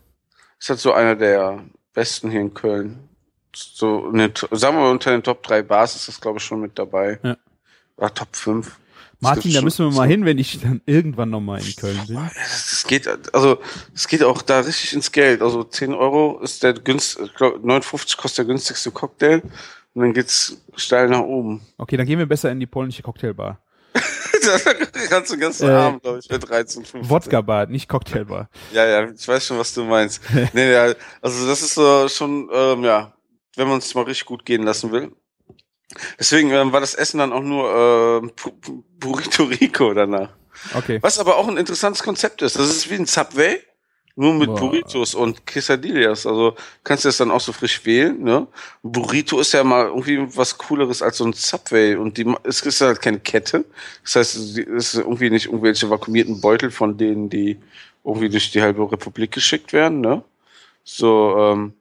ist 0.59 0.71
halt 0.71 0.81
so 0.81 0.95
einer 0.95 1.17
der 1.17 1.59
besten 1.93 2.31
hier 2.31 2.41
in 2.41 2.55
Köln. 2.55 3.11
So, 3.55 4.09
eine, 4.09 4.33
sagen 4.53 4.79
wir 4.79 4.85
mal, 4.85 4.91
unter 4.91 5.11
den 5.11 5.23
Top 5.23 5.43
3 5.43 5.61
Bars 5.61 5.97
ist 5.97 6.09
das, 6.09 6.19
glaube 6.19 6.39
ich, 6.39 6.45
schon 6.45 6.63
mit 6.63 6.79
dabei. 6.79 7.19
Ja. 7.23 7.37
Oder 7.99 8.15
Top 8.15 8.35
5. 8.35 8.79
Martin, 9.23 9.53
da 9.53 9.63
müssen 9.63 9.89
wir 9.89 9.97
mal 9.97 10.09
hin, 10.09 10.25
wenn 10.25 10.39
ich 10.39 10.61
dann 10.61 10.81
irgendwann 10.85 11.31
nochmal 11.31 11.61
in 11.61 11.77
Köln 11.77 11.99
bin. 12.09 12.17
Das 12.35 12.85
geht, 12.87 13.09
also, 13.35 13.59
es 13.95 14.09
geht 14.09 14.23
auch 14.25 14.43
da 14.43 14.61
richtig 14.61 14.93
ins 14.93 15.13
Geld. 15.13 15.43
Also 15.43 15.63
10 15.65 15.95
Euro 15.95 16.41
ist 16.43 16.63
der 16.63 16.75
günst, 16.75 17.21
ich 17.25 17.33
glaub, 17.35 17.65
59 17.65 18.17
kostet 18.17 18.39
der 18.39 18.45
günstigste 18.47 18.91
Cocktail. 18.91 19.43
Und 19.95 20.03
dann 20.03 20.13
geht's 20.13 20.57
steil 20.75 21.09
nach 21.09 21.21
oben. 21.21 21.61
Okay, 21.79 21.97
dann 21.97 22.07
gehen 22.07 22.19
wir 22.19 22.27
besser 22.27 22.51
in 22.51 22.59
die 22.61 22.67
polnische 22.67 23.03
Cocktailbar. 23.03 23.61
da 23.95 24.59
kannst 25.09 25.33
du 25.33 25.39
ganzen 25.39 25.69
Äh, 25.69 25.73
Abend, 25.73 26.03
glaube 26.03 26.19
ich, 26.19 26.27
für 26.27 26.39
13, 26.39 26.85
15. 26.85 27.11
Wodka-Bar, 27.11 27.67
nicht 27.67 27.89
Cocktailbar. 27.89 28.49
Ja, 28.73 28.87
ja, 28.87 29.09
ich 29.11 29.29
weiß 29.29 29.47
schon, 29.47 29.59
was 29.59 29.73
du 29.75 29.85
meinst. 29.85 30.21
nee, 30.53 30.73
ja, 30.73 30.95
also 31.21 31.47
das 31.47 31.63
ist 31.63 31.75
so 31.75 32.09
schon, 32.09 32.49
ähm, 32.53 32.85
ja, 32.85 33.13
wenn 33.57 33.69
man 33.69 33.79
es 33.79 33.95
mal 33.95 34.05
richtig 34.05 34.27
gut 34.27 34.45
gehen 34.45 34.63
lassen 34.63 34.91
will. 34.91 35.13
Deswegen 36.19 36.51
ähm, 36.51 36.73
war 36.73 36.81
das 36.81 36.95
Essen 36.95 37.19
dann 37.19 37.33
auch 37.33 37.43
nur 37.43 38.23
Pu- 38.37 38.83
Burrito 38.99 39.45
Rico 39.45 39.93
danach. 39.95 40.31
Okay. 40.75 40.99
Was 41.03 41.19
aber 41.19 41.37
auch 41.37 41.49
ein 41.49 41.57
interessantes 41.57 42.03
Konzept 42.03 42.43
ist. 42.43 42.57
Das 42.59 42.69
ist 42.69 42.89
wie 42.91 42.95
ein 42.95 43.07
Subway, 43.07 43.61
nur 44.15 44.35
mit 44.35 44.49
Boah. 44.49 44.61
Burritos 44.61 45.15
und 45.15 45.47
Quesadillas. 45.47 46.27
Also 46.27 46.55
kannst 46.85 47.05
du 47.05 47.09
das 47.09 47.17
dann 47.17 47.31
auch 47.31 47.41
so 47.41 47.53
frisch 47.53 47.85
wählen. 47.85 48.23
Ne? 48.23 48.47
Ein 48.85 48.93
Burrito 48.93 49.41
ist 49.41 49.53
ja 49.53 49.65
mal 49.65 49.87
irgendwie 49.87 50.19
was 50.37 50.57
Cooleres 50.59 51.03
als 51.03 51.17
so 51.17 51.25
ein 51.25 51.33
Subway. 51.33 51.97
Und 51.97 52.17
die, 52.19 52.33
es 52.45 52.61
ist 52.61 52.81
halt 52.81 53.01
keine 53.01 53.19
Kette. 53.21 53.65
Das 54.05 54.17
heißt, 54.17 54.37
es 54.37 54.59
ist 54.59 54.95
irgendwie 54.95 55.31
nicht 55.31 55.47
irgendwelche 55.47 55.89
vakuumierten 55.91 56.41
Beutel 56.41 56.71
von 56.71 56.97
denen, 56.97 57.29
die 57.31 57.59
irgendwie 58.05 58.29
durch 58.29 58.51
die 58.53 58.61
halbe 58.63 58.91
Republik 58.93 59.33
geschickt 59.33 59.73
werden. 59.73 60.01
Ne? 60.01 60.23
So, 60.85 61.37
ähm, 61.39 61.73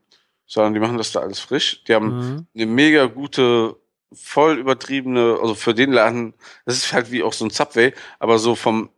sondern 0.48 0.74
die 0.74 0.80
machen 0.80 0.98
das 0.98 1.12
da 1.12 1.20
alles 1.20 1.40
frisch. 1.40 1.84
Die 1.88 1.94
haben 1.94 2.18
Mhm. 2.36 2.46
eine 2.56 2.66
mega 2.66 3.06
gute, 3.06 3.76
voll 4.14 4.58
übertriebene, 4.58 5.38
also 5.42 5.56
für 5.56 5.74
den 5.74 5.92
Laden, 5.92 6.34
das 6.66 6.78
ist 6.78 6.94
halt 6.94 7.12
wie 7.12 7.24
auch 7.24 7.34
so 7.34 7.46
ein 7.46 7.50
Subway, 7.52 7.94
aber 8.20 8.40
so 8.40 8.56
vom 8.56 8.90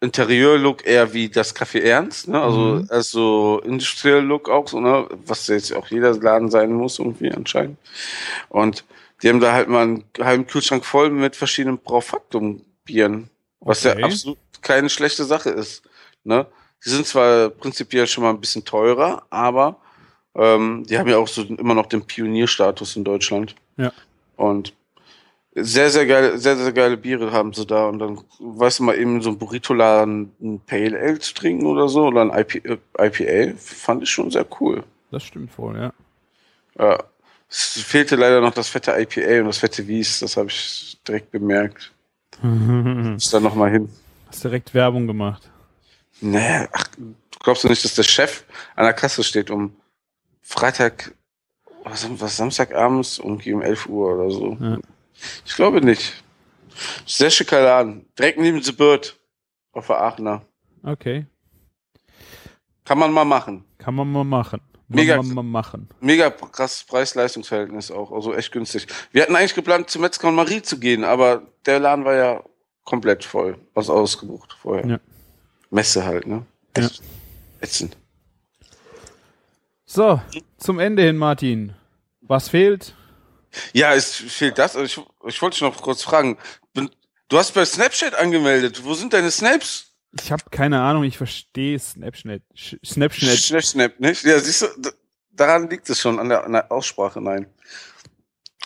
Interieurlook 0.00 0.86
eher 0.86 1.14
wie 1.14 1.28
das 1.28 1.56
Café 1.56 1.80
Ernst, 1.80 2.28
ne? 2.28 2.40
Also 2.40 2.58
Mhm. 2.58 2.86
als 2.90 3.10
so 3.10 3.60
Industrial 3.64 4.20
Look 4.22 4.48
auch 4.48 4.68
so, 4.68 4.78
ne? 4.78 5.08
Was 5.24 5.46
jetzt 5.48 5.72
auch 5.74 5.88
jeder 5.88 6.12
Laden 6.14 6.50
sein 6.50 6.72
muss, 6.72 6.98
irgendwie 6.98 7.32
anscheinend. 7.32 7.78
Und 8.50 8.84
die 9.22 9.30
haben 9.30 9.40
da 9.40 9.52
halt 9.52 9.68
mal 9.68 9.82
einen 9.82 10.04
halben 10.20 10.46
Kühlschrank 10.46 10.84
voll 10.84 11.08
mit 11.10 11.34
verschiedenen 11.34 11.78
Braufaktum-Bieren, 11.78 13.30
was 13.60 13.84
Okay. 13.86 13.98
ja 14.00 14.04
absolut 14.04 14.38
keine 14.60 14.90
schlechte 14.90 15.24
Sache 15.24 15.50
ist. 15.50 15.82
Ne? 16.24 16.46
Die 16.84 16.90
sind 16.90 17.06
zwar 17.06 17.48
prinzipiell 17.48 18.06
schon 18.06 18.22
mal 18.24 18.30
ein 18.30 18.40
bisschen 18.40 18.64
teurer, 18.64 19.24
aber 19.30 19.80
ähm, 20.34 20.84
die 20.86 20.98
haben 20.98 21.08
ja 21.08 21.16
auch 21.16 21.28
so 21.28 21.42
immer 21.42 21.74
noch 21.74 21.86
den 21.86 22.04
Pionierstatus 22.06 22.96
in 22.96 23.04
Deutschland. 23.04 23.54
Ja. 23.78 23.92
Und 24.36 24.74
sehr, 25.54 25.90
sehr 25.90 26.06
geile, 26.06 26.38
sehr, 26.38 26.56
sehr 26.56 26.72
geile 26.72 26.96
Biere 26.96 27.32
haben 27.32 27.52
sie 27.54 27.66
da. 27.66 27.86
Und 27.86 27.98
dann, 27.98 28.20
weißt 28.38 28.78
du 28.78 28.82
mal, 28.84 28.98
eben 28.98 29.22
so 29.22 29.30
ein 29.30 29.38
Burrito-Laden 29.38 30.32
ein 30.40 30.60
Pale 30.66 30.98
Ale 30.98 31.18
zu 31.18 31.34
trinken 31.34 31.66
oder 31.66 31.88
so, 31.88 32.06
oder 32.06 32.22
ein 32.22 32.30
IP, 32.30 32.64
äh, 32.64 32.78
IPA, 32.98 33.56
fand 33.58 34.02
ich 34.02 34.10
schon 34.10 34.30
sehr 34.30 34.46
cool. 34.60 34.84
Das 35.10 35.22
stimmt 35.22 35.56
wohl, 35.58 35.76
ja. 35.76 35.92
Ja. 36.78 37.02
Es 37.48 37.80
fehlte 37.80 38.16
leider 38.16 38.40
noch 38.40 38.52
das 38.52 38.68
fette 38.68 38.90
IPA 38.90 39.40
und 39.40 39.46
das 39.46 39.58
fette 39.58 39.86
Wies, 39.86 40.18
das 40.18 40.36
habe 40.36 40.48
ich 40.48 40.98
direkt 41.06 41.30
bemerkt. 41.30 41.92
Ist 43.16 43.32
dann 43.32 43.44
nochmal 43.44 43.70
hin. 43.70 43.88
Hast 44.28 44.44
direkt 44.44 44.74
Werbung 44.74 45.06
gemacht. 45.06 45.48
Nee, 46.20 46.66
ach, 46.72 46.84
glaubst 47.40 47.64
du 47.64 47.68
nicht, 47.68 47.84
dass 47.84 47.94
der 47.94 48.02
Chef 48.02 48.44
an 48.74 48.84
der 48.84 48.92
Kasse 48.92 49.22
steht 49.22 49.50
um 49.50 49.76
Freitag, 50.42 51.14
was, 51.92 52.36
Samstagabends 52.36 53.18
irgendwie 53.18 53.52
um 53.52 53.62
11 53.62 53.86
Uhr 53.88 54.14
oder 54.14 54.30
so? 54.30 54.56
Ja. 54.60 54.78
Ich 55.44 55.54
glaube 55.54 55.80
nicht. 55.80 56.22
Sehr 57.06 57.30
schicker 57.30 57.62
Laden. 57.62 58.06
Direkt 58.18 58.38
neben 58.38 58.60
The 58.62 58.72
Bird 58.72 59.18
auf 59.72 59.86
der 59.86 60.00
Aachener. 60.02 60.42
Okay. 60.82 61.26
Kann 62.84 62.98
man 62.98 63.12
mal 63.12 63.24
machen. 63.24 63.64
Kann 63.78 63.94
man 63.94 64.10
mal 64.10 64.24
machen. 64.24 64.60
Mega- 64.88 65.16
Kann 65.16 65.26
man 65.26 65.34
mal 65.36 65.42
machen. 65.42 65.88
Mega 66.00 66.30
krasses 66.30 66.84
Preis-Leistungs-Verhältnis 66.84 67.90
auch. 67.90 68.12
Also 68.12 68.34
echt 68.34 68.52
günstig. 68.52 68.86
Wir 69.10 69.22
hatten 69.22 69.34
eigentlich 69.34 69.54
geplant, 69.54 69.90
zu 69.90 69.98
Metzger 69.98 70.28
und 70.28 70.36
Marie 70.36 70.62
zu 70.62 70.78
gehen, 70.78 71.02
aber 71.02 71.42
der 71.64 71.80
Laden 71.80 72.04
war 72.04 72.14
ja 72.14 72.42
komplett 72.84 73.24
voll. 73.24 73.58
Was 73.74 73.90
ausgebucht 73.90 74.52
vorher. 74.60 74.86
Ja. 74.86 75.00
Messe 75.70 76.04
halt, 76.04 76.26
ne? 76.28 76.46
Ja. 76.76 76.84
Echt 76.84 77.02
Ätzend. 77.60 77.96
So, 79.86 80.20
zum 80.58 80.80
Ende 80.80 81.02
hin, 81.04 81.16
Martin. 81.16 81.72
Was 82.20 82.48
fehlt? 82.48 82.94
Ja, 83.72 83.94
es 83.94 84.14
fehlt 84.16 84.58
das. 84.58 84.76
Also 84.76 84.84
Ich, 85.22 85.28
ich 85.34 85.40
wollte 85.42 85.54
dich 85.54 85.62
noch 85.62 85.80
kurz 85.80 86.02
fragen. 86.02 86.36
Du 87.28 87.38
hast 87.38 87.54
bei 87.54 87.64
Snapchat 87.64 88.14
angemeldet. 88.14 88.84
Wo 88.84 88.94
sind 88.94 89.12
deine 89.12 89.30
Snaps? 89.30 89.92
Ich 90.20 90.32
habe 90.32 90.42
keine 90.50 90.80
Ahnung, 90.82 91.04
ich 91.04 91.16
verstehe 91.16 91.78
Snapchat. 91.78 92.42
Snapchat. 92.84 93.38
Snap, 93.38 93.62
Snap, 93.62 94.00
nicht? 94.00 94.24
Ja, 94.24 94.38
siehst 94.40 94.62
du, 94.62 94.90
daran 95.30 95.70
liegt 95.70 95.88
es 95.88 96.00
schon, 96.00 96.18
an 96.18 96.28
der, 96.28 96.44
an 96.44 96.52
der 96.52 96.70
Aussprache, 96.72 97.20
nein. 97.20 97.46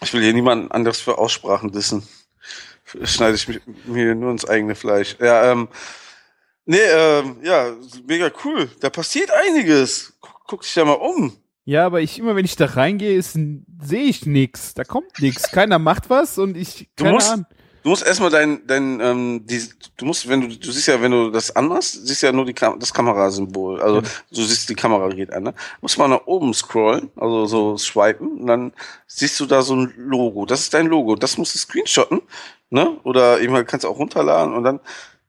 Ich 0.03 0.13
will 0.15 0.23
hier 0.23 0.33
niemanden 0.33 0.71
anderes 0.71 1.01
für 1.01 1.19
Aussprachen 1.19 1.71
dissen. 1.71 2.07
Schneide 3.05 3.35
ich 3.37 3.47
mich, 3.47 3.61
mir 3.85 4.15
nur 4.15 4.31
ins 4.31 4.49
eigene 4.49 4.75
Fleisch. 4.75 5.17
Ja, 5.21 5.53
ähm, 5.53 5.69
nee, 6.65 6.79
ähm, 6.79 7.37
ja, 7.43 7.73
mega 8.07 8.31
cool. 8.45 8.71
Da 8.81 8.89
passiert 8.91 9.31
einiges. 9.31 10.13
Guck, 10.51 10.63
dich 10.63 10.75
ja 10.75 10.85
mal 10.85 10.95
um. 10.95 11.33
Ja, 11.65 11.87
aber 11.87 12.01
ich 12.01 12.19
immer, 12.19 12.35
wenn 12.35 12.45
ich 12.45 12.57
da 12.57 12.65
reingehe, 12.67 13.23
sehe 13.23 14.03
ich 14.03 14.27
nix. 14.27 14.75
Da 14.75 14.83
kommt 14.83 15.21
nix. 15.21 15.53
Keiner 15.53 15.79
macht 15.79 16.11
was 16.11 16.39
und 16.39 16.57
ich 16.57 16.89
Du 16.97 17.05
keine 17.05 17.15
musst- 17.15 17.31
Ahnung. 17.31 17.47
Du 17.85 17.91
musst 17.91 18.05
erstmal 18.05 18.31
dein, 18.31 18.67
dein, 18.67 18.99
ähm, 19.01 19.47
die, 19.47 19.63
du 19.97 20.05
musst, 20.07 20.29
wenn 20.29 20.41
du, 20.41 20.49
du 20.49 20.73
siehst 20.73 20.89
ja, 20.89 21.01
wenn 21.01 21.13
du 21.13 21.31
das 21.31 21.55
anmachst, 21.55 22.05
siehst 22.07 22.23
ja 22.23 22.33
nur 22.33 22.45
die 22.45 22.53
Kam 22.53 22.81
das 22.81 22.93
Kamerasymbol. 22.93 23.81
Also 23.81 24.01
Ja. 24.01 24.09
du 24.33 24.43
siehst, 24.43 24.69
die 24.69 24.75
Kamera 24.75 25.09
geht 25.11 25.33
an, 25.33 25.45
ne? 25.45 25.55
Musst 25.81 25.97
mal 25.97 26.09
nach 26.09 26.27
oben 26.27 26.53
scrollen, 26.53 27.11
also 27.17 27.47
so 27.47 27.77
swipen, 27.79 28.41
und 28.41 28.47
dann 28.49 28.73
siehst 29.07 29.39
du 29.39 29.47
da 29.47 29.63
so 29.63 29.77
ein 29.77 29.95
Logo. 29.97 30.45
Das 30.47 30.61
ist 30.63 30.75
dein 30.75 30.89
Logo. 30.89 31.15
Das 31.15 31.39
musst 31.39 31.55
du 31.55 31.59
screenshotten, 31.61 32.21
ne? 32.71 32.99
Oder 33.05 33.41
eben 33.41 33.55
halt 33.55 33.69
kannst 33.69 33.85
du 33.85 33.89
auch 33.89 33.99
runterladen 33.99 34.53
und 34.53 34.65
dann 34.65 34.81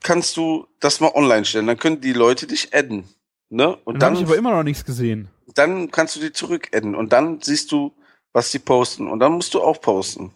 kannst 0.02 0.36
du 0.36 0.66
das 0.82 1.00
mal 1.00 1.12
online 1.14 1.46
stellen. 1.46 1.68
Dann 1.68 1.78
können 1.78 2.02
die 2.02 2.12
Leute 2.14 2.48
dich 2.48 2.74
adden. 2.74 3.06
Ne? 3.54 3.76
Und 3.84 4.02
Dann 4.02 4.12
habe 4.12 4.16
dann, 4.16 4.24
ich 4.24 4.30
aber 4.30 4.38
immer 4.38 4.52
noch 4.52 4.64
nichts 4.64 4.86
gesehen. 4.86 5.28
dann 5.56 5.92
kannst 5.92 6.16
du 6.16 6.22
die 6.22 6.32
zurück 6.32 6.70
adden 6.74 6.96
und 6.96 7.12
dann 7.12 7.42
siehst 7.42 7.72
du, 7.74 7.94
was 8.32 8.50
die 8.52 8.60
posten. 8.60 9.08
Und 9.10 9.20
dann 9.20 9.34
musst 9.34 9.54
du 9.54 9.62
auch 9.62 9.82
posten. 9.82 10.32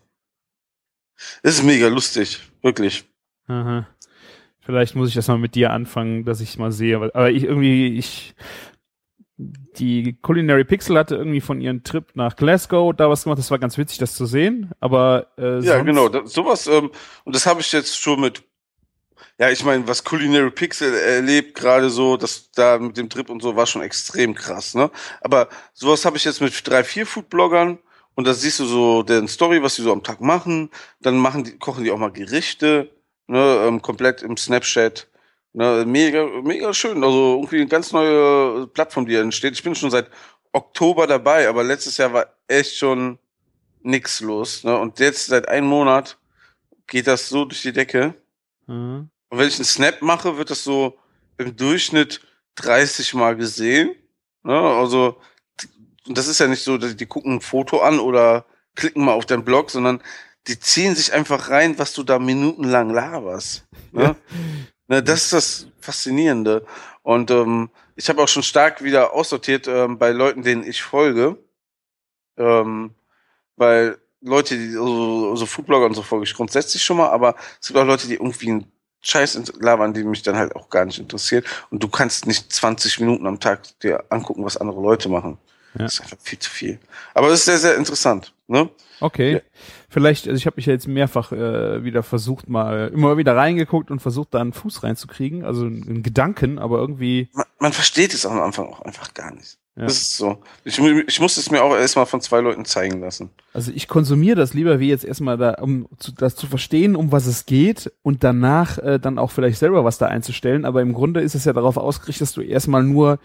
Das 1.41 1.53
ist 1.53 1.63
mega 1.63 1.87
lustig, 1.87 2.41
wirklich. 2.61 3.05
Aha. 3.47 3.87
Vielleicht 4.59 4.95
muss 4.95 5.07
ich 5.09 5.15
das 5.15 5.29
mal 5.29 5.37
mit 5.37 5.55
dir 5.55 5.71
anfangen, 5.71 6.25
dass 6.25 6.41
ich 6.41 6.57
mal 6.57 6.73
sehe. 6.73 6.97
Aber 6.97 7.31
ich 7.31 7.43
irgendwie, 7.45 7.97
ich. 7.97 8.35
Die 9.37 10.17
Culinary 10.21 10.63
Pixel 10.63 10.97
hatte 10.97 11.15
irgendwie 11.15 11.41
von 11.41 11.59
ihrem 11.59 11.83
Trip 11.83 12.05
nach 12.15 12.35
Glasgow 12.37 12.93
da 12.95 13.09
was 13.09 13.23
gemacht. 13.23 13.37
Das 13.39 13.51
war 13.51 13.59
ganz 13.59 13.77
witzig, 13.77 13.97
das 13.97 14.15
zu 14.15 14.25
sehen. 14.25 14.71
Aber 14.79 15.27
äh, 15.37 15.59
Ja, 15.59 15.81
genau. 15.83 16.07
Das, 16.09 16.31
sowas, 16.33 16.67
ähm, 16.67 16.89
und 17.25 17.35
das 17.35 17.45
habe 17.45 17.59
ich 17.61 17.71
jetzt 17.73 17.97
schon 17.97 18.21
mit, 18.21 18.43
ja, 19.37 19.49
ich 19.49 19.63
meine, 19.65 19.87
was 19.87 20.03
Culinary 20.03 20.51
Pixel 20.51 20.93
erlebt, 20.93 21.55
gerade 21.55 21.89
so, 21.89 22.17
das 22.17 22.51
da 22.51 22.79
mit 22.79 22.97
dem 22.97 23.09
Trip 23.09 23.29
und 23.29 23.41
so, 23.41 23.55
war 23.55 23.65
schon 23.67 23.81
extrem 23.81 24.33
krass, 24.33 24.75
ne? 24.75 24.89
Aber 25.21 25.49
sowas 25.73 26.05
habe 26.05 26.17
ich 26.17 26.23
jetzt 26.23 26.41
mit 26.41 26.67
drei, 26.67 26.83
vier 26.83 27.05
Food-Bloggern 27.05 27.79
und 28.15 28.25
da 28.27 28.33
siehst 28.33 28.59
du 28.59 28.65
so 28.65 29.03
deren 29.03 29.27
Story, 29.27 29.61
was 29.61 29.75
die 29.75 29.81
so 29.81 29.91
am 29.91 30.03
Tag 30.03 30.21
machen. 30.21 30.69
Dann 31.01 31.17
machen 31.17 31.43
die, 31.43 31.57
kochen 31.59 31.83
die 31.83 31.91
auch 31.91 31.97
mal 31.97 32.11
Gerichte, 32.11 32.89
ne, 33.27 33.65
ähm, 33.67 33.81
komplett 33.81 34.21
im 34.23 34.37
Snapchat. 34.37 35.07
Ne, 35.53 35.83
mega, 35.85 36.25
mega 36.43 36.73
schön. 36.73 37.03
Also 37.03 37.35
irgendwie 37.35 37.57
eine 37.57 37.67
ganz 37.67 37.91
neue 37.91 38.67
Plattform, 38.67 39.05
die 39.05 39.15
entsteht. 39.15 39.53
Ich 39.53 39.63
bin 39.63 39.75
schon 39.75 39.91
seit 39.91 40.09
Oktober 40.53 41.07
dabei, 41.07 41.49
aber 41.49 41.63
letztes 41.63 41.97
Jahr 41.97 42.13
war 42.13 42.27
echt 42.47 42.77
schon 42.77 43.19
nix 43.81 44.21
los. 44.21 44.63
Ne? 44.63 44.77
Und 44.77 44.99
jetzt 44.99 45.27
seit 45.27 45.47
einem 45.49 45.67
Monat 45.67 46.17
geht 46.87 47.07
das 47.07 47.29
so 47.29 47.45
durch 47.45 47.61
die 47.61 47.73
Decke. 47.73 48.15
Mhm. 48.67 49.09
Und 49.29 49.39
wenn 49.39 49.47
ich 49.47 49.55
einen 49.55 49.65
Snap 49.65 50.01
mache, 50.01 50.37
wird 50.37 50.49
das 50.49 50.63
so 50.63 50.97
im 51.37 51.55
Durchschnitt 51.55 52.21
30 52.55 53.13
Mal 53.13 53.35
gesehen. 53.35 53.95
Ne? 54.43 54.57
Also, 54.57 55.19
das 56.07 56.27
ist 56.27 56.39
ja 56.39 56.47
nicht 56.47 56.63
so, 56.63 56.77
dass 56.77 56.95
die 56.95 57.05
gucken 57.05 57.35
ein 57.35 57.41
Foto 57.41 57.81
an 57.81 57.99
oder 57.99 58.45
klicken 58.75 59.03
mal 59.03 59.13
auf 59.13 59.25
deinen 59.25 59.45
Blog, 59.45 59.71
sondern 59.71 60.01
die 60.47 60.59
ziehen 60.59 60.95
sich 60.95 61.11
einfach 61.13 61.49
rein, 61.49 61.79
was 61.79 61.93
du 61.93 62.03
da 62.03 62.19
minutenlang 62.19 62.91
laberst. 62.91 63.65
Ne? 63.91 64.15
Ne, 64.87 65.01
das 65.01 65.23
ist 65.23 65.33
das 65.33 65.67
Faszinierende. 65.79 66.65
Und 67.01 67.31
ähm, 67.31 67.69
ich 67.95 68.09
habe 68.09 68.21
auch 68.21 68.27
schon 68.27 68.43
stark 68.43 68.83
wieder 68.83 69.13
aussortiert 69.13 69.67
ähm, 69.67 69.97
bei 69.97 70.11
Leuten, 70.11 70.43
denen 70.43 70.63
ich 70.63 70.83
folge. 70.83 71.37
Ähm, 72.37 72.93
weil 73.55 73.97
Leute, 74.21 74.57
die 74.57 74.71
so, 74.71 75.35
so 75.35 75.45
Foodblogger 75.45 75.85
und 75.85 75.93
so 75.93 76.01
folge 76.01 76.25
ich 76.25 76.33
grundsätzlich 76.33 76.83
schon 76.83 76.97
mal, 76.97 77.09
aber 77.09 77.35
es 77.59 77.67
gibt 77.67 77.79
auch 77.79 77.85
Leute, 77.85 78.07
die 78.07 78.15
irgendwie 78.15 78.51
einen 78.51 78.71
Scheiß 79.05 79.53
labern, 79.59 79.93
die 79.93 80.03
mich 80.03 80.23
dann 80.23 80.35
halt 80.35 80.55
auch 80.55 80.69
gar 80.69 80.85
nicht 80.85 80.99
interessiert. 80.99 81.45
Und 81.69 81.83
du 81.83 81.87
kannst 81.87 82.25
nicht 82.25 82.51
20 82.51 82.99
Minuten 82.99 83.27
am 83.27 83.39
Tag 83.39 83.61
dir 83.79 84.03
angucken, 84.09 84.43
was 84.43 84.57
andere 84.57 84.81
Leute 84.81 85.09
machen. 85.09 85.37
Ja. 85.75 85.83
Das 85.83 85.95
ist 85.95 86.01
einfach 86.01 86.17
viel 86.21 86.39
zu 86.39 86.49
viel. 86.49 86.79
Aber 87.13 87.27
es 87.27 87.39
ist 87.39 87.45
sehr, 87.45 87.57
sehr 87.57 87.75
interessant. 87.75 88.33
Ne? 88.47 88.69
Okay. 88.99 89.33
Ja. 89.33 89.39
Vielleicht, 89.89 90.27
also 90.27 90.37
ich 90.37 90.45
habe 90.45 90.55
mich 90.57 90.65
ja 90.65 90.73
jetzt 90.73 90.87
mehrfach 90.87 91.31
äh, 91.31 91.83
wieder 91.83 92.03
versucht, 92.03 92.49
mal 92.49 92.91
immer 92.93 93.17
wieder 93.17 93.35
reingeguckt 93.35 93.91
und 93.91 93.99
versucht, 93.99 94.33
da 94.33 94.41
einen 94.41 94.53
Fuß 94.53 94.83
reinzukriegen, 94.83 95.45
also 95.45 95.65
einen, 95.65 95.87
einen 95.87 96.03
Gedanken, 96.03 96.59
aber 96.59 96.79
irgendwie. 96.79 97.29
Man, 97.33 97.45
man 97.59 97.73
versteht 97.73 98.13
es 98.13 98.25
am 98.25 98.41
Anfang 98.41 98.67
auch 98.67 98.81
einfach 98.81 99.13
gar 99.13 99.33
nicht. 99.33 99.57
Ja. 99.77 99.83
Das 99.83 99.97
ist 99.97 100.15
so. 100.15 100.37
Ich, 100.63 100.79
ich 100.79 101.19
muss 101.19 101.35
es 101.35 101.51
mir 101.51 101.61
auch 101.61 101.75
erstmal 101.75 102.05
von 102.05 102.21
zwei 102.21 102.39
Leuten 102.39 102.63
zeigen 102.63 103.01
lassen. 103.01 103.29
Also 103.53 103.71
ich 103.75 103.89
konsumiere 103.89 104.37
das 104.37 104.53
lieber 104.53 104.79
wie 104.79 104.87
jetzt 104.87 105.03
erstmal 105.03 105.37
da, 105.37 105.55
um 105.55 105.87
zu, 105.99 106.13
das 106.13 106.35
zu 106.37 106.47
verstehen, 106.47 106.95
um 106.95 107.11
was 107.11 107.25
es 107.25 107.45
geht 107.45 107.91
und 108.01 108.23
danach 108.23 108.77
äh, 108.77 108.99
dann 108.99 109.19
auch 109.19 109.31
vielleicht 109.31 109.59
selber 109.59 109.83
was 109.83 109.97
da 109.97 110.05
einzustellen. 110.05 110.63
Aber 110.63 110.81
im 110.81 110.93
Grunde 110.93 111.19
ist 111.19 111.35
es 111.35 111.43
ja 111.43 111.51
darauf 111.51 111.75
ausgerichtet, 111.75 112.21
dass 112.21 112.33
du 112.33 112.41
erstmal 112.41 112.83
nur 112.83 113.19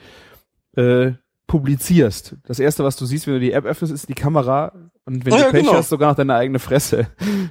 äh, 0.74 1.12
publizierst. 1.46 2.36
Das 2.46 2.58
erste, 2.58 2.82
was 2.84 2.96
du 2.96 3.06
siehst, 3.06 3.26
wenn 3.26 3.34
du 3.34 3.40
die 3.40 3.52
App 3.52 3.64
öffnest, 3.64 3.92
ist 3.92 4.08
die 4.08 4.14
Kamera 4.14 4.72
und 5.04 5.24
wenn 5.24 5.32
Ja, 5.32 5.44
du 5.46 5.50
Pech 5.50 5.62
genau. 5.62 5.74
hast, 5.74 5.88
sogar 5.88 6.10
noch 6.10 6.16
deine 6.16 6.34
eigene 6.34 6.58
Fresse. 6.58 7.08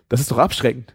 Das 0.10 0.20
ist 0.20 0.32
doch 0.32 0.38
abschreckend. 0.38 0.94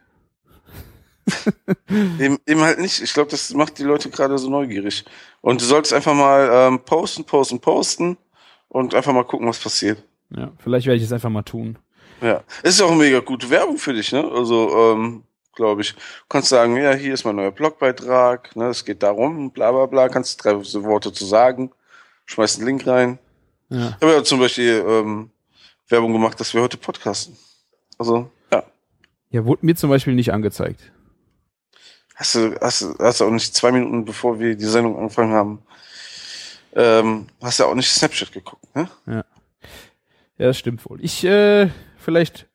Eben, 2.19 2.39
eben 2.47 2.61
halt 2.61 2.79
nicht. 2.79 3.01
Ich 3.01 3.15
glaube, 3.15 3.31
das 3.31 3.53
macht 3.55 3.79
die 3.79 3.85
Leute 3.85 4.11
gerade 4.11 4.37
so 4.39 4.51
neugierig. 4.51 5.05
Und 5.41 5.61
du 5.61 5.65
solltest 5.65 5.93
einfach 5.93 6.15
mal 6.15 6.51
ähm, 6.53 6.81
posten, 6.81 7.25
posten, 7.25 7.61
posten 7.61 8.17
und 8.69 8.95
einfach 8.95 9.13
mal 9.13 9.25
gucken, 9.25 9.47
was 9.49 9.59
passiert. 9.59 10.03
Ja, 10.31 10.53
vielleicht 10.59 10.87
werde 10.87 10.99
ich 10.99 11.05
es 11.05 11.13
einfach 11.13 11.31
mal 11.31 11.43
tun. 11.43 11.79
Ja, 12.21 12.43
es 12.63 12.77
ist 12.77 12.83
auch 12.83 12.95
mega 12.95 13.21
gute 13.21 13.51
Werbung 13.51 13.79
für 13.79 13.93
dich, 13.93 14.13
ne? 14.13 14.25
Also, 14.33 14.71
ähm, 14.77 15.25
glaube 15.55 15.83
ich. 15.83 15.93
Du 15.95 15.99
kannst 16.29 16.49
sagen, 16.49 16.77
ja, 16.77 16.95
hier 16.95 17.15
ist 17.15 17.25
mein 17.25 17.37
neuer 17.37 17.51
Blogbeitrag, 17.51 18.55
ne? 18.57 18.69
Es 18.69 18.85
geht 18.85 19.03
darum, 19.03 19.51
bla 19.51 19.73
bla 19.73 19.87
bla, 19.87 20.09
kannst 20.09 20.43
drei 20.43 20.55
Worte 20.55 21.13
zu 21.13 21.25
sagen, 21.25 21.71
schmeißt 22.27 22.59
einen 22.59 22.67
Link 22.67 22.87
rein. 22.87 23.19
Ja. 23.69 23.89
Ich 23.89 23.95
habe 23.95 24.13
ja 24.13 24.25
zum 24.25 24.41
Beispiel 24.41 24.85
ähm, 24.87 25.31
Werbung 25.89 26.13
gemacht, 26.13 26.39
dass 26.41 26.55
wir 26.55 26.63
heute 26.63 26.77
podcasten. 26.77 27.37
Also, 27.99 28.31
ja. 28.53 28.65
Ja, 29.31 29.45
wurde 29.45 29.67
mir 29.67 29.77
zum 29.77 29.91
Beispiel 29.91 30.15
nicht 30.15 30.33
angezeigt. 30.33 30.93
Hast 32.15 32.35
du, 32.36 32.55
hast, 32.61 32.82
du- 32.82 32.95
hast 32.99 33.20
du 33.20 33.24
auch 33.27 33.31
nicht 33.31 33.55
zwei 33.55 33.73
Minuten 33.73 34.05
bevor 34.05 34.39
wir 34.39 34.55
die 34.57 34.65
Sendung 34.65 34.97
angefangen 34.97 35.32
haben, 35.32 35.62
ähm, 36.74 37.27
hast 37.43 37.61
du 37.61 37.65
auch 37.65 37.74
nicht 37.74 37.89
Snapchat 37.91 38.32
geguckt, 38.32 38.65
ne? 38.74 38.89
Ja, 39.07 39.24
das 40.39 40.59
stimmt 40.59 40.85
wohl. 40.89 40.99
Ich, 41.05 41.24
äh, 41.24 41.70
vielleicht, 41.99 42.47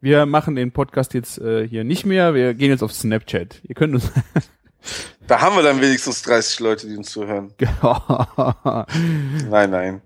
wir 0.00 0.26
machen 0.26 0.54
den 0.54 0.70
Podcast 0.72 1.14
jetzt 1.14 1.38
äh, 1.38 1.66
hier 1.66 1.82
nicht 1.84 2.06
mehr. 2.06 2.34
Wir 2.34 2.54
gehen 2.54 2.70
jetzt 2.70 2.82
auf 2.82 2.92
Snapchat. 2.92 3.60
Ihr 3.64 3.74
könnt 3.74 3.94
uns. 3.94 4.10
Da 5.26 5.40
haben 5.40 5.56
wir 5.56 5.62
dann 5.62 5.80
wenigstens 5.80 6.20
30 6.20 6.60
Leute, 6.60 6.86
die 6.86 6.94
uns 6.98 7.10
zuhören. 7.10 7.54
Nein, 9.48 9.70
nein. 9.70 10.02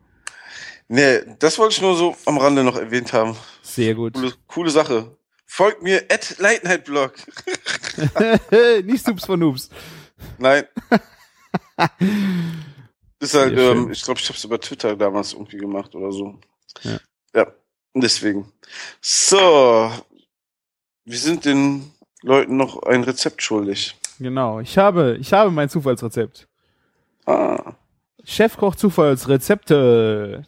Nee, 0.86 1.18
das 1.40 1.58
wollte 1.58 1.74
ich 1.74 1.82
nur 1.82 1.96
so 1.96 2.16
am 2.26 2.38
Rande 2.38 2.62
noch 2.62 2.76
erwähnt 2.76 3.12
haben. 3.12 3.34
Sehr 3.60 3.96
gut. 3.96 4.14
Coole, 4.14 4.32
coole 4.46 4.70
Sache. 4.70 5.16
Folgt 5.50 5.82
mir 5.82 6.04
at 6.10 6.38
Late 6.38 6.64
Night 6.64 6.84
Blog. 6.84 7.14
nicht 8.84 9.04
Subs 9.04 9.24
von 9.24 9.40
Noobs. 9.40 9.70
Nein. 10.36 10.64
Ist 13.18 13.34
halt, 13.34 13.58
ähm, 13.58 13.90
ich 13.90 14.04
glaube, 14.04 14.20
ich 14.20 14.28
habe 14.28 14.36
es 14.36 14.44
über 14.44 14.60
Twitter 14.60 14.94
damals 14.94 15.32
irgendwie 15.32 15.56
gemacht 15.56 15.94
oder 15.94 16.12
so. 16.12 16.38
Ja. 16.82 17.00
Ja, 17.34 17.52
deswegen. 17.94 18.52
So, 19.00 19.90
wir 21.04 21.18
sind 21.18 21.44
den 21.44 21.92
Leuten 22.22 22.56
noch 22.56 22.82
ein 22.84 23.02
Rezept 23.02 23.42
schuldig. 23.42 23.96
Genau. 24.20 24.60
Ich 24.60 24.78
habe, 24.78 25.16
ich 25.18 25.32
habe 25.32 25.50
mein 25.50 25.68
Zufallsrezept. 25.68 26.46
Ah, 27.26 27.74
Chefkoch 28.22 28.76
Zufallsrezepte. 28.76 30.46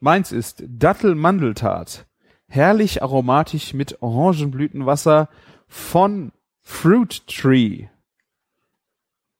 Meins 0.00 0.32
ist 0.32 0.64
Dattel-Mandeltart. 0.66 2.04
Herrlich 2.48 3.02
aromatisch 3.02 3.74
mit 3.74 4.00
Orangenblütenwasser 4.02 5.28
von 5.66 6.32
Fruit 6.62 7.26
Tree. 7.26 7.86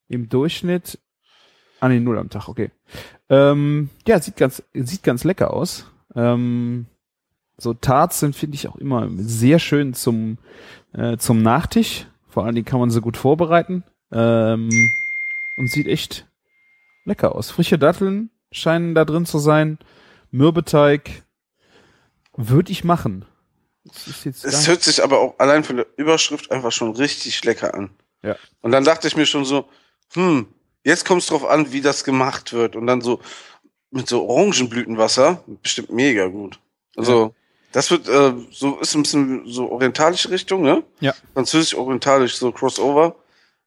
Im 0.09 0.29
Durchschnitt 0.29 0.99
an 1.81 1.91
den 1.91 2.05
Null 2.05 2.19
am 2.19 2.31
Tag, 2.31 2.49
okay. 2.49 2.71
Ähm, 3.29 3.91
ja, 4.07 4.21
sieht 4.21 4.37
ganz, 4.37 4.63
sieht 4.73 5.03
ganz 5.03 5.25
lecker 5.25 5.53
aus. 5.53 5.91
Ähm, 6.15 6.87
so 7.57 7.75
Tarts 7.75 8.21
sind, 8.21 8.35
finde 8.35 8.55
ich, 8.57 8.69
auch 8.69 8.77
immer 8.77 9.09
sehr 9.17 9.59
schön 9.59 9.95
zum, 9.95 10.39
äh, 10.93 11.17
zum 11.19 11.43
Nachtisch. 11.43 12.07
Vor 12.29 12.45
allen 12.45 12.55
Dingen 12.55 12.65
kann 12.65 12.81
man 12.81 12.91
sie 12.91 13.01
gut 13.01 13.17
vorbereiten. 13.17 13.85
Ähm, 14.13 14.71
und 15.57 15.71
sieht 15.71 15.87
echt 15.87 16.27
lecker 17.05 17.35
aus. 17.35 17.51
Frische 17.51 17.79
Datteln 17.79 18.31
scheinen 18.51 18.95
da 18.95 19.05
drin 19.05 19.27
zu 19.27 19.39
sein. 19.39 19.79
Mürbeteig 20.31 21.24
würde 22.37 22.73
ich 22.73 22.85
machen. 22.85 23.25
Es 23.85 24.67
hört 24.67 24.83
sich 24.83 25.03
aber 25.03 25.19
auch 25.21 25.39
allein 25.39 25.63
von 25.63 25.77
der 25.77 25.87
Überschrift 25.97 26.51
einfach 26.51 26.73
schon 26.73 26.97
richtig 26.97 27.45
lecker 27.45 27.75
an. 27.75 27.91
Ja. 28.23 28.37
Und 28.63 28.73
dann 28.73 28.85
dachte 28.85 29.07
ich 29.07 29.17
mir 29.17 29.27
schon 29.27 29.45
so, 29.45 29.69
hm, 30.15 30.47
jetzt 30.85 31.05
kommt 31.05 31.23
es 31.23 31.29
drauf 31.29 31.45
an, 31.45 31.73
wie 31.73 31.83
das 31.83 32.05
gemacht 32.05 32.53
wird. 32.53 32.77
Und 32.77 32.87
dann 32.87 33.03
so 33.03 33.21
mit 33.91 34.09
so 34.09 34.27
Orangenblütenwasser, 34.27 35.45
bestimmt 35.63 35.91
mega 35.91 36.27
gut. 36.27 36.59
Also, 36.97 37.35
das 37.73 37.91
wird 37.91 38.09
äh, 38.09 38.33
so, 38.51 38.79
ist 38.79 38.95
ein 38.95 39.03
bisschen 39.03 39.47
so 39.47 39.71
orientalische 39.71 40.31
Richtung, 40.31 40.63
ne? 40.63 40.83
Ja. 41.01 41.15
Französisch-orientalisch, 41.35 42.37
so 42.37 42.53
Crossover. 42.53 43.17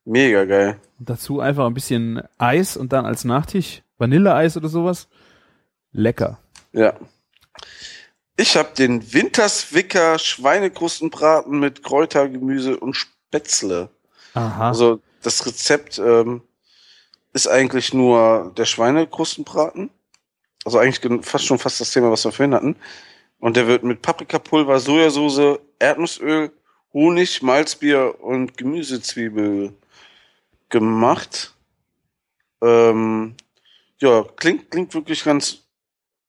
Mega 0.04 0.46
geil. 0.46 0.80
dazu 0.98 1.40
einfach 1.40 1.66
ein 1.66 1.74
bisschen 1.74 2.22
Eis 2.38 2.78
und 2.78 2.94
dann 2.94 3.04
als 3.04 3.24
Nachtisch 3.24 3.82
Vanilleeis 3.98 4.56
oder 4.56 4.70
sowas. 4.70 5.08
Lecker. 5.92 6.38
Ja. 6.72 6.94
Ich 8.40 8.56
habe 8.56 8.72
den 8.72 9.12
Winterswicker 9.12 10.16
Schweinekrustenbraten 10.16 11.58
mit 11.58 11.82
Kräuter, 11.82 12.28
Gemüse 12.28 12.78
und 12.78 12.94
Spätzle. 12.94 13.90
Aha. 14.34 14.68
Also 14.68 15.00
das 15.22 15.44
Rezept 15.44 15.98
ähm, 15.98 16.42
ist 17.32 17.48
eigentlich 17.48 17.92
nur 17.92 18.52
der 18.56 18.64
Schweinekrustenbraten. 18.64 19.90
Also 20.64 20.78
eigentlich 20.78 21.00
gen- 21.00 21.24
fast 21.24 21.46
schon 21.46 21.58
fast 21.58 21.80
das 21.80 21.90
Thema, 21.90 22.12
was 22.12 22.24
wir 22.24 22.30
vorhin 22.30 22.54
hatten. 22.54 22.76
Und 23.40 23.56
der 23.56 23.66
wird 23.66 23.82
mit 23.82 24.02
Paprikapulver, 24.02 24.78
Sojasauce, 24.78 25.58
Erdnussöl, 25.80 26.52
Honig, 26.92 27.42
Malzbier 27.42 28.20
und 28.20 28.56
Gemüsezwiebel 28.56 29.74
gemacht. 30.68 31.54
Ähm, 32.62 33.34
ja, 33.98 34.24
klingt, 34.36 34.70
klingt 34.70 34.94
wirklich 34.94 35.24
ganz 35.24 35.64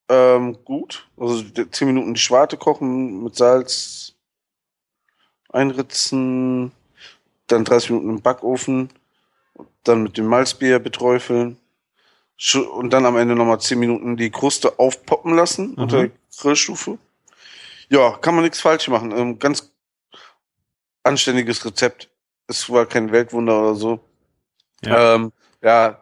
ähm, 0.09 0.57
gut. 0.65 1.07
Also 1.17 1.41
die- 1.43 1.69
zehn 1.71 1.87
Minuten 1.87 2.13
die 2.13 2.19
Schwarte 2.19 2.57
kochen 2.57 3.23
mit 3.23 3.35
Salz 3.35 4.13
einritzen, 5.51 6.71
dann 7.47 7.65
30 7.65 7.91
Minuten 7.91 8.09
im 8.09 8.21
Backofen, 8.21 8.89
dann 9.83 10.03
mit 10.03 10.17
dem 10.17 10.25
Malzbier 10.27 10.79
beträufeln 10.79 11.57
und 12.73 12.91
dann 12.91 13.05
am 13.05 13.17
Ende 13.17 13.35
nochmal 13.35 13.59
10 13.59 13.79
Minuten 13.79 14.15
die 14.17 14.29
Kruste 14.29 14.77
aufpoppen 14.79 15.35
lassen 15.35 15.71
Mhm. 15.71 15.77
unter 15.77 15.97
der 16.07 16.11
Grillstufe. 16.37 16.97
Ja, 17.89 18.17
kann 18.17 18.35
man 18.35 18.43
nichts 18.43 18.61
falsch 18.61 18.87
machen. 18.87 19.11
Ähm, 19.11 19.39
ganz 19.39 19.71
anständiges 21.03 21.65
Rezept. 21.65 22.09
Es 22.47 22.69
war 22.69 22.85
kein 22.85 23.11
Weltwunder 23.11 23.59
oder 23.59 23.75
so. 23.75 23.99
Ja. 24.83 25.15
Ähm, 25.15 25.31
ja, 25.61 25.99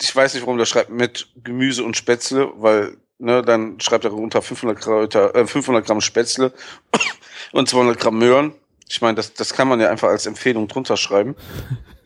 ich 0.00 0.14
weiß 0.14 0.34
nicht, 0.34 0.42
warum 0.44 0.58
der 0.58 0.66
schreibt 0.66 0.90
mit 0.90 1.28
Gemüse 1.42 1.84
und 1.84 1.96
Spätzle, 1.96 2.52
weil 2.56 2.96
ne, 3.18 3.42
dann 3.42 3.80
schreibt 3.80 4.04
er 4.04 4.12
unter 4.12 4.42
500 4.42 4.78
Gramm, 4.78 5.08
äh, 5.34 5.46
500 5.46 5.84
Gramm 5.84 6.00
Spätzle 6.00 6.52
und 7.52 7.68
200 7.68 7.98
Gramm 7.98 8.18
Möhren. 8.18 8.54
Ich 8.88 9.02
meine, 9.02 9.16
das, 9.16 9.34
das 9.34 9.52
kann 9.52 9.68
man 9.68 9.80
ja 9.80 9.90
einfach 9.90 10.08
als 10.08 10.26
Empfehlung 10.26 10.68
drunter 10.68 10.96
schreiben. 10.96 11.36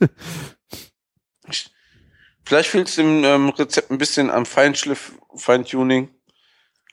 ich, 1.49 1.71
vielleicht 2.45 2.71
fehlt 2.71 2.89
es 2.89 2.97
dem 2.97 3.25
ähm, 3.25 3.51
Rezept 3.51 3.91
ein 3.91 3.99
bisschen 3.99 4.31
am 4.31 4.47
Feinschliff, 4.47 5.13
Feintuning. 5.35 6.09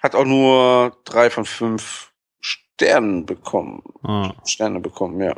Hat 0.01 0.15
auch 0.15 0.25
nur 0.25 0.97
drei 1.05 1.29
von 1.29 1.45
fünf 1.45 2.13
Sternen 2.39 3.25
bekommen. 3.25 3.83
Ah, 4.03 4.33
Sterne 4.45 4.79
bekommen, 4.79 5.19
ja. 5.21 5.35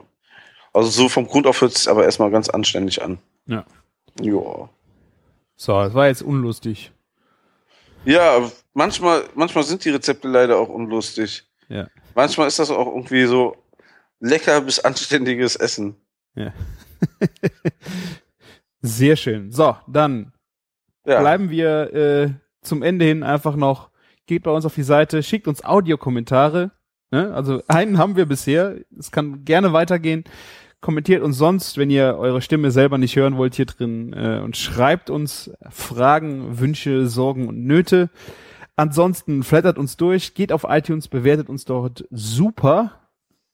Also 0.74 0.90
so 0.90 1.10
vom 1.10 1.28
Grund 1.28 1.48
auf 1.48 1.62
hört 1.62 1.72
es 1.72 1.84
sich 1.84 1.90
aber 1.90 2.04
erstmal 2.04 2.30
ganz 2.30 2.50
anständig 2.50 3.02
an. 3.02 3.20
Ja. 3.46 3.66
Ja. 4.20 4.70
So, 5.62 5.74
das 5.74 5.94
war 5.94 6.08
jetzt 6.08 6.24
unlustig. 6.24 6.92
Ja, 8.04 8.50
manchmal, 8.74 9.26
manchmal 9.36 9.64
sind 9.64 9.86
die 9.86 9.92
Rezepte 9.92 10.28
leider 10.28 10.58
auch 10.58 10.70
unlustig. 10.70 11.48
Ja. 11.70 11.88
Manchmal 12.16 12.48
ist 12.48 12.58
das 12.58 12.72
auch 12.72 12.88
irgendwie 12.88 13.26
so 13.26 13.56
lecker 14.20 14.60
bis 14.62 14.80
anständiges 14.80 15.56
Essen. 15.56 15.96
Ja. 16.34 16.52
Sehr 18.82 19.16
schön. 19.16 19.52
So, 19.52 19.76
dann 19.88 20.34
Ja. 21.06 21.20
bleiben 21.20 21.52
wir 21.52 21.94
äh, 21.94 22.30
zum 22.64 22.82
Ende 22.82 23.06
hin 23.06 23.22
einfach 23.22 23.56
noch. 23.56 23.92
Geht 24.26 24.42
bei 24.42 24.52
uns 24.52 24.66
auf 24.66 24.74
die 24.74 24.82
Seite, 24.82 25.22
schickt 25.22 25.48
uns 25.48 25.64
Audiokommentare. 25.64 26.72
Ne? 27.12 27.32
Also 27.36 27.62
einen 27.68 28.00
haben 28.00 28.16
wir 28.16 28.26
bisher. 28.26 28.78
Es 28.98 29.12
kann 29.12 29.46
gerne 29.46 29.74
weitergehen. 29.74 30.24
Kommentiert 30.82 31.22
uns 31.22 31.38
sonst, 31.38 31.78
wenn 31.78 31.90
ihr 31.92 32.18
eure 32.18 32.42
Stimme 32.42 32.72
selber 32.72 32.98
nicht 32.98 33.16
hören 33.16 33.38
wollt 33.38 33.56
hier 33.56 33.66
drin 33.66 34.14
äh, 34.14 34.42
und 34.44 34.58
schreibt 34.58 35.10
uns 35.10 35.52
Fragen, 35.70 36.60
Wünsche, 36.60 37.08
Sorgen 37.08 37.48
und 37.48 37.66
Nöte. 37.66 38.10
Ansonsten 38.76 39.44
flattert 39.44 39.78
uns 39.78 39.96
durch, 39.96 40.34
geht 40.34 40.52
auf 40.52 40.66
iTunes, 40.68 41.08
bewertet 41.08 41.50
uns 41.50 41.66
dort 41.66 42.06
super. 42.10 43.00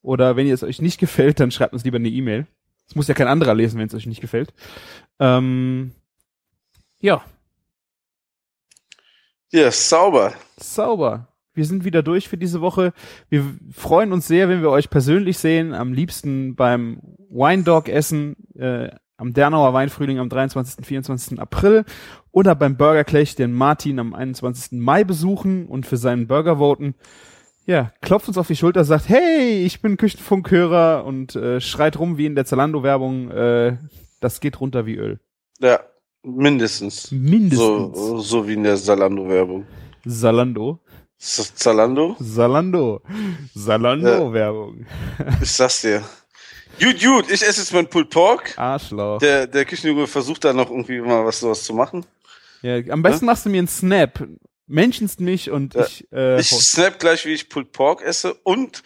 Oder 0.00 0.36
wenn 0.36 0.46
ihr 0.46 0.54
es 0.54 0.62
euch 0.62 0.80
nicht 0.80 0.98
gefällt, 0.98 1.38
dann 1.38 1.50
schreibt 1.50 1.74
uns 1.74 1.84
lieber 1.84 1.96
eine 1.96 2.08
E-Mail. 2.08 2.46
Es 2.88 2.94
muss 2.94 3.08
ja 3.08 3.14
kein 3.14 3.28
anderer 3.28 3.54
lesen, 3.54 3.78
wenn 3.78 3.88
es 3.88 3.94
euch 3.94 4.06
nicht 4.06 4.22
gefällt. 4.22 4.54
Ähm, 5.20 5.92
ja, 7.00 7.22
Ja, 9.50 9.70
sauber. 9.70 10.34
Sauber. 10.58 11.26
Wir 11.58 11.64
sind 11.64 11.84
wieder 11.84 12.04
durch 12.04 12.28
für 12.28 12.38
diese 12.38 12.60
Woche. 12.60 12.92
Wir 13.28 13.42
freuen 13.72 14.12
uns 14.12 14.28
sehr, 14.28 14.48
wenn 14.48 14.62
wir 14.62 14.70
euch 14.70 14.90
persönlich 14.90 15.38
sehen. 15.38 15.74
Am 15.74 15.92
liebsten 15.92 16.54
beim 16.54 17.00
Wine 17.28 17.64
Dog 17.64 17.88
Essen 17.88 18.36
äh, 18.54 18.90
am 19.16 19.32
Dernauer 19.32 19.74
Weinfrühling 19.74 20.20
am 20.20 20.28
23. 20.28 20.86
24. 20.86 21.40
April 21.40 21.84
oder 22.30 22.54
beim 22.54 22.76
Burger 22.76 23.02
Clash 23.02 23.34
den 23.34 23.52
Martin 23.52 23.98
am 23.98 24.14
21. 24.14 24.78
Mai 24.78 25.02
besuchen 25.02 25.66
und 25.66 25.84
für 25.84 25.96
seinen 25.96 26.28
Burger 26.28 26.58
voten. 26.58 26.94
ja, 27.66 27.90
klopft 28.02 28.28
uns 28.28 28.38
auf 28.38 28.46
die 28.46 28.54
Schulter, 28.54 28.84
sagt, 28.84 29.08
hey, 29.08 29.64
ich 29.64 29.82
bin 29.82 29.96
Küchenfunkhörer 29.96 31.04
und 31.04 31.34
äh, 31.34 31.60
schreit 31.60 31.98
rum 31.98 32.18
wie 32.18 32.26
in 32.26 32.36
der 32.36 32.44
Zalando-Werbung, 32.44 33.32
äh, 33.32 33.78
das 34.20 34.38
geht 34.38 34.60
runter 34.60 34.86
wie 34.86 34.94
Öl. 34.94 35.18
Ja, 35.58 35.80
mindestens. 36.22 37.10
Mindestens. 37.10 37.98
So, 37.98 38.18
so 38.20 38.46
wie 38.46 38.54
in 38.54 38.62
der 38.62 38.76
Zalando-Werbung. 38.76 39.66
Salando. 40.04 40.80
Das 41.20 41.54
Zalando? 41.56 42.16
Salando. 42.20 43.02
Salando-Werbung. 43.54 44.86
Ich 45.42 45.50
sag's 45.52 45.80
dir. 45.82 46.02
Gut, 46.80 47.00
gut, 47.02 47.24
ich 47.30 47.42
esse 47.42 47.60
jetzt 47.60 47.72
mein 47.72 47.88
Pulled 47.88 48.08
Pork. 48.10 48.56
Arschloch. 48.56 49.18
Der, 49.18 49.46
der 49.48 49.64
Küchenjunge 49.64 50.06
versucht 50.06 50.44
da 50.44 50.52
noch 50.52 50.70
irgendwie 50.70 51.00
mal 51.00 51.24
was 51.24 51.40
sowas 51.40 51.64
zu 51.64 51.74
machen. 51.74 52.06
Ja, 52.62 52.76
am 52.90 53.02
besten 53.02 53.26
machst 53.26 53.44
du 53.46 53.50
mir 53.50 53.58
einen 53.58 53.68
Snap. 53.68 54.26
Mentionst 54.68 55.20
mich 55.20 55.50
und 55.50 55.74
Ja. 55.74 55.86
ich, 55.86 56.06
äh, 56.12 56.38
Ich 56.40 56.50
snap 56.50 56.98
gleich, 57.00 57.24
wie 57.26 57.32
ich 57.32 57.48
Pulled 57.48 57.72
Pork 57.72 58.02
esse 58.02 58.34
und 58.44 58.82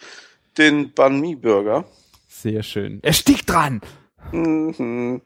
den 0.57 0.91
Banh 0.93 1.19
Mi 1.19 1.35
Burger. 1.35 1.85
sehr 2.27 2.63
schön. 2.63 2.99
Er 3.03 3.13
stieg 3.13 3.45
dran. 3.45 3.81
Mhm. 4.31 5.21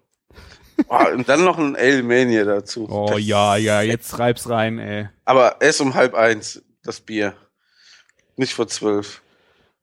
Oh, 0.90 1.06
und 1.14 1.28
dann 1.30 1.44
noch 1.46 1.58
ein 1.58 1.76
Ale 1.76 2.04
Mania 2.04 2.44
dazu. 2.44 2.88
Oh 2.90 3.18
ja, 3.18 3.56
ja, 3.56 3.82
jetzt 3.82 4.20
reib's 4.20 4.48
rein, 4.50 4.78
ey. 4.78 5.08
Aber 5.26 5.58
erst 5.62 5.82
um 5.82 5.94
halb 5.96 6.14
eins, 6.14 6.62
das 6.88 7.02
Bier. 7.02 7.34
Nicht 8.36 8.54
vor 8.54 8.68
zwölf. 8.68 9.22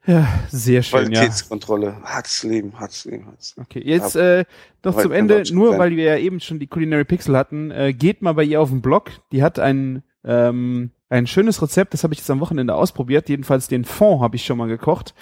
Ja, 0.07 0.29
sehr 0.51 0.83
schön, 0.83 1.13
ja. 1.13 1.21
Qualitätskontrolle. 1.21 2.03
Hartes 2.03 2.43
Leben, 2.43 2.79
hartes 2.79 3.05
Leben, 3.07 3.27
hartes 3.27 3.57
Leben. 3.57 3.67
Okay, 3.67 3.83
jetzt 3.85 4.17
äh, 4.17 4.45
noch 4.83 5.01
zum 5.01 5.13
Ende, 5.13 5.43
nur 5.53 5.79
weil 5.79 5.97
wir 5.97 6.05
ja 6.05 6.19
eben 6.19 6.41
schon 6.41 6.59
die 6.59 6.67
Culinary 6.67 7.05
Pixel 7.05 7.37
hatten, 7.37 7.71
äh, 7.71 7.95
geht 7.95 8.21
mal 8.21 8.35
bei 8.35 8.45
ihr 8.45 8.61
auf 8.61 8.69
den 8.69 8.83
Blog. 8.83 9.13
Die 9.33 9.43
hat 9.43 9.59
ein, 9.59 10.03
ähm, 10.25 10.91
ein 11.09 11.27
schönes 11.27 11.63
Rezept, 11.63 11.95
das 11.95 12.05
habe 12.05 12.13
ich 12.13 12.21
jetzt 12.21 12.31
am 12.31 12.41
Wochenende 12.41 12.75
ausprobiert. 12.75 13.31
Jedenfalls 13.31 13.69
den 13.69 13.85
Fond 13.85 14.21
habe 14.21 14.37
ich 14.37 14.45
schon 14.45 14.59
mal 14.59 14.69
gekocht. 14.69 15.15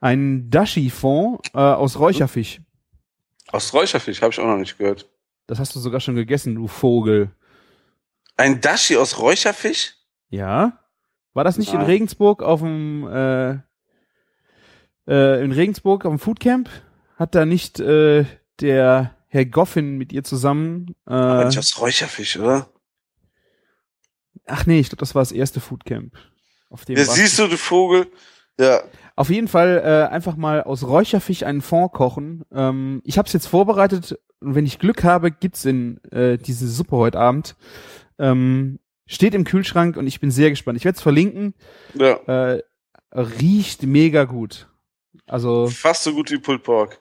Ein 0.00 0.48
Dashi-Fond 0.48 1.48
äh, 1.52 1.58
aus 1.58 1.98
Räucherfisch. 1.98 2.60
Aus 3.48 3.74
Räucherfisch 3.74 4.22
habe 4.22 4.32
ich 4.32 4.38
auch 4.38 4.46
noch 4.46 4.58
nicht 4.58 4.78
gehört. 4.78 5.08
Das 5.48 5.58
hast 5.58 5.74
du 5.74 5.80
sogar 5.80 5.98
schon 5.98 6.14
gegessen, 6.14 6.54
du 6.54 6.68
Vogel. 6.68 7.32
Ein 8.36 8.60
Dashi 8.60 8.96
aus 8.96 9.18
Räucherfisch? 9.18 9.96
Ja? 10.28 10.79
War 11.32 11.44
das 11.44 11.58
nicht 11.58 11.72
in 11.72 11.78
Nein. 11.78 11.86
Regensburg 11.86 12.42
auf 12.42 12.60
dem 12.60 13.06
äh, 13.06 13.52
äh, 15.06 15.44
in 15.44 15.52
Regensburg 15.52 16.04
auf 16.04 16.12
dem 16.12 16.18
Foodcamp? 16.18 16.68
Hat 17.16 17.34
da 17.34 17.46
nicht 17.46 17.80
äh, 17.80 18.24
der 18.60 19.14
Herr 19.28 19.44
Goffin 19.46 19.96
mit 19.96 20.12
ihr 20.12 20.24
zusammen 20.24 20.94
Aber 21.04 21.42
äh, 21.42 21.46
nicht 21.46 21.58
aus 21.58 21.80
Räucherfisch, 21.80 22.38
oder? 22.38 22.68
Ach 24.46 24.66
nee, 24.66 24.80
ich 24.80 24.88
glaube, 24.88 25.00
das 25.00 25.14
war 25.14 25.22
das 25.22 25.32
erste 25.32 25.60
Foodcamp. 25.60 26.14
Auf 26.70 26.84
dem 26.84 26.96
Ja, 26.96 27.04
siehst 27.04 27.38
du, 27.38 27.46
du 27.46 27.56
Vogel? 27.56 28.06
Ja, 28.58 28.82
Auf 29.16 29.30
jeden 29.30 29.48
Fall 29.48 29.80
äh, 29.84 30.12
einfach 30.12 30.36
mal 30.36 30.62
aus 30.62 30.84
Räucherfisch 30.86 31.44
einen 31.44 31.62
Fond 31.62 31.92
kochen. 31.92 32.44
Ähm, 32.52 33.00
ich 33.04 33.16
habe 33.16 33.26
es 33.26 33.32
jetzt 33.32 33.46
vorbereitet 33.46 34.18
und 34.40 34.54
wenn 34.54 34.66
ich 34.66 34.78
Glück 34.78 35.02
habe, 35.04 35.30
gibt's 35.30 35.64
in 35.64 36.02
äh, 36.10 36.36
diese 36.36 36.68
Suppe 36.68 36.96
heute 36.96 37.18
Abend. 37.18 37.56
Ähm, 38.18 38.78
steht 39.10 39.34
im 39.34 39.44
Kühlschrank 39.44 39.96
und 39.96 40.06
ich 40.06 40.20
bin 40.20 40.30
sehr 40.30 40.50
gespannt. 40.50 40.78
Ich 40.78 40.84
werde 40.84 40.96
es 40.96 41.02
verlinken. 41.02 41.54
ja. 41.94 42.14
Äh, 42.26 42.62
riecht 43.12 43.82
mega 43.82 44.24
gut. 44.24 44.68
Also 45.26 45.66
Fast 45.66 46.04
so 46.04 46.14
gut 46.14 46.30
wie 46.30 46.38
Pulled 46.38 46.62
Pork. 46.62 47.00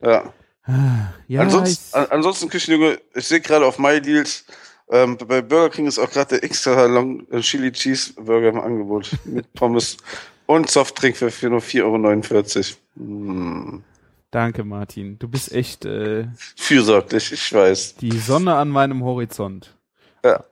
Ja. 0.00 0.32
ah, 0.64 1.12
ja, 1.26 1.40
ansonsten, 1.40 1.88
ich, 1.90 1.94
an, 1.96 2.06
ansonsten 2.10 2.48
Küchenjunge, 2.48 3.00
ich 3.14 3.26
sehe 3.26 3.40
gerade 3.40 3.66
auf 3.66 3.78
MyDeals, 3.78 4.44
ähm, 4.90 5.16
bei 5.16 5.42
Burger 5.42 5.70
King 5.70 5.86
ist 5.86 5.98
auch 5.98 6.10
gerade 6.10 6.36
der 6.36 6.44
extra 6.44 6.86
Long 6.86 7.26
äh, 7.30 7.40
Chili 7.40 7.72
Cheese 7.72 8.14
Burger 8.14 8.50
im 8.50 8.60
Angebot 8.60 9.10
mit 9.24 9.52
Pommes 9.54 9.96
und 10.46 10.70
Softdrink 10.70 11.16
für, 11.16 11.30
für 11.30 11.50
nur 11.50 11.60
4,49 11.60 12.56
Euro. 12.56 12.76
Hm. 12.96 13.82
danke 14.30 14.64
Martin. 14.64 15.18
Du 15.18 15.28
bist 15.28 15.52
echt 15.52 15.84
äh, 15.84 16.28
Fürsorglich, 16.56 17.32
ich 17.32 17.52
weiß. 17.52 17.96
die 17.96 18.16
Sonne 18.18 18.54
an 18.54 18.68
meinem 18.68 19.02
Horizont. 19.02 19.76
Ja. 20.24 20.44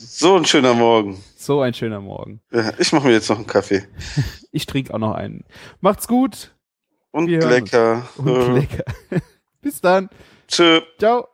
So 0.00 0.36
ein 0.36 0.44
schöner 0.44 0.74
Morgen. 0.74 1.20
So 1.36 1.60
ein 1.60 1.74
schöner 1.74 2.00
Morgen. 2.00 2.40
Ja, 2.52 2.72
ich 2.78 2.92
mache 2.92 3.08
mir 3.08 3.12
jetzt 3.14 3.28
noch 3.28 3.36
einen 3.36 3.46
Kaffee. 3.46 3.86
Ich 4.52 4.64
trinke 4.64 4.94
auch 4.94 4.98
noch 4.98 5.12
einen. 5.14 5.44
Macht's 5.80 6.08
gut 6.08 6.54
Und 7.10 7.26
Wir 7.28 7.46
lecker. 7.46 8.08
und 8.16 8.28
Äh, 8.28 8.52
lecker. 8.60 8.84
Bis 9.60 9.80
dann. 9.80 10.08
Tschö. 10.48 10.80
Ciao. 10.98 11.28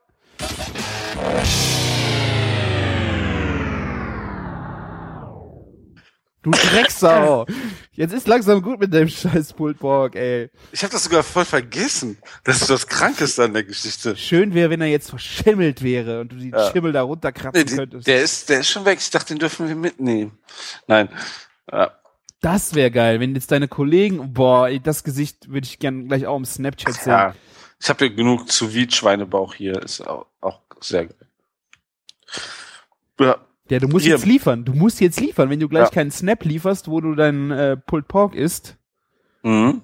Du 6.45 6.51
Drecksau. 6.51 7.47
Jetzt 7.93 8.12
ist 8.12 8.27
langsam 8.29 8.61
gut 8.62 8.79
mit 8.79 8.93
dem 8.93 9.09
scheiß 9.09 9.55
Pulled 9.55 9.79
Pork, 9.79 10.15
ey. 10.15 10.51
Ich 10.73 10.83
habe 10.83 10.93
das 10.93 11.05
sogar 11.05 11.23
voll 11.23 11.45
vergessen. 11.47 12.19
Das 12.45 12.61
ist 12.61 12.69
das 12.71 12.87
Krankeste 12.87 13.45
an 13.45 13.55
der 13.55 13.65
Geschichte. 13.65 14.15
Schön 14.16 14.53
wäre, 14.53 14.69
wenn 14.71 14.81
er 14.83 14.89
jetzt 14.89 15.09
verschimmelt 15.09 15.83
wäre 15.83 16.21
und 16.21 16.33
du 16.33 16.37
den 16.37 16.51
Ja. 16.51 16.71
Schimmel 16.71 16.93
da 16.93 17.03
runterkratzen 17.03 17.61
Nee, 17.62 17.65
die, 17.65 17.77
könntest. 17.77 18.07
der, 18.07 18.23
ist, 18.23 18.49
der 18.51 18.61
ist 18.61 18.69
schon 18.71 18.85
weg. 18.85 18.99
Ich 19.01 19.11
dachte, 19.11 19.33
den 19.35 19.39
dürfen 19.39 19.66
wir 19.69 19.75
mitnehmen. 19.75 20.39
Nein. 20.87 21.09
Ja. 21.73 21.93
das 22.43 22.75
wäre 22.75 22.91
geil, 22.91 23.21
wenn 23.21 23.35
jetzt 23.35 23.51
deine 23.51 23.66
Kollegen, 23.69 24.35
boah, 24.35 24.69
das 24.81 25.03
Gesicht 25.03 25.49
würde 25.51 25.66
ich 25.66 25.79
gern 25.79 26.09
gleich 26.09 26.27
auch 26.27 26.37
im 26.37 26.45
Snapchat 26.45 26.93
sehen. 26.95 27.11
ja. 27.12 27.35
Ich 27.81 27.89
habe 27.89 28.07
ja 28.07 28.15
genug 28.15 28.51
zu 28.53 28.71
Schweinebauch 28.71 29.55
hier. 29.55 29.83
Ist 29.83 30.07
auch, 30.07 30.27
auch 30.41 30.61
sehr 30.81 31.07
geil. 31.07 31.29
Ja. 33.21 33.39
Ja, 33.70 33.78
du 33.78 33.89
musst 33.89 34.05
Hier. 34.05 34.15
jetzt 34.15 34.27
liefern. 34.27 34.65
Du 34.65 34.73
musst 34.74 35.01
jetzt 35.01 35.20
liefern. 35.20 35.49
Wenn 35.51 35.61
du 35.61 35.69
gleich 35.69 35.85
Ja. 35.85 35.91
keinen 35.91 36.11
Snap 36.11 36.45
lieferst, 36.45 36.89
wo 36.89 37.01
du 37.01 37.15
deinen 37.15 37.51
äh, 37.51 37.77
Pulled 37.77 38.09
Pork 38.09 38.35
isst, 38.35 38.77
Mhm. 39.43 39.82